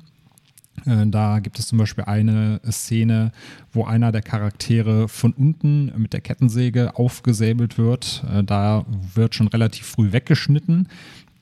Äh, 0.85 1.07
da 1.07 1.39
gibt 1.39 1.59
es 1.59 1.67
zum 1.67 1.77
Beispiel 1.77 2.05
eine 2.05 2.59
Szene, 2.69 3.31
wo 3.71 3.85
einer 3.85 4.11
der 4.11 4.21
Charaktere 4.21 5.07
von 5.07 5.33
unten 5.33 5.91
mit 5.97 6.13
der 6.13 6.21
Kettensäge 6.21 6.97
aufgesäbelt 6.97 7.77
wird. 7.77 8.23
Äh, 8.31 8.43
da 8.43 8.85
wird 9.13 9.35
schon 9.35 9.47
relativ 9.47 9.85
früh 9.85 10.11
weggeschnitten. 10.11 10.87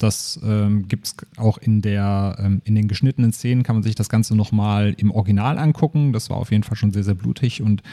Das 0.01 0.39
ähm, 0.43 0.87
gibt 0.87 1.07
es 1.07 1.15
auch 1.37 1.57
in, 1.59 1.81
der, 1.81 2.35
ähm, 2.39 2.61
in 2.65 2.73
den 2.73 2.87
geschnittenen 2.87 3.33
Szenen, 3.33 3.63
kann 3.63 3.75
man 3.75 3.83
sich 3.83 3.93
das 3.93 4.09
Ganze 4.09 4.35
nochmal 4.35 4.95
im 4.97 5.11
Original 5.11 5.59
angucken. 5.59 6.11
Das 6.11 6.29
war 6.29 6.37
auf 6.37 6.51
jeden 6.51 6.63
Fall 6.63 6.75
schon 6.75 6.91
sehr, 6.91 7.03
sehr 7.03 7.13
blutig 7.13 7.61
und 7.61 7.83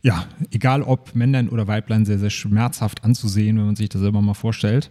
ja, 0.00 0.24
egal 0.52 0.82
ob 0.82 1.14
Männlein 1.14 1.48
oder 1.48 1.66
Weiblein, 1.66 2.06
sehr, 2.06 2.18
sehr 2.18 2.30
schmerzhaft 2.30 3.04
anzusehen, 3.04 3.58
wenn 3.58 3.66
man 3.66 3.76
sich 3.76 3.88
das 3.88 4.00
selber 4.00 4.22
mal 4.22 4.34
vorstellt. 4.34 4.90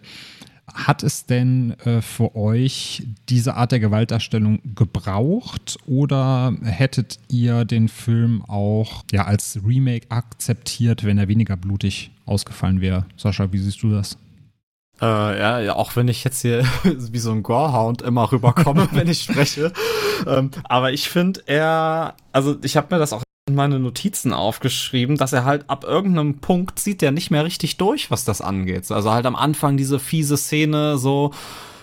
Hat 0.72 1.02
es 1.02 1.24
denn 1.24 1.72
äh, 1.84 2.02
für 2.02 2.36
euch 2.36 3.06
diese 3.28 3.54
Art 3.54 3.72
der 3.72 3.80
Gewaltdarstellung 3.80 4.60
gebraucht 4.74 5.78
oder 5.86 6.54
hättet 6.62 7.18
ihr 7.30 7.64
den 7.64 7.88
Film 7.88 8.44
auch 8.44 9.02
ja, 9.10 9.24
als 9.24 9.58
Remake 9.66 10.10
akzeptiert, 10.10 11.04
wenn 11.04 11.16
er 11.16 11.26
weniger 11.26 11.56
blutig 11.56 12.10
ausgefallen 12.26 12.82
wäre? 12.82 13.06
Sascha, 13.16 13.50
wie 13.50 13.58
siehst 13.58 13.82
du 13.82 13.90
das? 13.90 14.18
Äh, 15.00 15.38
ja, 15.38 15.60
ja, 15.60 15.76
auch 15.76 15.94
wenn 15.96 16.08
ich 16.08 16.24
jetzt 16.24 16.42
hier 16.42 16.64
wie 16.84 17.18
so 17.18 17.30
ein 17.30 17.42
Gorehound 17.42 18.02
immer 18.02 18.30
rüberkomme, 18.30 18.88
wenn 18.92 19.08
ich 19.08 19.22
spreche. 19.22 19.72
Ähm, 20.26 20.50
aber 20.64 20.92
ich 20.92 21.08
finde 21.08 21.42
er, 21.46 22.14
also 22.32 22.56
ich 22.62 22.76
habe 22.76 22.94
mir 22.94 22.98
das 22.98 23.12
auch 23.12 23.22
in 23.48 23.54
meine 23.54 23.78
Notizen 23.78 24.32
aufgeschrieben, 24.32 25.16
dass 25.16 25.32
er 25.32 25.44
halt 25.44 25.70
ab 25.70 25.84
irgendeinem 25.84 26.38
Punkt 26.38 26.78
zieht 26.78 27.00
der 27.00 27.12
nicht 27.12 27.30
mehr 27.30 27.44
richtig 27.44 27.78
durch, 27.78 28.10
was 28.10 28.24
das 28.24 28.40
angeht. 28.40 28.90
Also 28.90 29.10
halt 29.10 29.26
am 29.26 29.36
Anfang 29.36 29.76
diese 29.76 29.98
fiese 29.98 30.36
Szene 30.36 30.98
so, 30.98 31.32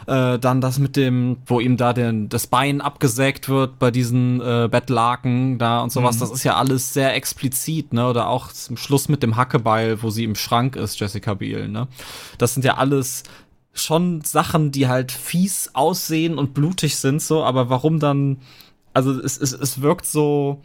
äh, 0.07 0.37
dann 0.37 0.61
das 0.61 0.77
mit 0.79 0.95
dem, 0.95 1.37
wo 1.45 1.59
ihm 1.59 1.77
da 1.77 1.93
den, 1.93 2.29
das 2.29 2.47
Bein 2.47 2.81
abgesägt 2.81 3.49
wird 3.49 3.79
bei 3.79 3.91
diesen 3.91 4.39
äh, 4.41 4.67
Bettlaken 4.69 5.57
da 5.57 5.81
und 5.81 5.91
sowas, 5.91 6.17
mhm. 6.17 6.19
das 6.19 6.31
ist 6.31 6.43
ja 6.43 6.55
alles 6.55 6.93
sehr 6.93 7.15
explizit, 7.15 7.93
ne? 7.93 8.07
Oder 8.07 8.27
auch 8.27 8.51
zum 8.51 8.77
Schluss 8.77 9.09
mit 9.09 9.23
dem 9.23 9.35
Hackebeil, 9.35 10.03
wo 10.03 10.09
sie 10.09 10.23
im 10.23 10.35
Schrank 10.35 10.75
ist, 10.75 10.99
Jessica 10.99 11.33
Biel, 11.33 11.67
ne? 11.67 11.87
Das 12.37 12.53
sind 12.53 12.63
ja 12.65 12.77
alles 12.77 13.23
schon 13.73 14.21
Sachen, 14.21 14.71
die 14.71 14.87
halt 14.87 15.11
fies 15.11 15.71
aussehen 15.73 16.37
und 16.37 16.53
blutig 16.53 16.95
sind, 16.97 17.21
so, 17.21 17.43
aber 17.43 17.69
warum 17.69 17.99
dann, 17.99 18.37
also 18.93 19.19
es, 19.19 19.37
es, 19.37 19.53
es 19.53 19.81
wirkt 19.81 20.05
so, 20.05 20.61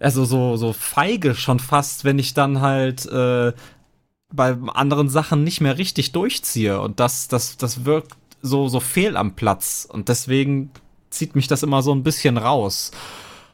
also 0.00 0.24
so, 0.24 0.56
so 0.56 0.72
feige 0.72 1.34
schon 1.34 1.58
fast, 1.58 2.04
wenn 2.04 2.18
ich 2.18 2.34
dann 2.34 2.60
halt 2.60 3.04
äh, 3.06 3.52
bei 4.32 4.56
anderen 4.74 5.08
Sachen 5.08 5.44
nicht 5.44 5.60
mehr 5.60 5.78
richtig 5.78 6.12
durchziehe. 6.12 6.80
Und 6.80 7.00
das, 7.00 7.28
das, 7.28 7.56
das 7.56 7.84
wirkt 7.84 8.14
so, 8.42 8.68
so 8.68 8.80
fehl 8.80 9.16
am 9.16 9.34
Platz. 9.34 9.86
Und 9.90 10.08
deswegen 10.08 10.70
zieht 11.10 11.34
mich 11.34 11.46
das 11.46 11.62
immer 11.62 11.82
so 11.82 11.92
ein 11.92 12.02
bisschen 12.02 12.36
raus. 12.36 12.90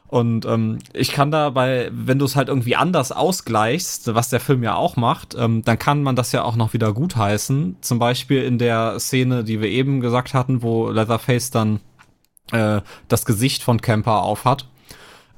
Und 0.07 0.45
ähm, 0.45 0.79
ich 0.93 1.11
kann 1.11 1.31
dabei, 1.31 1.89
wenn 1.91 2.19
du 2.19 2.25
es 2.25 2.35
halt 2.35 2.47
irgendwie 2.47 2.75
anders 2.75 3.11
ausgleichst, 3.11 4.13
was 4.13 4.29
der 4.29 4.39
Film 4.39 4.63
ja 4.63 4.75
auch 4.75 4.97
macht, 4.97 5.35
ähm, 5.35 5.63
dann 5.63 5.79
kann 5.79 6.03
man 6.03 6.15
das 6.15 6.31
ja 6.31 6.43
auch 6.43 6.55
noch 6.55 6.73
wieder 6.73 6.93
gutheißen. 6.93 7.77
Zum 7.81 7.99
Beispiel 7.99 8.43
in 8.43 8.57
der 8.59 8.99
Szene, 8.99 9.43
die 9.43 9.61
wir 9.61 9.69
eben 9.69 10.01
gesagt 10.01 10.33
hatten, 10.33 10.61
wo 10.61 10.89
Leatherface 10.89 11.49
dann 11.49 11.79
äh, 12.51 12.81
das 13.07 13.25
Gesicht 13.25 13.63
von 13.63 13.81
Camper 13.81 14.21
aufhat. 14.21 14.67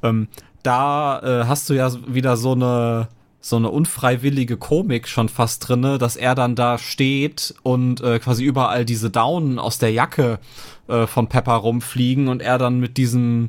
Ähm, 0.04 0.28
da 0.64 1.20
äh, 1.22 1.46
hast 1.46 1.70
du 1.70 1.74
ja 1.74 1.90
wieder 2.06 2.36
so 2.36 2.52
eine 2.52 3.08
so 3.48 3.56
eine 3.56 3.70
unfreiwillige 3.70 4.58
Komik 4.58 5.08
schon 5.08 5.30
fast 5.30 5.68
drinne, 5.68 5.98
dass 5.98 6.16
er 6.16 6.36
dann 6.36 6.56
da 6.56 6.78
steht 6.78 7.56
und 7.64 8.02
äh, 8.02 8.20
quasi 8.20 8.44
überall 8.44 8.86
diese 8.86 9.10
Daunen 9.10 9.60
aus 9.60 9.78
der 9.78 9.92
Jacke 9.92 10.40
äh, 10.88 11.08
von 11.08 11.28
Pepper 11.28 11.54
rumfliegen 11.54 12.28
und 12.28 12.42
er 12.42 12.58
dann 12.58 12.80
mit 12.80 12.98
diesem 12.98 13.48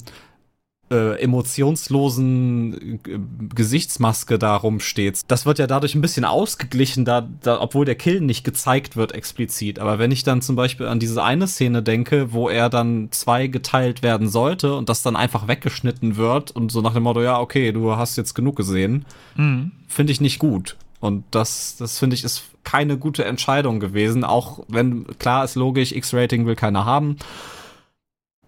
äh, 0.90 1.20
emotionslosen 1.20 3.00
äh, 3.04 3.18
Gesichtsmaske 3.54 4.38
da 4.38 4.56
rumsteht. 4.56 5.20
Das 5.28 5.46
wird 5.46 5.58
ja 5.58 5.66
dadurch 5.66 5.94
ein 5.94 6.00
bisschen 6.00 6.24
ausgeglichen, 6.24 7.04
da, 7.04 7.28
da, 7.42 7.60
obwohl 7.60 7.84
der 7.84 7.94
Kill 7.94 8.20
nicht 8.20 8.44
gezeigt 8.44 8.96
wird 8.96 9.12
explizit. 9.12 9.78
Aber 9.78 9.98
wenn 9.98 10.10
ich 10.10 10.22
dann 10.22 10.40
zum 10.42 10.56
Beispiel 10.56 10.86
an 10.86 11.00
diese 11.00 11.22
eine 11.22 11.46
Szene 11.46 11.82
denke, 11.82 12.32
wo 12.32 12.48
er 12.48 12.70
dann 12.70 13.08
zwei 13.10 13.48
geteilt 13.48 14.02
werden 14.02 14.28
sollte 14.28 14.74
und 14.74 14.88
das 14.88 15.02
dann 15.02 15.16
einfach 15.16 15.48
weggeschnitten 15.48 16.16
wird 16.16 16.50
und 16.52 16.72
so 16.72 16.80
nach 16.80 16.94
dem 16.94 17.02
Motto, 17.02 17.22
ja, 17.22 17.38
okay, 17.38 17.72
du 17.72 17.96
hast 17.96 18.16
jetzt 18.16 18.34
genug 18.34 18.56
gesehen, 18.56 19.04
mhm. 19.36 19.72
Finde 19.88 20.12
ich 20.12 20.20
nicht 20.20 20.38
gut. 20.38 20.76
Und 21.00 21.24
das, 21.30 21.76
das 21.76 21.98
finde 21.98 22.14
ich, 22.14 22.24
ist 22.24 22.44
keine 22.64 22.98
gute 22.98 23.24
Entscheidung 23.24 23.80
gewesen, 23.80 24.24
auch 24.24 24.64
wenn, 24.68 25.06
klar 25.18 25.44
ist 25.44 25.54
logisch, 25.54 25.92
X-Rating 25.92 26.46
will 26.46 26.56
keiner 26.56 26.84
haben. 26.84 27.16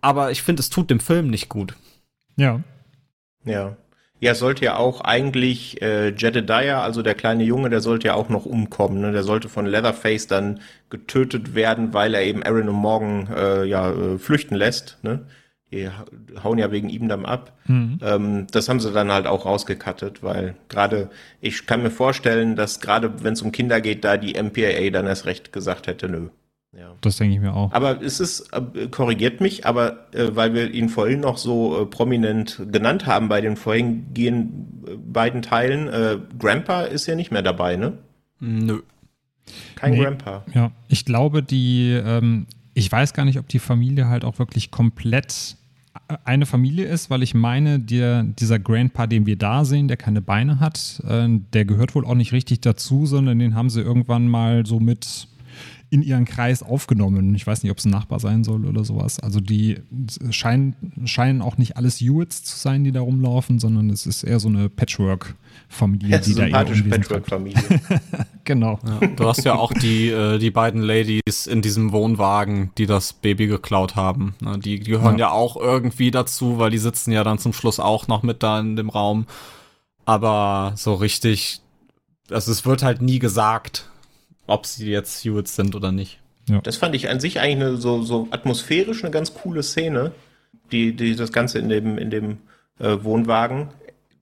Aber 0.01 0.31
ich 0.31 0.43
finde, 0.43 0.61
es 0.61 0.71
tut 0.71 0.91
dem 0.91 1.01
Film 1.01 1.29
nicht 1.29 1.49
gut. 1.49 1.75
Ja. 2.37 2.61
Ja. 3.45 3.77
Ja, 4.23 4.35
sollte 4.35 4.67
ja 4.67 4.77
auch 4.77 5.01
eigentlich 5.01 5.81
äh, 5.81 6.11
Jedediah, 6.11 6.83
also 6.83 7.01
der 7.01 7.15
kleine 7.15 7.43
Junge, 7.43 7.71
der 7.71 7.81
sollte 7.81 8.09
ja 8.09 8.15
auch 8.15 8.29
noch 8.29 8.45
umkommen. 8.45 9.01
Ne? 9.01 9.12
Der 9.12 9.23
sollte 9.23 9.49
von 9.49 9.65
Leatherface 9.65 10.27
dann 10.27 10.61
getötet 10.91 11.55
werden, 11.55 11.95
weil 11.95 12.15
er 12.15 12.23
eben 12.23 12.43
Aaron 12.43 12.69
und 12.69 12.75
Morgan 12.75 13.29
äh, 13.35 13.65
ja 13.65 13.91
äh, 13.91 14.19
flüchten 14.19 14.57
lässt. 14.57 14.99
Ne? 15.03 15.25
Die 15.72 15.88
hauen 16.42 16.59
ja 16.59 16.72
wegen 16.72 16.88
ihm 16.88 17.09
dann 17.09 17.24
ab. 17.24 17.52
Mhm. 17.66 17.98
Ähm, 18.02 18.47
das 18.51 18.68
haben 18.68 18.80
sie 18.80 18.92
dann 18.92 19.12
halt 19.12 19.26
auch 19.26 19.47
rausgekattet, 19.47 20.22
weil 20.22 20.56
gerade 20.68 21.10
ich 21.40 21.66
kann 21.66 21.82
mir 21.82 21.90
vorstellen, 21.90 22.56
dass 22.56 22.80
gerade 22.80 23.22
wenn 23.22 23.34
es 23.34 23.42
um 23.42 23.52
Kinder 23.52 23.80
geht, 23.80 24.05
da 24.05 24.16
die 24.16 24.34
MPAA 24.34 24.90
dann 24.90 25.06
erst 25.06 25.26
recht 25.26 25.52
gesagt 25.52 25.86
hätte, 25.86 26.09
nö. 26.09 26.28
Ja. 26.76 26.94
Das 27.01 27.16
denke 27.16 27.34
ich 27.34 27.40
mir 27.40 27.55
auch. 27.55 27.72
Aber 27.72 28.01
es 28.01 28.20
ist, 28.20 28.52
äh, 28.52 28.86
korrigiert 28.88 29.40
mich, 29.40 29.66
aber 29.66 30.06
äh, 30.12 30.36
weil 30.36 30.55
wir 30.55 30.70
ihn 30.70 30.88
vorhin 30.88 31.20
noch 31.20 31.36
so 31.36 31.82
äh, 31.82 31.86
prominent 31.86 32.62
genannt 32.70 33.06
haben 33.06 33.28
bei 33.28 33.40
den 33.40 33.56
vorherigen 33.56 34.84
äh, 34.86 34.97
beiden 34.97 35.42
Teilen, 35.42 35.88
äh, 35.88 36.18
Grandpa 36.38 36.82
ist 36.82 37.06
ja 37.06 37.16
nicht 37.16 37.32
mehr 37.32 37.42
dabei, 37.42 37.76
ne? 37.76 37.98
Nö. 38.38 38.82
Kein 39.74 39.92
nee, 39.92 40.02
Grandpa. 40.02 40.44
Ja, 40.55 40.70
ich 40.86 41.05
glaube, 41.05 41.42
die, 41.42 41.90
ähm, 41.92 42.47
ich 42.74 42.90
weiß 42.90 43.14
gar 43.14 43.24
nicht, 43.24 43.38
ob 43.40 43.48
die 43.48 43.59
Familie 43.59 44.06
halt 44.06 44.24
auch 44.24 44.38
wirklich 44.38 44.70
komplett 44.70 45.56
eine 46.25 46.47
Familie 46.47 46.87
ist, 46.87 47.11
weil 47.11 47.23
ich 47.23 47.35
meine, 47.35 47.79
der, 47.79 48.23
dieser 48.23 48.59
Grandpa, 48.59 49.07
den 49.07 49.27
wir 49.27 49.37
da 49.37 49.65
sehen, 49.65 49.89
der 49.89 49.97
keine 49.97 50.23
Beine 50.23 50.61
hat, 50.61 51.03
äh, 51.07 51.29
der 51.53 51.65
gehört 51.65 51.95
wohl 51.95 52.05
auch 52.05 52.15
nicht 52.15 52.33
richtig 52.33 52.61
dazu, 52.61 53.07
sondern 53.07 53.39
den 53.39 53.55
haben 53.55 53.71
sie 53.71 53.81
irgendwann 53.81 54.29
mal 54.29 54.67
so 54.67 54.81
mit 54.81 55.29
in 55.91 56.03
ihren 56.03 56.25
Kreis 56.25 56.62
aufgenommen. 56.62 57.35
Ich 57.35 57.47
weiß 57.47 57.62
nicht, 57.62 57.73
ob 57.73 57.79
es 57.79 57.85
ein 57.85 57.91
Nachbar 57.91 58.21
sein 58.21 58.45
soll 58.45 58.65
oder 58.65 58.85
sowas. 58.85 59.19
Also 59.19 59.41
die 59.41 59.79
scheinen, 60.31 60.77
scheinen 61.05 61.43
auch 61.43 61.59
nicht 61.59 61.77
alles 61.77 62.01
Hewitts 62.01 62.45
zu 62.45 62.57
sein, 62.57 62.85
die 62.85 62.93
da 62.93 63.01
rumlaufen, 63.01 63.59
sondern 63.59 63.91
es 63.91 64.07
ist 64.07 64.23
eher 64.23 64.39
so 64.39 64.49
eine 64.49 64.69
Patchwork-Familie, 65.70 66.20
die 66.20 66.34
da 66.34 66.47
eher 66.47 66.64
Patchwork-Familie. 66.64 67.62
genau. 68.44 68.78
Ja, 68.84 69.06
du 69.06 69.28
hast 69.28 69.44
ja 69.44 69.55
auch 69.55 69.72
die, 69.72 70.09
äh, 70.09 70.38
die 70.38 70.51
beiden 70.51 70.82
Ladies 70.82 71.47
in 71.47 71.62
diesem 71.62 71.92
Wohnwagen, 71.92 72.72
die 72.76 72.86
das 72.86 73.12
Baby 73.12 73.47
geklaut 73.47 73.97
haben. 73.97 74.34
Die, 74.40 74.80
die 74.80 74.80
gehören 74.80 75.18
ja. 75.18 75.28
ja 75.28 75.32
auch 75.32 75.56
irgendwie 75.56 76.10
dazu, 76.10 76.59
weil 76.59 76.70
die 76.70 76.78
sitzen 76.78 77.12
ja 77.12 77.24
dann 77.24 77.38
zum 77.38 77.52
Schluss 77.52 77.78
auch 77.78 78.09
noch 78.09 78.22
mit 78.22 78.42
da 78.42 78.59
in 78.60 78.76
dem 78.76 78.90
Raum. 78.90 79.26
Aber 80.05 80.72
so 80.76 80.94
richtig, 80.94 81.60
also 82.30 82.51
es 82.51 82.66
wird 82.66 82.82
halt 82.82 83.01
nie 83.01 83.18
gesagt, 83.18 83.88
ob 84.47 84.66
sie 84.66 84.90
jetzt 84.90 85.24
Hewitts 85.24 85.55
sind 85.55 85.74
oder 85.74 85.92
nicht. 85.92 86.18
Ja. 86.48 86.60
Das 86.62 86.76
fand 86.76 86.94
ich 86.97 87.09
an 87.09 87.20
sich 87.20 87.38
eigentlich 87.38 87.68
eine, 87.68 87.76
so, 87.76 88.02
so 88.02 88.26
atmosphärisch 88.32 89.05
eine 89.05 89.12
ganz 89.12 89.34
coole 89.34 89.62
Szene, 89.62 90.12
die, 90.72 90.94
die 90.94 91.14
das 91.14 91.32
Ganze 91.32 91.60
in 91.60 91.68
dem, 91.68 91.97
in 91.97 92.10
dem 92.10 92.38
äh, 92.80 92.97
Wohnwagen. 93.02 93.68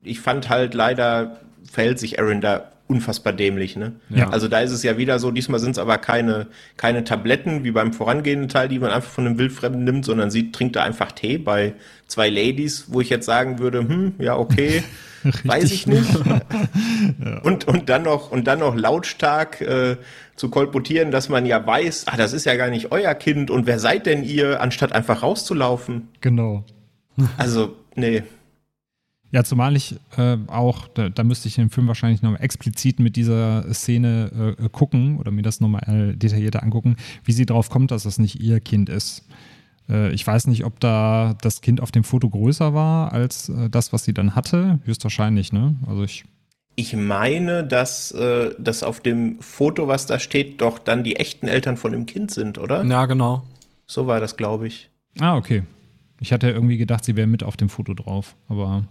Ich 0.02 0.20
fand 0.20 0.48
halt 0.48 0.74
leider 0.74 1.40
verhält 1.70 1.98
sich 1.98 2.18
Aaron 2.18 2.40
da 2.40 2.72
unfassbar 2.88 3.34
dämlich, 3.34 3.76
ne? 3.76 3.92
Ja. 4.08 4.30
Also 4.30 4.48
da 4.48 4.60
ist 4.60 4.72
es 4.72 4.82
ja 4.82 4.96
wieder 4.96 5.18
so, 5.18 5.30
diesmal 5.30 5.60
sind 5.60 5.72
es 5.72 5.78
aber 5.78 5.98
keine, 5.98 6.46
keine 6.78 7.04
Tabletten 7.04 7.62
wie 7.62 7.70
beim 7.70 7.92
vorangehenden 7.92 8.48
Teil, 8.48 8.68
die 8.68 8.78
man 8.78 8.90
einfach 8.90 9.10
von 9.10 9.26
einem 9.26 9.38
Wildfremden 9.38 9.84
nimmt, 9.84 10.06
sondern 10.06 10.30
sie 10.30 10.52
trinkt 10.52 10.74
da 10.74 10.82
einfach 10.82 11.12
Tee 11.12 11.36
bei 11.36 11.74
zwei 12.06 12.30
Ladies, 12.30 12.86
wo 12.88 13.02
ich 13.02 13.10
jetzt 13.10 13.26
sagen 13.26 13.58
würde, 13.58 13.80
hm, 13.80 14.14
ja, 14.18 14.38
okay, 14.38 14.82
weiß 15.44 15.70
ich 15.70 15.86
nicht. 15.86 16.08
ja. 17.24 17.38
Und, 17.42 17.68
und 17.68 17.90
dann 17.90 18.04
noch, 18.04 18.30
und 18.32 18.46
dann 18.46 18.60
noch 18.60 18.74
lautstark 18.74 19.60
äh, 19.60 19.96
zu 20.34 20.48
kolportieren, 20.48 21.10
dass 21.10 21.28
man 21.28 21.44
ja 21.44 21.64
weiß, 21.66 22.04
ach, 22.06 22.16
das 22.16 22.32
ist 22.32 22.46
ja 22.46 22.56
gar 22.56 22.70
nicht 22.70 22.90
euer 22.90 23.14
Kind 23.14 23.50
und 23.50 23.66
wer 23.66 23.78
seid 23.78 24.06
denn 24.06 24.24
ihr, 24.24 24.62
anstatt 24.62 24.92
einfach 24.92 25.22
rauszulaufen. 25.22 26.08
Genau. 26.22 26.64
Also, 27.36 27.76
nee. 27.96 28.22
Ja, 29.30 29.44
zumal 29.44 29.76
ich 29.76 29.96
äh, 30.16 30.38
auch, 30.46 30.88
da, 30.88 31.10
da, 31.10 31.22
müsste 31.22 31.48
ich 31.48 31.56
den 31.56 31.68
Film 31.68 31.86
wahrscheinlich 31.86 32.22
nochmal 32.22 32.42
explizit 32.42 32.98
mit 32.98 33.16
dieser 33.16 33.72
Szene 33.74 34.56
äh, 34.59 34.68
gucken 34.70 35.18
oder 35.18 35.30
mir 35.30 35.42
das 35.42 35.60
nochmal 35.60 35.82
äh, 36.12 36.16
detaillierter 36.16 36.62
angucken, 36.62 36.96
wie 37.24 37.32
sie 37.32 37.44
drauf 37.44 37.68
kommt, 37.68 37.90
dass 37.90 38.05
das 38.05 38.18
nicht 38.18 38.40
ihr 38.40 38.60
Kind 38.60 38.88
ist. 38.88 39.26
Äh, 39.88 40.12
ich 40.12 40.26
weiß 40.26 40.46
nicht, 40.46 40.64
ob 40.64 40.80
da 40.80 41.36
das 41.42 41.60
Kind 41.60 41.82
auf 41.82 41.90
dem 41.90 42.05
Foto 42.05 42.30
größer 42.30 42.72
war 42.72 43.12
als 43.12 43.50
äh, 43.50 43.68
das, 43.68 43.92
was 43.92 44.05
sie 44.05 44.14
dann 44.14 44.34
hatte. 44.34 44.80
Höchstwahrscheinlich, 44.84 45.52
ne? 45.52 45.76
Also 45.86 46.05
ich. 46.05 46.24
Ich 46.74 46.94
meine, 46.94 47.64
dass 47.64 48.12
äh, 48.12 48.55
das 48.59 48.84
auf 48.84 49.00
dem 49.00 49.40
Foto, 49.40 49.88
was 49.88 50.06
da 50.06 50.20
steht, 50.20 50.60
doch 50.60 50.78
dann 50.78 51.02
die 51.02 51.16
echten 51.16 51.48
Eltern 51.48 51.76
von 51.76 51.90
dem 51.90 52.06
Kind 52.06 52.30
sind, 52.30 52.56
oder? 52.56 52.84
Ja, 52.84 53.06
genau. 53.06 53.42
So 53.86 54.06
war 54.06 54.20
das, 54.20 54.36
glaube 54.36 54.68
ich. 54.68 54.88
Ah, 55.18 55.36
okay. 55.36 55.64
Ich 56.20 56.32
hatte 56.32 56.48
irgendwie 56.48 56.78
gedacht, 56.78 57.05
sie 57.05 57.16
wäre 57.16 57.26
mit 57.26 57.42
auf 57.42 57.56
dem 57.56 57.68
Foto 57.68 57.94
drauf, 57.94 58.36
aber 58.48 58.84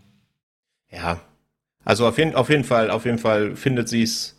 ja. 0.91 1.21
Also 1.83 2.05
auf 2.05 2.17
jeden, 2.17 2.35
auf 2.35 2.49
jeden 2.49 2.63
Fall, 2.63 2.89
auf 2.89 3.05
jeden 3.05 3.17
Fall 3.17 3.55
findet 3.55 3.87
sie 3.87 4.03
es, 4.03 4.35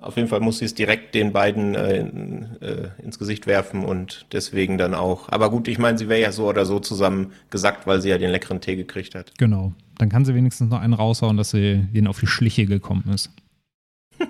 auf 0.00 0.16
jeden 0.16 0.28
Fall 0.28 0.40
muss 0.40 0.58
sie 0.58 0.64
es 0.64 0.74
direkt 0.74 1.14
den 1.14 1.32
beiden 1.32 1.74
äh, 1.74 1.96
in, 1.98 2.56
äh, 2.60 2.90
ins 3.02 3.18
Gesicht 3.18 3.46
werfen 3.46 3.84
und 3.84 4.26
deswegen 4.32 4.78
dann 4.78 4.94
auch. 4.94 5.28
Aber 5.28 5.50
gut, 5.50 5.66
ich 5.66 5.78
meine, 5.78 5.98
sie 5.98 6.08
wäre 6.08 6.20
ja 6.20 6.30
so 6.30 6.48
oder 6.48 6.64
so 6.64 6.78
zusammen 6.78 7.32
gesagt, 7.50 7.86
weil 7.86 8.00
sie 8.00 8.10
ja 8.10 8.18
den 8.18 8.30
leckeren 8.30 8.60
Tee 8.60 8.76
gekriegt 8.76 9.14
hat. 9.16 9.32
Genau. 9.38 9.72
Dann 9.98 10.08
kann 10.08 10.24
sie 10.24 10.34
wenigstens 10.34 10.70
noch 10.70 10.80
einen 10.80 10.94
raushauen, 10.94 11.36
dass 11.36 11.50
sie 11.50 11.86
ihnen 11.92 12.06
auf 12.06 12.20
die 12.20 12.28
Schliche 12.28 12.66
gekommen 12.66 13.10
ist. 13.12 13.30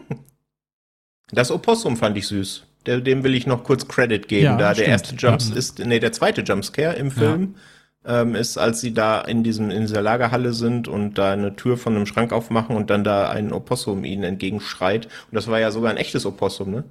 das 1.32 1.50
Opossum 1.50 1.98
fand 1.98 2.16
ich 2.16 2.26
süß. 2.28 2.64
Dem 2.86 3.22
will 3.22 3.34
ich 3.34 3.46
noch 3.46 3.62
kurz 3.62 3.86
Credit 3.86 4.26
geben. 4.26 4.44
Ja, 4.44 4.56
da 4.56 4.72
stimmt. 4.72 4.86
der 4.86 4.92
erste 4.92 5.14
Jumps 5.14 5.50
ja. 5.50 5.56
ist, 5.56 5.78
nee, 5.78 6.00
der 6.00 6.12
zweite 6.12 6.40
Jumpscare 6.40 6.96
im 6.96 7.10
Film. 7.10 7.54
Ja 7.54 7.60
ähm, 8.04 8.34
ist, 8.34 8.58
als 8.58 8.80
sie 8.80 8.92
da 8.92 9.20
in 9.20 9.44
diesem 9.44 9.70
in 9.70 9.82
dieser 9.82 10.02
Lagerhalle 10.02 10.52
sind 10.52 10.88
und 10.88 11.14
da 11.18 11.32
eine 11.32 11.54
Tür 11.56 11.76
von 11.76 11.94
einem 11.94 12.06
Schrank 12.06 12.32
aufmachen 12.32 12.76
und 12.76 12.90
dann 12.90 13.04
da 13.04 13.30
ein 13.30 13.52
Opossum 13.52 14.04
ihnen 14.04 14.24
entgegenschreit. 14.24 15.06
Und 15.06 15.34
das 15.34 15.48
war 15.48 15.60
ja 15.60 15.70
sogar 15.70 15.90
ein 15.90 15.96
echtes 15.96 16.26
Opossum, 16.26 16.70
ne? 16.70 16.84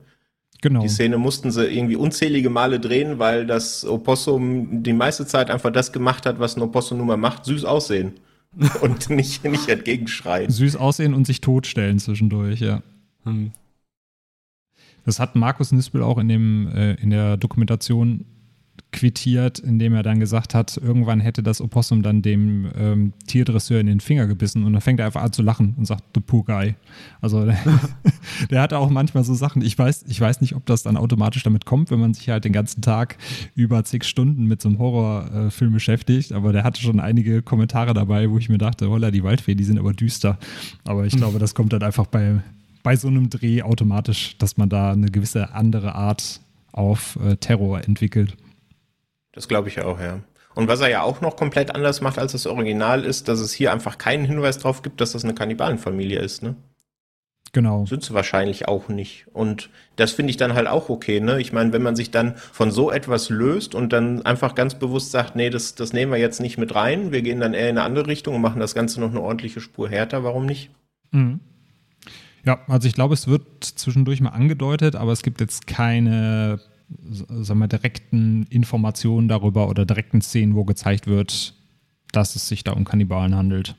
Genau. 0.62 0.82
Die 0.82 0.90
Szene 0.90 1.18
mussten 1.18 1.50
sie 1.50 1.66
irgendwie 1.66 1.96
unzählige 1.96 2.52
Male 2.52 2.80
drehen, 2.80 3.18
weil 3.18 3.48
das 3.48 3.84
Opossum 3.84 4.84
die 4.84 4.94
meiste 4.94 5.26
Zeit 5.26 5.50
einfach 5.50 5.72
das 5.72 5.92
gemacht 5.92 6.28
hat, 6.28 6.40
was 6.40 6.56
ein 6.56 6.62
Opossum 6.62 7.00
nun 7.00 7.08
mal 7.08 7.18
macht, 7.18 7.46
süß 7.46 7.66
aussehen. 7.66 8.14
und 8.82 9.10
nicht, 9.10 9.44
nicht 9.46 9.70
entgegenschreien. 9.70 10.50
Süß 10.52 10.76
aussehen 10.76 11.14
und 11.14 11.26
sich 11.26 11.42
totstellen 11.42 12.00
zwischendurch, 12.00 12.60
ja. 12.60 12.82
Hm. 13.24 13.52
Das 15.06 15.20
hat 15.20 15.36
Markus 15.36 15.72
Nispel 15.72 16.04
auch 16.04 16.18
in, 16.18 16.28
dem, 16.28 16.68
äh, 16.68 16.94
in 16.96 17.10
der 17.10 17.38
Dokumentation 17.38 18.26
quittiert, 18.92 19.60
indem 19.60 19.94
er 19.94 20.04
dann 20.04 20.20
gesagt 20.20 20.54
hat, 20.54 20.76
irgendwann 20.78 21.22
hätte 21.22 21.42
das 21.44 21.62
Opossum 21.62 22.02
dann 22.02 22.22
dem 22.22 22.70
ähm, 22.78 23.14
Tierdresseur 23.26 23.80
in 23.80 23.88
den 23.88 24.02
Finger 24.02 24.28
gebissen 24.28 24.66
und 24.66 24.74
dann 24.74 24.82
fängt 24.82 25.00
er 25.00 25.06
einfach 25.06 25.22
an 25.22 25.32
zu 25.32 25.42
lachen 25.42 25.76
und 25.78 25.86
sagt, 25.86 26.04
the 26.14 26.20
poor 26.20 26.44
guy. 26.44 26.76
Also 27.22 27.46
der, 27.46 27.58
der 28.50 28.62
hatte 28.62 28.78
auch 28.78 28.90
manchmal 28.90 29.24
so 29.24 29.34
Sachen, 29.34 29.62
ich 29.62 29.78
weiß, 29.78 30.06
ich 30.08 30.20
weiß 30.20 30.42
nicht, 30.42 30.56
ob 30.56 30.66
das 30.66 30.84
dann 30.84 30.98
automatisch 30.98 31.44
damit 31.44 31.66
kommt, 31.66 31.90
wenn 31.90 32.00
man 32.00 32.14
sich 32.14 32.30
halt 32.30 32.44
den 32.44 32.52
ganzen 32.52 32.82
Tag 32.82 33.18
über 33.56 33.84
zig 33.86 34.04
Stunden 34.04 34.46
mit 34.46 34.62
so 34.62 34.68
einem 34.68 34.80
Horrorfilm 34.80 35.72
beschäftigt, 35.72 36.34
aber 36.34 36.52
der 36.52 36.64
hatte 36.64 36.82
schon 36.82 37.00
einige 37.00 37.42
Kommentare 37.42 37.94
dabei, 37.94 38.30
wo 38.30 38.38
ich 38.38 38.50
mir 38.50 38.58
dachte, 38.58 38.90
holla, 38.90 39.10
die 39.10 39.24
Waldfee, 39.24 39.56
die 39.56 39.64
sind 39.64 39.80
aber 39.80 39.94
düster. 39.94 40.38
Aber 40.84 41.06
ich 41.06 41.16
glaube, 41.16 41.40
das 41.40 41.56
kommt 41.56 41.72
dann 41.72 41.84
einfach 41.84 42.08
bei, 42.08 42.42
bei 42.84 42.98
so 42.98 43.08
einem 43.08 43.30
Dreh 43.30 43.62
automatisch, 43.62 44.38
dass 44.38 44.58
man 44.58 44.68
da 44.68 44.92
eine 44.92 45.08
gewisse 45.08 45.54
andere 45.54 45.96
Art 45.96 46.42
auf 46.74 47.18
äh, 47.24 47.38
Terror 47.38 47.84
entwickelt. 47.86 48.36
Das 49.32 49.48
glaube 49.48 49.70
ich 49.70 49.82
auch, 49.82 50.00
ja. 50.00 50.20
Und 50.54 50.68
was 50.68 50.82
er 50.82 50.90
ja 50.90 51.02
auch 51.02 51.22
noch 51.22 51.38
komplett 51.38 51.74
anders 51.74 52.02
macht 52.02 52.20
als 52.20 52.34
das 52.34 52.46
Original 52.46 53.06
ist, 53.06 53.28
dass 53.28 53.40
es 53.40 53.54
hier 53.54 53.72
einfach 53.72 53.98
keinen 53.98 54.26
Hinweis 54.26 54.58
darauf 54.58 54.82
gibt, 54.82 55.00
dass 55.00 55.14
das 55.14 55.24
eine 55.24 55.34
Kannibalenfamilie 55.34 56.20
ist, 56.20 56.44
ne? 56.44 56.56
Genau. 57.54 57.86
Sind 57.86 58.04
sie 58.04 58.14
wahrscheinlich 58.14 58.70
auch 58.70 58.88
nicht. 58.88 59.26
Und 59.34 59.70
das 59.98 60.12
finde 60.12 60.32
ich 60.32 60.38
dann 60.38 60.54
halt 60.54 60.68
auch 60.68 60.88
okay, 60.90 61.20
ne? 61.20 61.42
Ich 61.42 61.52
meine, 61.52 61.74
wenn 61.74 61.82
man 61.82 61.98
sich 61.98 62.12
dann 62.12 62.36
von 62.36 62.72
so 62.72 62.92
etwas 62.92 63.30
löst 63.30 63.76
und 63.76 63.92
dann 63.92 64.26
einfach 64.26 64.56
ganz 64.56 64.76
bewusst 64.76 65.12
sagt, 65.12 65.36
nee, 65.36 65.50
das, 65.50 65.76
das 65.76 65.92
nehmen 65.92 66.14
wir 66.14 66.20
jetzt 66.20 66.40
nicht 66.40 66.58
mit 66.58 66.76
rein, 66.76 67.12
wir 67.12 67.22
gehen 67.22 67.42
dann 67.42 67.54
eher 67.54 67.70
in 67.70 67.78
eine 67.78 67.86
andere 67.86 68.08
Richtung 68.08 68.36
und 68.36 68.42
machen 68.42 68.62
das 68.62 68.74
Ganze 68.74 69.02
noch 69.02 69.10
eine 69.10 69.22
ordentliche 69.22 69.60
Spur 69.60 69.90
härter, 69.90 70.24
warum 70.24 70.46
nicht? 70.46 70.70
Mhm. 71.12 71.42
Ja, 72.46 72.60
also 72.68 72.88
ich 72.88 72.94
glaube, 72.94 73.14
es 73.14 73.28
wird 73.28 73.64
zwischendurch 73.64 74.22
mal 74.22 74.30
angedeutet, 74.30 74.96
aber 74.96 75.12
es 75.12 75.22
gibt 75.22 75.42
jetzt 75.42 75.68
keine 75.68 76.60
sagen 77.10 77.60
wir, 77.60 77.68
direkten 77.68 78.44
Informationen 78.50 79.28
darüber 79.28 79.70
oder 79.70 79.86
direkten 79.86 80.22
Szenen, 80.22 80.56
wo 80.56 80.66
gezeigt 80.66 81.08
wird, 81.08 81.56
dass 82.12 82.36
es 82.36 82.48
sich 82.48 82.64
da 82.64 82.74
um 82.74 82.84
Kannibalen 82.84 83.36
handelt. 83.36 83.76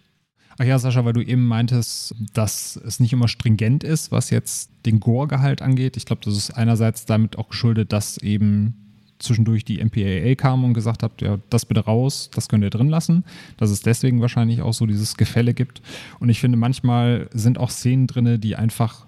Ach 0.59 0.65
ja, 0.65 0.79
Sascha, 0.79 1.05
weil 1.05 1.15
du 1.15 1.23
eben 1.23 1.47
meintest, 1.47 2.15
dass 2.35 2.77
es 2.77 3.01
nicht 3.01 3.13
immer 3.13 3.29
stringent 3.29 3.85
ist, 3.85 4.13
was 4.13 4.31
jetzt 4.31 4.71
den 4.85 5.01
Gore-Gehalt 5.01 5.63
angeht. 5.63 5.97
Ich 5.97 6.05
glaube, 6.05 6.23
das 6.25 6.37
ist 6.37 6.51
einerseits 6.51 7.07
damit 7.07 7.39
auch 7.39 7.49
geschuldet, 7.49 7.93
dass 7.93 8.19
eben 8.19 8.75
zwischendurch 9.19 9.65
die 9.65 9.83
MPAA 9.83 10.35
kam 10.35 10.65
und 10.65 10.75
gesagt 10.75 11.03
hat, 11.03 11.23
ja, 11.23 11.39
das 11.49 11.65
bitte 11.65 11.81
raus, 11.81 12.31
das 12.35 12.49
könnt 12.49 12.65
ihr 12.65 12.71
drin 12.71 12.89
lassen. 12.89 13.25
Dass 13.57 13.71
es 13.71 13.81
deswegen 13.81 14.21
wahrscheinlich 14.21 14.61
auch 14.61 14.75
so 14.75 14.87
dieses 14.87 15.17
Gefälle 15.17 15.55
gibt. 15.55 15.81
Und 16.19 16.29
ich 16.29 16.41
finde, 16.41 16.59
manchmal 16.59 17.29
sind 17.33 17.59
auch 17.59 17.71
Szenen 17.71 18.07
drin, 18.07 18.41
die 18.41 18.57
einfach 18.57 19.07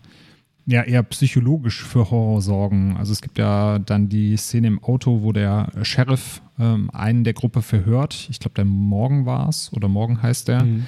ja 0.66 0.82
eher 0.82 1.02
psychologisch 1.02 1.82
für 1.82 2.10
Horror 2.10 2.40
sorgen. 2.40 2.96
Also 2.96 3.12
es 3.12 3.20
gibt 3.20 3.38
ja 3.38 3.78
dann 3.78 4.08
die 4.08 4.36
Szene 4.36 4.68
im 4.68 4.82
Auto, 4.82 5.22
wo 5.22 5.32
der 5.32 5.70
Sheriff 5.82 6.42
ähm, 6.58 6.90
einen 6.92 7.24
der 7.24 7.34
Gruppe 7.34 7.62
verhört. 7.62 8.28
Ich 8.30 8.40
glaube, 8.40 8.54
der 8.54 8.64
Morgen 8.64 9.26
war 9.26 9.48
es 9.48 9.72
oder 9.72 9.88
Morgen 9.88 10.22
heißt 10.22 10.48
der. 10.48 10.64
Mhm. 10.64 10.86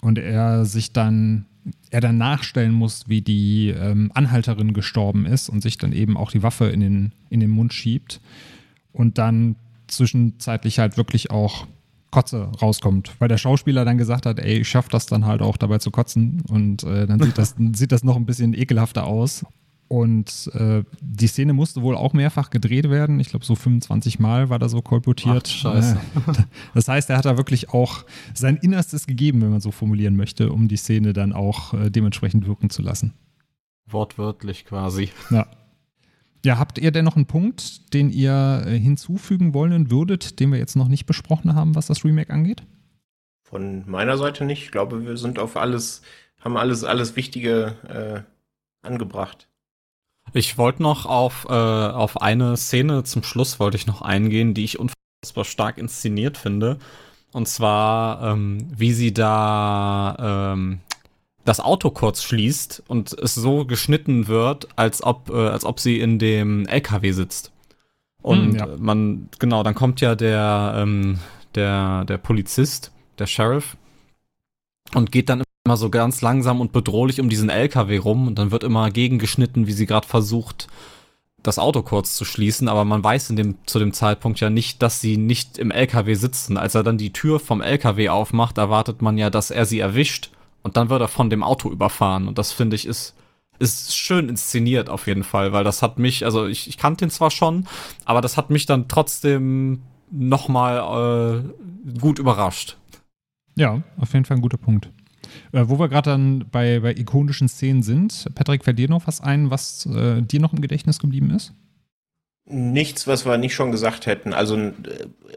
Und 0.00 0.18
er 0.18 0.64
sich 0.64 0.92
dann, 0.92 1.46
er 1.90 2.00
dann 2.00 2.18
nachstellen 2.18 2.72
muss, 2.72 3.08
wie 3.08 3.20
die 3.20 3.68
ähm, 3.68 4.10
Anhalterin 4.14 4.72
gestorben 4.72 5.26
ist 5.26 5.48
und 5.48 5.62
sich 5.62 5.78
dann 5.78 5.92
eben 5.92 6.16
auch 6.16 6.32
die 6.32 6.42
Waffe 6.42 6.66
in 6.66 6.80
den, 6.80 7.12
in 7.30 7.38
den 7.38 7.50
Mund 7.50 7.72
schiebt. 7.72 8.20
Und 8.92 9.18
dann 9.18 9.56
zwischenzeitlich 9.86 10.80
halt 10.80 10.96
wirklich 10.96 11.30
auch 11.30 11.66
Kotze 12.12 12.52
rauskommt, 12.60 13.10
weil 13.18 13.28
der 13.28 13.38
Schauspieler 13.38 13.84
dann 13.84 13.98
gesagt 13.98 14.26
hat, 14.26 14.38
ey, 14.38 14.58
ich 14.58 14.68
schaff 14.68 14.88
das 14.88 15.06
dann 15.06 15.26
halt 15.26 15.42
auch 15.42 15.56
dabei 15.56 15.78
zu 15.78 15.90
kotzen 15.90 16.42
und 16.48 16.84
äh, 16.84 17.06
dann 17.06 17.20
sieht 17.20 17.38
das, 17.38 17.56
sieht 17.72 17.90
das 17.90 18.04
noch 18.04 18.14
ein 18.16 18.26
bisschen 18.26 18.54
ekelhafter 18.54 19.04
aus. 19.06 19.44
Und 19.88 20.50
äh, 20.54 20.84
die 21.02 21.26
Szene 21.26 21.52
musste 21.52 21.82
wohl 21.82 21.96
auch 21.96 22.14
mehrfach 22.14 22.48
gedreht 22.48 22.88
werden. 22.88 23.20
Ich 23.20 23.28
glaube, 23.28 23.44
so 23.44 23.54
25 23.54 24.18
Mal 24.20 24.48
war 24.48 24.58
da 24.58 24.70
so 24.70 24.80
kolportiert. 24.80 25.44
Ach, 25.46 25.50
scheiße. 25.50 26.00
Das 26.74 26.88
heißt, 26.88 27.10
er 27.10 27.18
hat 27.18 27.26
da 27.26 27.36
wirklich 27.36 27.70
auch 27.70 28.06
sein 28.32 28.56
Innerstes 28.56 29.06
gegeben, 29.06 29.42
wenn 29.42 29.50
man 29.50 29.60
so 29.60 29.70
formulieren 29.70 30.16
möchte, 30.16 30.50
um 30.50 30.68
die 30.68 30.78
Szene 30.78 31.12
dann 31.12 31.34
auch 31.34 31.74
äh, 31.74 31.90
dementsprechend 31.90 32.46
wirken 32.46 32.70
zu 32.70 32.80
lassen. 32.80 33.12
Wortwörtlich 33.86 34.64
quasi. 34.64 35.10
Ja. 35.28 35.46
Ja, 36.44 36.58
habt 36.58 36.78
ihr 36.78 36.90
denn 36.90 37.04
noch 37.04 37.16
einen 37.16 37.26
Punkt, 37.26 37.94
den 37.94 38.10
ihr 38.10 38.64
äh, 38.66 38.78
hinzufügen 38.78 39.54
wollen 39.54 39.90
würdet, 39.90 40.40
den 40.40 40.50
wir 40.50 40.58
jetzt 40.58 40.74
noch 40.74 40.88
nicht 40.88 41.06
besprochen 41.06 41.54
haben, 41.54 41.76
was 41.76 41.86
das 41.86 42.04
Remake 42.04 42.32
angeht? 42.32 42.64
Von 43.44 43.88
meiner 43.88 44.18
Seite 44.18 44.44
nicht. 44.44 44.64
Ich 44.64 44.72
glaube, 44.72 45.04
wir 45.06 45.16
sind 45.16 45.38
auf 45.38 45.56
alles, 45.56 46.02
haben 46.40 46.56
alles, 46.56 46.82
alles 46.84 47.14
Wichtige 47.14 48.26
äh, 48.82 48.86
angebracht. 48.86 49.48
Ich 50.32 50.58
wollte 50.58 50.82
noch 50.82 51.06
auf, 51.06 51.46
äh, 51.48 51.52
auf 51.52 52.20
eine 52.20 52.56
Szene 52.56 53.04
zum 53.04 53.22
Schluss 53.22 53.60
wollte 53.60 53.76
ich 53.76 53.86
noch 53.86 54.02
eingehen, 54.02 54.54
die 54.54 54.64
ich 54.64 54.78
unfassbar 54.78 55.44
stark 55.44 55.78
inszeniert 55.78 56.38
finde. 56.38 56.78
Und 57.32 57.46
zwar, 57.46 58.32
ähm, 58.32 58.66
wie 58.74 58.92
sie 58.92 59.12
da 59.14 60.52
ähm, 60.54 60.80
das 61.44 61.60
Auto 61.60 61.90
kurz 61.90 62.22
schließt 62.22 62.84
und 62.86 63.12
es 63.12 63.34
so 63.34 63.64
geschnitten 63.64 64.28
wird, 64.28 64.68
als 64.76 65.02
ob, 65.02 65.30
äh, 65.30 65.48
als 65.48 65.64
ob 65.64 65.80
sie 65.80 66.00
in 66.00 66.18
dem 66.18 66.66
LKW 66.66 67.12
sitzt. 67.12 67.52
Und 68.22 68.52
hm, 68.52 68.56
ja. 68.56 68.68
man, 68.78 69.28
genau, 69.38 69.62
dann 69.62 69.74
kommt 69.74 70.00
ja 70.00 70.14
der, 70.14 70.74
ähm, 70.76 71.18
der, 71.54 72.04
der 72.04 72.18
Polizist, 72.18 72.92
der 73.18 73.26
Sheriff, 73.26 73.76
und 74.94 75.10
geht 75.10 75.28
dann 75.28 75.42
immer 75.64 75.76
so 75.76 75.90
ganz 75.90 76.22
langsam 76.22 76.60
und 76.60 76.72
bedrohlich 76.72 77.20
um 77.20 77.28
diesen 77.28 77.48
LKW 77.48 77.98
rum 77.98 78.26
und 78.28 78.38
dann 78.38 78.50
wird 78.50 78.62
immer 78.62 78.90
gegengeschnitten, 78.90 79.66
wie 79.66 79.72
sie 79.72 79.86
gerade 79.86 80.06
versucht, 80.06 80.68
das 81.42 81.58
Auto 81.58 81.82
kurz 81.82 82.14
zu 82.14 82.24
schließen, 82.24 82.68
aber 82.68 82.84
man 82.84 83.02
weiß 83.02 83.30
in 83.30 83.36
dem, 83.36 83.56
zu 83.66 83.80
dem 83.80 83.92
Zeitpunkt 83.92 84.38
ja 84.38 84.48
nicht, 84.48 84.80
dass 84.80 85.00
sie 85.00 85.16
nicht 85.16 85.58
im 85.58 85.72
LKW 85.72 86.14
sitzen. 86.14 86.56
Als 86.56 86.76
er 86.76 86.84
dann 86.84 86.98
die 86.98 87.12
Tür 87.12 87.40
vom 87.40 87.60
LKW 87.60 88.10
aufmacht, 88.10 88.58
erwartet 88.58 89.02
man 89.02 89.18
ja, 89.18 89.28
dass 89.28 89.50
er 89.50 89.66
sie 89.66 89.80
erwischt 89.80 90.30
und 90.62 90.76
dann 90.76 90.88
wird 90.90 91.00
er 91.00 91.08
von 91.08 91.30
dem 91.30 91.42
Auto 91.42 91.70
überfahren. 91.70 92.28
Und 92.28 92.38
das 92.38 92.52
finde 92.52 92.76
ich 92.76 92.86
ist, 92.86 93.14
ist 93.58 93.96
schön 93.96 94.28
inszeniert 94.28 94.88
auf 94.88 95.06
jeden 95.06 95.24
Fall, 95.24 95.52
weil 95.52 95.64
das 95.64 95.82
hat 95.82 95.98
mich, 95.98 96.24
also 96.24 96.46
ich, 96.46 96.68
ich 96.68 96.78
kannte 96.78 97.04
ihn 97.04 97.10
zwar 97.10 97.30
schon, 97.30 97.66
aber 98.04 98.20
das 98.20 98.36
hat 98.36 98.50
mich 98.50 98.66
dann 98.66 98.88
trotzdem 98.88 99.82
nochmal 100.10 101.44
äh, 101.46 101.98
gut 101.98 102.18
überrascht. 102.18 102.76
Ja, 103.56 103.82
auf 103.98 104.12
jeden 104.12 104.24
Fall 104.24 104.38
ein 104.38 104.42
guter 104.42 104.58
Punkt. 104.58 104.90
Äh, 105.52 105.64
wo 105.68 105.78
wir 105.78 105.88
gerade 105.88 106.10
dann 106.10 106.46
bei, 106.50 106.80
bei 106.80 106.92
ikonischen 106.92 107.48
Szenen 107.48 107.82
sind, 107.82 108.28
Patrick, 108.34 108.64
fällt 108.64 108.78
dir 108.78 108.88
noch 108.88 109.06
was 109.06 109.20
ein, 109.20 109.50
was 109.50 109.86
äh, 109.86 110.22
dir 110.22 110.40
noch 110.40 110.52
im 110.52 110.60
Gedächtnis 110.60 110.98
geblieben 110.98 111.30
ist? 111.30 111.54
Nichts, 112.44 113.06
was 113.06 113.24
wir 113.24 113.38
nicht 113.38 113.54
schon 113.54 113.70
gesagt 113.70 114.06
hätten. 114.06 114.32
Also 114.32 114.56
äh, 114.56 114.72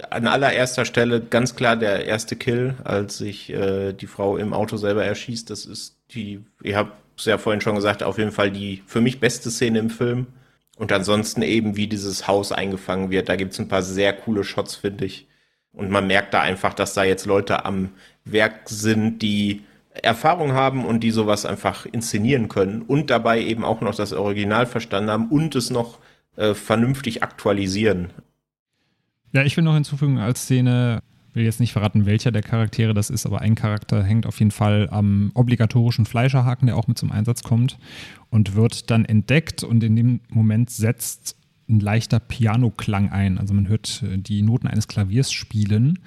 an 0.09 0.27
allererster 0.27 0.85
Stelle 0.85 1.21
ganz 1.21 1.55
klar 1.55 1.75
der 1.75 2.05
erste 2.05 2.35
Kill, 2.35 2.75
als 2.83 3.19
sich 3.19 3.51
äh, 3.51 3.93
die 3.93 4.07
Frau 4.07 4.37
im 4.37 4.53
Auto 4.53 4.77
selber 4.77 5.05
erschießt. 5.05 5.49
Das 5.49 5.65
ist 5.65 5.97
die, 6.11 6.43
ihr 6.63 6.77
habt 6.77 6.97
es 7.17 7.25
ja 7.25 7.37
vorhin 7.37 7.61
schon 7.61 7.75
gesagt, 7.75 8.01
auf 8.01 8.17
jeden 8.17 8.31
Fall 8.31 8.51
die 8.51 8.83
für 8.87 9.01
mich 9.01 9.19
beste 9.19 9.51
Szene 9.51 9.79
im 9.79 9.89
Film. 9.89 10.27
Und 10.77 10.91
ansonsten 10.91 11.41
eben, 11.41 11.77
wie 11.77 11.87
dieses 11.87 12.27
Haus 12.27 12.51
eingefangen 12.51 13.09
wird. 13.09 13.29
Da 13.29 13.35
gibt 13.35 13.53
es 13.53 13.59
ein 13.59 13.69
paar 13.69 13.83
sehr 13.83 14.11
coole 14.11 14.43
Shots, 14.43 14.75
finde 14.75 15.05
ich. 15.05 15.27
Und 15.71 15.89
man 15.91 16.07
merkt 16.07 16.33
da 16.33 16.41
einfach, 16.41 16.73
dass 16.73 16.93
da 16.93 17.03
jetzt 17.03 17.25
Leute 17.25 17.65
am 17.65 17.91
Werk 18.25 18.67
sind, 18.69 19.19
die 19.19 19.63
Erfahrung 19.93 20.53
haben 20.53 20.85
und 20.85 21.01
die 21.01 21.11
sowas 21.11 21.45
einfach 21.45 21.85
inszenieren 21.85 22.49
können 22.49 22.81
und 22.81 23.09
dabei 23.09 23.41
eben 23.41 23.63
auch 23.63 23.81
noch 23.81 23.95
das 23.95 24.11
Original 24.11 24.65
verstanden 24.65 25.09
haben 25.09 25.29
und 25.29 25.55
es 25.55 25.69
noch 25.69 25.99
äh, 26.35 26.53
vernünftig 26.53 27.23
aktualisieren. 27.23 28.09
Ja, 29.31 29.43
ich 29.43 29.55
will 29.57 29.63
noch 29.63 29.73
hinzufügen 29.73 30.17
als 30.17 30.43
Szene, 30.43 31.01
will 31.33 31.43
jetzt 31.43 31.59
nicht 31.59 31.73
verraten, 31.73 32.05
welcher 32.05 32.31
der 32.31 32.41
Charaktere 32.41 32.93
das 32.93 33.09
ist, 33.09 33.25
aber 33.25 33.41
ein 33.41 33.55
Charakter 33.55 34.03
hängt 34.03 34.25
auf 34.25 34.39
jeden 34.39 34.51
Fall 34.51 34.87
am 34.89 35.31
obligatorischen 35.33 36.05
Fleischerhaken, 36.05 36.67
der 36.67 36.77
auch 36.77 36.87
mit 36.87 36.97
zum 36.97 37.11
Einsatz 37.11 37.43
kommt 37.43 37.77
und 38.29 38.55
wird 38.55 38.89
dann 38.91 39.05
entdeckt 39.05 39.63
und 39.63 39.83
in 39.83 39.95
dem 39.95 40.21
Moment 40.29 40.69
setzt 40.69 41.37
ein 41.67 41.79
leichter 41.79 42.19
Pianoklang 42.19 43.11
ein. 43.11 43.37
Also 43.37 43.53
man 43.53 43.67
hört 43.67 44.03
äh, 44.03 44.17
die 44.17 44.41
Noten 44.41 44.67
eines 44.67 44.87
Klaviers 44.87 45.31
spielen 45.31 45.99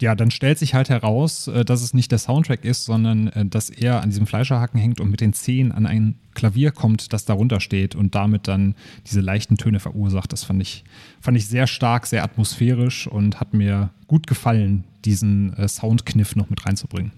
ja, 0.00 0.14
dann 0.14 0.30
stellt 0.30 0.58
sich 0.58 0.74
halt 0.74 0.88
heraus, 0.88 1.46
äh, 1.48 1.64
dass 1.64 1.82
es 1.82 1.94
nicht 1.94 2.10
der 2.10 2.18
Soundtrack 2.18 2.64
ist, 2.64 2.84
sondern 2.84 3.28
äh, 3.28 3.46
dass 3.46 3.70
er 3.70 4.02
an 4.02 4.10
diesem 4.10 4.26
Fleischerhaken 4.26 4.78
hängt 4.80 5.00
und 5.00 5.10
mit 5.10 5.20
den 5.20 5.32
Zehen 5.32 5.72
an 5.72 5.86
ein 5.86 6.16
Klavier 6.34 6.72
kommt, 6.72 7.12
das 7.12 7.24
darunter 7.24 7.60
steht 7.60 7.94
und 7.94 8.14
damit 8.14 8.48
dann 8.48 8.74
diese 9.06 9.20
leichten 9.20 9.56
Töne 9.56 9.78
verursacht. 9.80 10.32
Das 10.32 10.42
fand 10.44 10.60
ich, 10.62 10.84
fand 11.20 11.36
ich 11.36 11.46
sehr 11.46 11.66
stark, 11.66 12.06
sehr 12.06 12.24
atmosphärisch 12.24 13.06
und 13.06 13.38
hat 13.40 13.54
mir 13.54 13.90
gut 14.08 14.26
gefallen, 14.26 14.84
diesen 15.04 15.56
äh, 15.56 15.68
Soundkniff 15.68 16.34
noch 16.34 16.50
mit 16.50 16.66
reinzubringen. 16.66 17.12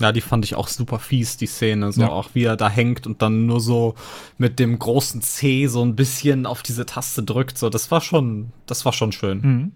Ja, 0.00 0.12
die 0.12 0.22
fand 0.22 0.46
ich 0.46 0.54
auch 0.54 0.68
super 0.68 0.98
fies, 0.98 1.36
die 1.36 1.46
Szene. 1.46 1.92
So 1.92 2.00
Ja. 2.00 2.08
auch 2.08 2.30
wie 2.32 2.44
er 2.44 2.56
da 2.56 2.70
hängt 2.70 3.06
und 3.06 3.20
dann 3.20 3.44
nur 3.46 3.60
so 3.60 3.94
mit 4.38 4.58
dem 4.58 4.78
großen 4.78 5.20
C 5.20 5.66
so 5.66 5.84
ein 5.84 5.94
bisschen 5.94 6.46
auf 6.46 6.62
diese 6.62 6.86
Taste 6.86 7.22
drückt. 7.22 7.58
So, 7.58 7.68
das 7.68 7.90
war 7.90 8.00
schon, 8.00 8.52
das 8.66 8.84
war 8.86 8.94
schon 8.94 9.12
schön. 9.12 9.40
Mhm. 9.42 9.72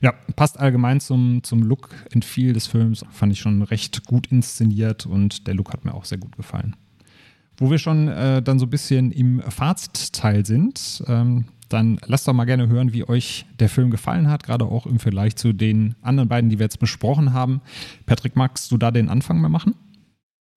Ja, 0.00 0.12
passt 0.36 0.58
allgemein 0.58 1.00
zum, 1.00 1.42
zum 1.42 1.62
Look 1.62 1.90
and 2.14 2.24
Feel 2.24 2.52
des 2.52 2.66
Films. 2.66 3.04
Fand 3.10 3.32
ich 3.32 3.40
schon 3.40 3.62
recht 3.62 4.06
gut 4.06 4.28
inszeniert 4.28 5.06
und 5.06 5.46
der 5.46 5.54
Look 5.54 5.72
hat 5.72 5.84
mir 5.84 5.94
auch 5.94 6.04
sehr 6.04 6.18
gut 6.18 6.36
gefallen. 6.36 6.76
Wo 7.56 7.70
wir 7.70 7.78
schon 7.78 8.08
äh, 8.08 8.40
dann 8.40 8.58
so 8.58 8.66
ein 8.66 8.70
bisschen 8.70 9.10
im 9.10 9.42
Fazitteil 9.42 10.46
sind, 10.46 11.02
ähm, 11.06 11.46
dann 11.68 11.98
lasst 12.06 12.26
doch 12.26 12.32
mal 12.32 12.44
gerne 12.44 12.68
hören, 12.68 12.92
wie 12.92 13.06
euch 13.06 13.46
der 13.58 13.68
Film 13.68 13.90
gefallen 13.90 14.30
hat, 14.30 14.42
gerade 14.42 14.64
auch 14.64 14.86
im 14.86 14.98
Vergleich 14.98 15.36
zu 15.36 15.52
den 15.52 15.94
anderen 16.00 16.28
beiden, 16.28 16.50
die 16.50 16.58
wir 16.58 16.64
jetzt 16.64 16.78
besprochen 16.78 17.32
haben. 17.32 17.60
Patrick, 18.06 18.36
magst 18.36 18.70
du 18.70 18.78
da 18.78 18.90
den 18.90 19.08
Anfang 19.08 19.40
mal 19.40 19.48
machen? 19.48 19.74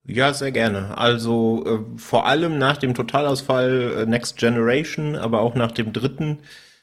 Ja, 0.05 0.33
sehr 0.33 0.51
gerne. 0.51 0.97
Also 0.97 1.63
äh, 1.65 1.97
vor 1.99 2.25
allem 2.25 2.57
nach 2.57 2.77
dem 2.77 2.93
Totalausfall 2.93 3.93
äh, 3.97 4.05
Next 4.05 4.37
Generation, 4.37 5.15
aber 5.15 5.41
auch 5.41 5.55
nach 5.55 5.71
dem 5.71 5.93
dritten 5.93 6.39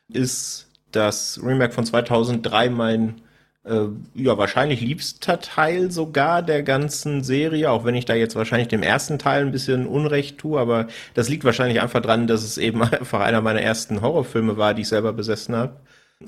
ist 0.09 0.68
das 0.93 1.41
Remake 1.43 1.73
von 1.73 1.85
2003 1.85 2.71
mein 2.71 3.21
äh, 3.65 3.87
ja 4.15 4.39
wahrscheinlich 4.39 4.81
liebster 4.81 5.41
Teil 5.41 5.91
sogar 5.91 6.43
der 6.43 6.63
ganzen 6.63 7.23
Serie, 7.23 7.71
auch 7.71 7.85
wenn 7.85 7.95
ich 7.95 8.05
da 8.05 8.15
jetzt 8.15 8.37
wahrscheinlich 8.37 8.69
dem 8.69 8.83
ersten 8.83 9.19
Teil 9.19 9.43
ein 9.43 9.53
bisschen 9.53 9.87
Unrecht 9.87 10.39
tue, 10.39 10.59
aber 10.59 10.89
das 11.15 11.29
liegt 11.29 11.45
wahrscheinlich 11.45 11.81
einfach 11.81 12.01
dran, 12.01 12.27
dass 12.27 12.43
es 12.43 12.59
eben 12.59 12.83
einfach 12.83 13.21
einer 13.21 13.41
meiner 13.41 13.63
ersten 13.63 14.01
Horrorfilme 14.01 14.57
war, 14.57 14.75
die 14.75 14.83
ich 14.83 14.89
selber 14.89 15.13
besessen 15.13 15.55
habe 15.57 15.77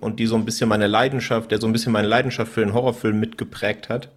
und 0.01 0.21
die 0.21 0.27
so 0.27 0.37
ein 0.37 0.45
bisschen 0.45 0.69
meine 0.69 0.87
Leidenschaft, 0.87 1.51
der 1.51 1.61
so 1.61 1.67
ein 1.67 1.73
bisschen 1.73 1.93
meine 1.93 2.09
Leidenschaft 2.09 2.53
für 2.53 2.61
den 2.61 2.75
Horrorfilm 2.75 3.19
mitgeprägt 3.19 3.89
hat 3.89 4.11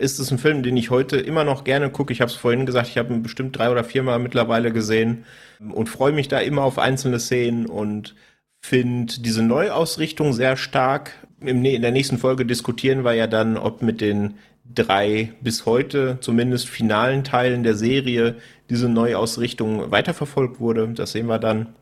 ist 0.00 0.18
es 0.18 0.30
ein 0.30 0.38
Film, 0.38 0.62
den 0.62 0.76
ich 0.76 0.90
heute 0.90 1.18
immer 1.18 1.44
noch 1.44 1.62
gerne 1.64 1.90
gucke. 1.90 2.12
Ich 2.12 2.20
habe 2.20 2.30
es 2.30 2.36
vorhin 2.36 2.66
gesagt, 2.66 2.88
ich 2.88 2.98
habe 2.98 3.12
ihn 3.12 3.22
bestimmt 3.22 3.56
drei 3.56 3.70
oder 3.70 3.84
viermal 3.84 4.18
mittlerweile 4.18 4.72
gesehen 4.72 5.24
und 5.72 5.88
freue 5.88 6.12
mich 6.12 6.28
da 6.28 6.38
immer 6.38 6.62
auf 6.62 6.78
einzelne 6.78 7.20
Szenen 7.20 7.66
und 7.66 8.14
finde 8.62 9.20
diese 9.20 9.42
Neuausrichtung 9.42 10.32
sehr 10.32 10.56
stark. 10.56 11.12
In 11.40 11.62
der 11.62 11.90
nächsten 11.90 12.18
Folge 12.18 12.44
diskutieren 12.44 13.04
wir 13.04 13.14
ja 13.14 13.26
dann, 13.26 13.56
ob 13.56 13.82
mit 13.82 14.00
den 14.00 14.34
drei 14.74 15.32
bis 15.40 15.66
heute 15.66 16.18
zumindest 16.20 16.68
finalen 16.68 17.24
Teilen 17.24 17.62
der 17.62 17.74
Serie 17.74 18.36
diese 18.68 18.88
Neuausrichtung 18.88 19.90
weiterverfolgt 19.90 20.60
wurde. 20.60 20.88
Das 20.88 21.12
sehen 21.12 21.26
wir 21.26 21.38
dann. 21.38 21.74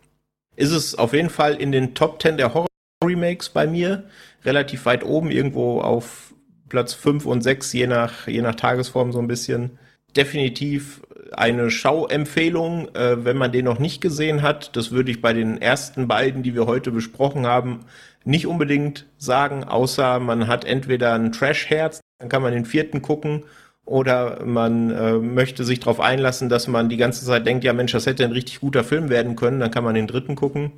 Ist 0.56 0.72
es 0.72 0.94
auf 0.94 1.12
jeden 1.12 1.30
Fall 1.30 1.54
in 1.54 1.72
den 1.72 1.94
Top 1.94 2.20
10 2.22 2.36
der 2.36 2.54
Horror-Remakes 2.54 3.50
bei 3.50 3.66
mir. 3.66 4.04
Relativ 4.44 4.86
weit 4.86 5.04
oben, 5.04 5.30
irgendwo 5.30 5.80
auf 5.80 6.34
Platz 6.68 6.94
5 6.94 7.26
und 7.26 7.42
6, 7.42 7.72
je 7.72 7.86
nach, 7.86 8.26
je 8.26 8.42
nach 8.42 8.54
Tagesform 8.54 9.12
so 9.12 9.18
ein 9.18 9.28
bisschen. 9.28 9.78
Definitiv 10.16 11.02
eine 11.32 11.70
Schauempfehlung, 11.70 12.94
äh, 12.94 13.24
wenn 13.24 13.36
man 13.36 13.52
den 13.52 13.64
noch 13.64 13.78
nicht 13.78 14.00
gesehen 14.00 14.42
hat. 14.42 14.76
Das 14.76 14.90
würde 14.90 15.10
ich 15.10 15.20
bei 15.20 15.32
den 15.32 15.60
ersten 15.60 16.08
beiden, 16.08 16.42
die 16.42 16.54
wir 16.54 16.66
heute 16.66 16.90
besprochen 16.90 17.46
haben, 17.46 17.80
nicht 18.24 18.46
unbedingt 18.46 19.06
sagen, 19.16 19.64
außer 19.64 20.20
man 20.20 20.46
hat 20.46 20.64
entweder 20.64 21.14
ein 21.14 21.32
Trash-Herz, 21.32 22.00
dann 22.18 22.28
kann 22.28 22.42
man 22.42 22.52
den 22.52 22.64
vierten 22.64 23.02
gucken, 23.02 23.44
oder 23.84 24.44
man 24.44 24.90
äh, 24.90 25.14
möchte 25.14 25.64
sich 25.64 25.80
darauf 25.80 25.98
einlassen, 25.98 26.50
dass 26.50 26.68
man 26.68 26.90
die 26.90 26.98
ganze 26.98 27.24
Zeit 27.24 27.46
denkt, 27.46 27.64
ja 27.64 27.72
Mensch, 27.72 27.92
das 27.92 28.04
hätte 28.04 28.24
ein 28.24 28.32
richtig 28.32 28.60
guter 28.60 28.84
Film 28.84 29.08
werden 29.08 29.34
können, 29.34 29.60
dann 29.60 29.70
kann 29.70 29.84
man 29.84 29.94
den 29.94 30.06
dritten 30.06 30.36
gucken. 30.36 30.72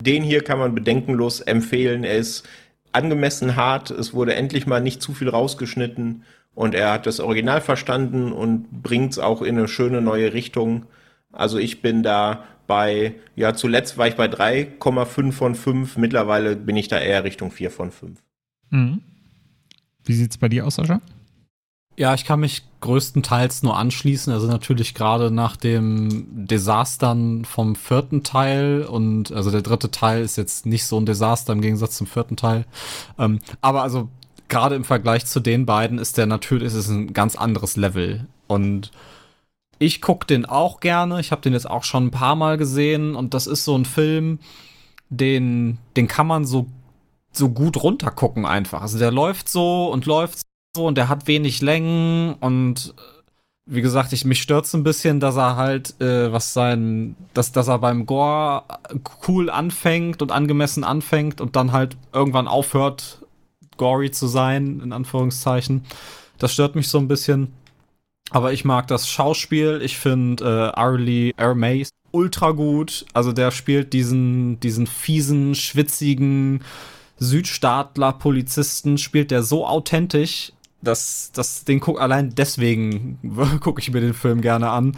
Den 0.00 0.22
hier 0.22 0.42
kann 0.42 0.58
man 0.58 0.74
bedenkenlos 0.74 1.40
empfehlen. 1.40 2.04
Er 2.04 2.16
ist 2.16 2.48
angemessen 2.94 3.56
hart. 3.56 3.90
Es 3.90 4.14
wurde 4.14 4.34
endlich 4.34 4.66
mal 4.66 4.80
nicht 4.80 5.02
zu 5.02 5.12
viel 5.12 5.28
rausgeschnitten 5.28 6.22
und 6.54 6.74
er 6.74 6.92
hat 6.92 7.06
das 7.06 7.20
Original 7.20 7.60
verstanden 7.60 8.32
und 8.32 8.82
bringt 8.82 9.12
es 9.12 9.18
auch 9.18 9.42
in 9.42 9.58
eine 9.58 9.68
schöne 9.68 10.00
neue 10.00 10.32
Richtung. 10.32 10.86
Also 11.32 11.58
ich 11.58 11.82
bin 11.82 12.02
da 12.02 12.44
bei, 12.66 13.14
ja, 13.36 13.54
zuletzt 13.54 13.98
war 13.98 14.06
ich 14.06 14.14
bei 14.14 14.26
3,5 14.26 15.32
von 15.32 15.54
5. 15.54 15.96
Mittlerweile 15.96 16.56
bin 16.56 16.76
ich 16.76 16.88
da 16.88 16.98
eher 16.98 17.24
Richtung 17.24 17.50
4 17.50 17.70
von 17.70 17.90
5. 17.90 18.22
Mhm. 18.70 19.00
Wie 20.04 20.14
sieht's 20.14 20.38
bei 20.38 20.48
dir 20.48 20.66
aus, 20.66 20.76
Sascha? 20.76 21.00
Ja, 21.96 22.14
ich 22.14 22.24
kann 22.24 22.40
mich 22.40 22.64
größtenteils 22.80 23.62
nur 23.62 23.76
anschließen. 23.76 24.32
Also 24.32 24.46
natürlich 24.46 24.94
gerade 24.94 25.30
nach 25.30 25.56
dem 25.56 26.26
Desastern 26.46 27.44
vom 27.44 27.76
vierten 27.76 28.24
Teil 28.24 28.82
und 28.82 29.32
also 29.32 29.50
der 29.50 29.62
dritte 29.62 29.90
Teil 29.90 30.22
ist 30.22 30.36
jetzt 30.36 30.66
nicht 30.66 30.84
so 30.86 30.98
ein 30.98 31.06
Desaster 31.06 31.52
im 31.52 31.60
Gegensatz 31.60 31.96
zum 31.96 32.06
vierten 32.06 32.36
Teil. 32.36 32.66
Ähm, 33.18 33.38
aber 33.60 33.82
also 33.82 34.08
gerade 34.48 34.74
im 34.74 34.84
Vergleich 34.84 35.24
zu 35.26 35.40
den 35.40 35.66
beiden 35.66 35.98
ist 35.98 36.18
der 36.18 36.26
natürlich 36.26 36.66
ist 36.66 36.74
es 36.74 36.88
ein 36.88 37.12
ganz 37.12 37.36
anderes 37.36 37.76
Level 37.76 38.26
und 38.48 38.90
ich 39.78 40.00
gucke 40.00 40.26
den 40.26 40.44
auch 40.46 40.80
gerne. 40.80 41.20
Ich 41.20 41.32
habe 41.32 41.42
den 41.42 41.52
jetzt 41.52 41.68
auch 41.68 41.84
schon 41.84 42.06
ein 42.06 42.10
paar 42.10 42.36
Mal 42.36 42.58
gesehen 42.58 43.14
und 43.14 43.34
das 43.34 43.46
ist 43.46 43.64
so 43.64 43.76
ein 43.76 43.84
Film, 43.84 44.40
den 45.10 45.78
den 45.96 46.08
kann 46.08 46.26
man 46.26 46.44
so 46.44 46.66
so 47.32 47.48
gut 47.50 47.82
runtergucken 47.82 48.46
einfach. 48.46 48.82
Also 48.82 48.98
der 48.98 49.10
läuft 49.10 49.48
so 49.48 49.90
und 49.90 50.06
läuft 50.06 50.42
so 50.76 50.86
und 50.86 50.96
der 50.96 51.08
hat 51.08 51.26
wenig 51.26 51.62
Längen 51.62 52.34
und 52.40 52.94
äh, 52.96 53.00
wie 53.66 53.80
gesagt, 53.80 54.12
ich 54.12 54.26
mich 54.26 54.42
stört's 54.42 54.74
ein 54.74 54.84
bisschen, 54.84 55.20
dass 55.20 55.36
er 55.36 55.56
halt 55.56 55.98
äh, 56.00 56.30
was 56.30 56.52
sein, 56.52 57.16
dass 57.32 57.52
dass 57.52 57.68
er 57.68 57.78
beim 57.78 58.04
Gore 58.04 58.64
cool 59.26 59.48
anfängt 59.48 60.20
und 60.20 60.32
angemessen 60.32 60.84
anfängt 60.84 61.40
und 61.40 61.56
dann 61.56 61.72
halt 61.72 61.96
irgendwann 62.12 62.48
aufhört 62.48 63.20
gory 63.76 64.10
zu 64.10 64.26
sein 64.26 64.80
in 64.80 64.92
Anführungszeichen. 64.92 65.84
Das 66.38 66.52
stört 66.52 66.74
mich 66.74 66.88
so 66.88 66.98
ein 66.98 67.08
bisschen. 67.08 67.52
Aber 68.30 68.52
ich 68.52 68.64
mag 68.64 68.86
das 68.86 69.08
Schauspiel. 69.08 69.80
Ich 69.82 69.98
finde 69.98 70.44
äh, 70.44 70.78
Arlie 70.78 71.32
Ermays 71.36 71.90
ultra 72.10 72.50
gut. 72.52 73.06
Also 73.14 73.32
der 73.32 73.50
spielt 73.50 73.92
diesen 73.92 74.60
diesen 74.60 74.86
fiesen, 74.86 75.54
schwitzigen 75.54 76.60
Südstaatler-Polizisten 77.18 78.98
spielt 78.98 79.30
der 79.30 79.42
so 79.42 79.66
authentisch, 79.66 80.52
dass, 80.84 81.32
dass 81.32 81.64
den 81.64 81.80
guck 81.80 82.00
allein 82.00 82.34
deswegen 82.34 83.18
gucke 83.60 83.80
ich 83.80 83.90
mir 83.92 84.00
den 84.00 84.14
Film 84.14 84.40
gerne 84.40 84.70
an. 84.70 84.96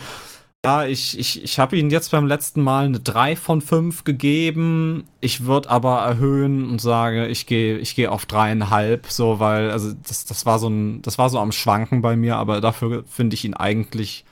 Ja, 0.64 0.84
ich, 0.84 1.16
ich, 1.16 1.44
ich 1.44 1.60
habe 1.60 1.76
ihn 1.76 1.90
jetzt 1.90 2.10
beim 2.10 2.26
letzten 2.26 2.60
Mal 2.60 2.86
eine 2.86 2.98
3 2.98 3.36
von 3.36 3.60
5 3.60 4.02
gegeben. 4.02 5.04
Ich 5.20 5.44
würde 5.44 5.70
aber 5.70 6.00
erhöhen 6.00 6.68
und 6.68 6.80
sage, 6.80 7.28
ich 7.28 7.46
gehe 7.46 7.78
ich 7.78 7.94
geh 7.94 8.08
auf 8.08 8.26
dreieinhalb, 8.26 9.06
so, 9.06 9.38
weil, 9.38 9.70
also 9.70 9.92
das, 9.92 10.24
das 10.24 10.44
war 10.44 10.58
so 10.58 10.68
ein, 10.68 11.02
das 11.02 11.18
war 11.18 11.30
so 11.30 11.38
am 11.38 11.52
Schwanken 11.52 12.02
bei 12.02 12.16
mir, 12.16 12.34
aber 12.36 12.60
dafür 12.60 13.04
finde 13.06 13.34
ich 13.34 13.44
ihn 13.44 13.54
eigentlich 13.54 14.24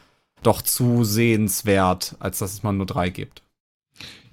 doch 0.42 0.60
zu 0.60 1.04
sehenswert, 1.04 2.16
als 2.18 2.40
dass 2.40 2.52
es 2.52 2.62
man 2.64 2.78
nur 2.78 2.86
drei 2.86 3.10
gibt. 3.10 3.43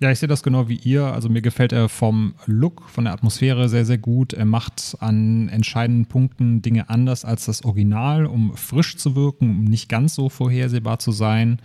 Ja, 0.01 0.09
ich 0.09 0.17
sehe 0.17 0.27
das 0.27 0.41
genau 0.41 0.67
wie 0.67 0.77
ihr. 0.77 1.05
Also 1.05 1.29
mir 1.29 1.43
gefällt 1.43 1.71
er 1.73 1.87
vom 1.87 2.33
Look, 2.47 2.89
von 2.89 3.03
der 3.03 3.13
Atmosphäre 3.13 3.69
sehr, 3.69 3.85
sehr 3.85 3.99
gut. 3.99 4.33
Er 4.33 4.45
macht 4.45 4.97
an 4.99 5.47
entscheidenden 5.49 6.07
Punkten 6.07 6.63
Dinge 6.63 6.89
anders 6.89 7.23
als 7.23 7.45
das 7.45 7.63
Original, 7.63 8.25
um 8.25 8.57
frisch 8.57 8.97
zu 8.97 9.15
wirken, 9.15 9.51
um 9.51 9.63
nicht 9.63 9.89
ganz 9.89 10.15
so 10.15 10.29
vorhersehbar 10.29 10.97
zu 10.97 11.11
sein. 11.11 11.59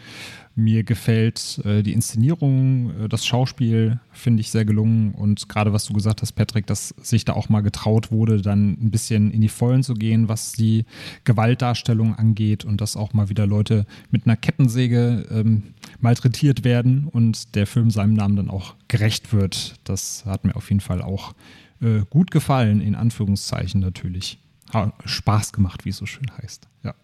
Mir 0.59 0.85
gefällt 0.85 1.61
äh, 1.67 1.83
die 1.83 1.93
Inszenierung, 1.93 2.91
äh, 3.05 3.09
das 3.11 3.27
Schauspiel 3.27 4.01
finde 4.11 4.41
ich 4.41 4.51
sehr 4.51 4.65
gelungen 4.65 5.13
und 5.13 5.51
gerade 5.51 5.75
was 5.75 5.85
du 5.85 5.93
gesagt 5.93 6.23
hast, 6.23 6.33
Patrick, 6.33 6.67
dass 6.67 6.95
sich 7.03 7.27
da 7.27 7.35
auch 7.35 7.51
mal 7.51 7.61
getraut 7.61 8.11
wurde, 8.11 8.41
dann 8.41 8.71
ein 8.81 8.91
bisschen 8.91 9.31
in 9.31 9.43
die 9.43 9.51
Vollen 9.51 9.83
zu 9.83 9.93
gehen, 9.93 10.31
was 10.31 10.53
die 10.53 10.87
Gewaltdarstellung 11.25 12.15
angeht 12.15 12.65
und 12.65 12.81
dass 12.81 12.97
auch 12.97 13.13
mal 13.13 13.29
wieder 13.29 13.47
Leute 13.47 13.85
mit 14.11 14.25
einer 14.25 14.37
Kettensäge 14.37 15.27
ähm, 15.31 15.75
malträtiert 16.01 16.65
werden 16.65 17.07
und 17.07 17.55
der 17.55 17.67
Film 17.67 17.91
seinem 17.91 18.15
Namen 18.15 18.37
dann 18.37 18.49
auch 18.49 18.77
gerecht 18.89 19.35
wird. 19.35 19.75
Das 19.85 20.25
hat 20.25 20.47
mir 20.47 20.57
auf 20.57 20.71
jeden 20.71 20.81
Fall 20.81 21.03
auch 21.03 21.35
äh, 21.83 22.01
gut 22.09 22.31
gefallen, 22.31 22.81
in 22.81 22.95
Anführungszeichen 22.95 23.83
natürlich. 23.83 24.39
Ha, 24.73 24.95
Spaß 25.05 25.53
gemacht, 25.53 25.85
wie 25.85 25.91
es 25.91 25.99
so 25.99 26.07
schön 26.07 26.31
heißt. 26.43 26.67
Ja. 26.83 26.95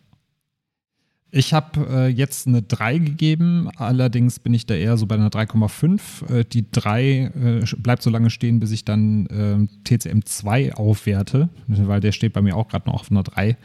Ich 1.34 1.54
habe 1.54 1.86
äh, 1.88 2.08
jetzt 2.08 2.46
eine 2.46 2.60
3 2.60 2.98
gegeben, 2.98 3.70
allerdings 3.76 4.38
bin 4.38 4.52
ich 4.52 4.66
da 4.66 4.74
eher 4.74 4.98
so 4.98 5.06
bei 5.06 5.14
einer 5.14 5.30
3,5. 5.30 6.30
Äh, 6.30 6.44
die 6.44 6.70
3 6.70 7.02
äh, 7.02 7.64
bleibt 7.78 8.02
so 8.02 8.10
lange 8.10 8.28
stehen, 8.28 8.60
bis 8.60 8.70
ich 8.70 8.84
dann 8.84 9.68
TCM 9.84 10.26
2 10.26 10.74
aufwerte, 10.74 11.48
weil 11.66 12.00
der 12.00 12.12
steht 12.12 12.34
bei 12.34 12.42
mir 12.42 12.54
auch 12.54 12.68
gerade 12.68 12.86
noch 12.86 13.00
auf 13.00 13.10
einer 13.10 13.22
3. 13.22 13.56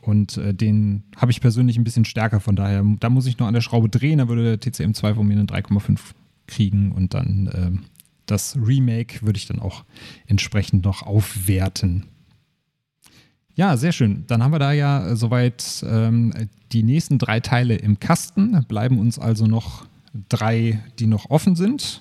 Und 0.00 0.36
äh, 0.36 0.54
den 0.54 1.02
habe 1.16 1.32
ich 1.32 1.40
persönlich 1.40 1.76
ein 1.76 1.82
bisschen 1.82 2.04
stärker, 2.04 2.38
von 2.38 2.54
daher, 2.54 2.84
da 3.00 3.10
muss 3.10 3.26
ich 3.26 3.38
noch 3.38 3.48
an 3.48 3.54
der 3.54 3.62
Schraube 3.62 3.88
drehen, 3.88 4.18
da 4.18 4.28
würde 4.28 4.56
der 4.56 4.60
TCM 4.60 4.94
2 4.94 5.14
von 5.14 5.26
mir 5.26 5.34
eine 5.34 5.44
3,5 5.44 5.98
kriegen 6.46 6.92
und 6.92 7.14
dann 7.14 7.50
ähm, 7.52 7.80
das 8.26 8.56
Remake 8.56 9.22
würde 9.22 9.38
ich 9.38 9.46
dann 9.46 9.58
auch 9.58 9.84
entsprechend 10.26 10.84
noch 10.84 11.02
aufwerten. 11.02 12.06
Ja, 13.58 13.76
sehr 13.76 13.90
schön. 13.90 14.22
Dann 14.28 14.40
haben 14.40 14.52
wir 14.52 14.60
da 14.60 14.70
ja 14.70 15.04
äh, 15.04 15.16
soweit 15.16 15.84
ähm, 15.84 16.32
die 16.70 16.84
nächsten 16.84 17.18
drei 17.18 17.40
Teile 17.40 17.74
im 17.74 17.98
Kasten. 17.98 18.64
Bleiben 18.68 19.00
uns 19.00 19.18
also 19.18 19.46
noch 19.46 19.84
drei, 20.28 20.78
die 21.00 21.08
noch 21.08 21.28
offen 21.28 21.56
sind. 21.56 22.00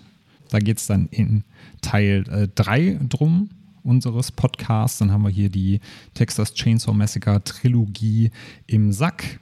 Da 0.50 0.60
geht 0.60 0.78
es 0.78 0.86
dann 0.86 1.08
in 1.08 1.44
Teil 1.82 2.50
3 2.54 2.80
äh, 2.80 2.96
drum. 3.10 3.50
unseres 3.82 4.32
Podcasts. 4.32 5.00
Dann 5.00 5.12
haben 5.12 5.24
wir 5.24 5.32
hier 5.32 5.50
die 5.50 5.80
Texas 6.14 6.54
Chainsaw 6.54 6.94
Massacre 6.94 7.44
Trilogie 7.44 8.30
im 8.68 8.92
Sack. 8.92 9.40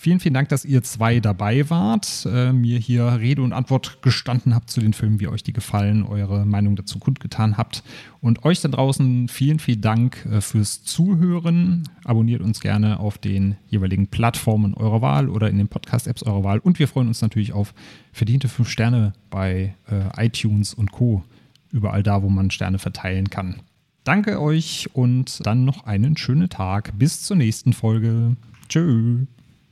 Vielen, 0.00 0.20
vielen 0.20 0.34
Dank, 0.34 0.48
dass 0.48 0.64
ihr 0.64 0.84
zwei 0.84 1.18
dabei 1.18 1.68
wart, 1.70 2.24
äh, 2.32 2.52
mir 2.52 2.78
hier 2.78 3.04
Rede 3.18 3.42
und 3.42 3.52
Antwort 3.52 4.00
gestanden 4.00 4.54
habt 4.54 4.70
zu 4.70 4.80
den 4.80 4.92
Filmen, 4.92 5.18
wie 5.18 5.26
euch 5.26 5.42
die 5.42 5.52
gefallen, 5.52 6.04
eure 6.04 6.46
Meinung 6.46 6.76
dazu 6.76 7.00
kundgetan 7.00 7.56
habt. 7.56 7.82
Und 8.20 8.44
euch 8.44 8.60
da 8.60 8.68
draußen 8.68 9.26
vielen, 9.26 9.58
vielen 9.58 9.80
Dank 9.80 10.24
äh, 10.26 10.40
fürs 10.40 10.84
Zuhören. 10.84 11.82
Abonniert 12.04 12.42
uns 12.42 12.60
gerne 12.60 13.00
auf 13.00 13.18
den 13.18 13.56
jeweiligen 13.66 14.06
Plattformen 14.06 14.74
eurer 14.74 15.02
Wahl 15.02 15.28
oder 15.28 15.50
in 15.50 15.58
den 15.58 15.66
Podcast-Apps 15.66 16.22
eurer 16.22 16.44
Wahl. 16.44 16.60
Und 16.60 16.78
wir 16.78 16.86
freuen 16.86 17.08
uns 17.08 17.20
natürlich 17.20 17.52
auf 17.52 17.74
verdiente 18.12 18.46
fünf 18.46 18.68
Sterne 18.68 19.14
bei 19.30 19.74
äh, 19.90 20.26
iTunes 20.26 20.74
und 20.74 20.92
Co. 20.92 21.24
Überall 21.72 22.04
da, 22.04 22.22
wo 22.22 22.28
man 22.28 22.52
Sterne 22.52 22.78
verteilen 22.78 23.30
kann. 23.30 23.62
Danke 24.04 24.40
euch 24.40 24.90
und 24.92 25.44
dann 25.44 25.64
noch 25.64 25.86
einen 25.86 26.16
schönen 26.16 26.48
Tag. 26.48 26.96
Bis 26.96 27.24
zur 27.24 27.36
nächsten 27.36 27.72
Folge. 27.72 28.36
Tschö. 28.68 29.26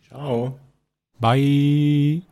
Ciao. 0.08 0.58
Bye. 1.20 2.22